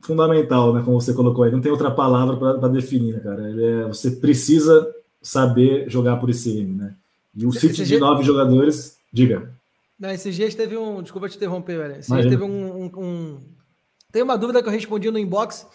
fundamental, 0.00 0.72
né? 0.72 0.80
Como 0.82 0.98
você 0.98 1.12
colocou 1.12 1.44
aí, 1.44 1.52
não 1.52 1.60
tem 1.60 1.70
outra 1.70 1.90
palavra 1.90 2.38
para 2.38 2.68
definir, 2.68 3.16
né, 3.16 3.20
cara? 3.20 3.50
É, 3.50 3.84
você 3.88 4.12
precisa 4.12 4.90
saber 5.20 5.84
jogar 5.90 6.16
por 6.16 6.30
ICM, 6.30 6.76
né? 6.76 6.94
E 7.36 7.44
o 7.44 7.52
City 7.52 7.84
de 7.84 7.98
nove 7.98 8.24
jogadores, 8.24 8.96
diga. 9.12 9.52
Não, 10.00 10.10
esses 10.10 10.34
dias 10.34 10.54
teve 10.54 10.78
um. 10.78 11.02
Desculpa 11.02 11.28
te 11.28 11.36
interromper, 11.36 11.76
velho. 11.76 11.96
Esses 11.96 12.10
dias 12.10 12.26
teve 12.26 12.42
um, 12.42 12.84
um, 12.84 12.90
um 12.96 13.40
tem 14.12 14.22
uma 14.22 14.36
dúvida 14.36 14.62
que 14.62 14.68
eu 14.68 14.72
respondi 14.72 15.10
no 15.10 15.18
inbox. 15.18 15.66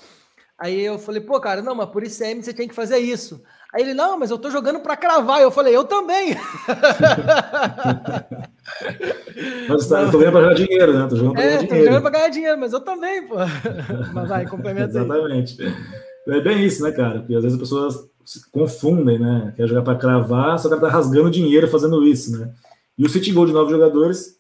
Aí 0.60 0.86
eu 0.86 0.98
falei, 0.98 1.22
pô, 1.22 1.40
cara, 1.40 1.62
não, 1.62 1.76
mas 1.76 1.90
por 1.90 2.04
ICM 2.04 2.42
você 2.42 2.54
tem 2.54 2.68
que 2.68 2.74
fazer 2.74 2.98
isso. 2.98 3.42
Aí 3.74 3.84
ele, 3.84 3.94
não, 3.94 4.18
mas 4.18 4.32
eu 4.32 4.38
tô 4.38 4.50
jogando 4.50 4.80
para 4.80 4.96
cravar. 4.96 5.42
Eu 5.42 5.52
falei, 5.52 5.76
eu 5.76 5.84
também. 5.84 6.36
mas 9.70 9.88
tá, 9.88 10.02
eu 10.02 10.12
tô 10.12 10.18
ganhando 10.18 10.34
para 10.34 10.42
ganhar 10.42 10.56
dinheiro, 10.56 10.98
né? 10.98 11.08
Tô 11.08 11.16
jogando 11.16 11.34
para 11.34 11.44
é, 11.44 11.48
ganhar 11.48 11.60
dinheiro. 11.60 11.78
Tô 11.78 11.86
jogando 11.86 12.02
para 12.02 12.12
ganhar 12.12 12.30
dinheiro, 12.30 12.60
mas 12.60 12.74
eu 12.74 12.80
também, 12.80 13.28
pô. 13.28 13.36
mas 14.14 14.30
vai, 14.30 14.48
complementa 14.48 14.90
Exatamente. 14.90 15.58
É 16.28 16.42
bem 16.42 16.66
isso, 16.66 16.84
né, 16.84 16.92
cara? 16.92 17.20
Porque 17.20 17.36
às 17.36 17.44
vezes 17.44 17.56
as 17.56 17.62
pessoas 17.62 18.10
se 18.26 18.50
confundem, 18.52 19.20
né? 19.20 19.54
Quer 19.56 19.68
jogar 19.68 19.84
para 19.84 19.98
cravar, 19.98 20.60
só 20.60 20.70
que 20.70 20.82
tá 20.82 20.90
rasgando 20.90 21.30
dinheiro 21.30 21.68
fazendo 21.68 22.04
isso, 22.04 22.38
né? 22.38 22.50
E 22.98 23.06
o 23.06 23.10
City 23.10 23.32
Gold 23.32 23.52
de 23.52 23.58
nove 23.58 23.72
jogadores, 23.72 24.37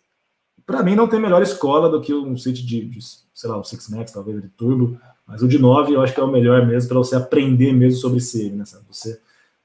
para 0.67 0.83
mim, 0.83 0.95
não 0.95 1.07
tem 1.07 1.19
melhor 1.19 1.41
escola 1.41 1.89
do 1.89 2.01
que 2.01 2.13
um 2.13 2.35
City 2.35 2.63
de, 2.63 2.85
de 2.85 2.99
sei 3.33 3.49
lá, 3.49 3.57
o 3.57 3.63
Six 3.63 3.89
Max, 3.89 4.11
talvez, 4.11 4.41
de 4.41 4.49
turbo, 4.49 4.99
mas 5.25 5.41
o 5.41 5.47
de 5.47 5.57
9 5.57 5.93
eu 5.93 6.01
acho 6.01 6.13
que 6.13 6.19
é 6.19 6.23
o 6.23 6.27
melhor 6.27 6.65
mesmo 6.67 6.89
para 6.89 6.97
você 6.97 7.15
aprender 7.15 7.71
mesmo 7.71 7.99
sobre 7.99 8.19
CM, 8.19 8.57
né? 8.57 8.65
Sabe? 8.65 8.83
Você 8.91 9.19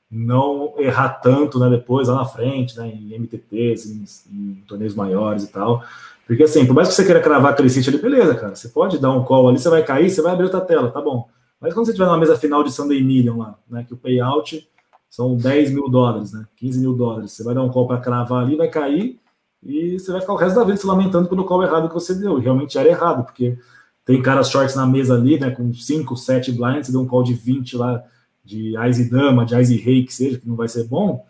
não 0.08 0.74
errar 0.78 1.08
tanto 1.08 1.58
né, 1.58 1.68
depois, 1.68 2.06
lá 2.06 2.16
na 2.16 2.24
frente, 2.24 2.76
né, 2.76 2.86
em 2.88 3.18
MTTs, 3.18 3.90
em, 3.90 4.04
em, 4.30 4.54
torneios 4.68 4.94
maiores 4.94 5.44
e 5.44 5.48
tal. 5.50 5.82
Porque 6.24 6.44
assim, 6.44 6.64
por 6.66 6.74
mais 6.74 6.88
que 6.88 6.94
você 6.94 7.04
queira 7.04 7.20
cravar 7.20 7.52
aquele 7.52 7.68
sítio 7.68 7.92
ali, 7.92 8.00
beleza, 8.00 8.34
cara. 8.36 8.54
Você 8.54 8.68
pode 8.68 8.98
dar 8.98 9.10
um 9.10 9.24
call 9.24 9.48
ali, 9.48 9.58
você 9.58 9.68
vai 9.68 9.82
cair, 9.82 10.08
você 10.08 10.22
vai 10.22 10.32
abrir 10.32 10.44
outra 10.44 10.60
tela, 10.60 10.90
tá 10.90 11.00
bom. 11.00 11.28
Mas 11.60 11.74
quando 11.74 11.86
você 11.86 11.92
tiver 11.92 12.04
numa 12.04 12.18
mesa 12.18 12.36
final 12.36 12.62
de 12.62 12.70
Sunday 12.70 13.02
Million 13.02 13.38
lá, 13.38 13.58
né, 13.68 13.84
que 13.84 13.94
o 13.94 13.96
payout 13.96 14.68
são 15.10 15.34
10 15.36 15.72
mil 15.72 15.88
dólares, 15.88 16.32
né, 16.32 16.46
15 16.56 16.78
mil 16.78 16.94
dólares, 16.94 17.32
você 17.32 17.42
vai 17.42 17.54
dar 17.54 17.62
um 17.62 17.70
call 17.70 17.88
para 17.88 18.00
cravar 18.00 18.44
ali, 18.44 18.54
vai 18.54 18.68
cair, 18.68 19.18
e 19.62 19.98
você 19.98 20.10
vai 20.10 20.20
ficar 20.20 20.32
o 20.32 20.36
resto 20.36 20.56
da 20.56 20.64
vida 20.64 20.76
se 20.76 20.86
lamentando 20.86 21.28
pelo 21.28 21.44
call 21.44 21.62
errado 21.62 21.88
que 21.88 21.94
você 21.94 22.14
deu. 22.14 22.38
E 22.38 22.42
realmente 22.42 22.76
era 22.76 22.88
errado, 22.88 23.24
porque 23.24 23.56
tem 24.04 24.20
caras 24.20 24.50
shorts 24.50 24.74
na 24.74 24.86
mesa 24.86 25.14
ali, 25.14 25.38
né, 25.38 25.50
com 25.50 25.72
5, 25.72 26.16
7 26.16 26.52
blinds, 26.52 26.86
você 26.86 26.92
deu 26.92 27.00
um 27.00 27.06
call 27.06 27.22
de 27.22 27.34
20 27.34 27.76
lá, 27.76 28.02
de 28.44 28.76
Ais 28.76 28.98
e 28.98 29.08
Dama, 29.08 29.46
de 29.46 29.54
Ais 29.54 29.70
e 29.70 29.76
Rei, 29.76 30.04
que 30.04 30.12
seja, 30.12 30.38
que 30.38 30.48
não 30.48 30.56
vai 30.56 30.66
ser 30.66 30.84
bom, 30.84 31.24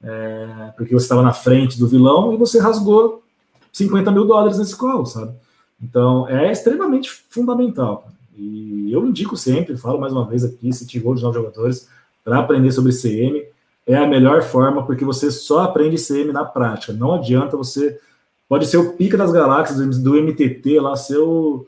é, 0.00 0.72
porque 0.76 0.94
você 0.94 1.04
estava 1.04 1.22
na 1.22 1.32
frente 1.32 1.78
do 1.78 1.88
vilão 1.88 2.32
e 2.32 2.36
você 2.36 2.60
rasgou 2.60 3.24
50 3.72 4.12
mil 4.12 4.24
dólares 4.24 4.56
nesse 4.56 4.76
call, 4.76 5.04
sabe? 5.04 5.34
Então, 5.82 6.28
é 6.28 6.52
extremamente 6.52 7.10
fundamental. 7.10 8.08
E 8.36 8.88
eu 8.92 9.04
indico 9.04 9.36
sempre, 9.36 9.76
falo 9.76 10.00
mais 10.00 10.12
uma 10.12 10.24
vez 10.24 10.44
aqui, 10.44 10.72
se 10.72 10.86
tiver 10.86 11.14
de 11.14 11.22
novos 11.22 11.34
jogadores, 11.34 11.88
para 12.22 12.38
aprender 12.38 12.70
sobre 12.70 12.92
CM, 12.92 13.44
é 13.86 13.96
a 13.96 14.06
melhor 14.06 14.42
forma, 14.42 14.84
porque 14.86 15.04
você 15.04 15.30
só 15.30 15.62
aprende 15.62 15.96
CM 15.96 16.32
na 16.32 16.44
prática. 16.44 16.92
Não 16.92 17.12
adianta 17.12 17.56
você. 17.56 17.98
Pode 18.48 18.66
ser 18.66 18.78
o 18.78 18.92
pica 18.94 19.16
das 19.16 19.32
galáxias 19.32 19.98
do 19.98 20.14
MTT, 20.14 20.80
lá, 20.80 20.96
ser 20.96 21.18
o, 21.18 21.66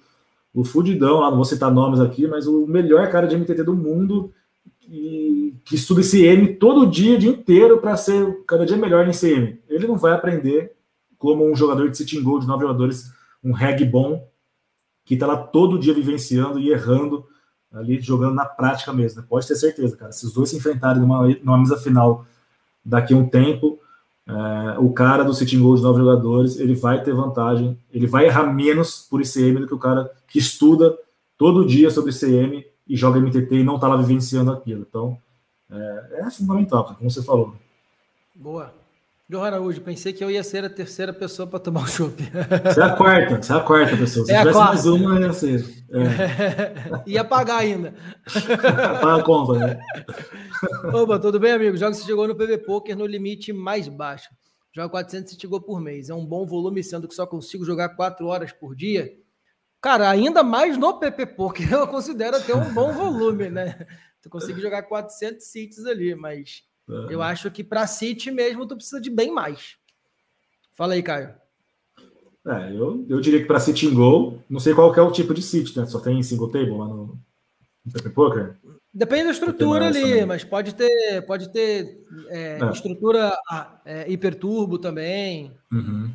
o 0.55 0.65
fudidão, 0.65 1.21
lá, 1.21 1.29
não 1.29 1.37
vou 1.37 1.45
citar 1.45 1.71
nomes 1.71 2.01
aqui, 2.01 2.27
mas 2.27 2.47
o 2.47 2.67
melhor 2.67 3.11
cara 3.11 3.27
de 3.27 3.37
MTT 3.37 3.63
do 3.63 3.75
mundo 3.75 4.33
que, 4.81 5.57
que 5.65 5.75
estuda 5.75 6.03
CM 6.03 6.55
todo 6.55 6.87
dia, 6.87 7.19
dia 7.19 7.31
inteiro, 7.31 7.79
para 7.79 7.97
ser 7.97 8.45
cada 8.47 8.65
dia 8.65 8.77
melhor 8.77 9.07
em 9.07 9.13
CM. 9.13 9.59
Ele 9.69 9.87
não 9.87 9.97
vai 9.97 10.13
aprender 10.13 10.73
como 11.19 11.51
um 11.51 11.57
jogador 11.57 11.91
de 11.91 11.97
sitting 11.97 12.23
goal 12.23 12.39
de 12.39 12.47
nove 12.47 12.63
jogadores, 12.63 13.11
um 13.43 13.53
reg 13.53 13.85
bom, 13.85 14.29
que 15.05 15.15
está 15.15 15.27
lá 15.27 15.37
todo 15.37 15.79
dia 15.79 15.95
vivenciando 15.95 16.59
e 16.59 16.71
errando 16.71 17.27
ali 17.73 18.01
jogando 18.01 18.35
na 18.35 18.45
prática 18.45 18.93
mesmo. 18.93 19.21
Né? 19.21 19.27
Pode 19.29 19.47
ter 19.47 19.57
certeza, 19.57 19.97
cara. 19.97 20.13
Se 20.13 20.25
os 20.27 20.33
dois 20.33 20.51
se 20.51 20.57
enfrentarem 20.57 21.01
numa, 21.01 21.27
numa 21.43 21.59
mesa 21.59 21.77
final 21.77 22.25
daqui 22.85 23.13
a 23.15 23.17
um 23.17 23.29
tempo, 23.29 23.79
é, 24.27 24.79
o 24.79 24.93
cara 24.93 25.23
do 25.23 25.35
sitting 25.35 25.61
goal 25.61 25.77
de 25.77 25.83
nove 25.83 25.99
jogadores, 25.99 26.59
ele 26.59 26.75
vai 26.75 27.03
ter 27.03 27.15
vantagem, 27.15 27.79
ele 27.93 28.07
vai 28.07 28.27
errar 28.27 28.53
menos 28.53 29.07
por 29.09 29.21
ICM 29.21 29.61
do 29.61 29.67
que 29.67 29.75
o 29.75 29.79
cara 29.79 30.11
que 30.29 30.39
estuda 30.39 30.97
todo 31.39 31.67
dia 31.67 31.91
sobre 31.91 32.11
ICM 32.13 32.65
e 32.89 32.97
joga 32.97 33.21
MTT 33.21 33.57
e 33.57 33.65
não 33.65 33.77
está 33.77 33.89
lá 33.89 33.97
vivenciando 33.97 34.51
aquilo. 34.53 34.87
Então, 34.89 35.19
é, 35.71 36.23
é 36.27 36.31
fundamental, 36.31 36.85
como 36.85 37.11
você 37.11 37.23
falou. 37.23 37.55
Boa. 38.35 38.73
João 39.29 39.43
Araújo, 39.43 39.81
pensei 39.81 40.13
que 40.13 40.23
eu 40.23 40.31
ia 40.31 40.45
ser 40.45 40.65
a 40.65 40.71
terceira 40.71 41.13
pessoa 41.13 41.49
para 41.49 41.59
tomar 41.59 41.83
o 41.83 41.87
chopp. 41.89 42.23
Você 42.23 42.81
é 42.81 42.85
a 42.85 42.95
quarta, 42.95 43.43
você 43.43 43.53
é 43.53 43.57
a 43.57 43.61
quarta 43.61 43.97
pessoa. 43.97 44.25
Se 44.25 44.33
é 44.33 44.39
tivesse 44.39 44.59
mais 44.59 44.87
uma, 44.87 45.21
ia 45.21 45.33
ser. 45.33 45.85
É. 45.91 47.03
ia 47.11 47.25
pagar 47.25 47.57
ainda. 47.59 47.93
Paga 49.03 49.17
a 49.17 49.25
conta, 49.25 49.59
né? 49.59 49.81
Opa, 50.95 51.19
tudo 51.19 51.41
bem, 51.41 51.51
amigo? 51.51 51.77
Joga 51.77 51.95
se 51.95 52.07
chegou 52.07 52.29
no 52.29 52.37
PV 52.37 52.59
Poker 52.59 52.97
no 52.97 53.05
limite 53.05 53.53
mais 53.53 53.89
baixo. 53.89 54.31
Joga 54.73 54.91
400 54.91 55.33
se 55.33 55.41
chegou 55.41 55.61
por 55.61 55.81
mês. 55.81 56.09
É 56.09 56.15
um 56.15 56.25
bom 56.25 56.47
volume, 56.47 56.85
sendo 56.85 57.09
que 57.09 57.15
só 57.15 57.27
consigo 57.27 57.65
jogar 57.65 57.97
4 57.97 58.25
horas 58.29 58.53
por 58.53 58.77
dia. 58.77 59.13
Cara, 59.81 60.09
ainda 60.09 60.45
mais 60.45 60.79
no 60.79 61.01
PP 61.01 61.27
Poker, 61.27 61.67
eu 61.75 61.89
considero 61.89 62.41
ter 62.43 62.55
um 62.55 62.73
bom 62.73 62.93
volume, 62.93 63.51
né? 63.51 63.77
Tu 64.23 64.31
consegue 64.31 64.61
jogar 64.61 64.85
400 64.85 65.45
seats 65.45 65.85
ali, 65.85 66.15
mas 66.15 66.63
Uhum. 66.89 67.11
Eu 67.11 67.23
acho 67.23 67.51
que 67.51 67.65
para 67.65 67.87
City 67.87 68.31
mesmo 68.31 68.67
tu 68.67 68.77
precisa 68.77 69.01
de 69.01 69.11
bem 69.11 69.33
mais. 69.33 69.77
Fala 70.75 70.95
aí, 70.95 71.03
Caio. 71.03 71.35
É, 72.47 72.71
eu, 72.73 73.05
eu 73.09 73.21
diria 73.21 73.41
que 73.41 73.47
para 73.47 73.59
City 73.59 73.87
em 73.87 73.95
Goal, 73.95 74.39
não 74.49 74.61
sei 74.61 74.73
qual 74.73 74.95
é 74.95 75.03
o 75.03 75.11
tipo 75.11 75.35
de 75.35 75.43
City, 75.43 75.77
né? 75.79 75.87
Só 75.87 75.99
tem 75.99 76.23
single 76.23 76.49
table 76.49 76.79
lá 76.79 76.87
no, 76.87 77.19
no 77.85 77.93
PP 77.93 78.11
Poker? 78.11 78.57
Depende 78.95 79.25
da 79.25 79.31
estrutura 79.33 79.89
ali, 79.89 80.01
também. 80.01 80.27
mas 80.27 80.45
pode 80.45 80.75
ter, 80.75 81.21
pode 81.27 81.51
ter 81.51 82.01
é, 82.29 82.59
é. 82.63 82.71
estrutura 82.71 83.37
é, 83.85 84.11
hiperturbo 84.11 84.79
também. 84.79 85.53
Uhum. 85.73 86.11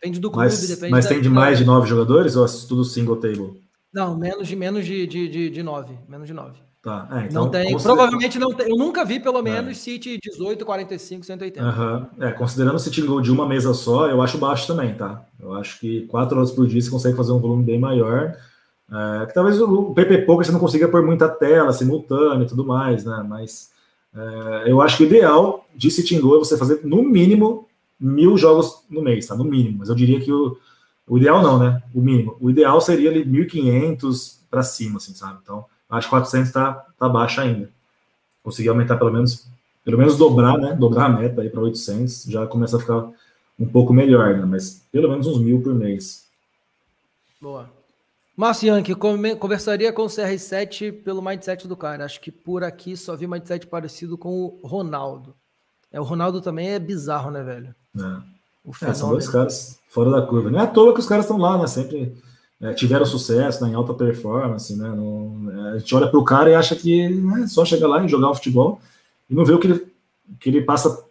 Depende 0.00 0.20
do 0.20 0.30
clube, 0.30 0.46
mas, 0.46 0.68
depende 0.68 0.90
Mas 0.90 1.06
tem 1.06 1.20
de 1.20 1.28
mais 1.28 1.58
de 1.58 1.64
nove 1.64 1.88
jogadores 1.88 2.34
ou 2.34 2.44
é 2.46 2.48
tudo 2.66 2.84
single 2.84 3.16
table? 3.16 3.60
Não, 3.92 4.16
menos 4.16 4.48
de 4.48 4.56
menos 4.56 4.86
de, 4.86 5.06
de, 5.06 5.28
de, 5.28 5.50
de 5.50 5.62
nove. 5.62 5.98
Menos 6.08 6.26
de 6.26 6.32
nove. 6.32 6.58
Tá. 6.88 7.06
É, 7.12 7.26
então, 7.26 7.44
não 7.44 7.50
tem, 7.50 7.76
provavelmente 7.76 8.38
não 8.38 8.54
tem. 8.54 8.70
Eu 8.70 8.76
nunca 8.76 9.04
vi 9.04 9.20
pelo 9.20 9.40
é. 9.40 9.42
menos 9.42 9.72
é. 9.72 9.74
City 9.74 10.18
18, 10.22 10.64
45, 10.64 11.26
180. 11.26 11.62
Uhum. 11.62 12.24
É, 12.24 12.30
considerando 12.30 12.76
o 12.76 12.78
City 12.78 13.02
Goal 13.02 13.20
de 13.20 13.30
uma 13.30 13.46
mesa 13.46 13.74
só, 13.74 14.08
eu 14.08 14.22
acho 14.22 14.38
baixo 14.38 14.66
também, 14.66 14.94
tá? 14.94 15.22
Eu 15.38 15.52
acho 15.52 15.78
que 15.80 16.06
4 16.06 16.38
horas 16.38 16.50
por 16.50 16.66
dia 16.66 16.80
você 16.80 16.88
consegue 16.88 17.14
fazer 17.14 17.32
um 17.32 17.40
volume 17.40 17.62
bem 17.62 17.78
maior. 17.78 18.34
É, 18.90 19.26
que 19.26 19.34
talvez 19.34 19.60
o 19.60 19.92
PP 19.92 20.22
Poker 20.22 20.46
você 20.46 20.52
não 20.52 20.58
consiga 20.58 20.88
pôr 20.88 21.04
muita 21.04 21.28
tela 21.28 21.74
simultânea 21.74 22.44
e 22.44 22.48
tudo 22.48 22.64
mais, 22.64 23.04
né? 23.04 23.22
Mas 23.28 23.70
é, 24.16 24.72
eu 24.72 24.80
acho 24.80 24.96
que 24.96 25.04
o 25.04 25.06
ideal 25.06 25.66
de 25.76 25.90
City 25.90 26.18
Goal 26.18 26.36
é 26.36 26.38
você 26.38 26.56
fazer 26.56 26.80
no 26.84 27.02
mínimo 27.02 27.68
mil 28.00 28.38
jogos 28.38 28.82
no 28.88 29.02
mês, 29.02 29.26
tá? 29.26 29.36
No 29.36 29.44
mínimo. 29.44 29.80
Mas 29.80 29.90
eu 29.90 29.94
diria 29.94 30.20
que 30.20 30.32
o, 30.32 30.56
o 31.06 31.18
ideal 31.18 31.42
não, 31.42 31.58
né? 31.58 31.82
O 31.94 32.00
mínimo. 32.00 32.34
O 32.40 32.48
ideal 32.48 32.80
seria 32.80 33.10
ali 33.10 33.26
1.500 33.26 34.38
para 34.50 34.62
cima, 34.62 34.96
assim, 34.96 35.12
sabe? 35.12 35.38
Então 35.42 35.66
Acho 35.88 36.06
que 36.06 36.10
400 36.10 36.48
está 36.48 36.72
tá 36.98 37.08
baixo 37.08 37.40
ainda. 37.40 37.70
Conseguir 38.42 38.68
aumentar 38.68 38.96
pelo 38.96 39.12
menos, 39.12 39.46
pelo 39.84 39.98
menos 39.98 40.16
dobrar, 40.16 40.58
né? 40.58 40.74
Dobrar 40.74 41.06
a 41.06 41.08
meta 41.08 41.40
aí 41.42 41.48
para 41.48 41.60
800, 41.60 42.24
já 42.24 42.46
começa 42.46 42.76
a 42.76 42.80
ficar 42.80 43.10
um 43.58 43.66
pouco 43.66 43.92
melhor, 43.92 44.36
né? 44.36 44.44
Mas 44.44 44.82
pelo 44.92 45.08
menos 45.08 45.26
uns 45.26 45.40
mil 45.40 45.62
por 45.62 45.74
mês. 45.74 46.26
Boa. 47.40 47.68
Márcio 48.36 48.68
Yankee, 48.68 48.94
conversaria 48.94 49.92
com 49.92 50.02
o 50.02 50.06
CR7 50.06 51.02
pelo 51.02 51.20
mindset 51.20 51.66
do 51.66 51.76
cara. 51.76 52.04
Acho 52.04 52.20
que 52.20 52.30
por 52.30 52.62
aqui 52.62 52.96
só 52.96 53.16
vi 53.16 53.26
mindset 53.26 53.66
parecido 53.66 54.16
com 54.16 54.30
o 54.30 54.60
Ronaldo. 54.62 55.34
É, 55.90 56.00
o 56.00 56.04
Ronaldo 56.04 56.40
também 56.40 56.70
é 56.70 56.78
bizarro, 56.78 57.30
né, 57.30 57.42
velho? 57.42 57.74
É. 57.96 58.88
é 58.88 58.94
são 58.94 59.10
dois 59.10 59.28
caras 59.28 59.80
fora 59.88 60.10
da 60.10 60.22
curva. 60.22 60.50
Não 60.50 60.60
é 60.60 60.62
à 60.62 60.66
toa 60.66 60.94
que 60.94 61.00
os 61.00 61.06
caras 61.06 61.24
estão 61.24 61.38
lá, 61.38 61.58
né? 61.58 61.66
Sempre 61.66 62.16
é, 62.60 62.72
tiveram 62.72 63.06
sucesso 63.06 63.62
né, 63.62 63.70
em 63.70 63.74
alta 63.74 63.94
performance, 63.94 64.76
né? 64.76 64.88
É, 64.88 65.74
a 65.74 65.78
gente 65.78 65.94
olha 65.94 66.08
para 66.08 66.18
o 66.18 66.24
cara 66.24 66.50
e 66.50 66.54
acha 66.54 66.74
que 66.74 67.08
né, 67.08 67.46
só 67.46 67.64
chegar 67.64 67.86
lá 67.86 68.04
e 68.04 68.08
jogar 68.08 68.30
um 68.30 68.34
futebol 68.34 68.80
e 69.30 69.34
não 69.34 69.44
vê 69.44 69.52
o 69.52 69.58
que 69.58 69.68
ele, 69.68 69.86
que 70.40 70.48
ele 70.48 70.62
passa 70.62 71.04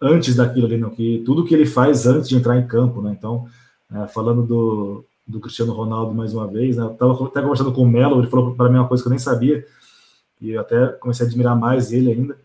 antes 0.00 0.34
daquilo 0.34 0.66
ali, 0.66 0.76
não, 0.76 0.90
que 0.90 1.22
tudo 1.24 1.44
que 1.44 1.54
ele 1.54 1.66
faz 1.66 2.06
antes 2.06 2.28
de 2.28 2.36
entrar 2.36 2.56
em 2.56 2.66
campo, 2.66 3.02
né? 3.02 3.14
Então, 3.16 3.48
é, 3.92 4.06
falando 4.08 4.42
do, 4.42 5.04
do 5.26 5.40
Cristiano 5.40 5.72
Ronaldo 5.72 6.14
mais 6.14 6.34
uma 6.34 6.46
vez, 6.46 6.76
né? 6.76 6.84
Eu 6.84 6.92
estava 6.92 7.12
até 7.26 7.40
conversando 7.40 7.72
com 7.72 7.82
o 7.82 7.88
Melo, 7.88 8.20
ele 8.20 8.30
falou 8.30 8.54
para 8.54 8.68
mim 8.68 8.78
uma 8.78 8.88
coisa 8.88 9.02
que 9.02 9.08
eu 9.08 9.10
nem 9.10 9.18
sabia, 9.18 9.64
e 10.40 10.50
eu 10.50 10.60
até 10.60 10.88
comecei 10.88 11.26
a 11.26 11.28
admirar 11.28 11.56
mais 11.56 11.92
ele 11.92 12.12
ainda, 12.12 12.36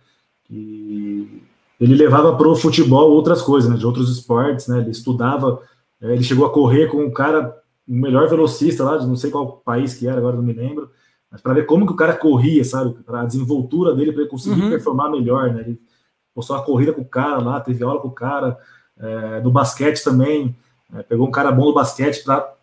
que 0.45 1.41
ele 1.79 1.95
levava 1.95 2.35
para 2.35 2.47
o 2.47 2.55
futebol 2.55 3.11
outras 3.11 3.41
coisas, 3.41 3.69
né? 3.69 3.77
De 3.77 3.85
outros 3.85 4.11
esportes, 4.11 4.67
né? 4.67 4.79
Ele 4.79 4.91
estudava, 4.91 5.61
é, 6.01 6.13
ele 6.13 6.23
chegou 6.23 6.45
a 6.45 6.51
correr 6.51 6.87
com 6.87 7.03
um 7.03 7.11
cara 7.11 7.62
o 7.87 7.93
melhor 7.93 8.29
velocista 8.29 8.83
lá, 8.83 8.97
de 8.97 9.05
não 9.05 9.15
sei 9.15 9.29
qual 9.29 9.57
país 9.57 9.93
que 9.93 10.07
era, 10.07 10.17
agora 10.17 10.35
não 10.35 10.43
me 10.43 10.53
lembro, 10.53 10.89
mas 11.29 11.41
para 11.41 11.53
ver 11.53 11.65
como 11.65 11.85
que 11.85 11.93
o 11.93 11.95
cara 11.95 12.13
corria, 12.15 12.63
sabe? 12.63 12.93
Para 13.03 13.21
a 13.21 13.25
desenvoltura 13.25 13.95
dele, 13.95 14.11
para 14.11 14.21
ele 14.21 14.29
conseguir 14.29 14.61
uhum. 14.61 14.69
performar 14.69 15.09
melhor, 15.09 15.51
né? 15.53 15.61
Ele 15.61 15.81
postou 16.33 16.55
uma 16.55 16.63
corrida 16.63 16.93
com 16.93 17.01
o 17.01 17.05
cara 17.05 17.39
lá, 17.39 17.59
teve 17.59 17.83
aula 17.83 17.99
com 17.99 18.07
o 18.07 18.11
cara, 18.11 18.57
é, 18.99 19.41
do 19.41 19.51
basquete 19.51 20.03
também, 20.03 20.55
é, 20.93 21.01
pegou 21.03 21.27
um 21.27 21.31
cara 21.31 21.51
bom 21.51 21.65
do 21.65 21.73
basquete 21.73 22.23
para 22.23 22.53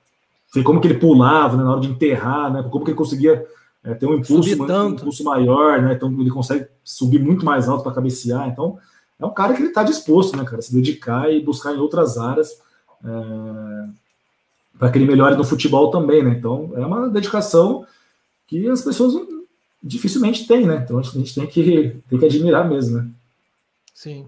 ver 0.54 0.62
como 0.62 0.80
que 0.80 0.86
ele 0.86 0.98
pulava 0.98 1.56
né, 1.56 1.64
na 1.64 1.72
hora 1.72 1.80
de 1.80 1.88
enterrar, 1.88 2.52
né? 2.52 2.62
Como 2.70 2.84
que 2.84 2.90
ele 2.92 2.98
conseguia 2.98 3.46
é, 3.82 3.94
ter 3.94 4.06
um 4.06 4.14
impulso, 4.14 4.62
um 4.62 4.88
impulso 4.90 5.24
maior, 5.24 5.82
né? 5.82 5.94
Então 5.94 6.08
ele 6.20 6.30
consegue 6.30 6.66
subir 6.84 7.20
muito 7.20 7.44
mais 7.44 7.68
alto 7.68 7.82
para 7.82 7.92
cabecear. 7.92 8.48
Então 8.48 8.78
é 9.18 9.26
um 9.26 9.34
cara 9.34 9.52
que 9.52 9.60
ele 9.60 9.68
está 9.68 9.82
disposto, 9.82 10.36
né, 10.36 10.44
cara, 10.44 10.62
se 10.62 10.72
dedicar 10.72 11.30
e 11.30 11.42
buscar 11.42 11.74
em 11.74 11.78
outras 11.78 12.16
áreas. 12.16 12.60
É, 13.04 14.00
para 14.80 14.90
que 14.90 14.96
ele 14.96 15.04
melhore 15.04 15.36
no 15.36 15.44
futebol 15.44 15.90
também, 15.90 16.24
né? 16.24 16.30
Então 16.30 16.72
é 16.74 16.80
uma 16.80 17.10
dedicação 17.10 17.86
que 18.46 18.66
as 18.66 18.80
pessoas 18.80 19.28
dificilmente 19.82 20.46
têm, 20.46 20.66
né? 20.66 20.80
Então 20.82 20.98
a 20.98 21.02
gente 21.02 21.34
tem 21.34 21.46
que, 21.46 22.00
tem 22.08 22.18
que 22.18 22.24
admirar 22.24 22.66
mesmo, 22.66 22.96
né? 22.96 23.10
Sim. 23.92 24.26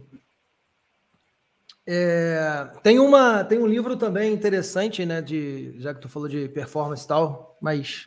É, 1.86 2.68
tem, 2.82 3.00
uma, 3.00 3.42
tem 3.42 3.58
um 3.58 3.66
livro 3.66 3.96
também 3.96 4.30
interessante, 4.34 5.06
né? 5.06 5.22
De, 5.22 5.74
já 5.78 5.94
que 5.94 6.02
tu 6.02 6.08
falou 6.08 6.28
de 6.28 6.48
performance 6.48 7.02
e 7.06 7.08
tal, 7.08 7.56
mas 7.58 8.06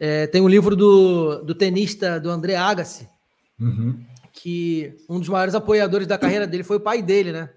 é, 0.00 0.26
tem 0.26 0.42
um 0.42 0.48
livro 0.48 0.74
do, 0.74 1.44
do 1.44 1.54
tenista 1.54 2.18
do 2.18 2.30
André 2.30 2.56
Agassi, 2.56 3.08
uhum. 3.60 3.96
que 4.32 4.92
um 5.08 5.20
dos 5.20 5.28
maiores 5.28 5.54
apoiadores 5.54 6.08
da 6.08 6.18
carreira 6.18 6.48
dele 6.48 6.64
foi 6.64 6.78
o 6.78 6.80
pai 6.80 7.00
dele, 7.00 7.30
né? 7.30 7.48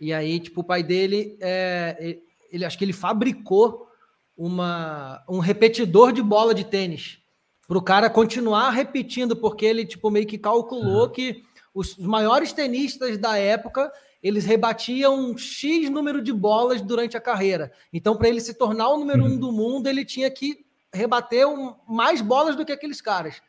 E 0.00 0.12
aí, 0.12 0.38
tipo, 0.38 0.60
o 0.60 0.64
pai 0.64 0.84
dele 0.84 1.36
é, 1.40 2.18
ele 2.50 2.64
acho 2.64 2.78
que 2.78 2.84
ele 2.84 2.92
fabricou 2.92 3.88
uma, 4.36 5.22
um 5.28 5.38
repetidor 5.38 6.12
de 6.12 6.22
bola 6.22 6.54
de 6.54 6.64
tênis 6.64 7.18
para 7.66 7.78
o 7.78 7.82
cara 7.82 8.08
continuar 8.08 8.70
repetindo, 8.70 9.36
porque 9.36 9.66
ele 9.66 9.84
tipo 9.84 10.10
meio 10.10 10.26
que 10.26 10.38
calculou 10.38 11.02
uhum. 11.02 11.10
que 11.10 11.42
os, 11.74 11.96
os 11.98 12.06
maiores 12.06 12.52
tenistas 12.52 13.18
da 13.18 13.36
época 13.36 13.92
eles 14.22 14.44
rebatiam 14.44 15.14
um 15.16 15.38
X 15.38 15.88
número 15.90 16.20
de 16.20 16.32
bolas 16.32 16.80
durante 16.80 17.16
a 17.16 17.20
carreira. 17.20 17.72
Então, 17.92 18.16
para 18.16 18.28
ele 18.28 18.40
se 18.40 18.54
tornar 18.54 18.88
o 18.88 18.98
número 18.98 19.24
uhum. 19.24 19.32
um 19.32 19.38
do 19.38 19.52
mundo, 19.52 19.86
ele 19.86 20.04
tinha 20.04 20.30
que 20.30 20.66
rebater 20.92 21.46
um, 21.46 21.74
mais 21.86 22.20
bolas 22.20 22.56
do 22.56 22.64
que 22.64 22.72
aqueles 22.72 23.00
caras. 23.00 23.40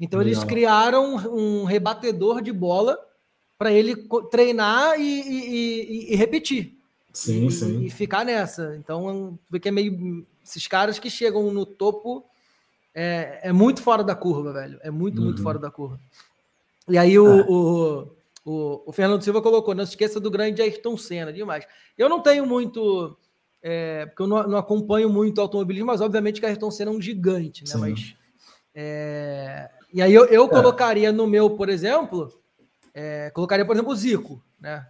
Então, 0.00 0.18
Legal. 0.18 0.32
eles 0.32 0.44
criaram 0.44 1.14
um, 1.14 1.60
um 1.60 1.64
rebatedor 1.64 2.42
de 2.42 2.52
bola 2.52 2.98
para 3.56 3.72
ele 3.72 4.08
treinar 4.30 5.00
e, 5.00 5.02
e, 5.02 6.10
e, 6.10 6.12
e, 6.12 6.16
repetir. 6.16 6.77
Sim, 7.18 7.46
e, 7.46 7.50
sim. 7.50 7.80
E 7.82 7.90
ficar 7.90 8.24
nessa. 8.24 8.76
Então, 8.76 9.36
vê 9.50 9.58
que 9.58 9.68
é 9.68 9.72
meio. 9.72 10.24
Esses 10.44 10.68
caras 10.68 11.00
que 11.00 11.10
chegam 11.10 11.52
no 11.52 11.66
topo 11.66 12.24
é, 12.94 13.40
é 13.42 13.52
muito 13.52 13.82
fora 13.82 14.04
da 14.04 14.14
curva, 14.14 14.52
velho. 14.52 14.78
É 14.82 14.90
muito, 14.90 15.18
uhum. 15.18 15.24
muito 15.24 15.42
fora 15.42 15.58
da 15.58 15.68
curva. 15.68 15.98
E 16.88 16.96
aí 16.96 17.18
o, 17.18 17.26
é. 17.26 17.44
o, 17.48 18.08
o, 18.44 18.82
o, 18.86 18.92
Fernando 18.92 19.24
Silva 19.24 19.42
colocou: 19.42 19.74
não 19.74 19.84
se 19.84 19.92
esqueça 19.92 20.20
do 20.20 20.30
grande 20.30 20.62
Ayrton 20.62 20.96
Senna, 20.96 21.32
demais. 21.32 21.66
Eu 21.98 22.08
não 22.08 22.22
tenho 22.22 22.46
muito. 22.46 23.18
É, 23.60 24.06
porque 24.06 24.22
eu 24.22 24.28
não, 24.28 24.46
não, 24.46 24.56
acompanho 24.56 25.10
muito 25.10 25.40
automobilismo, 25.40 25.88
mas 25.88 26.00
obviamente 26.00 26.38
que 26.38 26.46
Ayrton 26.46 26.70
Senna 26.70 26.92
é 26.92 26.94
um 26.94 27.02
gigante, 27.02 27.64
né? 27.64 27.72
Sim. 27.72 27.80
Mas. 27.80 28.14
É, 28.72 29.68
e 29.92 30.00
aí 30.00 30.14
eu, 30.14 30.24
eu 30.26 30.44
é. 30.44 30.48
colocaria 30.48 31.10
no 31.10 31.26
meu, 31.26 31.50
por 31.50 31.68
exemplo, 31.68 32.32
é, 32.94 33.28
colocaria, 33.30 33.66
por 33.66 33.74
exemplo, 33.74 33.90
o 33.90 33.96
Zico, 33.96 34.40
né? 34.60 34.86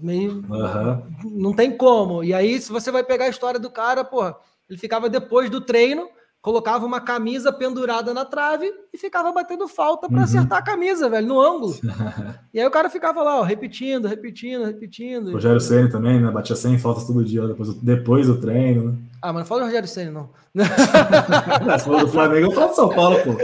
Meio, 0.00 0.44
uhum. 0.48 1.02
Não 1.24 1.52
tem 1.54 1.76
como. 1.76 2.22
E 2.22 2.34
aí, 2.34 2.60
se 2.60 2.70
você 2.70 2.90
vai 2.90 3.02
pegar 3.02 3.24
a 3.24 3.30
história 3.30 3.58
do 3.58 3.70
cara, 3.70 4.04
porra, 4.04 4.36
ele 4.68 4.78
ficava 4.78 5.08
depois 5.08 5.48
do 5.48 5.60
treino, 5.60 6.08
colocava 6.44 6.84
uma 6.84 7.00
camisa 7.00 7.50
pendurada 7.50 8.12
na 8.12 8.24
trave 8.24 8.70
e 8.92 8.98
ficava 8.98 9.32
batendo 9.32 9.66
falta 9.66 10.08
para 10.08 10.18
uhum. 10.18 10.24
acertar 10.24 10.58
a 10.58 10.62
camisa, 10.62 11.08
velho, 11.08 11.26
no 11.26 11.40
ângulo. 11.40 11.74
e 12.52 12.60
aí 12.60 12.66
o 12.66 12.70
cara 12.70 12.90
ficava 12.90 13.22
lá, 13.22 13.40
ó, 13.40 13.42
repetindo, 13.42 14.06
repetindo, 14.06 14.64
repetindo. 14.64 15.32
Rogério 15.32 15.58
Senna 15.58 15.90
também, 15.90 16.20
né? 16.20 16.30
Batia 16.30 16.54
100 16.54 16.78
faltas 16.78 17.06
todo 17.06 17.24
dia 17.24 17.46
depois, 17.48 17.74
depois 17.74 18.26
do 18.26 18.38
treino, 18.38 18.90
né? 18.90 18.98
Ah, 19.22 19.32
mas 19.32 19.40
não 19.40 19.46
fala 19.46 19.62
do 19.62 19.66
Rogério 19.68 19.88
Senna, 19.88 20.10
não. 20.10 20.30
Se 21.78 21.84
for 21.86 22.00
do 22.00 22.08
Flamengo, 22.08 22.48
eu 22.48 22.52
falo 22.52 22.68
do 22.68 22.74
São 22.74 22.88
Paulo, 22.90 23.16
pô. 23.24 23.34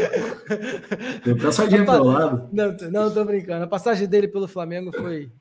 Tem 1.24 1.34
que 1.34 1.52
sardinha 1.52 1.86
pro 1.86 2.04
lado. 2.04 2.48
Não, 2.52 2.76
não, 2.90 3.10
tô 3.10 3.24
brincando. 3.24 3.64
A 3.64 3.66
passagem 3.66 4.06
dele 4.06 4.28
pelo 4.28 4.46
Flamengo 4.46 4.92
foi. 4.92 5.32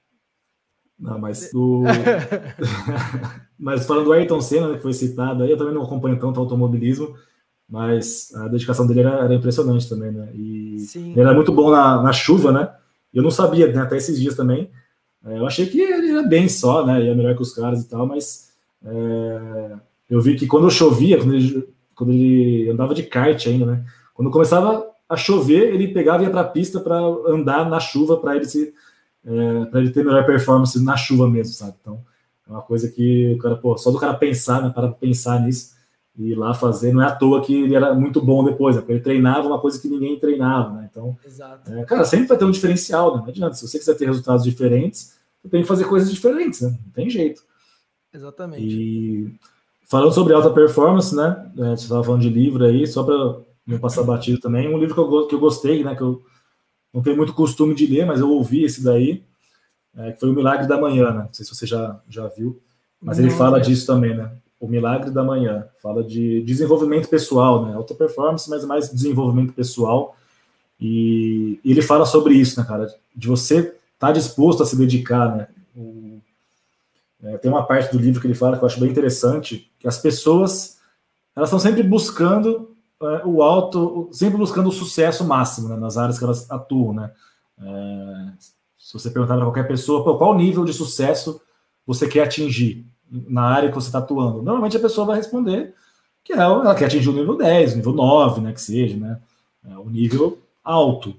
Não, 0.99 1.17
mas 1.17 1.51
o. 1.53 1.83
mas 3.57 3.85
falando 3.85 4.05
do 4.05 4.13
Ayrton 4.13 4.41
Senna, 4.41 4.69
né, 4.69 4.75
que 4.75 4.81
foi 4.81 4.93
citado 4.93 5.43
aí, 5.43 5.51
eu 5.51 5.57
também 5.57 5.73
não 5.73 5.83
acompanho 5.83 6.19
tanto 6.19 6.39
automobilismo, 6.39 7.15
mas 7.67 8.33
a 8.35 8.47
dedicação 8.47 8.85
dele 8.85 9.01
era, 9.01 9.23
era 9.23 9.33
impressionante 9.33 9.87
também, 9.87 10.11
né? 10.11 10.29
E 10.33 10.79
Sim. 10.79 11.11
ele 11.11 11.21
era 11.21 11.33
muito 11.33 11.51
bom 11.51 11.69
na, 11.69 12.01
na 12.01 12.11
chuva, 12.11 12.51
né? 12.51 12.69
Eu 13.13 13.23
não 13.23 13.31
sabia, 13.31 13.71
né, 13.71 13.81
até 13.81 13.97
esses 13.97 14.19
dias 14.19 14.35
também. 14.35 14.69
É, 15.25 15.37
eu 15.37 15.45
achei 15.45 15.65
que 15.65 15.79
ele 15.79 16.11
era 16.11 16.23
bem 16.23 16.49
só, 16.49 16.85
né? 16.85 17.03
Ia 17.03 17.15
melhor 17.15 17.35
que 17.35 17.41
os 17.41 17.53
caras 17.53 17.83
e 17.83 17.89
tal, 17.89 18.05
mas 18.05 18.49
é, 18.83 19.71
eu 20.09 20.21
vi 20.21 20.35
que 20.35 20.47
quando 20.47 20.69
chovia, 20.69 21.17
quando 21.17 21.35
ele, 21.35 21.69
quando 21.95 22.11
ele 22.11 22.69
andava 22.69 22.93
de 22.93 23.03
kart 23.03 23.47
ainda, 23.47 23.65
né? 23.65 23.85
Quando 24.13 24.31
começava 24.31 24.85
a 25.07 25.15
chover, 25.15 25.73
ele 25.73 25.87
pegava 25.87 26.23
e 26.23 26.25
ia 26.25 26.31
para 26.31 26.41
a 26.41 26.47
pista 26.47 26.79
para 26.79 26.97
andar 27.27 27.69
na 27.69 27.79
chuva 27.79 28.17
para 28.17 28.35
ele 28.35 28.45
se 28.45 28.73
é, 29.29 29.65
para 29.65 29.79
ele 29.79 29.91
ter 29.91 30.03
melhor 30.03 30.25
performance 30.25 30.83
na 30.83 30.97
chuva 30.97 31.29
mesmo, 31.29 31.53
sabe? 31.53 31.75
Então 31.79 32.03
é 32.47 32.51
uma 32.51 32.61
coisa 32.61 32.89
que 32.89 33.33
o 33.33 33.37
cara, 33.37 33.55
pô, 33.55 33.77
só 33.77 33.91
do 33.91 33.99
cara 33.99 34.13
pensar, 34.15 34.61
né? 34.61 34.69
Para 34.69 34.89
pensar 34.89 35.39
nisso 35.41 35.77
e 36.17 36.31
ir 36.31 36.35
lá 36.35 36.53
fazer, 36.53 36.91
não 36.91 37.01
é 37.01 37.05
à 37.05 37.15
toa 37.15 37.41
que 37.41 37.53
ele 37.53 37.75
era 37.75 37.93
muito 37.93 38.21
bom 38.21 38.43
depois, 38.43 38.75
né? 38.75 38.81
Porque 38.81 38.93
ele 38.93 39.01
treinava 39.01 39.47
uma 39.47 39.61
coisa 39.61 39.79
que 39.79 39.87
ninguém 39.87 40.19
treinava, 40.19 40.73
né? 40.73 40.89
Então, 40.91 41.15
é, 41.67 41.85
cara, 41.85 42.03
sempre 42.03 42.27
vai 42.27 42.37
ter 42.37 42.45
um 42.45 42.51
diferencial, 42.51 43.15
né? 43.15 43.21
Não 43.21 43.29
adianta. 43.29 43.53
Se 43.53 43.67
você 43.67 43.79
quiser 43.79 43.95
ter 43.95 44.05
resultados 44.05 44.43
diferentes, 44.43 45.17
você 45.41 45.49
tem 45.49 45.61
que 45.61 45.67
fazer 45.67 45.85
coisas 45.85 46.11
diferentes, 46.11 46.61
né? 46.61 46.77
Não 46.85 46.91
tem 46.91 47.09
jeito. 47.09 47.43
Exatamente. 48.11 48.65
E 48.65 49.39
Falando 49.89 50.13
sobre 50.13 50.35
alta 50.35 50.51
performance, 50.51 51.15
né? 51.15 51.51
É, 51.57 51.75
você 51.75 51.85
estava 51.85 52.03
falando 52.03 52.21
de 52.21 52.29
livro 52.29 52.63
aí, 52.63 52.85
só 52.85 53.03
para 53.03 53.41
não 53.65 53.79
passar 53.79 54.03
batido 54.03 54.39
também. 54.39 54.71
Um 54.71 54.77
livro 54.77 54.93
que 54.93 55.01
eu, 55.01 55.27
que 55.27 55.33
eu 55.33 55.39
gostei, 55.39 55.83
né? 55.83 55.95
Que 55.95 56.03
eu 56.03 56.21
não 56.93 57.01
tenho 57.01 57.17
muito 57.17 57.33
costume 57.33 57.73
de 57.73 57.85
ler, 57.85 58.05
mas 58.05 58.19
eu 58.19 58.29
ouvi 58.29 58.63
esse 58.63 58.83
daí, 58.83 59.23
é, 59.95 60.11
que 60.11 60.19
foi 60.19 60.29
O 60.29 60.33
Milagre 60.33 60.67
da 60.67 60.79
Manhã, 60.79 61.11
né? 61.11 61.23
Não 61.23 61.33
sei 61.33 61.45
se 61.45 61.55
você 61.55 61.65
já, 61.65 61.99
já 62.09 62.27
viu, 62.27 62.59
mas 63.01 63.19
ele 63.19 63.29
fala 63.29 63.57
é. 63.57 63.61
disso 63.61 63.85
também, 63.85 64.15
né? 64.15 64.31
O 64.59 64.67
Milagre 64.67 65.11
da 65.11 65.23
Manhã. 65.23 65.67
Fala 65.81 66.03
de 66.03 66.41
desenvolvimento 66.43 67.07
pessoal, 67.07 67.65
né? 67.65 67.73
Alta 67.73 67.93
performance, 67.93 68.49
mas 68.49 68.65
mais 68.65 68.91
desenvolvimento 68.91 69.53
pessoal. 69.53 70.15
E, 70.79 71.59
e 71.63 71.71
ele 71.71 71.81
fala 71.81 72.05
sobre 72.05 72.33
isso, 72.33 72.59
né, 72.59 72.65
cara? 72.65 72.87
De 73.15 73.27
você 73.27 73.59
estar 73.59 73.75
tá 73.99 74.11
disposto 74.11 74.63
a 74.63 74.65
se 74.65 74.75
dedicar, 74.75 75.35
né? 75.35 75.47
O, 75.75 76.19
é, 77.23 77.37
tem 77.37 77.51
uma 77.51 77.65
parte 77.65 77.91
do 77.91 78.01
livro 78.01 78.21
que 78.21 78.27
ele 78.27 78.33
fala 78.33 78.57
que 78.57 78.63
eu 78.63 78.67
acho 78.67 78.79
bem 78.79 78.89
interessante, 78.89 79.71
que 79.79 79.87
as 79.87 79.97
pessoas 79.97 80.79
elas 81.35 81.49
estão 81.49 81.59
sempre 81.59 81.83
buscando 81.83 82.75
o 83.25 83.41
alto, 83.41 84.09
sempre 84.11 84.37
buscando 84.37 84.69
o 84.69 84.73
sucesso 84.73 85.23
máximo 85.23 85.69
né, 85.69 85.77
nas 85.77 85.97
áreas 85.97 86.17
que 86.17 86.23
elas 86.23 86.49
atuam, 86.51 86.93
né? 86.93 87.11
É, 87.61 88.31
se 88.77 88.93
você 88.93 89.09
perguntar 89.09 89.35
para 89.35 89.45
qualquer 89.45 89.67
pessoa, 89.67 90.17
qual 90.17 90.35
nível 90.35 90.65
de 90.65 90.73
sucesso 90.73 91.41
você 91.85 92.07
quer 92.07 92.23
atingir 92.23 92.85
na 93.09 93.43
área 93.43 93.69
que 93.69 93.75
você 93.75 93.87
está 93.87 93.99
atuando, 93.99 94.41
normalmente 94.41 94.77
a 94.77 94.81
pessoa 94.81 95.07
vai 95.07 95.17
responder 95.17 95.73
que 96.23 96.33
ela, 96.33 96.63
ela 96.63 96.75
quer 96.75 96.85
atingir 96.85 97.09
o 97.09 97.13
nível 97.13 97.37
10, 97.37 97.73
o 97.73 97.75
nível 97.77 97.93
9, 97.93 98.41
né, 98.41 98.53
que 98.53 98.61
seja, 98.61 98.97
né? 98.97 99.19
É, 99.65 99.77
o 99.77 99.89
nível 99.89 100.39
alto. 100.63 101.15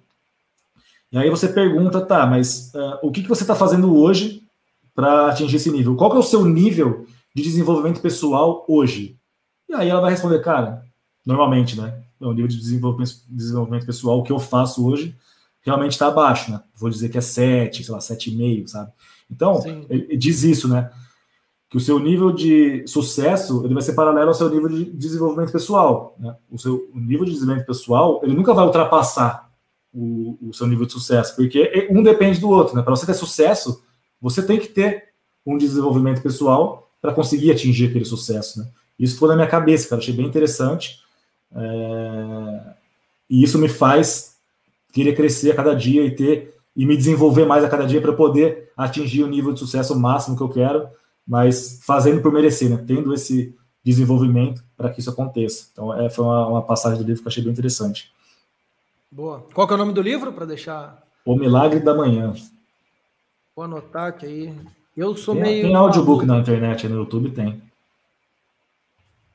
E 1.12 1.18
aí 1.18 1.28
você 1.28 1.48
pergunta, 1.48 2.00
tá, 2.00 2.26
mas 2.26 2.72
uh, 2.74 2.98
o 3.02 3.10
que, 3.10 3.22
que 3.22 3.28
você 3.28 3.42
está 3.42 3.54
fazendo 3.54 3.96
hoje 3.96 4.46
para 4.94 5.28
atingir 5.28 5.56
esse 5.56 5.70
nível? 5.70 5.96
Qual 5.96 6.10
que 6.10 6.16
é 6.16 6.20
o 6.20 6.22
seu 6.22 6.44
nível 6.44 7.06
de 7.34 7.42
desenvolvimento 7.42 8.00
pessoal 8.00 8.64
hoje? 8.68 9.18
E 9.68 9.74
aí 9.74 9.88
ela 9.88 10.00
vai 10.00 10.12
responder, 10.12 10.40
cara, 10.40 10.84
normalmente, 11.30 11.80
né? 11.80 12.02
O 12.20 12.32
nível 12.32 12.48
de 12.48 12.58
desenvolvimento, 12.58 13.12
desenvolvimento 13.28 13.86
pessoal 13.86 14.22
que 14.22 14.32
eu 14.32 14.38
faço 14.38 14.86
hoje 14.86 15.16
realmente 15.62 15.92
está 15.92 16.08
abaixo, 16.08 16.50
né? 16.50 16.60
Vou 16.74 16.90
dizer 16.90 17.08
que 17.08 17.18
é 17.18 17.20
7, 17.20 17.84
sei 17.84 17.94
lá, 17.94 17.98
7,5, 17.98 18.66
sabe? 18.68 18.92
Então, 19.30 19.62
ele 19.88 20.16
diz 20.16 20.42
isso, 20.42 20.68
né? 20.68 20.90
Que 21.68 21.76
o 21.76 21.80
seu 21.80 21.98
nível 22.00 22.32
de 22.32 22.84
sucesso 22.86 23.64
ele 23.64 23.74
vai 23.74 23.82
ser 23.82 23.92
paralelo 23.92 24.28
ao 24.28 24.34
seu 24.34 24.50
nível 24.50 24.68
de 24.68 24.84
desenvolvimento 24.86 25.52
pessoal. 25.52 26.16
Né? 26.18 26.34
O 26.50 26.58
seu 26.58 26.90
o 26.92 26.98
nível 26.98 27.24
de 27.24 27.30
desenvolvimento 27.30 27.66
pessoal 27.66 28.20
ele 28.24 28.34
nunca 28.34 28.52
vai 28.52 28.64
ultrapassar 28.64 29.48
o, 29.92 30.36
o 30.48 30.52
seu 30.52 30.66
nível 30.66 30.84
de 30.84 30.92
sucesso, 30.92 31.36
porque 31.36 31.88
um 31.90 32.02
depende 32.02 32.40
do 32.40 32.50
outro. 32.50 32.74
Né? 32.74 32.82
Para 32.82 32.90
você 32.90 33.06
ter 33.06 33.14
sucesso, 33.14 33.84
você 34.20 34.42
tem 34.42 34.58
que 34.58 34.66
ter 34.66 35.10
um 35.46 35.56
desenvolvimento 35.56 36.20
pessoal 36.22 36.90
para 37.00 37.14
conseguir 37.14 37.52
atingir 37.52 37.86
aquele 37.86 38.04
sucesso. 38.04 38.58
Né? 38.58 38.68
Isso 38.98 39.16
foi 39.16 39.28
na 39.28 39.36
minha 39.36 39.46
cabeça, 39.46 39.88
cara, 39.88 40.02
achei 40.02 40.14
bem 40.14 40.26
interessante. 40.26 40.98
É... 41.54 42.74
E 43.28 43.42
isso 43.42 43.58
me 43.58 43.68
faz 43.68 44.36
querer 44.92 45.14
crescer 45.14 45.52
a 45.52 45.56
cada 45.56 45.74
dia 45.74 46.04
e 46.04 46.14
ter 46.14 46.54
e 46.74 46.86
me 46.86 46.96
desenvolver 46.96 47.44
mais 47.44 47.64
a 47.64 47.68
cada 47.68 47.86
dia 47.86 48.00
para 48.00 48.12
poder 48.12 48.72
atingir 48.76 49.22
o 49.22 49.26
nível 49.26 49.52
de 49.52 49.58
sucesso 49.58 49.98
máximo 49.98 50.36
que 50.36 50.42
eu 50.42 50.48
quero, 50.48 50.88
mas 51.26 51.80
fazendo 51.84 52.22
por 52.22 52.32
merecer, 52.32 52.70
né? 52.70 52.82
tendo 52.86 53.12
esse 53.12 53.54
desenvolvimento 53.84 54.62
para 54.76 54.90
que 54.90 55.00
isso 55.00 55.10
aconteça. 55.10 55.68
Então, 55.72 55.92
é, 55.94 56.08
foi 56.08 56.24
uma, 56.24 56.46
uma, 56.46 56.62
passagem 56.62 56.98
do 56.98 57.06
livro 57.06 57.22
que 57.22 57.28
eu 57.28 57.30
achei 57.30 57.42
bem 57.42 57.52
interessante. 57.52 58.12
Boa. 59.10 59.44
Qual 59.52 59.68
é 59.68 59.74
o 59.74 59.76
nome 59.76 59.92
do 59.92 60.02
livro 60.02 60.32
para 60.32 60.46
deixar? 60.46 61.02
O 61.24 61.34
Milagre 61.34 61.80
da 61.80 61.94
Manhã. 61.94 62.32
Vou 63.54 63.64
anotar 63.64 64.08
aqui 64.08 64.26
aí. 64.26 64.54
Eu 64.96 65.16
sou 65.16 65.34
tem, 65.34 65.42
meio. 65.42 65.66
Tem 65.66 65.74
audiobook 65.74 66.24
na 66.24 66.38
internet, 66.38 66.88
no 66.88 66.96
YouTube 66.96 67.30
tem. 67.30 67.60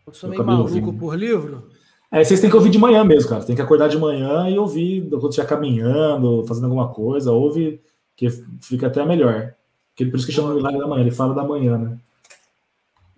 Eu 0.08 0.14
sou 0.14 0.30
meio 0.30 0.44
maluco 0.46 0.94
por 0.94 1.16
livro. 1.16 1.70
É, 2.12 2.24
vocês 2.24 2.40
têm 2.40 2.50
que 2.50 2.56
ouvir 2.56 2.70
de 2.70 2.78
manhã 2.78 3.04
mesmo, 3.04 3.30
cara. 3.30 3.44
Tem 3.44 3.56
que 3.56 3.62
acordar 3.62 3.90
de 3.90 3.98
manhã 3.98 4.50
e 4.50 4.58
ouvir 4.58 5.10
quando 5.10 5.30
estiver 5.30 5.48
caminhando, 5.48 6.46
fazendo 6.48 6.66
alguma 6.66 6.90
coisa, 6.90 7.32
ouve, 7.32 7.82
que 8.16 8.30
fica 8.62 8.88
até 8.88 9.06
melhor. 9.06 9.54
Por 9.96 10.16
isso 10.16 10.26
que 10.26 10.32
chama 10.32 10.54
Milagre 10.54 10.80
da 10.80 10.88
Manhã, 10.88 11.02
ele 11.02 11.12
fala 11.12 11.34
da 11.34 11.44
manhã, 11.44 11.78
né? 11.78 11.98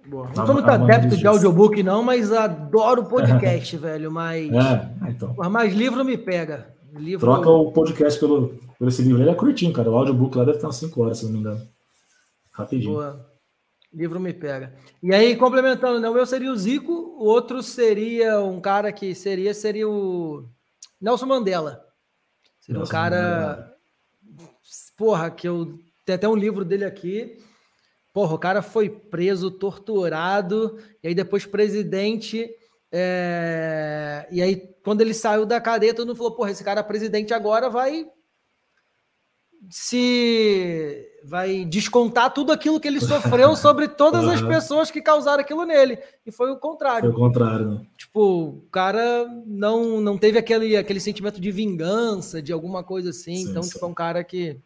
Boa. 0.08 0.30
Não 0.34 0.46
sou 0.46 0.54
muito 0.54 0.70
adepto 0.70 1.18
de 1.18 1.28
audiobook, 1.28 1.84
não, 1.84 2.02
mas 2.02 2.32
adoro 2.32 3.04
podcast, 3.10 3.76
velho. 3.76 4.10
Mas, 4.10 4.50
é, 4.52 4.90
então. 5.10 5.36
mas 5.52 5.74
livro 5.74 6.06
me 6.06 6.18
pega. 6.18 6.74
Livro... 6.96 7.26
Troca 7.26 7.50
o 7.50 7.72
podcast 7.72 8.20
pelo, 8.20 8.56
por 8.80 8.88
esse 8.88 9.02
livro. 9.02 9.22
Ele 9.22 9.30
é 9.30 9.36
curtinho, 9.36 9.74
cara. 9.74 9.92
O 9.92 9.98
audiobook 9.98 10.38
lá 10.38 10.46
deve 10.46 10.58
estar 10.58 10.68
umas 10.68 10.78
5 10.78 11.04
horas, 11.04 11.18
se 11.18 11.26
não 11.26 11.34
me 11.34 11.40
engano. 11.40 11.62
Rapidinho. 12.54 12.94
Boa. 12.94 13.28
Livro 13.94 14.20
me 14.20 14.34
pega. 14.34 14.74
E 15.02 15.14
aí, 15.14 15.36
complementando, 15.36 16.00
né? 16.00 16.10
O 16.10 16.14
meu 16.14 16.26
seria 16.26 16.52
o 16.52 16.58
Zico, 16.58 16.92
o 16.92 17.24
outro 17.24 17.64
seria 17.64 18.40
um 18.42 18.60
cara 18.60 18.92
que 18.92 19.16
seria, 19.16 19.54
seria 19.54 19.88
o 19.88 20.48
Nelson 21.00 21.26
Mandela. 21.26 21.86
Seria 22.60 22.80
Nelson 22.80 22.90
um 22.90 22.92
cara. 22.92 23.22
Mandela. 23.22 23.78
Porra, 24.98 25.32
que 25.32 25.48
eu. 25.48 25.80
Tem 26.06 26.16
até 26.16 26.28
um 26.28 26.36
livro 26.36 26.66
dele 26.66 26.86
aqui. 26.86 27.38
Porra, 28.14 28.36
o 28.36 28.40
cara 28.40 28.62
foi 28.62 28.90
preso, 28.90 29.52
torturado, 29.52 30.78
e 31.04 31.10
aí 31.10 31.16
depois 31.16 31.46
presidente. 31.46 32.50
É... 32.92 34.28
E 34.32 34.42
aí, 34.42 34.76
quando 34.84 35.02
ele 35.02 35.14
saiu 35.14 35.46
da 35.46 35.62
cadeia, 35.62 35.94
todo 35.94 36.08
mundo 36.08 36.18
falou: 36.18 36.36
porra, 36.36 36.52
esse 36.52 36.64
cara 36.64 36.82
é 36.82 36.84
presidente 36.84 37.34
agora 37.34 37.70
vai 37.70 38.06
se 39.70 41.06
vai 41.28 41.66
descontar 41.66 42.34
tudo 42.34 42.54
aquilo 42.54 42.80
que 42.80 42.88
ele 42.88 43.02
sofreu 43.02 43.54
sobre 43.56 43.90
todas 43.90 44.24
uhum. 44.24 44.32
as 44.32 44.42
pessoas 44.48 44.90
que 44.90 45.02
causaram 45.02 45.42
aquilo 45.42 45.66
nele. 45.66 46.00
E 46.26 46.32
foi 46.32 46.50
o 46.52 46.56
contrário. 46.56 47.02
Foi 47.02 47.10
o 47.10 47.14
contrário, 47.14 47.70
né? 47.70 47.82
Tipo, 47.98 48.44
o 48.46 48.62
cara 48.72 49.28
não, 49.46 50.00
não 50.00 50.18
teve 50.18 50.40
aquele, 50.40 50.78
aquele 50.78 51.02
sentimento 51.02 51.42
de 51.42 51.52
vingança, 51.52 52.42
de 52.42 52.54
alguma 52.54 52.82
coisa 52.82 53.10
assim. 53.10 53.36
Sim, 53.36 53.50
então, 53.50 53.62
sim. 53.62 53.72
tipo, 53.72 53.86
é 53.86 53.88
um 53.90 53.94
cara 53.94 54.24
que. 54.24 54.58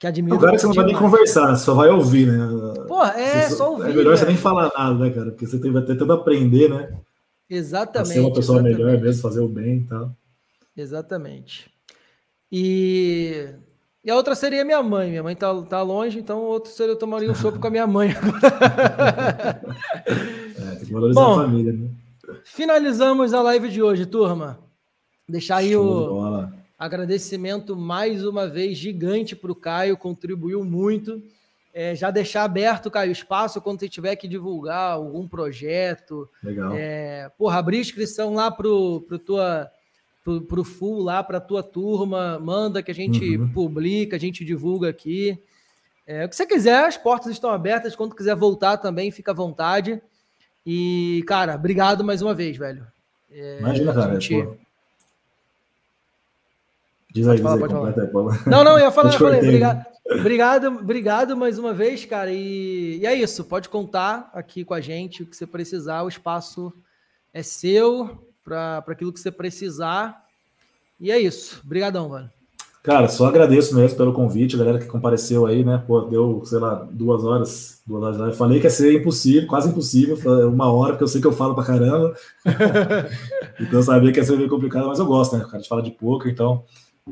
Que 0.00 0.08
admira. 0.08 0.36
Cara 0.36 0.52
que 0.52 0.58
você 0.58 0.66
não 0.66 0.74
vai 0.74 0.86
nem 0.86 0.96
conversar, 0.96 1.54
só 1.54 1.74
vai 1.74 1.88
ouvir, 1.88 2.26
né? 2.26 2.84
Porra, 2.88 3.12
é 3.12 3.42
você, 3.42 3.54
só 3.54 3.70
ouvir. 3.70 3.90
É 3.90 3.94
melhor 3.94 4.18
você 4.18 4.24
nem 4.24 4.36
falar 4.36 4.72
nada, 4.76 4.98
né, 4.98 5.10
cara? 5.10 5.30
Porque 5.30 5.46
você 5.46 5.60
tem, 5.60 5.70
vai 5.70 5.82
tentando 5.82 6.12
aprender, 6.12 6.68
né? 6.68 6.92
Exatamente. 7.48 8.10
A 8.10 8.14
ser 8.14 8.20
uma 8.20 8.32
pessoa 8.32 8.58
exatamente. 8.58 8.84
melhor 8.84 9.00
mesmo, 9.00 9.22
fazer 9.22 9.40
o 9.40 9.48
bem 9.48 9.76
e 9.76 9.84
tal. 9.84 10.10
Exatamente. 10.76 11.70
E, 12.50 13.54
e 14.04 14.10
a 14.10 14.16
outra 14.16 14.34
seria 14.34 14.64
minha 14.64 14.82
mãe. 14.82 15.10
Minha 15.10 15.22
mãe 15.22 15.36
tá, 15.36 15.62
tá 15.62 15.80
longe, 15.80 16.18
então 16.18 16.40
o 16.40 16.46
outro 16.46 16.72
seria 16.72 16.92
eu 16.92 16.98
tomaria 16.98 17.30
um 17.30 17.34
chopp 17.34 17.58
com 17.58 17.66
a 17.68 17.70
minha 17.70 17.86
mãe. 17.86 18.10
é, 20.58 20.76
tem 20.76 20.86
que 20.86 20.92
valorizar 20.92 21.20
Bom, 21.20 21.40
a 21.40 21.44
família, 21.44 21.72
né? 21.72 21.88
Finalizamos 22.44 23.32
a 23.32 23.42
live 23.42 23.68
de 23.68 23.80
hoje, 23.80 24.04
turma. 24.04 24.58
Deixar 25.28 25.58
aí 25.58 25.72
Show 25.72 26.18
o 26.20 26.48
agradecimento 26.76 27.76
mais 27.76 28.26
uma 28.26 28.48
vez 28.48 28.76
gigante 28.76 29.36
para 29.36 29.52
o 29.52 29.54
Caio, 29.54 29.96
contribuiu 29.96 30.64
muito. 30.64 31.22
É, 31.72 31.94
já 31.94 32.10
deixar 32.10 32.42
aberto, 32.42 32.90
Caio, 32.90 33.12
espaço 33.12 33.60
quando 33.60 33.78
você 33.78 33.88
tiver 33.88 34.16
que 34.16 34.26
divulgar 34.26 34.94
algum 34.94 35.28
projeto. 35.28 36.28
Legal. 36.42 36.72
É, 36.74 37.30
porra, 37.38 37.58
abrir 37.58 37.78
inscrição 37.78 38.34
lá 38.34 38.50
pro, 38.50 39.02
pro 39.02 39.18
tua 39.18 39.70
pro, 40.22 40.40
pro 40.42 40.64
full 40.64 41.02
lá 41.02 41.22
para 41.22 41.40
tua 41.40 41.62
turma, 41.62 42.38
manda 42.38 42.82
que 42.82 42.90
a 42.90 42.94
gente 42.94 43.36
uhum. 43.36 43.48
publica, 43.52 44.16
a 44.16 44.20
gente 44.20 44.44
divulga 44.44 44.88
aqui. 44.88 45.38
É, 46.06 46.24
o 46.24 46.28
que 46.28 46.36
você 46.36 46.46
quiser, 46.46 46.84
as 46.84 46.96
portas 46.96 47.32
estão 47.32 47.50
abertas. 47.50 47.96
Quando 47.96 48.14
quiser 48.14 48.34
voltar 48.34 48.76
também, 48.76 49.10
fica 49.10 49.30
à 49.30 49.34
vontade. 49.34 50.00
E, 50.64 51.24
cara, 51.26 51.54
obrigado 51.54 52.04
mais 52.04 52.22
uma 52.22 52.34
vez, 52.34 52.56
velho. 52.56 52.86
É, 53.30 53.58
Imagina, 53.58 53.94
cara. 53.94 54.20
Gente... 54.20 54.48
Diz 57.12 57.28
aí, 57.28 57.38
falar, 57.38 57.66
diz 57.66 57.76
aí, 57.76 58.10
completa, 58.10 58.50
Não, 58.50 58.64
não, 58.64 58.78
eu 58.78 58.86
ia 58.86 58.90
falar, 58.92 59.12
eu 59.12 59.18
falei, 59.18 59.40
obrigado, 59.40 59.86
obrigado, 60.10 60.66
obrigado 60.68 61.36
mais 61.36 61.58
uma 61.58 61.74
vez, 61.74 62.04
cara. 62.04 62.32
E, 62.32 63.00
e, 63.00 63.06
é 63.06 63.14
isso, 63.14 63.44
pode 63.44 63.68
contar 63.68 64.30
aqui 64.32 64.64
com 64.64 64.72
a 64.72 64.80
gente 64.80 65.22
o 65.22 65.26
que 65.26 65.36
você 65.36 65.46
precisar, 65.46 66.02
o 66.04 66.08
espaço 66.08 66.72
é 67.32 67.42
seu 67.42 68.31
para 68.44 68.84
aquilo 68.88 69.12
que 69.12 69.20
você 69.20 69.30
precisar. 69.30 70.24
E 71.00 71.10
é 71.10 71.18
isso. 71.18 71.60
Obrigadão, 71.64 72.08
mano. 72.08 72.30
Cara, 72.82 73.08
só 73.08 73.26
agradeço 73.26 73.76
mesmo 73.76 73.96
pelo 73.96 74.12
convite, 74.12 74.56
a 74.56 74.58
galera 74.58 74.78
que 74.80 74.86
compareceu 74.86 75.46
aí, 75.46 75.64
né? 75.64 75.80
Pô, 75.86 76.00
deu, 76.00 76.42
sei 76.44 76.58
lá, 76.58 76.84
duas 76.90 77.22
horas, 77.22 77.80
duas 77.86 78.18
horas. 78.18 78.32
Eu 78.32 78.36
falei 78.36 78.58
que 78.58 78.66
ia 78.66 78.70
ser 78.70 78.92
impossível, 78.92 79.46
quase 79.46 79.68
impossível, 79.68 80.16
uma 80.48 80.70
hora, 80.72 80.92
porque 80.92 81.04
eu 81.04 81.08
sei 81.08 81.20
que 81.20 81.26
eu 81.26 81.32
falo 81.32 81.54
pra 81.54 81.62
caramba. 81.62 82.12
então 83.60 83.78
eu 83.78 83.82
sabia 83.84 84.10
que 84.10 84.18
ia 84.18 84.24
ser 84.24 84.36
meio 84.36 84.48
complicado, 84.48 84.88
mas 84.88 84.98
eu 84.98 85.06
gosto, 85.06 85.36
né? 85.36 85.44
O 85.44 85.48
cara 85.48 85.62
de 85.62 85.68
fala 85.68 85.80
de 85.80 85.92
pouco, 85.92 86.28
então 86.28 86.64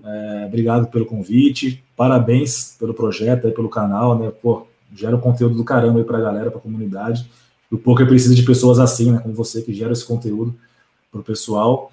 é, 0.05 0.45
obrigado 0.47 0.89
pelo 0.89 1.07
convite, 1.07 1.85
parabéns 1.97 2.75
pelo 2.77 2.93
projeto 2.93 3.47
aí, 3.47 3.53
pelo 3.53 3.69
canal, 3.69 4.19
né? 4.19 4.33
Pô, 4.43 4.67
gera 4.93 5.15
um 5.15 5.21
conteúdo 5.21 5.55
do 5.55 5.63
caramba 5.63 6.01
aí 6.01 6.05
pra 6.05 6.21
galera, 6.21 6.51
pra 6.51 6.61
comunidade. 6.61 7.31
O 7.71 7.79
poker 7.79 8.09
precisa 8.09 8.35
de 8.35 8.43
pessoas 8.43 8.81
assim, 8.81 9.13
né? 9.13 9.21
Como 9.21 9.35
você, 9.35 9.63
que 9.63 9.73
gera 9.73 9.93
esse 9.93 10.05
conteúdo 10.05 10.53
pro 11.11 11.23
pessoal. 11.23 11.91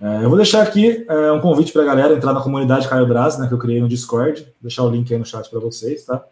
É, 0.00 0.24
eu 0.24 0.28
vou 0.28 0.36
deixar 0.36 0.62
aqui 0.62 1.06
é, 1.08 1.32
um 1.32 1.40
convite 1.40 1.72
para 1.72 1.82
a 1.82 1.86
galera 1.86 2.14
entrar 2.14 2.32
na 2.32 2.40
comunidade 2.40 2.88
Caio 2.88 3.06
Braz, 3.06 3.38
né, 3.38 3.48
que 3.48 3.54
eu 3.54 3.58
criei 3.58 3.80
no 3.80 3.88
Discord. 3.88 4.42
Vou 4.42 4.52
deixar 4.62 4.82
o 4.82 4.90
link 4.90 5.12
aí 5.12 5.18
no 5.18 5.24
chat 5.24 5.48
para 5.48 5.58
vocês, 5.58 6.04
tá? 6.04 6.22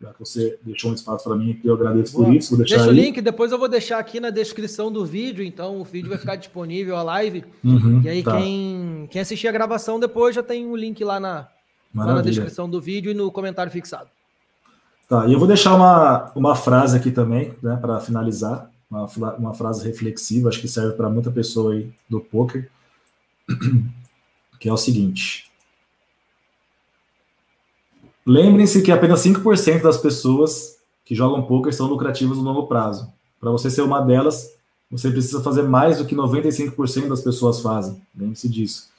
Já 0.00 0.12
que 0.12 0.18
você 0.18 0.58
deixou 0.62 0.90
um 0.90 0.94
espaço 0.94 1.22
para 1.22 1.36
mim, 1.36 1.60
eu 1.62 1.74
agradeço 1.74 2.16
por 2.16 2.34
isso. 2.34 2.50
Vou 2.50 2.58
deixar 2.58 2.78
Deixa 2.78 2.90
aí. 2.90 2.98
o 2.98 3.00
link, 3.00 3.20
depois 3.20 3.52
eu 3.52 3.58
vou 3.58 3.68
deixar 3.68 4.00
aqui 4.00 4.18
na 4.18 4.30
descrição 4.30 4.90
do 4.90 5.06
vídeo, 5.06 5.44
então 5.44 5.80
o 5.80 5.84
vídeo 5.84 6.08
vai 6.08 6.18
ficar 6.18 6.34
disponível, 6.34 6.96
a 6.96 7.04
live. 7.04 7.44
Uhum, 7.62 8.02
e 8.04 8.08
aí, 8.08 8.22
tá. 8.24 8.36
quem, 8.36 9.06
quem 9.08 9.20
assistir 9.22 9.46
a 9.46 9.52
gravação 9.52 10.00
depois 10.00 10.34
já 10.34 10.42
tem 10.42 10.66
o 10.66 10.72
um 10.72 10.76
link 10.76 11.04
lá 11.04 11.20
na, 11.20 11.46
lá 11.94 12.14
na 12.16 12.20
descrição 12.22 12.68
do 12.68 12.80
vídeo 12.80 13.12
e 13.12 13.14
no 13.14 13.30
comentário 13.30 13.70
fixado. 13.70 14.08
Tá, 15.08 15.28
e 15.28 15.32
eu 15.32 15.38
vou 15.38 15.46
deixar 15.46 15.74
uma, 15.76 16.32
uma 16.34 16.56
frase 16.56 16.96
aqui 16.96 17.12
também, 17.12 17.54
né, 17.62 17.78
para 17.80 18.00
finalizar. 18.00 18.71
Uma, 18.92 19.36
uma 19.36 19.54
frase 19.54 19.82
reflexiva, 19.86 20.50
acho 20.50 20.60
que 20.60 20.68
serve 20.68 20.94
para 20.96 21.08
muita 21.08 21.30
pessoa 21.30 21.72
aí 21.72 21.90
do 22.10 22.20
poker 22.20 22.70
que 24.60 24.68
é 24.68 24.72
o 24.72 24.76
seguinte. 24.76 25.50
Lembrem-se 28.24 28.82
que 28.82 28.92
apenas 28.92 29.24
5% 29.24 29.80
das 29.80 29.96
pessoas 29.96 30.76
que 31.06 31.14
jogam 31.14 31.42
poker 31.42 31.72
são 31.72 31.86
lucrativas 31.88 32.36
no 32.36 32.44
longo 32.44 32.66
prazo. 32.66 33.10
Para 33.40 33.50
você 33.50 33.70
ser 33.70 33.80
uma 33.80 34.00
delas, 34.00 34.54
você 34.90 35.10
precisa 35.10 35.42
fazer 35.42 35.62
mais 35.62 35.96
do 35.96 36.04
que 36.04 36.14
95% 36.14 37.08
das 37.08 37.22
pessoas 37.22 37.60
fazem. 37.60 38.00
Lembre-se 38.14 38.48
disso. 38.48 38.90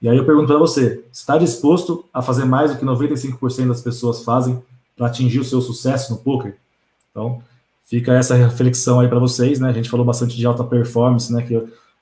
E 0.00 0.08
aí 0.08 0.16
eu 0.16 0.24
pergunto 0.24 0.46
para 0.46 0.58
você, 0.58 1.04
está 1.12 1.36
disposto 1.36 2.04
a 2.14 2.22
fazer 2.22 2.44
mais 2.44 2.70
do 2.70 2.78
que 2.78 2.84
95% 2.84 3.66
das 3.66 3.80
pessoas 3.82 4.22
fazem 4.22 4.62
para 4.96 5.08
atingir 5.08 5.40
o 5.40 5.44
seu 5.44 5.60
sucesso 5.60 6.12
no 6.12 6.18
poker? 6.20 6.56
Então, 7.10 7.42
fica 7.86 8.12
essa 8.12 8.34
reflexão 8.34 9.00
aí 9.00 9.08
para 9.08 9.18
vocês, 9.18 9.58
né? 9.58 9.70
A 9.70 9.72
gente 9.72 9.88
falou 9.88 10.04
bastante 10.04 10.36
de 10.36 10.44
alta 10.44 10.64
performance, 10.64 11.32
né? 11.32 11.42
Que 11.42 11.54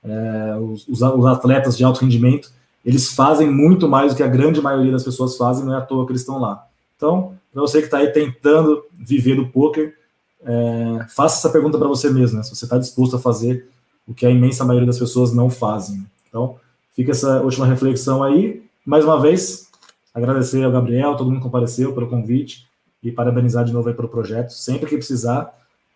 é, 0.03 0.57
os, 0.57 0.89
os, 0.89 1.03
atletas 1.03 1.77
de 1.77 1.85
alto 1.85 2.01
rendimento, 2.01 2.51
eles 2.85 3.13
fazem 3.13 3.51
muito 3.51 3.89
mais 3.89 4.13
do 4.13 4.17
que 4.17 4.23
a 4.23 4.29
grande 4.29 4.61
maioria 4.61 4.93
das 4.93 5.03
pessoas 5.03 5.37
fazem, 5.37 5.65
não 5.65 5.75
é 5.75 5.79
à 5.79 5.81
toa 5.81 6.05
que 6.05 6.13
eles 6.13 6.23
estão 6.23 6.39
lá. 6.39 6.67
Então, 6.97 7.35
para 7.53 7.63
você 7.63 7.79
que 7.79 7.87
está 7.87 7.99
aí 7.99 8.09
tentando 8.09 8.85
viver 8.93 9.37
do 9.37 9.47
poker, 9.47 9.95
é, 10.43 11.07
faça 11.15 11.39
essa 11.39 11.51
pergunta 11.51 11.79
para 11.79 11.89
você 11.89 12.11
mesmo, 12.11 12.39
né? 12.39 12.43
Se 12.43 12.55
você 12.55 12.65
está 12.65 12.79
disposto 12.79 13.17
a 13.17 13.19
fazer 13.19 13.69
o 14.07 14.13
que 14.13 14.27
a 14.27 14.31
imensa 14.31 14.65
maioria 14.65 14.87
das 14.87 14.99
pessoas 14.99 15.33
não 15.33 15.49
fazem. 15.49 16.07
Então, 16.29 16.57
fica 16.95 17.13
essa 17.13 17.41
última 17.43 17.67
reflexão 17.67 18.23
aí. 18.23 18.63
Mais 18.85 19.05
uma 19.05 19.19
vez, 19.19 19.69
agradecer 20.13 20.63
ao 20.63 20.73
Gabriel, 20.73 21.17
todo 21.17 21.31
mundo 21.31 21.43
compareceu 21.43 21.95
pelo 21.95 22.09
convite 22.09 22.67
e 23.03 23.11
parabenizar 23.11 23.65
de 23.65 23.73
novo 23.73 23.89
aí 23.89 23.95
pelo 23.95 24.09
projeto. 24.09 24.51
Sempre 24.51 24.89
que 24.89 24.97
precisar, 24.97 25.55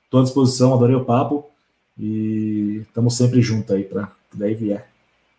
estou 0.08 0.20
à 0.20 0.22
disposição, 0.24 0.74
adorei 0.74 0.96
o 0.96 1.04
papo. 1.04 1.46
E 1.98 2.82
estamos 2.88 3.16
sempre 3.16 3.42
juntos 3.42 3.74
aí 3.74 3.84
para 3.84 4.10
daí 4.32 4.54
vier. 4.54 4.88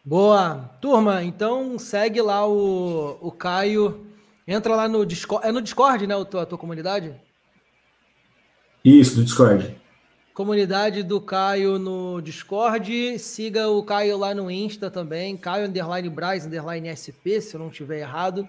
Boa. 0.04 0.70
Turma, 0.82 1.24
então 1.24 1.80
segue 1.80 2.22
lá 2.22 2.48
o, 2.48 3.18
o 3.22 3.32
Caio. 3.32 4.06
Entra 4.48 4.76
lá 4.76 4.88
no 4.88 5.06
Discord. 5.06 5.48
É 5.48 5.52
no 5.52 5.62
Discord, 5.62 6.06
né? 6.08 6.20
A 6.20 6.26
tua, 6.26 6.44
a 6.44 6.46
tua 6.46 6.58
comunidade? 6.58 7.14
Isso, 8.84 9.18
no 9.18 9.24
Discord. 9.24 9.76
Comunidade 10.34 11.04
do 11.04 11.22
Caio 11.22 11.78
no 11.78 12.22
Discord. 12.22 13.20
Siga 13.20 13.70
o 13.70 13.84
Caio 13.84 14.18
lá 14.18 14.34
no 14.34 14.50
Insta 14.50 14.90
também. 14.90 15.38
Caio 15.38 15.68
Underline 15.68 16.10
Braz, 16.10 16.46
Underline 16.46 16.90
SP, 16.96 17.40
se 17.40 17.56
eu 17.56 17.60
não 17.60 17.70
estiver 17.70 18.00
errado. 18.00 18.48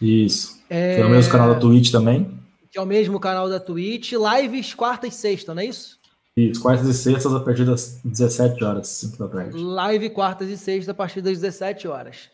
Isso. 0.00 0.62
É... 0.70 0.96
Que 0.96 1.02
é 1.02 1.06
o 1.06 1.10
mesmo 1.10 1.32
canal 1.32 1.52
da 1.52 1.60
Twitch 1.60 1.90
também. 1.90 2.38
Que 2.70 2.78
é 2.78 2.82
o 2.82 2.86
mesmo 2.86 3.18
canal 3.18 3.48
da 3.48 3.58
Twitch. 3.58 4.12
Lives 4.12 4.74
quarta 4.74 5.06
e 5.06 5.10
sexta, 5.10 5.54
não 5.54 5.62
é 5.62 5.66
isso? 5.66 6.00
Isso, 6.36 6.62
quartas 6.62 6.86
e 6.86 6.94
sextas 6.94 7.34
a 7.34 7.40
partir 7.40 7.64
das 7.64 8.00
17 8.04 8.64
horas, 8.64 8.88
5 8.88 9.18
da 9.18 9.28
tarde. 9.28 9.58
Live 9.58 10.10
quartas 10.10 10.48
e 10.48 10.56
sextas 10.56 10.88
a 10.88 10.94
partir 10.94 11.20
das 11.20 11.40
17 11.40 11.88
horas. 11.88 12.30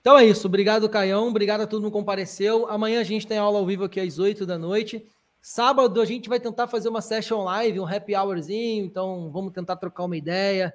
Então 0.00 0.18
é 0.18 0.24
isso. 0.24 0.46
Obrigado, 0.46 0.88
Caião. 0.88 1.28
Obrigado 1.28 1.62
a 1.62 1.66
todo 1.66 1.82
mundo 1.82 1.92
que 1.92 1.98
compareceu. 1.98 2.68
Amanhã 2.68 3.00
a 3.00 3.04
gente 3.04 3.26
tem 3.26 3.38
aula 3.38 3.58
ao 3.58 3.66
vivo 3.66 3.84
aqui 3.84 4.00
às 4.00 4.18
8 4.18 4.44
da 4.44 4.58
noite. 4.58 5.06
Sábado 5.40 6.00
a 6.00 6.04
gente 6.04 6.28
vai 6.28 6.40
tentar 6.40 6.66
fazer 6.66 6.88
uma 6.88 7.00
session 7.00 7.44
live, 7.44 7.80
um 7.80 7.86
happy 7.86 8.14
hourzinho. 8.16 8.84
Então 8.84 9.30
vamos 9.32 9.52
tentar 9.52 9.76
trocar 9.76 10.04
uma 10.04 10.16
ideia, 10.16 10.74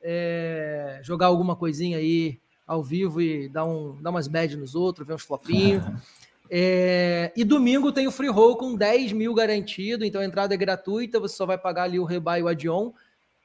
é, 0.00 1.00
jogar 1.02 1.26
alguma 1.26 1.56
coisinha 1.56 1.98
aí 1.98 2.40
ao 2.66 2.82
vivo 2.82 3.20
e 3.20 3.48
dar, 3.48 3.64
um, 3.64 4.00
dar 4.00 4.10
umas 4.10 4.28
bad 4.28 4.56
nos 4.56 4.74
outros, 4.74 5.06
ver 5.06 5.14
uns 5.14 5.22
flopinhos. 5.22 5.84
É, 6.54 7.32
e 7.34 7.44
domingo 7.44 7.90
tem 7.90 8.06
o 8.06 8.12
free 8.12 8.28
roll 8.28 8.58
com 8.58 8.76
10 8.76 9.12
mil 9.12 9.32
garantido, 9.32 10.04
então 10.04 10.20
a 10.20 10.24
entrada 10.26 10.52
é 10.52 10.56
gratuita, 10.56 11.18
você 11.18 11.34
só 11.34 11.46
vai 11.46 11.56
pagar 11.56 11.84
ali 11.84 11.98
o 11.98 12.04
rebuy 12.04 12.40
e 12.40 12.42
o 12.42 12.48
adion. 12.48 12.92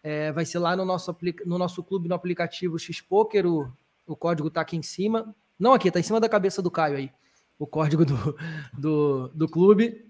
É, 0.03 0.29
vai 0.33 0.43
ser 0.43 0.59
lá 0.59 0.75
no 0.75 0.83
nosso, 0.83 1.15
no 1.45 1.57
nosso 1.57 1.81
clube, 1.81 2.09
no 2.09 2.15
aplicativo 2.15 2.77
Xpoker, 2.77 3.45
o, 3.45 3.71
o 4.05 4.13
código 4.13 4.49
tá 4.49 4.59
aqui 4.59 4.75
em 4.75 4.81
cima. 4.81 5.33
Não 5.57 5.71
aqui, 5.71 5.89
tá 5.89 6.01
em 6.01 6.03
cima 6.03 6.19
da 6.19 6.27
cabeça 6.27 6.61
do 6.61 6.69
Caio 6.69 6.97
aí, 6.97 7.09
o 7.57 7.65
código 7.65 8.03
do, 8.03 8.37
do, 8.77 9.29
do 9.29 9.47
clube. 9.47 10.05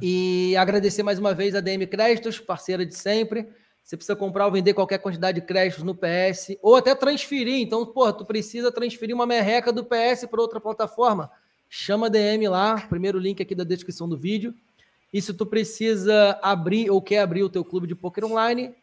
E 0.00 0.54
agradecer 0.56 1.02
mais 1.02 1.18
uma 1.18 1.34
vez 1.34 1.56
a 1.56 1.60
DM 1.60 1.84
Créditos, 1.88 2.38
parceira 2.38 2.86
de 2.86 2.94
sempre. 2.94 3.48
Você 3.82 3.96
precisa 3.96 4.14
comprar 4.14 4.46
ou 4.46 4.52
vender 4.52 4.72
qualquer 4.72 4.98
quantidade 4.98 5.40
de 5.40 5.46
créditos 5.48 5.82
no 5.82 5.96
PS, 5.96 6.56
ou 6.62 6.76
até 6.76 6.94
transferir. 6.94 7.60
Então, 7.60 7.84
porra, 7.84 8.12
tu 8.12 8.24
precisa 8.24 8.70
transferir 8.70 9.16
uma 9.16 9.26
merreca 9.26 9.72
do 9.72 9.84
PS 9.84 10.26
para 10.30 10.40
outra 10.40 10.60
plataforma 10.60 11.28
chama 11.70 12.08
a 12.08 12.10
DM 12.10 12.48
lá, 12.48 12.80
primeiro 12.80 13.18
link 13.18 13.40
aqui 13.40 13.54
da 13.54 13.62
descrição 13.62 14.08
do 14.08 14.18
vídeo. 14.18 14.52
E 15.12 15.22
se 15.22 15.32
tu 15.32 15.46
precisa 15.46 16.38
abrir 16.42 16.90
ou 16.90 17.00
quer 17.00 17.20
abrir 17.20 17.44
o 17.44 17.48
teu 17.48 17.64
clube 17.64 17.86
de 17.86 17.94
poker 17.94 18.24
online, 18.24 18.74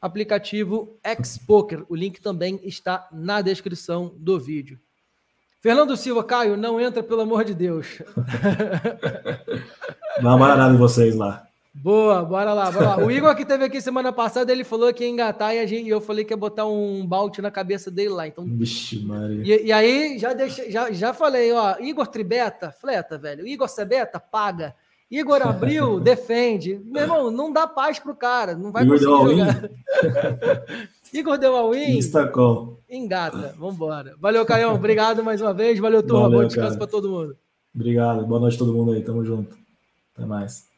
aplicativo 0.00 0.98
Xpoker. 1.22 1.84
O 1.88 1.94
link 1.94 2.20
também 2.20 2.58
está 2.64 3.06
na 3.12 3.42
descrição 3.42 4.14
do 4.16 4.40
vídeo. 4.40 4.80
Fernando 5.60 5.94
Silva, 5.96 6.24
Caio, 6.24 6.56
não 6.56 6.80
entra, 6.80 7.02
pelo 7.02 7.20
amor 7.20 7.44
de 7.44 7.52
Deus. 7.54 7.98
Dá 10.22 10.30
uma 10.30 10.38
baralhada 10.38 10.74
em 10.74 10.78
vocês 10.78 11.14
lá. 11.14 11.46
Boa, 11.72 12.24
bora 12.24 12.52
lá, 12.52 12.70
bora 12.70 12.96
lá. 12.96 12.98
O 12.98 13.10
Igor 13.10 13.34
que 13.36 13.44
teve 13.44 13.64
aqui 13.64 13.80
semana 13.80 14.12
passada, 14.12 14.50
ele 14.50 14.64
falou 14.64 14.92
que 14.92 15.04
ia 15.04 15.10
engatar 15.10 15.54
e 15.54 15.60
a 15.60 15.66
gente, 15.66 15.88
eu 15.88 16.00
falei 16.00 16.24
que 16.24 16.32
ia 16.32 16.36
botar 16.36 16.66
um 16.66 17.06
balde 17.06 17.40
na 17.40 17.50
cabeça 17.50 17.90
dele 17.90 18.08
lá. 18.08 18.26
Então, 18.26 18.44
Vixe, 18.44 18.98
Maria. 19.04 19.42
E, 19.44 19.66
e, 19.66 19.72
aí 19.72 20.18
já, 20.18 20.32
deixei, 20.32 20.70
já, 20.70 20.90
já 20.90 21.14
falei, 21.14 21.52
ó, 21.52 21.76
Igor 21.78 22.08
Tribeta, 22.08 22.72
fleta, 22.72 23.16
velho. 23.16 23.46
Igor 23.46 23.68
Cebeta, 23.68 24.18
paga. 24.18 24.74
Igor 25.08 25.42
Abril, 25.42 25.98
defende. 26.00 26.80
Meu 26.84 27.02
irmão, 27.02 27.30
não 27.30 27.52
dá 27.52 27.68
paz 27.68 28.00
pro 28.00 28.16
cara, 28.16 28.56
não 28.56 28.72
vai 28.72 28.84
Igor 28.84 28.98
conseguir 28.98 29.38
jogar. 29.38 29.70
Igor 31.14 31.38
deu 31.38 31.56
a 31.56 31.70
win. 31.70 31.98
Instacol. 31.98 32.80
Engata, 32.90 33.54
vambora. 33.56 34.16
Valeu, 34.18 34.44
Caião, 34.44 34.74
obrigado 34.74 35.22
mais 35.22 35.40
uma 35.40 35.54
vez. 35.54 35.78
Valeu, 35.78 36.02
turma, 36.02 36.22
Valeu, 36.22 36.40
bom 36.40 36.46
descanso 36.46 36.76
para 36.76 36.86
todo 36.88 37.08
mundo. 37.08 37.36
Obrigado, 37.72 38.26
boa 38.26 38.40
noite 38.40 38.56
a 38.56 38.58
todo 38.58 38.74
mundo 38.74 38.90
aí, 38.90 39.02
tamo 39.02 39.24
junto. 39.24 39.56
Até 40.14 40.26
mais. 40.26 40.69